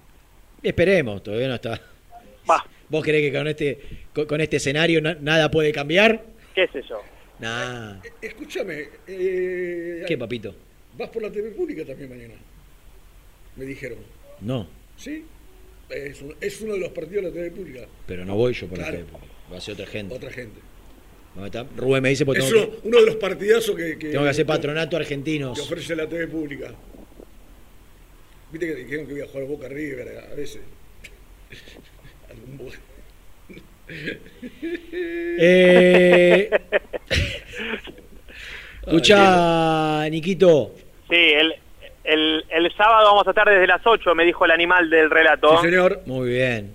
Esperemos, 0.63 1.23
todavía 1.23 1.49
no 1.49 1.55
está. 1.57 1.81
Va. 2.51 2.65
¿Vos 2.89 3.05
creés 3.05 3.31
que 3.31 3.37
con 3.39 3.47
este, 3.47 3.79
con, 4.15 4.25
con 4.25 4.41
este 4.41 4.57
escenario 4.57 5.03
na- 5.03 5.19
nada 5.21 5.51
puede 5.51 5.71
cambiar? 5.71 6.23
¿Qué 6.55 6.67
sé 6.69 6.81
yo? 6.89 7.03
Nah. 7.41 7.97
Escúchame. 8.23 8.89
eh, 9.07 10.05
¿Qué, 10.09 10.17
papito? 10.17 10.55
Vas 10.97 11.11
por 11.11 11.23
la 11.23 11.31
TV 11.31 11.51
pública 11.51 11.85
también 11.85 12.09
mañana. 12.09 12.35
Me 13.57 13.67
dijeron. 13.67 13.99
No, 14.41 14.67
¿Sí? 14.97 15.27
Es, 15.91 16.23
un- 16.23 16.35
es 16.41 16.61
uno 16.63 16.73
de 16.73 16.81
los 16.81 16.89
partidos 16.89 17.25
de 17.25 17.29
la 17.31 17.35
TV 17.35 17.51
pública. 17.51 17.87
pero 18.07 18.25
no 18.25 18.35
voy 18.35 18.55
yo 18.55 18.67
por 18.67 18.79
Claro. 18.79 18.93
la 18.99 19.05
tele. 19.05 19.19
Va 19.53 19.59
a 19.59 19.61
ser 19.61 19.75
otra 19.75 19.87
gente. 19.87 20.15
Otra 20.15 20.31
gente. 20.31 20.61
¿Dónde 21.39 21.56
está? 21.59 21.66
Rubén 21.77 22.02
me 22.02 22.09
dice 22.09 22.27
porque 22.27 22.40
Es 22.40 22.48
tengo, 22.51 22.65
uno, 22.66 22.70
que, 22.82 22.89
uno 22.89 22.98
de 23.01 23.06
los 23.06 23.16
partidazos 23.16 23.77
que, 23.77 23.97
que, 23.98 24.09
tengo 24.09 24.24
que 24.24 24.31
hacer 24.31 24.44
que- 24.44 24.52
patronato 24.52 24.90
que 24.90 24.97
argentinos. 24.97 25.59
ofrece 25.60 25.94
la 25.94 26.09
TV 26.09 26.27
pública. 26.27 26.73
Viste 28.51 28.66
que 28.66 28.74
dijeron 28.74 29.06
que 29.06 29.12
iba 29.15 29.24
a 29.24 29.28
jugar 29.28 29.47
Boca 29.47 29.69
River 29.69 30.24
a 30.31 30.35
veces. 30.35 30.60
Algún 32.31 32.70
Eh, 35.40 36.51
escucha, 38.86 40.09
Niquito. 40.10 40.74
Sí, 41.09 41.15
el, 41.16 41.55
el, 42.05 42.44
el 42.51 42.74
sábado 42.77 43.06
vamos 43.06 43.27
a 43.27 43.31
estar 43.31 43.48
desde 43.48 43.66
las 43.66 43.81
8, 43.86 44.15
me 44.15 44.24
dijo 44.24 44.44
el 44.44 44.51
animal 44.51 44.90
del 44.90 45.09
relato. 45.10 45.60
señor. 45.62 46.01
Muy 46.06 46.31
bien. 46.31 46.74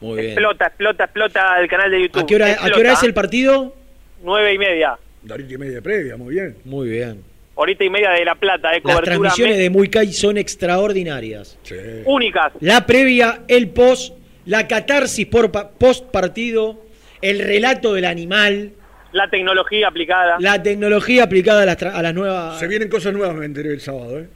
Muy 0.00 0.16
bien. 0.20 0.32
Explota, 0.32 0.66
explota, 0.66 1.04
explota 1.04 1.60
el 1.60 1.68
canal 1.68 1.90
de 1.90 2.00
YouTube. 2.02 2.22
¿A 2.22 2.26
qué, 2.26 2.34
hora, 2.34 2.56
¿A 2.60 2.70
qué 2.70 2.80
hora 2.80 2.92
es 2.94 3.02
el 3.02 3.14
partido? 3.14 3.76
Nueve 4.22 4.54
y 4.54 4.58
media. 4.58 4.98
La 5.26 5.34
horita 5.34 5.54
y 5.54 5.58
media 5.58 5.80
previa, 5.82 6.16
muy 6.16 6.34
bien. 6.34 6.56
Muy 6.64 6.88
bien. 6.88 7.22
Horita 7.54 7.84
y 7.84 7.90
media 7.90 8.10
de 8.12 8.24
La 8.24 8.34
Plata, 8.34 8.68
de 8.70 8.76
Las 8.76 8.82
cobertura 8.82 9.04
transmisiones 9.04 9.58
de 9.58 9.70
Muicay 9.70 10.12
son 10.12 10.38
extraordinarias. 10.38 11.58
únicas. 12.06 12.52
La 12.60 12.86
previa, 12.86 13.42
el 13.48 13.68
post, 13.68 14.14
la 14.46 14.66
catarsis 14.66 15.26
por 15.26 15.50
pa- 15.50 15.70
post 15.70 16.06
partido, 16.10 16.82
el 17.20 17.38
relato 17.40 17.92
del 17.92 18.06
animal, 18.06 18.72
La 19.12 19.28
tecnología 19.28 19.88
aplicada. 19.88 20.36
la 20.40 20.62
tecnología 20.62 21.24
aplicada 21.24 21.62
a 21.62 21.66
las, 21.66 21.78
tra- 21.78 21.92
a 21.92 22.00
las 22.02 22.14
nuevas. 22.14 22.58
Se 22.58 22.66
vienen 22.66 22.88
cosas 22.88 23.12
nuevas, 23.12 23.36
me 23.36 23.44
enteré 23.44 23.70
el 23.72 23.80
sábado, 23.80 24.20
¿eh? 24.20 24.28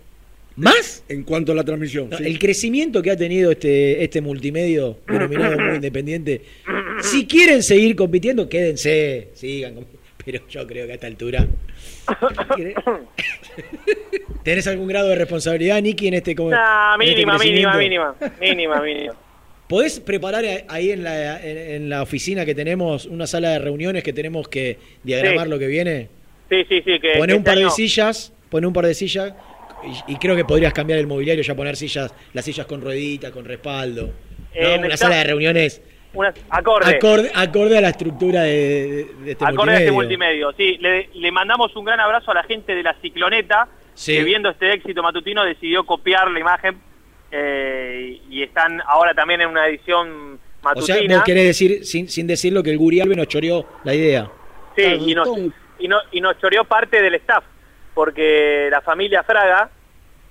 ¿Más? 0.57 1.03
En 1.09 1.25
cuanto 1.25 1.51
a 1.51 1.55
la 1.57 1.65
transmisión. 1.65 2.11
No, 2.11 2.19
sí. 2.19 2.25
El 2.27 2.39
crecimiento 2.39 3.03
que 3.03 3.11
ha 3.11 3.17
tenido 3.17 3.51
este, 3.51 4.05
este 4.05 4.21
multimedio 4.21 4.99
denominado 5.09 5.59
muy 5.59 5.75
independiente. 5.77 6.43
Si 7.03 7.27
quieren 7.27 7.63
seguir 7.63 7.97
compitiendo, 7.97 8.49
quédense, 8.49 9.29
sigan. 9.35 9.77
Pero 10.25 10.41
yo 10.49 10.67
creo 10.67 10.87
que 10.87 10.93
a 10.93 10.95
esta 10.95 11.07
altura. 11.07 11.47
¿Tenés 14.43 14.67
algún 14.67 14.89
grado 14.89 15.09
de 15.09 15.17
responsabilidad, 15.17 15.81
Nicky, 15.83 16.09
en 16.09 16.15
este, 16.15 16.35
como- 16.35 16.51
Nah, 16.51 16.95
este 17.01 17.07
mínima, 17.15 17.39
mínima, 17.39 17.77
mínima, 17.77 18.15
mínima, 18.41 18.81
mínima. 18.83 19.15
¿Podés 19.69 20.01
preparar 20.01 20.45
ahí 20.69 20.91
en 20.91 21.03
la, 21.05 21.43
en, 21.43 21.57
en 21.59 21.89
la 21.89 22.03
oficina 22.03 22.45
que 22.45 22.55
tenemos, 22.55 23.07
una 23.07 23.27
sala 23.27 23.51
de 23.51 23.59
reuniones 23.59 24.03
que 24.03 24.13
tenemos 24.13 24.49
que 24.49 24.79
diagramar 25.03 25.47
Sí. 25.47 25.51
lo 25.51 25.59
que 25.59 25.67
viene? 25.67 26.09
Sí, 26.51 26.65
sí, 26.69 26.83
sí. 26.85 27.01
Que, 27.01 27.15
Poné 27.17 27.33
que 27.33 27.37
un 27.39 27.45
par 27.45 27.55
este 27.59 27.65
de 27.65 27.71
sillas, 27.71 28.33
poné 28.51 28.67
un 28.67 28.73
par 28.75 28.87
de 28.87 28.95
sillas 28.95 29.33
y, 30.09 30.13
y 30.13 30.17
creo 30.17 30.37
que 30.37 30.45
podrías 30.45 30.75
cambiar 30.75 30.99
el 30.99 31.07
mobiliario, 31.07 31.43
ya 31.43 31.55
poner 31.55 31.77
sillas, 31.77 32.13
las 32.35 32.45
sillas 32.45 32.67
con 32.67 32.83
rueditas, 32.83 33.31
con 33.33 33.47
respaldo. 33.47 34.07
¿no? 34.07 34.13
Eh, 34.55 34.79
Una 34.79 34.97
sala 34.99 35.17
de 35.17 35.25
reuniones 35.25 35.81
Una, 36.15 36.33
acorde. 36.51 36.97
acorde, 36.97 37.31
acorde 37.35 37.79
a 37.79 37.81
la 37.81 37.89
estructura 37.91 38.43
de, 38.43 39.01
este 39.27 39.45
Acorde 39.45 39.73
a 39.73 39.79
este 39.81 39.93
multimedio. 39.93 40.53
Sí, 40.53 40.79
le, 40.81 41.09
le 41.13 41.33
mandamos 41.33 41.75
un 41.77 41.85
gran 41.85 41.99
abrazo 42.01 42.31
a 42.31 42.35
la 42.35 42.43
gente 42.45 42.75
de 42.75 42.83
la 42.83 42.95
cicloneta 43.01 43.69
Sí. 43.95 44.17
que 44.17 44.25
viendo 44.25 44.49
este 44.51 44.73
éxito 44.73 45.03
matutino 45.05 45.45
decidió 45.45 45.85
copiar 45.87 46.29
la 46.31 46.41
imagen 46.41 46.81
eh, 47.31 48.21
y 48.31 48.43
están 48.43 48.81
ahora 48.87 49.15
también 49.15 49.41
en 49.41 49.49
una 49.49 49.67
edición 49.69 50.39
O 50.63 50.81
sea, 50.83 50.95
matutina. 50.97 51.17
vos 51.17 51.25
querés 51.25 51.45
decir, 51.47 51.85
sin, 51.85 52.09
sin 52.09 52.27
decirlo, 52.27 52.63
que 52.63 52.71
el 52.71 52.79
Guri 52.79 53.01
Albe 53.01 53.17
nos 53.17 53.29
choreó 53.29 53.67
la 53.85 53.95
idea. 53.95 54.31
Sí, 54.77 54.83
y 54.85 55.15
nos, 55.15 55.29
y, 55.79 55.89
no- 55.89 56.01
y 56.13 56.21
nos 56.21 56.39
choreó 56.39 56.65
parte 56.65 57.01
del 57.03 57.15
staff, 57.17 57.45
porque 57.95 58.69
la 58.71 58.81
familia 58.81 59.23
Fraga, 59.23 59.71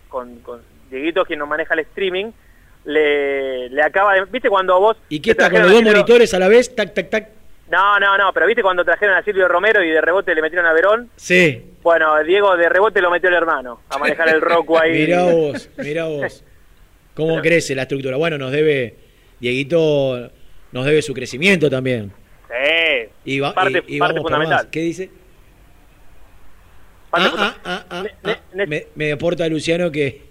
con, 0.09 0.39
con 0.39 0.61
Dieguito, 0.89 1.25
quien 1.25 1.39
nos 1.39 1.47
maneja 1.47 1.73
el 1.73 1.81
streaming, 1.81 2.31
le, 2.85 3.69
le 3.69 3.81
acaba 3.81 4.13
de... 4.15 4.25
¿Viste 4.25 4.49
cuando 4.49 4.79
vos... 4.79 4.97
¿Y 5.09 5.19
qué 5.19 5.31
está 5.31 5.49
con 5.49 5.61
los 5.61 5.71
dos 5.71 5.79
Silvio- 5.79 5.91
monitores 5.93 6.33
a 6.33 6.39
la 6.39 6.47
vez? 6.47 6.75
Tac, 6.75 6.93
tac, 6.93 7.09
tac. 7.09 7.29
No, 7.71 7.99
no, 7.99 8.17
no, 8.17 8.31
pero 8.33 8.45
¿viste 8.45 8.61
cuando 8.61 8.83
trajeron 8.85 9.15
a 9.15 9.23
Silvio 9.23 9.47
Romero 9.47 9.83
y 9.83 9.89
de 9.89 9.99
rebote 10.01 10.35
le 10.35 10.41
metieron 10.41 10.65
a 10.67 10.73
Verón? 10.73 11.09
Sí. 11.15 11.63
Bueno, 11.81 12.21
Diego 12.23 12.55
de 12.55 12.69
rebote 12.69 13.01
lo 13.01 13.09
metió 13.09 13.29
el 13.29 13.35
hermano 13.35 13.81
a 13.89 13.97
manejar 13.97 14.29
el 14.29 14.41
Roku 14.41 14.77
ahí. 14.77 14.91
Mirá 15.05 15.23
vos, 15.23 15.69
mirá 15.77 16.05
vos. 16.05 16.43
¿Cómo 17.15 17.41
crece 17.41 17.73
la 17.73 17.83
estructura? 17.83 18.17
Bueno, 18.17 18.37
nos 18.37 18.51
debe, 18.51 18.95
Dieguito 19.39 20.29
nos 20.71 20.85
debe 20.85 21.01
su 21.01 21.13
crecimiento 21.13 21.69
también. 21.69 22.11
Sí, 22.47 23.09
Y, 23.25 23.39
va- 23.39 23.53
parte, 23.53 23.83
y- 23.87 23.95
y 23.95 23.99
parte 23.99 24.19
fundamental. 24.21 24.69
¿Qué 24.69 24.79
dice? 24.81 25.09
Parte 27.09 27.29
Ah, 27.37 27.55
ah, 27.63 27.85
ah. 27.89 28.03
Me, 28.67 28.87
me 28.95 29.11
aporta 29.11 29.47
Luciano 29.47 29.91
que 29.91 30.21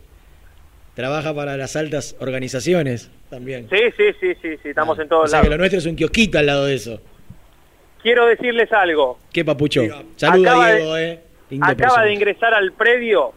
trabaja 0.94 1.34
para 1.34 1.56
las 1.56 1.74
altas 1.76 2.16
organizaciones 2.20 3.10
también. 3.30 3.68
Sí, 3.70 3.78
sí, 3.96 4.04
sí, 4.20 4.34
sí, 4.42 4.56
sí, 4.62 4.68
estamos 4.68 4.98
en 4.98 5.06
O 5.06 5.08
todos 5.08 5.30
que 5.30 5.36
lados. 5.36 5.48
lo 5.48 5.58
nuestro 5.58 5.78
es 5.78 5.86
un 5.86 5.96
kiosquito 5.96 6.38
al 6.38 6.46
lado 6.46 6.66
de 6.66 6.74
eso. 6.74 7.00
Quiero 8.02 8.26
decirles 8.26 8.72
algo. 8.72 9.18
¿Qué 9.32 9.44
papucho? 9.44 9.82
Saluda 10.16 10.50
Acaba 10.50 10.68
de- 10.68 10.76
Diego, 10.76 10.96
eh. 10.96 11.20
Lindo 11.50 11.66
Acaba 11.66 12.02
de 12.04 12.12
ingresar 12.14 12.54
al 12.54 12.72
predio 12.72 13.32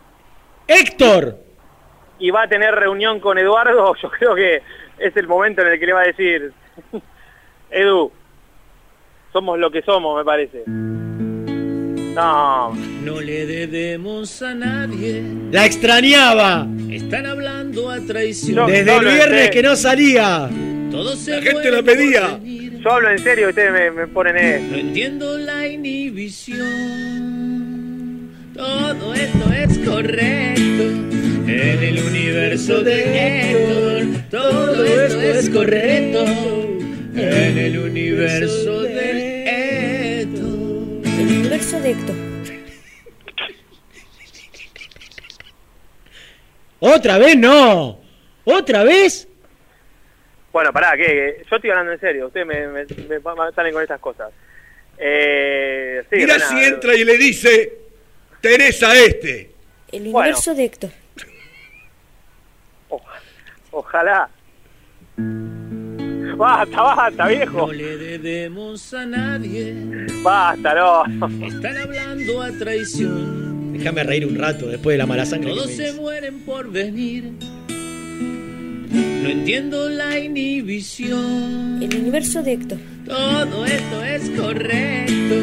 ¡Héctor! 0.67 1.37
y 2.17 2.31
va 2.31 2.43
a 2.43 2.47
tener 2.47 2.73
reunión 2.73 3.19
con 3.19 3.37
Eduardo. 3.37 3.93
Yo 4.01 4.09
creo 4.09 4.33
que 4.35 4.61
es 4.97 5.15
el 5.17 5.27
momento 5.27 5.61
en 5.61 5.67
el 5.73 5.79
que 5.79 5.85
le 5.85 5.93
va 5.93 6.01
a 6.01 6.07
decir, 6.07 6.51
Edu, 7.71 8.11
somos 9.33 9.59
lo 9.59 9.69
que 9.69 9.81
somos, 9.81 10.17
me 10.17 10.23
parece. 10.23 10.63
No, 12.15 12.73
No 13.03 13.19
le 13.19 13.45
debemos 13.45 14.41
a 14.41 14.55
nadie. 14.55 15.21
¡La 15.51 15.65
extrañaba! 15.65 16.65
Están 16.89 17.25
hablando 17.25 17.89
a 17.91 17.99
traición. 17.99 18.71
Desde 18.71 18.95
el 18.95 19.03
viernes 19.05 19.49
que 19.51 19.61
no 19.61 19.75
salía. 19.75 20.49
Todo 20.91 21.17
se 21.17 21.31
La 21.35 21.41
gente 21.41 21.69
la 21.71 21.83
pedía. 21.83 22.39
yo 22.41 22.89
hablo 22.89 23.09
en 23.11 23.19
serio, 23.19 23.49
ustedes 23.49 23.73
me, 23.73 23.91
me 23.91 24.07
ponen 24.07 24.37
esto. 24.37 24.71
No 24.71 24.77
entiendo 24.77 25.37
la 25.37 25.67
inhibición. 25.67 26.61
Todo 28.55 29.13
esto 29.13 29.51
es 29.53 29.77
correcto. 29.79 30.83
En 31.47 31.83
el 31.83 31.99
universo 32.01 32.79
de 32.81 33.51
Héctor. 33.51 34.05
Todo 34.31 34.85
esto 34.85 35.21
es 35.21 35.49
correcto. 35.49 36.23
En 37.13 37.57
el 37.57 37.77
universo 37.77 38.83
de 38.83 39.43
Héctor. 39.43 40.04
El 41.17 41.27
universo 41.39 41.79
de 41.79 41.91
Héctor. 41.91 42.15
¿Otra 46.79 47.17
vez 47.17 47.37
no? 47.37 47.99
¿Otra 48.43 48.83
vez? 48.83 49.27
Bueno, 50.51 50.71
pará, 50.71 50.95
que 50.95 51.43
yo 51.49 51.55
estoy 51.55 51.69
hablando 51.71 51.91
en 51.93 51.99
serio, 51.99 52.27
ustedes 52.27 52.45
me, 52.45 52.67
me- 52.67 52.85
me- 52.85 53.19
me 53.19 53.51
salen 53.53 53.73
con 53.73 53.81
estas 53.81 53.99
cosas. 53.99 54.31
Eh, 54.97 56.03
sí, 56.09 56.15
Mirá 56.17 56.39
si 56.39 56.63
entra 56.63 56.95
y 56.95 57.03
le 57.03 57.17
dice, 57.17 57.73
tenés 58.41 58.81
a 58.83 58.95
este. 58.95 59.51
El 59.91 60.03
Bueno. 60.03 60.19
universo 60.19 60.53
de 60.55 60.65
Héctor. 60.65 60.89
Ojalá. 63.71 64.29
Basta, 66.37 66.81
basta, 66.81 67.27
viejo. 67.27 67.67
No 67.67 67.73
le 67.73 67.97
debemos 67.97 68.93
a 68.93 69.05
nadie. 69.05 69.73
Basta, 70.23 70.73
no. 70.75 71.03
Están 71.47 71.77
hablando 71.77 72.41
a 72.41 72.51
traición. 72.51 73.73
Déjame 73.73 74.03
reír 74.03 74.25
un 74.25 74.35
rato 74.35 74.67
después 74.67 74.93
de 74.93 74.97
la 74.99 75.05
mala 75.05 75.25
sangre. 75.25 75.49
que 75.49 75.55
Todos 75.55 75.67
me 75.67 75.73
se 75.75 75.89
hizo. 75.89 76.01
mueren 76.01 76.39
por 76.41 76.71
venir. 76.71 77.31
No 78.89 79.29
entiendo 79.29 79.89
la 79.89 80.19
inhibición. 80.19 81.81
El 81.81 81.95
universo 81.99 82.43
de 82.43 82.53
Héctor. 82.53 82.77
Todo 83.05 83.65
esto 83.65 84.03
es 84.03 84.29
correcto. 84.31 85.35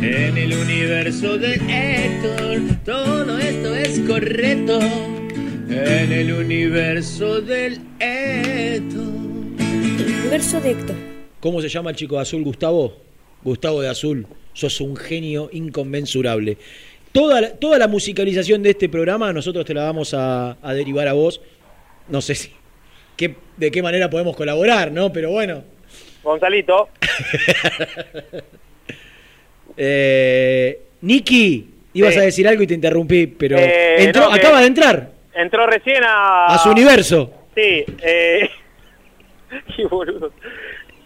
En 0.00 0.38
el 0.38 0.52
universo 0.54 1.36
de 1.36 1.54
Héctor. 1.54 2.60
Todo 2.84 3.38
esto 3.38 3.74
es 3.74 4.00
correcto. 4.00 4.78
En 5.70 6.12
el 6.12 6.32
universo 6.32 7.40
del 7.40 7.80
Héctor. 8.00 8.97
Universo 10.28 10.60
de 10.60 10.72
Héctor. 10.72 10.96
¿Cómo 11.40 11.62
se 11.62 11.70
llama 11.70 11.88
el 11.88 11.96
chico 11.96 12.16
de 12.16 12.20
azul, 12.20 12.44
Gustavo? 12.44 12.92
Gustavo 13.42 13.80
de 13.80 13.88
azul. 13.88 14.26
Sos 14.52 14.78
un 14.82 14.94
genio 14.94 15.48
inconmensurable. 15.54 16.58
Toda 17.12 17.40
la, 17.40 17.52
toda 17.54 17.78
la 17.78 17.88
musicalización 17.88 18.62
de 18.62 18.68
este 18.70 18.90
programa 18.90 19.32
nosotros 19.32 19.64
te 19.64 19.72
la 19.72 19.84
vamos 19.84 20.12
a, 20.12 20.58
a 20.60 20.74
derivar 20.74 21.08
a 21.08 21.14
vos. 21.14 21.40
No 22.08 22.20
sé 22.20 22.34
si 22.34 22.52
qué, 23.16 23.36
de 23.56 23.70
qué 23.70 23.82
manera 23.82 24.10
podemos 24.10 24.36
colaborar, 24.36 24.92
¿no? 24.92 25.10
Pero 25.14 25.30
bueno. 25.30 25.64
Gonzalito. 26.22 26.90
Eh, 29.80 30.80
Nicky, 31.02 31.68
ibas 31.92 32.12
Sí. 32.14 32.18
a 32.18 32.22
decir 32.24 32.48
algo 32.48 32.64
y 32.64 32.66
te 32.66 32.74
interrumpí, 32.74 33.28
pero 33.28 33.56
Eh, 33.58 34.02
entró, 34.02 34.22
no, 34.28 34.32
acaba 34.34 34.60
de 34.60 34.66
entrar 34.66 35.10
Entró 35.32 35.68
recién 35.68 36.02
a... 36.02 36.46
a 36.46 36.58
su 36.58 36.70
universo. 36.70 37.32
Sí, 37.54 37.84
eh... 38.02 38.50
qué 39.76 39.86
boludo. 39.86 40.32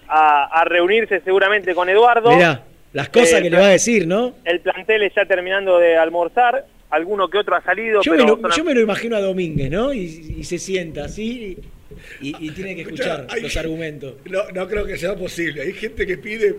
A, 0.08 0.60
a 0.60 0.64
reunirse 0.64 1.20
seguramente 1.20 1.74
con 1.74 1.88
Eduardo. 1.88 2.32
Mirá, 2.34 2.62
las 2.92 3.08
cosas 3.08 3.40
Eh, 3.40 3.42
que 3.44 3.50
le 3.50 3.56
va 3.58 3.66
a 3.66 3.70
decir, 3.70 4.06
¿no? 4.06 4.34
El 4.44 4.60
plantel 4.60 5.02
está 5.04 5.24
terminando 5.26 5.78
de 5.78 5.96
almorzar. 5.96 6.66
Alguno 6.90 7.28
que 7.30 7.38
otro 7.38 7.56
ha 7.56 7.62
salido, 7.62 8.02
Yo 8.02 8.12
me, 8.12 8.18
lo, 8.18 8.28
son- 8.38 8.50
yo 8.54 8.64
me 8.64 8.74
lo 8.74 8.80
imagino 8.82 9.16
a 9.16 9.20
Domínguez, 9.22 9.70
¿no? 9.70 9.94
Y, 9.94 10.34
y 10.38 10.44
se 10.44 10.58
sienta 10.58 11.06
así 11.06 11.56
y, 12.20 12.46
y 12.46 12.50
tiene 12.50 12.74
que 12.74 12.82
escuchar 12.82 13.26
hay- 13.30 13.40
los 13.40 13.56
argumentos. 13.56 14.16
No, 14.26 14.40
no 14.54 14.68
creo 14.68 14.84
que 14.84 14.98
sea 14.98 15.16
posible. 15.16 15.62
Hay 15.62 15.72
gente 15.72 16.06
que 16.06 16.18
pide 16.18 16.54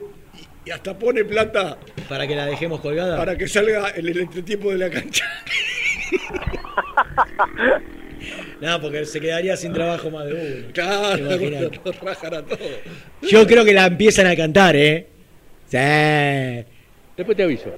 y, 0.66 0.70
y 0.70 0.72
hasta 0.72 0.98
pone 0.98 1.24
plata 1.24 1.78
Para 2.10 2.26
que 2.26 2.36
la 2.36 2.48
dejemos 2.48 2.80
colgada. 2.82 3.16
para 3.16 3.38
que 3.38 3.48
salga 3.48 3.92
en 3.96 4.08
el 4.08 4.18
entretiempo 4.18 4.72
de 4.72 4.78
la 4.80 4.90
cancha. 4.90 5.26
No, 8.62 8.82
porque 8.82 9.06
se 9.06 9.20
quedaría 9.20 9.56
sin 9.58 9.74
trabajo 9.74 10.10
más 10.10 10.26
de 10.26 10.34
uno. 10.34 10.68
Claro, 10.74 11.18
nos 11.86 12.00
rajan 12.00 12.34
a 12.34 12.42
todos. 12.44 12.60
Yo 13.22 13.46
creo 13.48 13.66
que 13.66 13.74
la 13.74 13.86
empiezan 13.88 14.28
a 14.28 14.36
cantar, 14.36 14.76
¿eh? 14.76 15.08
Sí. 15.68 15.78
Después 17.18 17.36
te 17.38 17.44
aviso. 17.44 17.76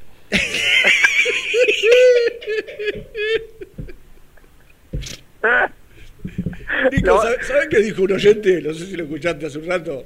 Nico, 6.91 7.21
¿sabe- 7.21 7.43
¿saben 7.43 7.69
qué 7.69 7.79
dijo 7.79 8.03
un 8.03 8.11
oyente? 8.13 8.61
No 8.61 8.73
sé 8.73 8.85
si 8.87 8.95
lo 8.95 9.03
escuchaste 9.03 9.45
hace 9.45 9.57
un 9.59 9.65
rato. 9.67 10.05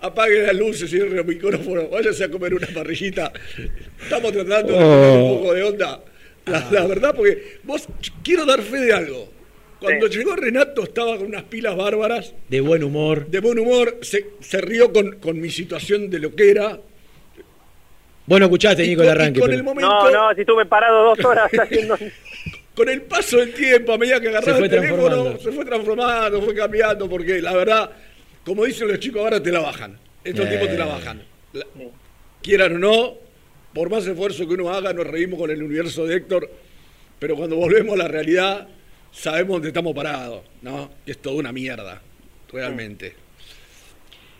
Apague 0.00 0.46
las 0.46 0.56
luces, 0.56 0.90
cierre 0.90 1.16
el 1.18 1.24
micrófono, 1.24 1.88
váyase 1.88 2.24
a 2.24 2.28
comer 2.30 2.54
una 2.54 2.66
parrillita. 2.68 3.32
Estamos 4.02 4.32
tratando 4.32 4.72
de 4.72 4.78
poner 4.78 5.18
un 5.22 5.38
poco 5.38 5.54
de 5.54 5.62
onda. 5.62 6.00
La, 6.46 6.68
la 6.72 6.86
verdad, 6.86 7.14
porque 7.14 7.58
vos 7.62 7.86
quiero 8.24 8.44
dar 8.44 8.60
fe 8.62 8.78
de 8.78 8.92
algo. 8.92 9.31
Cuando 9.82 10.06
llegó 10.06 10.36
Renato 10.36 10.82
estaba 10.84 11.16
con 11.16 11.26
unas 11.26 11.42
pilas 11.44 11.76
bárbaras, 11.76 12.34
De 12.48 12.60
buen 12.60 12.82
humor. 12.84 13.26
de 13.28 13.40
buen 13.40 13.58
humor, 13.58 13.98
se, 14.02 14.26
se 14.40 14.60
rió 14.60 14.92
con, 14.92 15.16
con 15.18 15.40
mi 15.40 15.50
situación 15.50 16.08
de 16.10 16.18
lo 16.18 16.34
que 16.34 16.50
era. 16.50 16.78
Vos 18.26 18.38
no 18.38 18.46
escuchaste, 18.46 18.86
Nico, 18.86 19.02
el 19.02 19.08
arranque. 19.08 19.40
con 19.40 19.48
pero- 19.48 19.58
el 19.58 19.64
momento, 19.64 19.90
No, 19.90 20.10
no, 20.28 20.34
si 20.34 20.40
estuve 20.42 20.64
parado 20.66 21.04
dos 21.14 21.24
horas 21.24 21.50
haciendo... 21.52 21.98
con 22.74 22.88
el 22.88 23.02
paso 23.02 23.38
del 23.38 23.52
tiempo, 23.52 23.92
a 23.92 23.98
medida 23.98 24.20
que 24.20 24.28
agarraba 24.28 24.58
fue 24.58 24.66
el 24.66 24.70
teléfono, 24.70 25.02
transformando. 25.04 25.40
se 25.42 25.52
fue 25.52 25.64
transformando, 25.64 26.42
fue 26.42 26.54
cambiando, 26.54 27.08
porque 27.08 27.42
la 27.42 27.52
verdad, 27.54 27.90
como 28.44 28.64
dicen 28.64 28.88
los 28.88 28.98
chicos, 29.00 29.22
ahora 29.22 29.42
te 29.42 29.50
la 29.50 29.60
bajan. 29.60 29.98
Estos 30.24 30.46
Eh. 30.46 30.50
tipos 30.50 30.68
te 30.68 30.78
la 30.78 30.86
bajan. 30.86 31.22
La- 31.52 31.66
quieran 32.40 32.76
o 32.76 32.78
no, 32.78 33.14
por 33.74 33.90
más 33.90 34.06
esfuerzo 34.06 34.46
que 34.46 34.54
uno 34.54 34.70
haga, 34.72 34.92
nos 34.92 35.06
reímos 35.06 35.38
con 35.38 35.50
el 35.50 35.62
universo 35.62 36.06
de 36.06 36.16
Héctor, 36.16 36.48
pero 37.18 37.36
cuando 37.36 37.56
volvemos 37.56 37.94
a 37.94 37.98
la 37.98 38.08
realidad, 38.08 38.68
sabemos 39.12 39.54
dónde 39.56 39.68
estamos 39.68 39.94
parados, 39.94 40.42
¿no? 40.62 40.90
Que 41.04 41.12
es 41.12 41.18
toda 41.22 41.36
una 41.36 41.52
mierda, 41.52 42.00
realmente. 42.52 43.14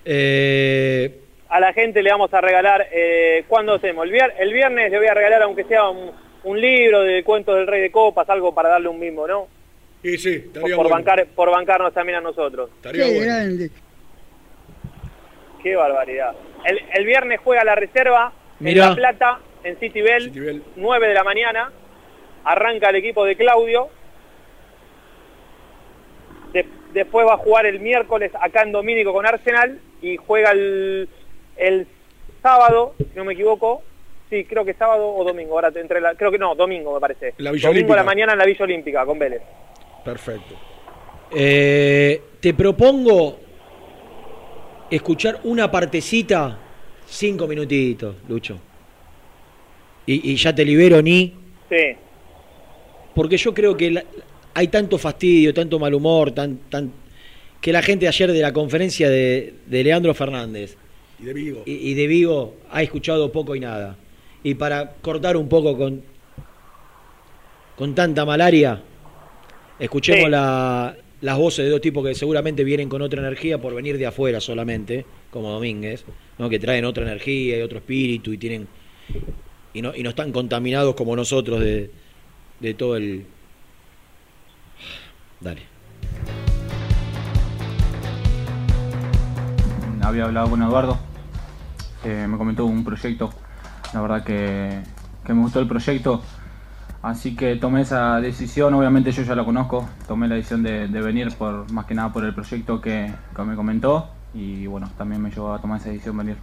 Eh, 0.04 1.18
A 1.48 1.60
la 1.60 1.72
gente 1.72 2.02
le 2.02 2.10
vamos 2.10 2.32
a 2.34 2.40
regalar, 2.40 2.88
eh, 2.92 3.44
¿cuándo 3.46 3.74
hacemos? 3.74 4.04
El, 4.06 4.12
vier- 4.12 4.34
el 4.38 4.52
viernes 4.52 4.90
le 4.90 4.98
voy 4.98 5.06
a 5.06 5.14
regalar, 5.14 5.42
aunque 5.42 5.64
sea 5.64 5.88
un, 5.88 6.10
un 6.44 6.60
libro 6.60 7.02
de 7.02 7.22
cuentos 7.22 7.54
del 7.56 7.66
Rey 7.66 7.80
de 7.82 7.90
Copas, 7.90 8.28
algo 8.30 8.54
para 8.54 8.68
darle 8.70 8.88
un 8.88 8.98
mimo, 8.98 9.26
¿no? 9.26 9.48
Sí, 10.02 10.18
sí, 10.18 10.38
Por, 10.38 10.46
estaría 10.56 10.76
por 10.76 10.86
bueno. 10.88 10.96
bancar, 10.96 11.26
por 11.28 11.50
bancarnos 11.50 11.94
también 11.94 12.18
a 12.18 12.20
nosotros. 12.20 12.70
Estaría 12.76 13.04
bueno. 13.06 13.68
Qué 15.62 15.76
barbaridad. 15.76 16.34
El, 16.64 16.80
el 16.92 17.06
viernes 17.06 17.38
juega 17.44 17.62
la 17.62 17.76
reserva 17.76 18.32
Mirá. 18.58 18.84
en 18.84 18.90
La 18.90 18.96
Plata, 18.96 19.38
en 19.62 19.78
City 19.78 20.00
Bell, 20.02 20.62
9 20.74 21.06
de 21.08 21.14
la 21.14 21.22
mañana. 21.22 21.70
Arranca 22.44 22.90
el 22.90 22.96
equipo 22.96 23.24
de 23.24 23.36
Claudio. 23.36 23.88
De- 26.52 26.66
después 26.92 27.26
va 27.26 27.34
a 27.34 27.38
jugar 27.38 27.66
el 27.66 27.80
miércoles 27.80 28.30
acá 28.40 28.62
en 28.62 28.72
Domínico 28.72 29.12
con 29.12 29.24
Arsenal 29.26 29.80
y 30.02 30.16
juega 30.16 30.50
el, 30.52 31.08
el 31.56 31.86
sábado, 32.42 32.94
si 32.98 33.06
no 33.16 33.24
me 33.24 33.32
equivoco. 33.34 33.82
Sí, 34.28 34.44
creo 34.44 34.64
que 34.64 34.74
sábado 34.74 35.14
o 35.14 35.24
domingo. 35.24 35.54
Ahora 35.54 35.70
entre 35.78 36.00
la, 36.00 36.14
creo 36.14 36.30
que 36.30 36.38
no, 36.38 36.54
domingo 36.54 36.94
me 36.94 37.00
parece. 37.00 37.34
La 37.38 37.50
Villa 37.52 37.68
domingo 37.68 37.92
a 37.92 37.96
la 37.96 38.02
Olímpica. 38.02 38.04
mañana 38.04 38.32
en 38.32 38.38
la 38.38 38.44
Villa 38.46 38.64
Olímpica 38.64 39.04
con 39.06 39.18
Vélez. 39.18 39.42
Perfecto. 40.04 40.54
eh, 41.30 42.20
te 42.40 42.52
propongo 42.54 43.38
escuchar 44.90 45.40
una 45.44 45.70
partecita, 45.70 46.58
cinco 47.06 47.46
minutitos, 47.46 48.16
Lucho. 48.28 48.58
Y, 50.06 50.32
y 50.32 50.36
ya 50.36 50.54
te 50.54 50.64
libero, 50.64 51.00
ni. 51.00 51.34
Sí. 51.70 51.96
Porque 53.14 53.36
yo 53.36 53.54
creo 53.54 53.76
que 53.76 53.90
la- 53.90 54.04
hay 54.54 54.68
tanto 54.68 54.98
fastidio, 54.98 55.52
tanto 55.54 55.78
mal 55.78 55.94
humor, 55.94 56.32
tan, 56.32 56.56
tan, 56.70 56.92
que 57.60 57.72
la 57.72 57.82
gente 57.82 58.08
ayer 58.08 58.32
de 58.32 58.40
la 58.40 58.52
conferencia 58.52 59.08
de, 59.08 59.54
de 59.66 59.84
Leandro 59.84 60.12
Fernández 60.14 60.76
Y 61.20 61.24
de 61.24 61.32
Vigo. 61.32 61.62
y, 61.66 61.72
y 61.90 61.94
de 61.94 62.06
Vigo 62.06 62.56
ha 62.70 62.82
escuchado 62.82 63.30
poco 63.32 63.54
y 63.56 63.60
nada. 63.60 63.96
Y 64.42 64.54
para 64.54 64.92
cortar 65.00 65.36
un 65.36 65.48
poco 65.48 65.76
con, 65.78 66.02
con 67.76 67.94
tanta 67.94 68.24
malaria, 68.24 68.80
escuchemos 69.78 70.24
Sí. 70.24 70.30
la- 70.30 70.96
las 71.20 71.38
voces 71.38 71.64
de 71.64 71.70
dos 71.70 71.80
tipos 71.80 72.04
que 72.04 72.16
seguramente 72.16 72.64
vienen 72.64 72.88
con 72.88 73.00
otra 73.00 73.20
energía 73.20 73.56
por 73.58 73.72
venir 73.76 73.96
de 73.96 74.06
afuera 74.06 74.40
solamente, 74.40 75.06
como 75.30 75.50
Domínguez, 75.52 76.04
¿no? 76.36 76.50
que 76.50 76.58
traen 76.58 76.84
otra 76.84 77.04
energía 77.04 77.58
y 77.58 77.62
otro 77.62 77.78
espíritu 77.78 78.32
y 78.32 78.38
tienen 78.38 78.66
y 79.72 79.82
no, 79.82 79.94
y 79.94 80.02
no 80.02 80.10
están 80.10 80.32
contaminados 80.32 80.96
como 80.96 81.14
nosotros 81.14 81.60
de, 81.60 81.90
de 82.58 82.74
todo 82.74 82.96
el... 82.96 83.24
Dale. 85.42 85.72
había 90.02 90.24
hablado 90.24 90.50
con 90.50 90.62
Eduardo, 90.62 90.98
eh, 92.04 92.26
me 92.28 92.36
comentó 92.36 92.66
un 92.66 92.84
proyecto, 92.84 93.30
la 93.94 94.02
verdad 94.02 94.24
que, 94.24 94.82
que 95.24 95.32
me 95.32 95.40
gustó 95.40 95.60
el 95.60 95.68
proyecto, 95.68 96.20
así 97.00 97.34
que 97.34 97.56
tomé 97.56 97.82
esa 97.82 98.20
decisión, 98.20 98.74
obviamente 98.74 99.10
yo 99.12 99.22
ya 99.22 99.34
lo 99.34 99.44
conozco, 99.46 99.88
tomé 100.06 100.28
la 100.28 100.34
decisión 100.34 100.62
de, 100.62 100.88
de 100.88 101.00
venir 101.00 101.34
por 101.36 101.70
más 101.72 101.86
que 101.86 101.94
nada 101.94 102.12
por 102.12 102.24
el 102.24 102.34
proyecto 102.34 102.80
que, 102.80 103.10
que 103.34 103.42
me 103.42 103.56
comentó. 103.56 104.10
Y 104.34 104.66
bueno, 104.66 104.90
también 104.98 105.22
me 105.22 105.30
llevó 105.30 105.54
a 105.54 105.60
tomar 105.60 105.80
esa 105.80 105.90
decisión 105.90 106.16
venir. 106.16 106.36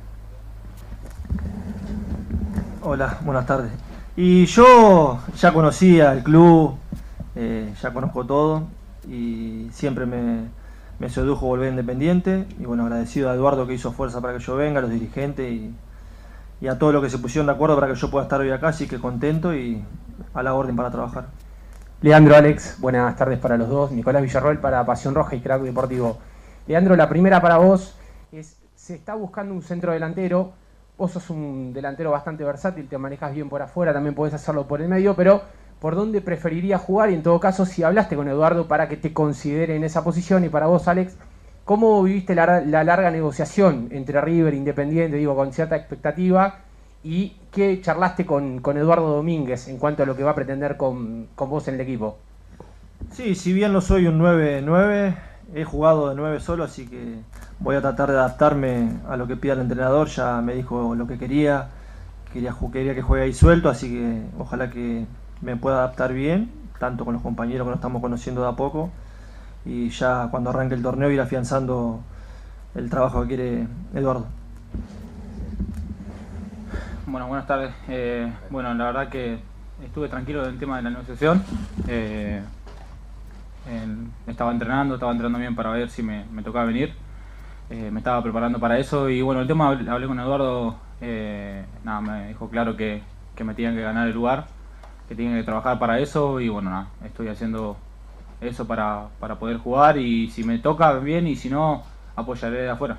Hola, 2.82 3.18
buenas 3.22 3.46
tardes. 3.46 3.72
Y 4.16 4.46
yo 4.46 5.20
ya 5.38 5.54
conocía 5.54 6.14
el 6.14 6.24
club, 6.24 6.76
eh, 7.36 7.74
ya 7.82 7.94
conozco 7.94 8.26
todo 8.26 8.79
y 9.08 9.70
siempre 9.72 10.06
me, 10.06 10.50
me 11.00 11.10
sedujo 11.10 11.46
volver 11.46 11.70
independiente. 11.70 12.46
Y 12.60 12.66
bueno, 12.66 12.84
agradecido 12.84 13.30
a 13.30 13.34
Eduardo 13.36 13.68
que 13.68 13.74
hizo 13.74 13.92
fuerza 13.92 14.22
para 14.22 14.34
que 14.34 14.40
yo 14.40 14.56
venga, 14.56 14.80
a 14.80 14.82
los 14.82 14.92
dirigentes 14.92 15.52
y, 15.52 15.74
y 16.62 16.68
a 16.68 16.78
todos 16.78 16.94
los 16.94 17.04
que 17.04 17.10
se 17.10 17.18
pusieron 17.18 17.48
de 17.48 17.54
acuerdo 17.54 17.76
para 17.76 17.88
que 17.88 18.00
yo 18.00 18.12
pueda 18.12 18.24
estar 18.24 18.40
hoy 18.42 18.52
acá, 18.52 18.70
así 18.70 18.88
que 18.88 19.00
contento 19.00 19.54
y 19.56 19.84
a 20.34 20.44
la 20.44 20.54
orden 20.54 20.76
para 20.76 20.92
trabajar. 20.92 21.28
Leandro, 22.02 22.36
Alex, 22.36 22.78
buenas 22.80 23.16
tardes 23.16 23.40
para 23.40 23.58
los 23.58 23.70
dos. 23.70 23.92
Nicolás 23.92 24.22
Villarroel 24.22 24.60
para 24.60 24.86
Pasión 24.86 25.16
Roja 25.16 25.36
y 25.36 25.42
Crack 25.42 25.62
Deportivo. 25.62 26.18
Leandro, 26.68 26.96
la 26.96 27.10
primera 27.10 27.42
para 27.42 27.58
vos 27.58 27.96
es, 28.32 28.58
se 28.76 28.96
está 28.96 29.16
buscando 29.16 29.54
un 29.54 29.62
centro 29.62 29.92
delantero. 29.92 30.54
Vos 30.98 31.12
sos 31.12 31.30
un 31.30 31.74
delantero 31.74 32.12
bastante 32.12 32.44
versátil, 32.44 32.88
te 32.88 32.98
manejas 32.98 33.34
bien 33.34 33.50
por 33.50 33.62
afuera, 33.62 33.94
también 33.94 34.16
podés 34.16 34.34
hacerlo 34.34 34.68
por 34.68 34.82
el 34.82 34.90
medio, 34.90 35.16
pero 35.16 35.42
¿por 35.80 35.96
dónde 35.96 36.22
preferirías 36.22 36.82
jugar? 36.82 37.12
Y 37.12 37.16
en 37.16 37.24
todo 37.24 37.40
caso, 37.40 37.66
si 37.66 37.84
hablaste 37.84 38.16
con 38.16 38.28
Eduardo 38.28 38.68
para 38.68 38.88
que 38.90 38.98
te 38.98 39.14
considere 39.14 39.76
en 39.76 39.84
esa 39.84 40.04
posición, 40.04 40.44
y 40.46 40.50
para 40.50 40.68
vos, 40.68 40.88
Alex, 40.88 41.16
¿cómo 41.66 42.02
viviste 42.04 42.36
la, 42.36 42.62
la 42.62 42.84
larga 42.84 43.12
negociación 43.12 43.90
entre 43.92 44.22
River 44.22 44.54
Independiente, 44.54 45.18
digo, 45.18 45.36
con 45.36 45.54
cierta 45.54 45.76
expectativa? 45.76 46.60
¿Y 47.04 47.34
qué 47.52 47.80
charlaste 47.82 48.26
con, 48.26 48.62
Eduardo 48.78 49.16
Domínguez 49.16 49.68
en 49.70 49.78
cuanto 49.78 50.04
a 50.04 50.06
lo 50.06 50.18
que 50.18 50.24
va 50.24 50.32
a 50.32 50.36
pretender 50.36 50.76
con, 50.76 51.28
vos 51.38 51.68
en 51.68 51.76
el 51.76 51.82
equipo? 51.82 52.18
Sí, 53.12 53.36
si 53.36 53.54
bien 53.54 53.72
no 53.72 53.80
soy 53.80 54.08
un 54.08 54.20
9-9, 54.20 55.16
he 55.56 55.64
jugado 55.64 56.10
de 56.10 56.16
9 56.16 56.40
solo, 56.42 56.66
así 56.66 56.88
que 56.88 57.16
voy 57.60 57.78
a 57.78 57.82
tratar 57.82 58.12
de 58.12 58.18
adaptarme 58.18 58.92
a 59.08 59.16
lo 59.16 59.28
que 59.28 59.38
pida 59.38 59.54
el 59.54 59.62
entrenador. 59.62 60.08
Ya 60.10 60.42
me 60.42 60.56
dijo 60.56 60.94
lo 60.94 61.08
que 61.08 61.18
quería, 61.18 61.70
quería, 62.34 62.54
quería 62.72 62.94
que 62.94 63.02
juegue 63.02 63.24
ahí 63.24 63.34
suelto, 63.34 63.70
así 63.70 63.90
que 63.90 64.22
ojalá 64.38 64.70
que 64.70 65.06
me 65.42 65.56
pueda 65.56 65.78
adaptar 65.78 66.14
bien, 66.14 66.52
tanto 66.80 67.06
con 67.06 67.14
los 67.14 67.24
compañeros 67.24 67.66
que 67.66 67.70
nos 67.70 67.78
estamos 67.78 68.02
conociendo 68.02 68.42
de 68.42 68.50
a 68.50 68.54
poco, 68.54 68.90
y 69.66 69.90
ya 69.90 70.28
cuando 70.32 70.50
arranque 70.50 70.76
el 70.76 70.82
torneo 70.82 71.12
ir 71.12 71.22
afianzando 71.22 72.02
el 72.76 72.90
trabajo 72.90 73.22
que 73.22 73.28
quiere 73.28 73.68
Eduardo. 73.94 74.28
Bueno, 77.06 77.28
buenas 77.28 77.48
tardes. 77.48 77.72
Eh, 77.88 78.32
bueno, 78.50 78.74
la 78.74 78.86
verdad 78.86 79.10
que 79.10 79.40
estuve 79.84 80.08
tranquilo 80.10 80.46
del 80.46 80.60
tema 80.60 80.78
de 80.78 80.84
la 80.84 80.90
negociación. 80.92 81.44
Eh, 81.88 82.42
estaba 84.28 84.52
entrenando, 84.52 84.96
estaba 84.96 85.12
entrenando 85.12 85.40
bien 85.40 85.56
para 85.56 85.70
ver 85.72 85.90
si 85.90 86.02
me, 86.04 86.26
tocaba 86.44 86.66
venir. 86.66 86.94
Eh, 87.70 87.90
me 87.92 88.00
estaba 88.00 88.22
preparando 88.24 88.60
para 88.60 88.80
eso 88.80 89.10
y 89.10 89.22
bueno, 89.22 89.42
el 89.42 89.48
tema 89.48 89.68
hablé, 89.68 89.90
hablé 89.90 90.08
con 90.08 90.20
Eduardo, 90.20 90.76
eh, 91.02 91.64
nada, 91.84 92.02
me 92.02 92.28
dijo 92.30 92.50
claro 92.50 92.76
que, 92.76 93.04
que 93.36 93.44
me 93.44 93.54
tenían 93.54 93.76
que 93.76 93.82
ganar 93.82 94.08
el 94.08 94.14
lugar, 94.14 94.48
que 95.10 95.16
tenían 95.16 95.36
que 95.36 95.44
trabajar 95.44 95.80
para 95.80 96.00
eso 96.00 96.40
y 96.40 96.50
bueno, 96.50 96.70
nada, 96.70 96.88
estoy 97.04 97.30
haciendo 97.30 97.76
eso 98.40 98.66
para, 98.68 99.08
para 99.20 99.36
poder 99.40 99.58
jugar 99.58 99.98
y 99.98 100.30
si 100.30 100.44
me 100.44 100.60
toca 100.60 100.94
bien 101.00 101.26
y 101.28 101.36
si 101.36 101.50
no, 101.50 101.82
apoyaré 102.16 102.62
de 102.62 102.70
afuera. 102.70 102.98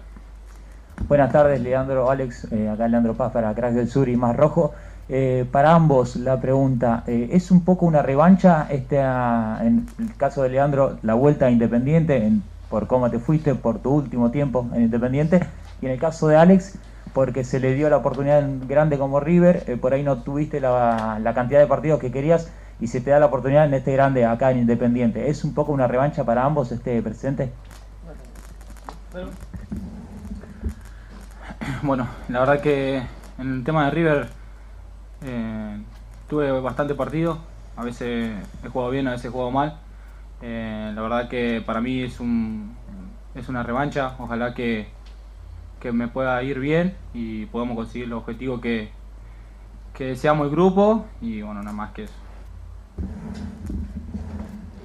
Buenas 1.09 1.33
tardes, 1.33 1.61
Leandro, 1.61 2.11
Alex, 2.11 2.51
eh, 2.53 2.69
acá 2.69 2.89
Leandro 2.89 3.15
Paz 3.15 3.33
para 3.33 3.55
Crack 3.55 3.73
del 3.75 3.89
Sur 3.89 4.09
y 4.09 4.17
Más 4.17 4.37
Rojo. 4.37 4.75
Eh, 5.09 5.47
para 5.51 5.73
ambos 5.73 6.17
la 6.17 6.41
pregunta, 6.41 7.05
eh, 7.07 7.31
¿es 7.33 7.51
un 7.53 7.65
poco 7.65 7.87
una 7.87 8.03
revancha 8.03 8.67
esta, 8.71 9.59
en 9.63 9.87
el 9.99 10.17
caso 10.17 10.43
de 10.43 10.51
Leandro, 10.51 10.99
la 11.03 11.15
vuelta 11.15 11.47
a 11.47 11.51
Independiente, 11.51 12.27
en- 12.27 12.43
por 12.69 12.87
cómo 12.87 13.09
te 13.11 13.19
fuiste, 13.19 13.55
por 13.55 13.79
tu 13.79 13.91
último 13.91 14.31
tiempo 14.31 14.69
en 14.75 14.83
Independiente? 14.83 15.41
Y 15.81 15.87
en 15.87 15.93
el 15.93 15.99
caso 15.99 16.29
de 16.29 16.37
Alex, 16.37 16.77
porque 17.13 17.45
se 17.45 17.61
le 17.61 17.75
dio 17.75 17.91
la 17.91 17.99
oportunidad 17.99 18.47
grande 18.67 18.99
como 18.99 19.21
River, 19.21 19.65
eh, 19.67 19.77
por 19.77 19.93
ahí 19.93 20.03
no 20.03 20.23
tuviste 20.23 20.61
la, 20.61 21.19
la 21.21 21.35
cantidad 21.35 21.61
de 21.61 21.67
partidos 21.67 22.01
que 22.01 22.11
querías 22.11 22.51
y 22.81 22.87
se 22.87 23.01
te 23.01 23.11
da 23.11 23.19
la 23.19 23.27
oportunidad 23.27 23.67
en 23.67 23.75
este 23.75 23.93
grande 23.93 24.25
acá 24.25 24.51
en 24.51 24.59
Independiente. 24.59 25.29
¿Es 25.29 25.45
un 25.45 25.55
poco 25.55 25.73
una 25.73 25.87
revancha 25.87 26.25
para 26.25 26.45
ambos 26.45 26.73
este 26.73 27.01
presente? 27.03 27.53
Bueno, 31.83 32.07
la 32.29 32.41
verdad 32.41 32.61
que 32.61 33.03
en 33.39 33.55
el 33.55 33.65
tema 33.65 33.85
de 33.87 33.91
River 33.91 34.29
eh, 35.23 35.83
tuve 36.29 36.51
bastante 36.61 36.95
partido. 36.95 37.39
A 37.77 37.85
veces 37.85 38.35
he 38.65 38.69
jugado 38.69 38.91
bien, 38.91 39.09
a 39.09 39.13
veces 39.13 39.27
he 39.27 39.31
jugado 39.31 39.51
mal. 39.51 39.79
Eh, 40.43 40.93
la 40.95 41.03
verdad 41.03 41.29
que 41.29 41.63
para 41.65 41.81
mí 41.81 42.03
es 42.03 42.21
un 42.21 42.77
es 43.35 43.49
una 43.49 43.63
revancha. 43.63 44.15
Ojalá 44.19 44.55
que, 44.55 44.89
que 45.81 45.93
me 45.93 46.09
pueda 46.09 46.41
ir 46.43 46.61
bien 46.61 46.95
y 47.15 47.47
podamos 47.47 47.77
conseguir 47.77 48.07
el 48.07 48.13
objetivo 48.13 48.61
que, 48.61 48.91
que 49.95 50.05
deseamos 50.05 50.47
el 50.47 50.51
grupo. 50.51 51.07
Y 51.21 51.43
bueno, 51.43 51.63
nada 51.63 51.75
más 51.75 51.93
que 51.93 52.05
eso. 52.05 52.15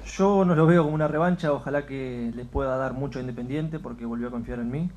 Yo 0.06 0.44
no 0.46 0.54
lo 0.54 0.66
veo 0.66 0.82
como 0.82 0.94
una 0.94 1.08
revancha, 1.08 1.52
ojalá 1.52 1.84
que 1.84 2.32
le 2.34 2.44
pueda 2.46 2.76
dar 2.78 2.94
mucho 2.94 3.18
a 3.18 3.22
Independiente 3.22 3.78
porque 3.78 4.06
volvió 4.06 4.28
a 4.28 4.30
confiar 4.30 4.60
en 4.60 4.70
mí 4.70 4.90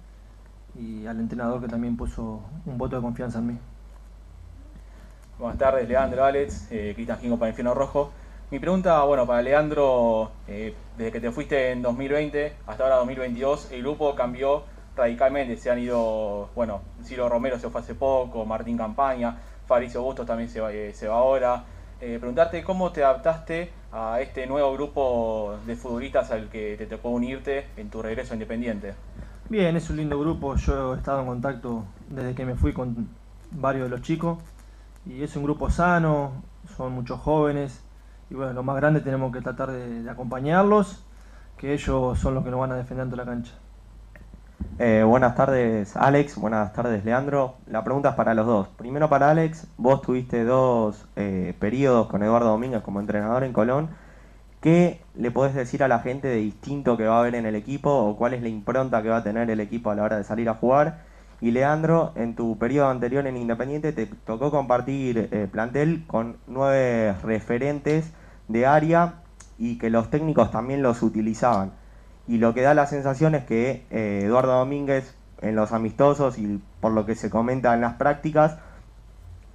y 0.75 1.05
al 1.07 1.19
entrenador 1.19 1.59
que 1.59 1.67
también 1.67 1.97
puso 1.97 2.41
un 2.65 2.77
voto 2.77 2.95
de 2.95 3.01
confianza 3.01 3.39
en 3.39 3.47
mí. 3.47 3.57
Buenas 5.37 5.57
tardes, 5.57 5.87
Leandro, 5.89 6.23
Alex, 6.23 6.67
eh, 6.71 6.93
Cristian 6.95 7.19
Jingo 7.19 7.37
para 7.37 7.49
Infierno 7.49 7.73
Rojo. 7.73 8.11
Mi 8.51 8.59
pregunta, 8.59 9.03
bueno, 9.03 9.27
para 9.27 9.41
Leandro, 9.41 10.31
eh, 10.47 10.73
desde 10.97 11.11
que 11.11 11.19
te 11.19 11.31
fuiste 11.31 11.71
en 11.71 11.81
2020 11.81 12.53
hasta 12.65 12.83
ahora 12.83 12.95
2022, 12.97 13.71
el 13.71 13.81
grupo 13.81 14.15
cambió 14.15 14.63
radicalmente. 14.95 15.57
Se 15.57 15.69
han 15.69 15.79
ido, 15.79 16.49
bueno, 16.55 16.81
Ciro 17.03 17.29
Romero 17.29 17.59
se 17.59 17.69
fue 17.69 17.81
hace 17.81 17.95
poco, 17.95 18.45
Martín 18.45 18.77
Campaña, 18.77 19.37
Fabricio 19.67 20.01
Bustos 20.01 20.25
también 20.25 20.49
se 20.49 20.59
va, 20.61 20.71
eh, 20.73 20.93
se 20.93 21.07
va 21.07 21.15
ahora. 21.15 21.63
Eh, 22.01 22.17
preguntarte 22.17 22.63
cómo 22.63 22.91
te 22.91 23.03
adaptaste 23.03 23.71
a 23.91 24.21
este 24.21 24.47
nuevo 24.47 24.71
grupo 24.73 25.57
de 25.65 25.75
futbolistas 25.75 26.31
al 26.31 26.49
que 26.49 26.75
te 26.77 26.85
tocó 26.85 27.09
unirte 27.09 27.67
en 27.75 27.89
tu 27.89 28.01
regreso 28.01 28.33
a 28.33 28.35
Independiente. 28.35 28.93
Bien, 29.49 29.75
es 29.75 29.89
un 29.89 29.97
lindo 29.97 30.19
grupo. 30.19 30.55
Yo 30.55 30.93
he 30.93 30.97
estado 30.97 31.21
en 31.21 31.25
contacto 31.25 31.83
desde 32.07 32.35
que 32.35 32.45
me 32.45 32.55
fui 32.55 32.71
con 32.71 33.09
varios 33.51 33.85
de 33.85 33.89
los 33.89 34.01
chicos. 34.01 34.37
Y 35.05 35.23
es 35.23 35.35
un 35.35 35.43
grupo 35.43 35.69
sano, 35.69 36.43
son 36.77 36.93
muchos 36.93 37.19
jóvenes. 37.19 37.83
Y 38.29 38.35
bueno, 38.35 38.53
lo 38.53 38.63
más 38.63 38.75
grande 38.75 39.01
tenemos 39.01 39.33
que 39.33 39.41
tratar 39.41 39.71
de, 39.71 40.03
de 40.03 40.09
acompañarlos, 40.09 41.03
que 41.57 41.73
ellos 41.73 42.19
son 42.19 42.35
los 42.35 42.43
que 42.43 42.51
nos 42.51 42.59
van 42.59 42.71
a 42.71 42.75
defender 42.75 43.07
en 43.07 43.17
la 43.17 43.25
cancha. 43.25 43.53
Eh, 44.81 45.03
buenas 45.03 45.35
tardes 45.35 45.97
Alex, 45.97 46.37
buenas 46.37 46.71
tardes 46.71 47.03
Leandro. 47.03 47.55
La 47.67 47.83
pregunta 47.83 48.09
es 48.09 48.15
para 48.15 48.33
los 48.33 48.45
dos. 48.45 48.69
Primero 48.69 49.09
para 49.09 49.29
Alex, 49.29 49.67
vos 49.77 50.01
tuviste 50.01 50.45
dos 50.45 51.05
eh, 51.17 51.53
periodos 51.59 52.07
con 52.07 52.23
Eduardo 52.23 52.47
Domínguez 52.47 52.81
como 52.81 53.01
entrenador 53.01 53.43
en 53.43 53.51
Colón. 53.51 53.89
¿Qué 54.61 55.01
le 55.15 55.31
podés 55.31 55.53
decir 55.53 55.83
a 55.83 55.89
la 55.89 55.99
gente 55.99 56.29
de 56.29 56.37
distinto 56.37 56.95
que 56.95 57.05
va 57.05 57.17
a 57.17 57.19
haber 57.19 57.35
en 57.35 57.45
el 57.45 57.55
equipo 57.55 57.89
o 57.89 58.15
cuál 58.15 58.33
es 58.33 58.41
la 58.41 58.47
impronta 58.47 59.01
que 59.01 59.09
va 59.09 59.17
a 59.17 59.23
tener 59.23 59.49
el 59.49 59.59
equipo 59.59 59.91
a 59.91 59.95
la 59.95 60.03
hora 60.03 60.17
de 60.17 60.23
salir 60.23 60.47
a 60.47 60.53
jugar? 60.53 61.01
Y 61.41 61.51
Leandro, 61.51 62.13
en 62.15 62.35
tu 62.35 62.57
periodo 62.57 62.87
anterior 62.87 63.27
en 63.27 63.35
Independiente 63.35 63.91
te 63.91 64.05
tocó 64.05 64.49
compartir 64.49 65.29
eh, 65.31 65.49
plantel 65.51 66.05
con 66.07 66.37
nueve 66.47 67.15
referentes 67.23 68.13
de 68.47 68.65
área 68.65 69.15
y 69.57 69.77
que 69.77 69.89
los 69.89 70.09
técnicos 70.09 70.51
también 70.51 70.81
los 70.81 71.03
utilizaban 71.03 71.78
y 72.29 72.37
lo 72.37 72.53
que 72.53 72.61
da 72.61 72.75
la 72.75 72.85
sensación 72.85 73.33
es 73.33 73.43
que 73.43 73.83
eh, 73.89 74.21
Eduardo 74.25 74.59
Domínguez 74.59 75.15
en 75.41 75.55
los 75.55 75.71
amistosos 75.71 76.37
y 76.37 76.61
por 76.79 76.91
lo 76.91 77.07
que 77.07 77.15
se 77.15 77.31
comenta 77.31 77.73
en 77.73 77.81
las 77.81 77.95
prácticas 77.95 78.59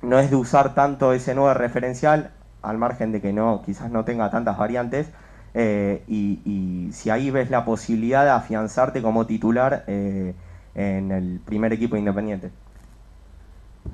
no 0.02 0.18
es 0.18 0.28
de 0.28 0.34
usar 0.34 0.74
tanto 0.74 1.12
ese 1.12 1.36
nuevo 1.36 1.54
referencial 1.54 2.32
al 2.62 2.76
margen 2.76 3.12
de 3.12 3.20
que 3.20 3.32
no 3.32 3.62
quizás 3.64 3.92
no 3.92 4.04
tenga 4.04 4.28
tantas 4.28 4.58
variantes 4.58 5.08
eh, 5.54 6.02
y, 6.08 6.40
y, 6.44 6.92
si 6.92 7.10
ahí 7.10 7.30
ves 7.30 7.48
la 7.48 7.64
posibilidad 7.64 8.24
de 8.24 8.30
afianzarte 8.30 9.02
como 9.02 9.24
titular 9.24 9.84
eh, 9.86 10.34
en 10.74 11.12
el 11.12 11.40
primer 11.44 11.72
equipo 11.72 11.96
independiente. 11.96 12.50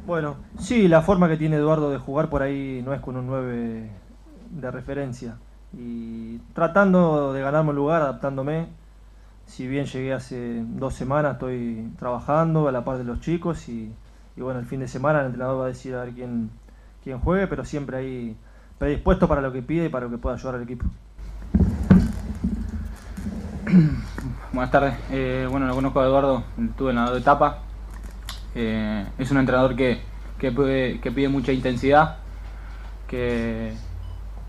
Bueno, 0.07 0.37
sí, 0.59 0.89
la 0.89 1.03
forma 1.03 1.29
que 1.29 1.37
tiene 1.37 1.57
Eduardo 1.57 1.91
de 1.91 1.99
jugar 1.99 2.31
por 2.31 2.41
ahí 2.41 2.81
no 2.83 2.95
es 2.95 3.01
con 3.03 3.19
un 3.19 3.27
9 3.27 3.91
de 4.53 4.71
referencia 4.71 5.37
y 5.73 6.39
tratando 6.55 7.33
de 7.33 7.41
ganarme 7.41 7.71
un 7.71 7.77
lugar, 7.77 8.03
adaptándome. 8.03 8.69
Si 9.47 9.67
bien 9.67 9.87
llegué 9.87 10.13
hace 10.13 10.63
dos 10.65 10.95
semanas, 10.95 11.35
estoy 11.35 11.91
trabajando 11.99 12.69
a 12.69 12.73
la 12.73 12.85
par 12.85 12.99
de 12.99 13.05
los 13.05 13.21
chicos 13.21 13.69
y, 13.69 13.93
bueno, 14.37 14.61
el 14.61 14.67
fin 14.67 14.81
de 14.81 14.89
semana 14.89 15.21
el 15.21 15.27
entrenador 15.27 15.61
va 15.61 15.65
a 15.65 15.69
decir 15.69 15.95
a 15.95 16.05
ver 16.05 16.15
quién, 16.15 16.51
quién 17.03 17.19
juegue, 17.19 17.47
pero 17.47 17.65
siempre 17.65 17.97
ahí 17.97 18.37
predispuesto 18.79 19.29
para 19.29 19.41
lo 19.41 19.53
que 19.53 19.63
pide 19.63 19.87
y 19.87 19.89
para 19.89 20.07
lo 20.07 20.11
que 20.13 20.19
pueda 20.19 20.37
ayudar 20.37 20.55
al 20.57 20.63
equipo. 20.63 20.87
Buenas 24.53 24.71
tardes. 24.71 24.95
Eh, 25.11 25.47
bueno, 25.51 25.67
lo 25.67 25.75
conozco 25.75 26.01
a 26.01 26.07
Eduardo, 26.07 26.45
estuve 26.59 26.91
en 26.91 26.97
la 26.97 27.17
etapa. 27.17 27.59
Eh, 28.55 29.07
es 29.19 29.31
un 29.31 29.39
entrenador 29.39 29.77
que, 29.77 30.01
que, 30.39 31.01
que 31.03 31.11
pide 31.13 31.29
mucha 31.29 31.53
intensidad, 31.53 32.17
que 33.07 33.73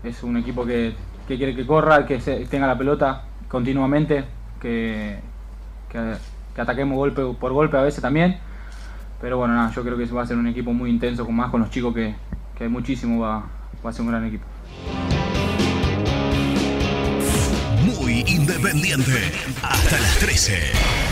es 0.02 0.22
un 0.22 0.36
equipo 0.36 0.64
que 0.64 0.94
que 1.26 1.36
quiere 1.36 1.54
que 1.54 1.66
corra, 1.66 2.06
que 2.06 2.18
tenga 2.50 2.66
la 2.66 2.76
pelota 2.76 3.24
continuamente, 3.48 4.24
que, 4.60 5.18
que, 5.90 6.14
que, 6.54 6.60
ataquemos 6.60 6.96
golpe 6.96 7.22
por 7.38 7.52
golpe 7.52 7.76
a 7.76 7.82
veces 7.82 8.02
también. 8.02 8.38
Pero 9.20 9.38
bueno, 9.38 9.54
nada, 9.54 9.72
yo 9.72 9.82
creo 9.82 9.96
que 9.96 10.04
va 10.06 10.22
a 10.22 10.26
ser 10.26 10.36
un 10.36 10.48
equipo 10.48 10.72
muy 10.72 10.90
intenso, 10.90 11.24
con 11.24 11.36
más 11.36 11.50
con 11.50 11.60
los 11.60 11.70
chicos 11.70 11.94
que, 11.94 12.14
que 12.56 12.64
hay 12.64 12.70
muchísimo, 12.70 13.20
va, 13.20 13.44
va 13.84 13.90
a 13.90 13.92
ser 13.92 14.02
un 14.02 14.08
gran 14.08 14.24
equipo. 14.24 14.44
Muy 17.84 18.24
independiente, 18.26 19.30
hasta 19.62 20.00
las 20.00 20.18
13. 20.18 21.11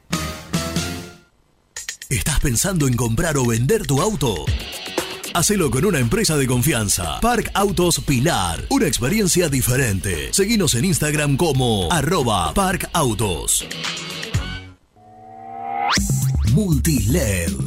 ¿Estás 2.11 2.41
pensando 2.41 2.89
en 2.89 2.97
comprar 2.97 3.37
o 3.37 3.45
vender 3.45 3.87
tu 3.87 4.01
auto? 4.01 4.43
Hacelo 5.33 5.71
con 5.71 5.85
una 5.85 5.99
empresa 5.99 6.35
de 6.35 6.45
confianza. 6.45 7.21
Park 7.21 7.51
Autos 7.53 8.01
Pilar. 8.01 8.65
Una 8.69 8.85
experiencia 8.85 9.47
diferente. 9.47 10.33
Seguinos 10.33 10.75
en 10.75 10.83
Instagram 10.83 11.37
como 11.37 11.89
arroba 11.89 12.53
Park 12.53 12.89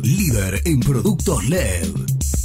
líder 0.02 0.60
en 0.66 0.80
productos 0.80 1.48
LED. 1.48 2.13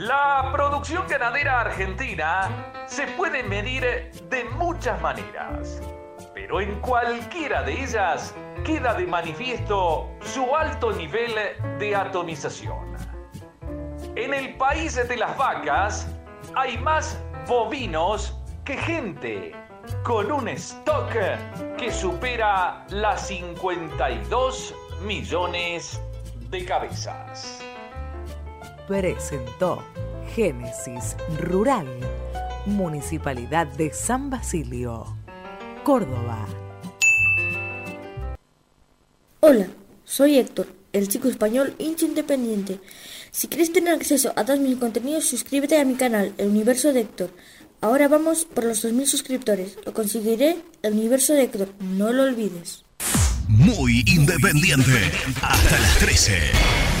La 0.00 0.48
producción 0.50 1.06
ganadera 1.06 1.60
argentina 1.60 2.72
se 2.86 3.06
puede 3.06 3.42
medir 3.42 3.82
de 4.30 4.44
muchas 4.44 4.98
maneras, 5.02 5.82
pero 6.32 6.62
en 6.62 6.80
cualquiera 6.80 7.62
de 7.62 7.84
ellas 7.84 8.34
queda 8.64 8.94
de 8.94 9.06
manifiesto 9.06 10.10
su 10.22 10.56
alto 10.56 10.90
nivel 10.92 11.34
de 11.78 11.94
atomización. 11.94 12.96
En 14.16 14.32
el 14.32 14.56
país 14.56 14.94
de 15.06 15.16
las 15.18 15.36
vacas 15.36 16.08
hay 16.54 16.78
más 16.78 17.22
bovinos 17.46 18.40
que 18.64 18.78
gente, 18.78 19.54
con 20.02 20.32
un 20.32 20.48
stock 20.48 21.12
que 21.76 21.92
supera 21.92 22.86
las 22.88 23.26
52 23.26 24.74
millones 25.02 26.00
de 26.48 26.64
cabezas. 26.64 27.62
Presentó 28.90 29.84
Génesis 30.34 31.14
Rural, 31.38 31.86
Municipalidad 32.66 33.68
de 33.68 33.92
San 33.92 34.30
Basilio, 34.30 35.16
Córdoba. 35.84 36.44
Hola, 39.38 39.68
soy 40.04 40.38
Héctor, 40.38 40.66
el 40.92 41.06
chico 41.06 41.28
español 41.28 41.76
hincha 41.78 42.04
independiente. 42.04 42.80
Si 43.30 43.46
quieres 43.46 43.72
tener 43.72 43.94
acceso 43.94 44.32
a 44.34 44.44
todos 44.44 44.58
mis 44.58 44.76
contenidos, 44.76 45.24
suscríbete 45.24 45.78
a 45.78 45.84
mi 45.84 45.94
canal, 45.94 46.34
El 46.36 46.48
Universo 46.48 46.92
de 46.92 47.02
Héctor. 47.02 47.30
Ahora 47.80 48.08
vamos 48.08 48.44
por 48.44 48.64
los 48.64 48.84
2.000 48.84 49.06
suscriptores. 49.06 49.78
Lo 49.86 49.94
conseguiré, 49.94 50.56
El 50.82 50.94
Universo 50.94 51.34
de 51.34 51.44
Héctor. 51.44 51.68
No 51.78 52.12
lo 52.12 52.24
olvides. 52.24 52.82
Muy 53.46 54.02
independiente. 54.08 55.12
Hasta 55.40 55.78
las 55.78 55.98
13. 56.00 56.99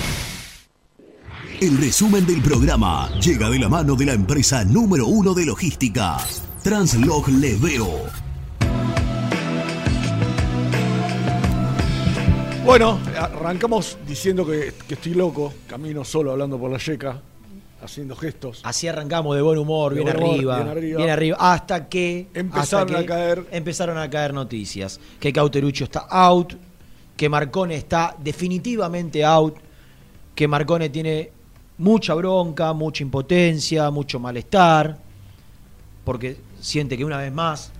El 1.60 1.76
resumen 1.76 2.24
del 2.24 2.40
programa 2.40 3.10
llega 3.20 3.50
de 3.50 3.58
la 3.58 3.68
mano 3.68 3.94
de 3.94 4.06
la 4.06 4.14
empresa 4.14 4.64
número 4.64 5.06
uno 5.06 5.34
de 5.34 5.44
logística, 5.44 6.16
Translog 6.62 7.28
Leveo. 7.28 8.06
Bueno, 12.64 12.98
arrancamos 13.14 13.98
diciendo 14.06 14.46
que, 14.46 14.72
que 14.88 14.94
estoy 14.94 15.12
loco, 15.12 15.52
camino 15.66 16.02
solo 16.02 16.30
hablando 16.30 16.58
por 16.58 16.70
la 16.70 16.78
yeca, 16.78 17.20
haciendo 17.82 18.16
gestos. 18.16 18.60
Así 18.64 18.88
arrancamos 18.88 19.36
de 19.36 19.42
buen 19.42 19.58
humor, 19.58 19.94
De 19.94 20.02
bien, 20.02 20.16
buen 20.16 20.22
humor, 20.22 20.34
arriba, 20.36 20.56
bien 20.56 20.68
arriba. 20.68 20.96
bien 20.98 21.10
arriba, 21.10 21.36
hasta 21.38 21.88
que 21.90 22.28
Empezaron 22.32 22.88
hasta 22.94 23.04
que 23.06 23.12
a 23.12 23.16
caer. 23.16 23.46
empezaron 23.50 23.98
a 23.98 24.08
caer 24.08 24.32
noticias, 24.32 24.98
que 25.20 25.30
Cauterucho 25.30 25.84
está 25.84 26.06
out, 26.08 26.54
que 27.18 27.28
Marcone 27.28 27.74
está 27.74 28.16
definitivamente 28.18 29.22
out, 29.22 29.56
que 30.34 30.48
Marcone 30.48 30.88
tiene 30.88 31.32
mucha 31.80 32.12
bronca, 32.14 32.72
mucha 32.74 33.02
impotencia, 33.02 33.90
mucho 33.90 34.20
malestar, 34.20 34.98
porque 36.04 36.36
siente 36.60 36.96
que 36.98 37.04
una 37.06 37.16
vez 37.16 37.32
más, 37.32 37.72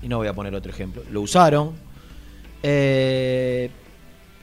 y 0.00 0.06
no 0.08 0.18
voy 0.18 0.28
a 0.28 0.32
poner 0.32 0.54
otro 0.54 0.70
ejemplo, 0.70 1.02
lo 1.10 1.22
usaron, 1.22 1.72
eh, 2.62 3.68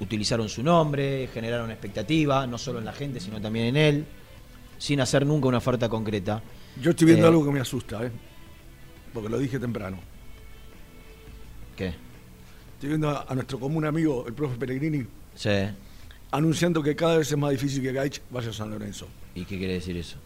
utilizaron 0.01 0.49
su 0.49 0.61
nombre, 0.63 1.29
generaron 1.33 1.71
expectativa, 1.71 2.45
no 2.45 2.57
solo 2.57 2.79
en 2.79 2.85
la 2.85 2.93
gente, 2.93 3.21
sino 3.21 3.39
también 3.39 3.67
en 3.67 3.77
él, 3.77 4.05
sin 4.77 4.99
hacer 4.99 5.25
nunca 5.25 5.47
una 5.47 5.59
oferta 5.59 5.87
concreta. 5.87 6.41
Yo 6.81 6.91
estoy 6.91 7.07
viendo 7.07 7.25
Eh, 7.25 7.29
algo 7.29 7.45
que 7.45 7.51
me 7.51 7.61
asusta, 7.61 8.05
¿eh? 8.05 8.11
Porque 9.13 9.29
lo 9.29 9.37
dije 9.39 9.59
temprano. 9.59 9.97
¿Qué? 11.77 11.93
Estoy 12.73 12.89
viendo 12.89 13.09
a, 13.09 13.25
a 13.29 13.33
nuestro 13.35 13.59
común 13.59 13.85
amigo, 13.85 14.25
el 14.27 14.33
profe 14.33 14.57
Pellegrini, 14.57 15.05
Sí. 15.35 15.49
Anunciando 16.33 16.81
que 16.83 16.95
cada 16.95 17.17
vez 17.17 17.31
es 17.31 17.37
más 17.37 17.51
difícil 17.51 17.81
que 17.81 17.91
Gaich 17.93 18.21
vaya 18.29 18.49
a 18.49 18.53
San 18.53 18.69
Lorenzo. 18.71 19.07
¿Y 19.35 19.45
qué 19.45 19.57
quiere 19.57 19.73
decir 19.73 19.95
eso? 19.97 20.17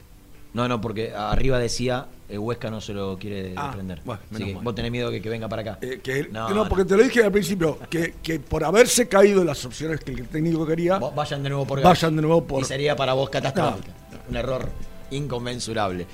No, 0.54 0.68
no, 0.68 0.82
porque 0.82 1.14
arriba 1.14 1.60
decía, 1.60 2.08
el 2.30 2.40
Huesca 2.40 2.72
no 2.72 2.82
se 2.82 2.94
lo 2.94 3.18
quiere 3.20 3.54
Ah, 3.56 3.66
desprender. 3.66 4.02
bueno, 4.06 4.22
Así 4.34 4.46
que 4.46 4.54
vos 4.56 4.74
tenés 4.74 4.92
miedo 4.92 5.12
que, 5.12 5.22
que 5.22 5.30
venga 5.30 5.48
para 5.48 5.62
acá. 5.62 5.78
Eh, 5.82 6.00
que 6.02 6.20
él- 6.22 6.30
no, 6.32 6.50
no, 6.50 6.68
porque 6.68 6.86
te 6.86 6.96
lo 6.98 7.04
dije 7.04 7.24
al 7.24 7.32
principio, 7.32 7.78
que, 7.90 8.16
que 8.24 8.40
por 8.40 8.64
haberse 8.64 9.08
caído 9.08 9.44
las 9.44 9.64
opciones 9.66 10.00
que 10.00 10.12
el 10.14 10.28
técnico 10.28 10.66
quería, 10.66 10.98
vayan 10.98 11.44
de 11.44 11.50
nuevo 11.50 11.68
por 11.68 11.82
vayan 11.82 12.16
de 12.16 12.22
nuevo 12.24 12.44
por... 12.46 12.62
Y 12.62 12.66
sería 12.66 12.96
para 12.96 13.14
vos 13.14 13.30
catastrófica. 13.30 13.92
Un 14.30 14.36
error 14.36 14.70
inconmensurable. 15.12 16.08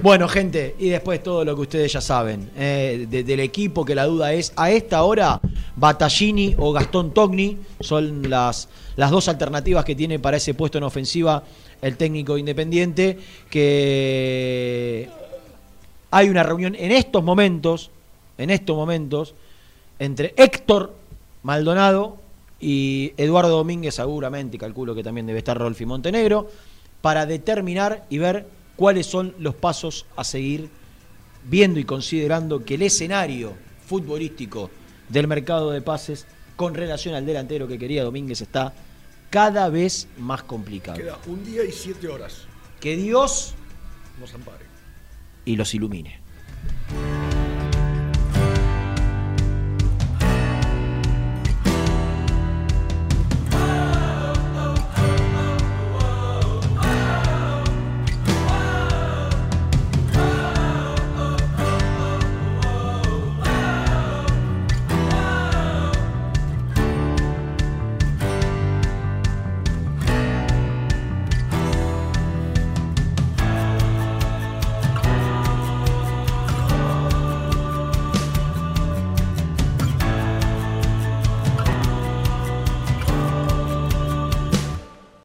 Bueno, 0.00 0.26
gente, 0.28 0.74
y 0.78 0.88
después 0.88 1.22
todo 1.22 1.44
lo 1.44 1.54
que 1.54 1.62
ustedes 1.62 1.92
ya 1.92 2.00
saben. 2.00 2.50
eh, 2.56 3.06
de- 3.08 3.22
del 3.24 3.40
equipo 3.40 3.84
que 3.84 3.94
la 3.94 4.06
duda 4.06 4.32
es, 4.32 4.52
a 4.56 4.70
esta 4.70 5.02
hora, 5.02 5.40
Battaglini 5.76 6.54
o 6.58 6.72
Gastón 6.72 7.12
Togni 7.12 7.58
son 7.80 8.28
las, 8.28 8.68
las 8.96 9.10
dos 9.10 9.28
alternativas 9.28 9.84
que 9.84 9.94
tiene 9.94 10.18
para 10.18 10.36
ese 10.38 10.54
puesto 10.54 10.78
en 10.78 10.84
ofensiva 10.84 11.42
el 11.80 11.96
técnico 11.96 12.38
independiente, 12.38 13.18
que 13.50 15.08
hay 16.10 16.28
una 16.28 16.42
reunión 16.42 16.74
en 16.74 16.92
estos 16.92 17.22
momentos, 17.22 17.90
en 18.38 18.50
estos 18.50 18.76
momentos, 18.76 19.34
entre 19.98 20.34
Héctor 20.36 20.94
Maldonado 21.42 22.16
y 22.60 23.12
Eduardo 23.16 23.56
Domínguez, 23.56 23.94
seguramente, 23.96 24.58
calculo 24.58 24.94
que 24.94 25.02
también 25.02 25.26
debe 25.26 25.38
estar 25.40 25.56
Rolfi 25.58 25.86
Montenegro, 25.86 26.48
para 27.00 27.26
determinar 27.26 28.04
y 28.10 28.18
ver 28.18 28.46
cuáles 28.82 29.06
son 29.06 29.32
los 29.38 29.54
pasos 29.54 30.06
a 30.16 30.24
seguir, 30.24 30.68
viendo 31.44 31.78
y 31.78 31.84
considerando 31.84 32.64
que 32.64 32.74
el 32.74 32.82
escenario 32.82 33.52
futbolístico 33.86 34.72
del 35.08 35.28
mercado 35.28 35.70
de 35.70 35.80
pases 35.80 36.26
con 36.56 36.74
relación 36.74 37.14
al 37.14 37.24
delantero 37.24 37.68
que 37.68 37.78
quería 37.78 38.02
Domínguez 38.02 38.40
está 38.40 38.74
cada 39.30 39.68
vez 39.68 40.08
más 40.18 40.42
complicado. 40.42 40.98
Queda 40.98 41.16
un 41.28 41.44
día 41.44 41.62
y 41.62 41.70
siete 41.70 42.08
horas. 42.08 42.38
Que 42.80 42.96
Dios 42.96 43.54
nos 44.18 44.34
ampare. 44.34 44.64
y 45.44 45.54
los 45.54 45.72
ilumine. 45.76 46.20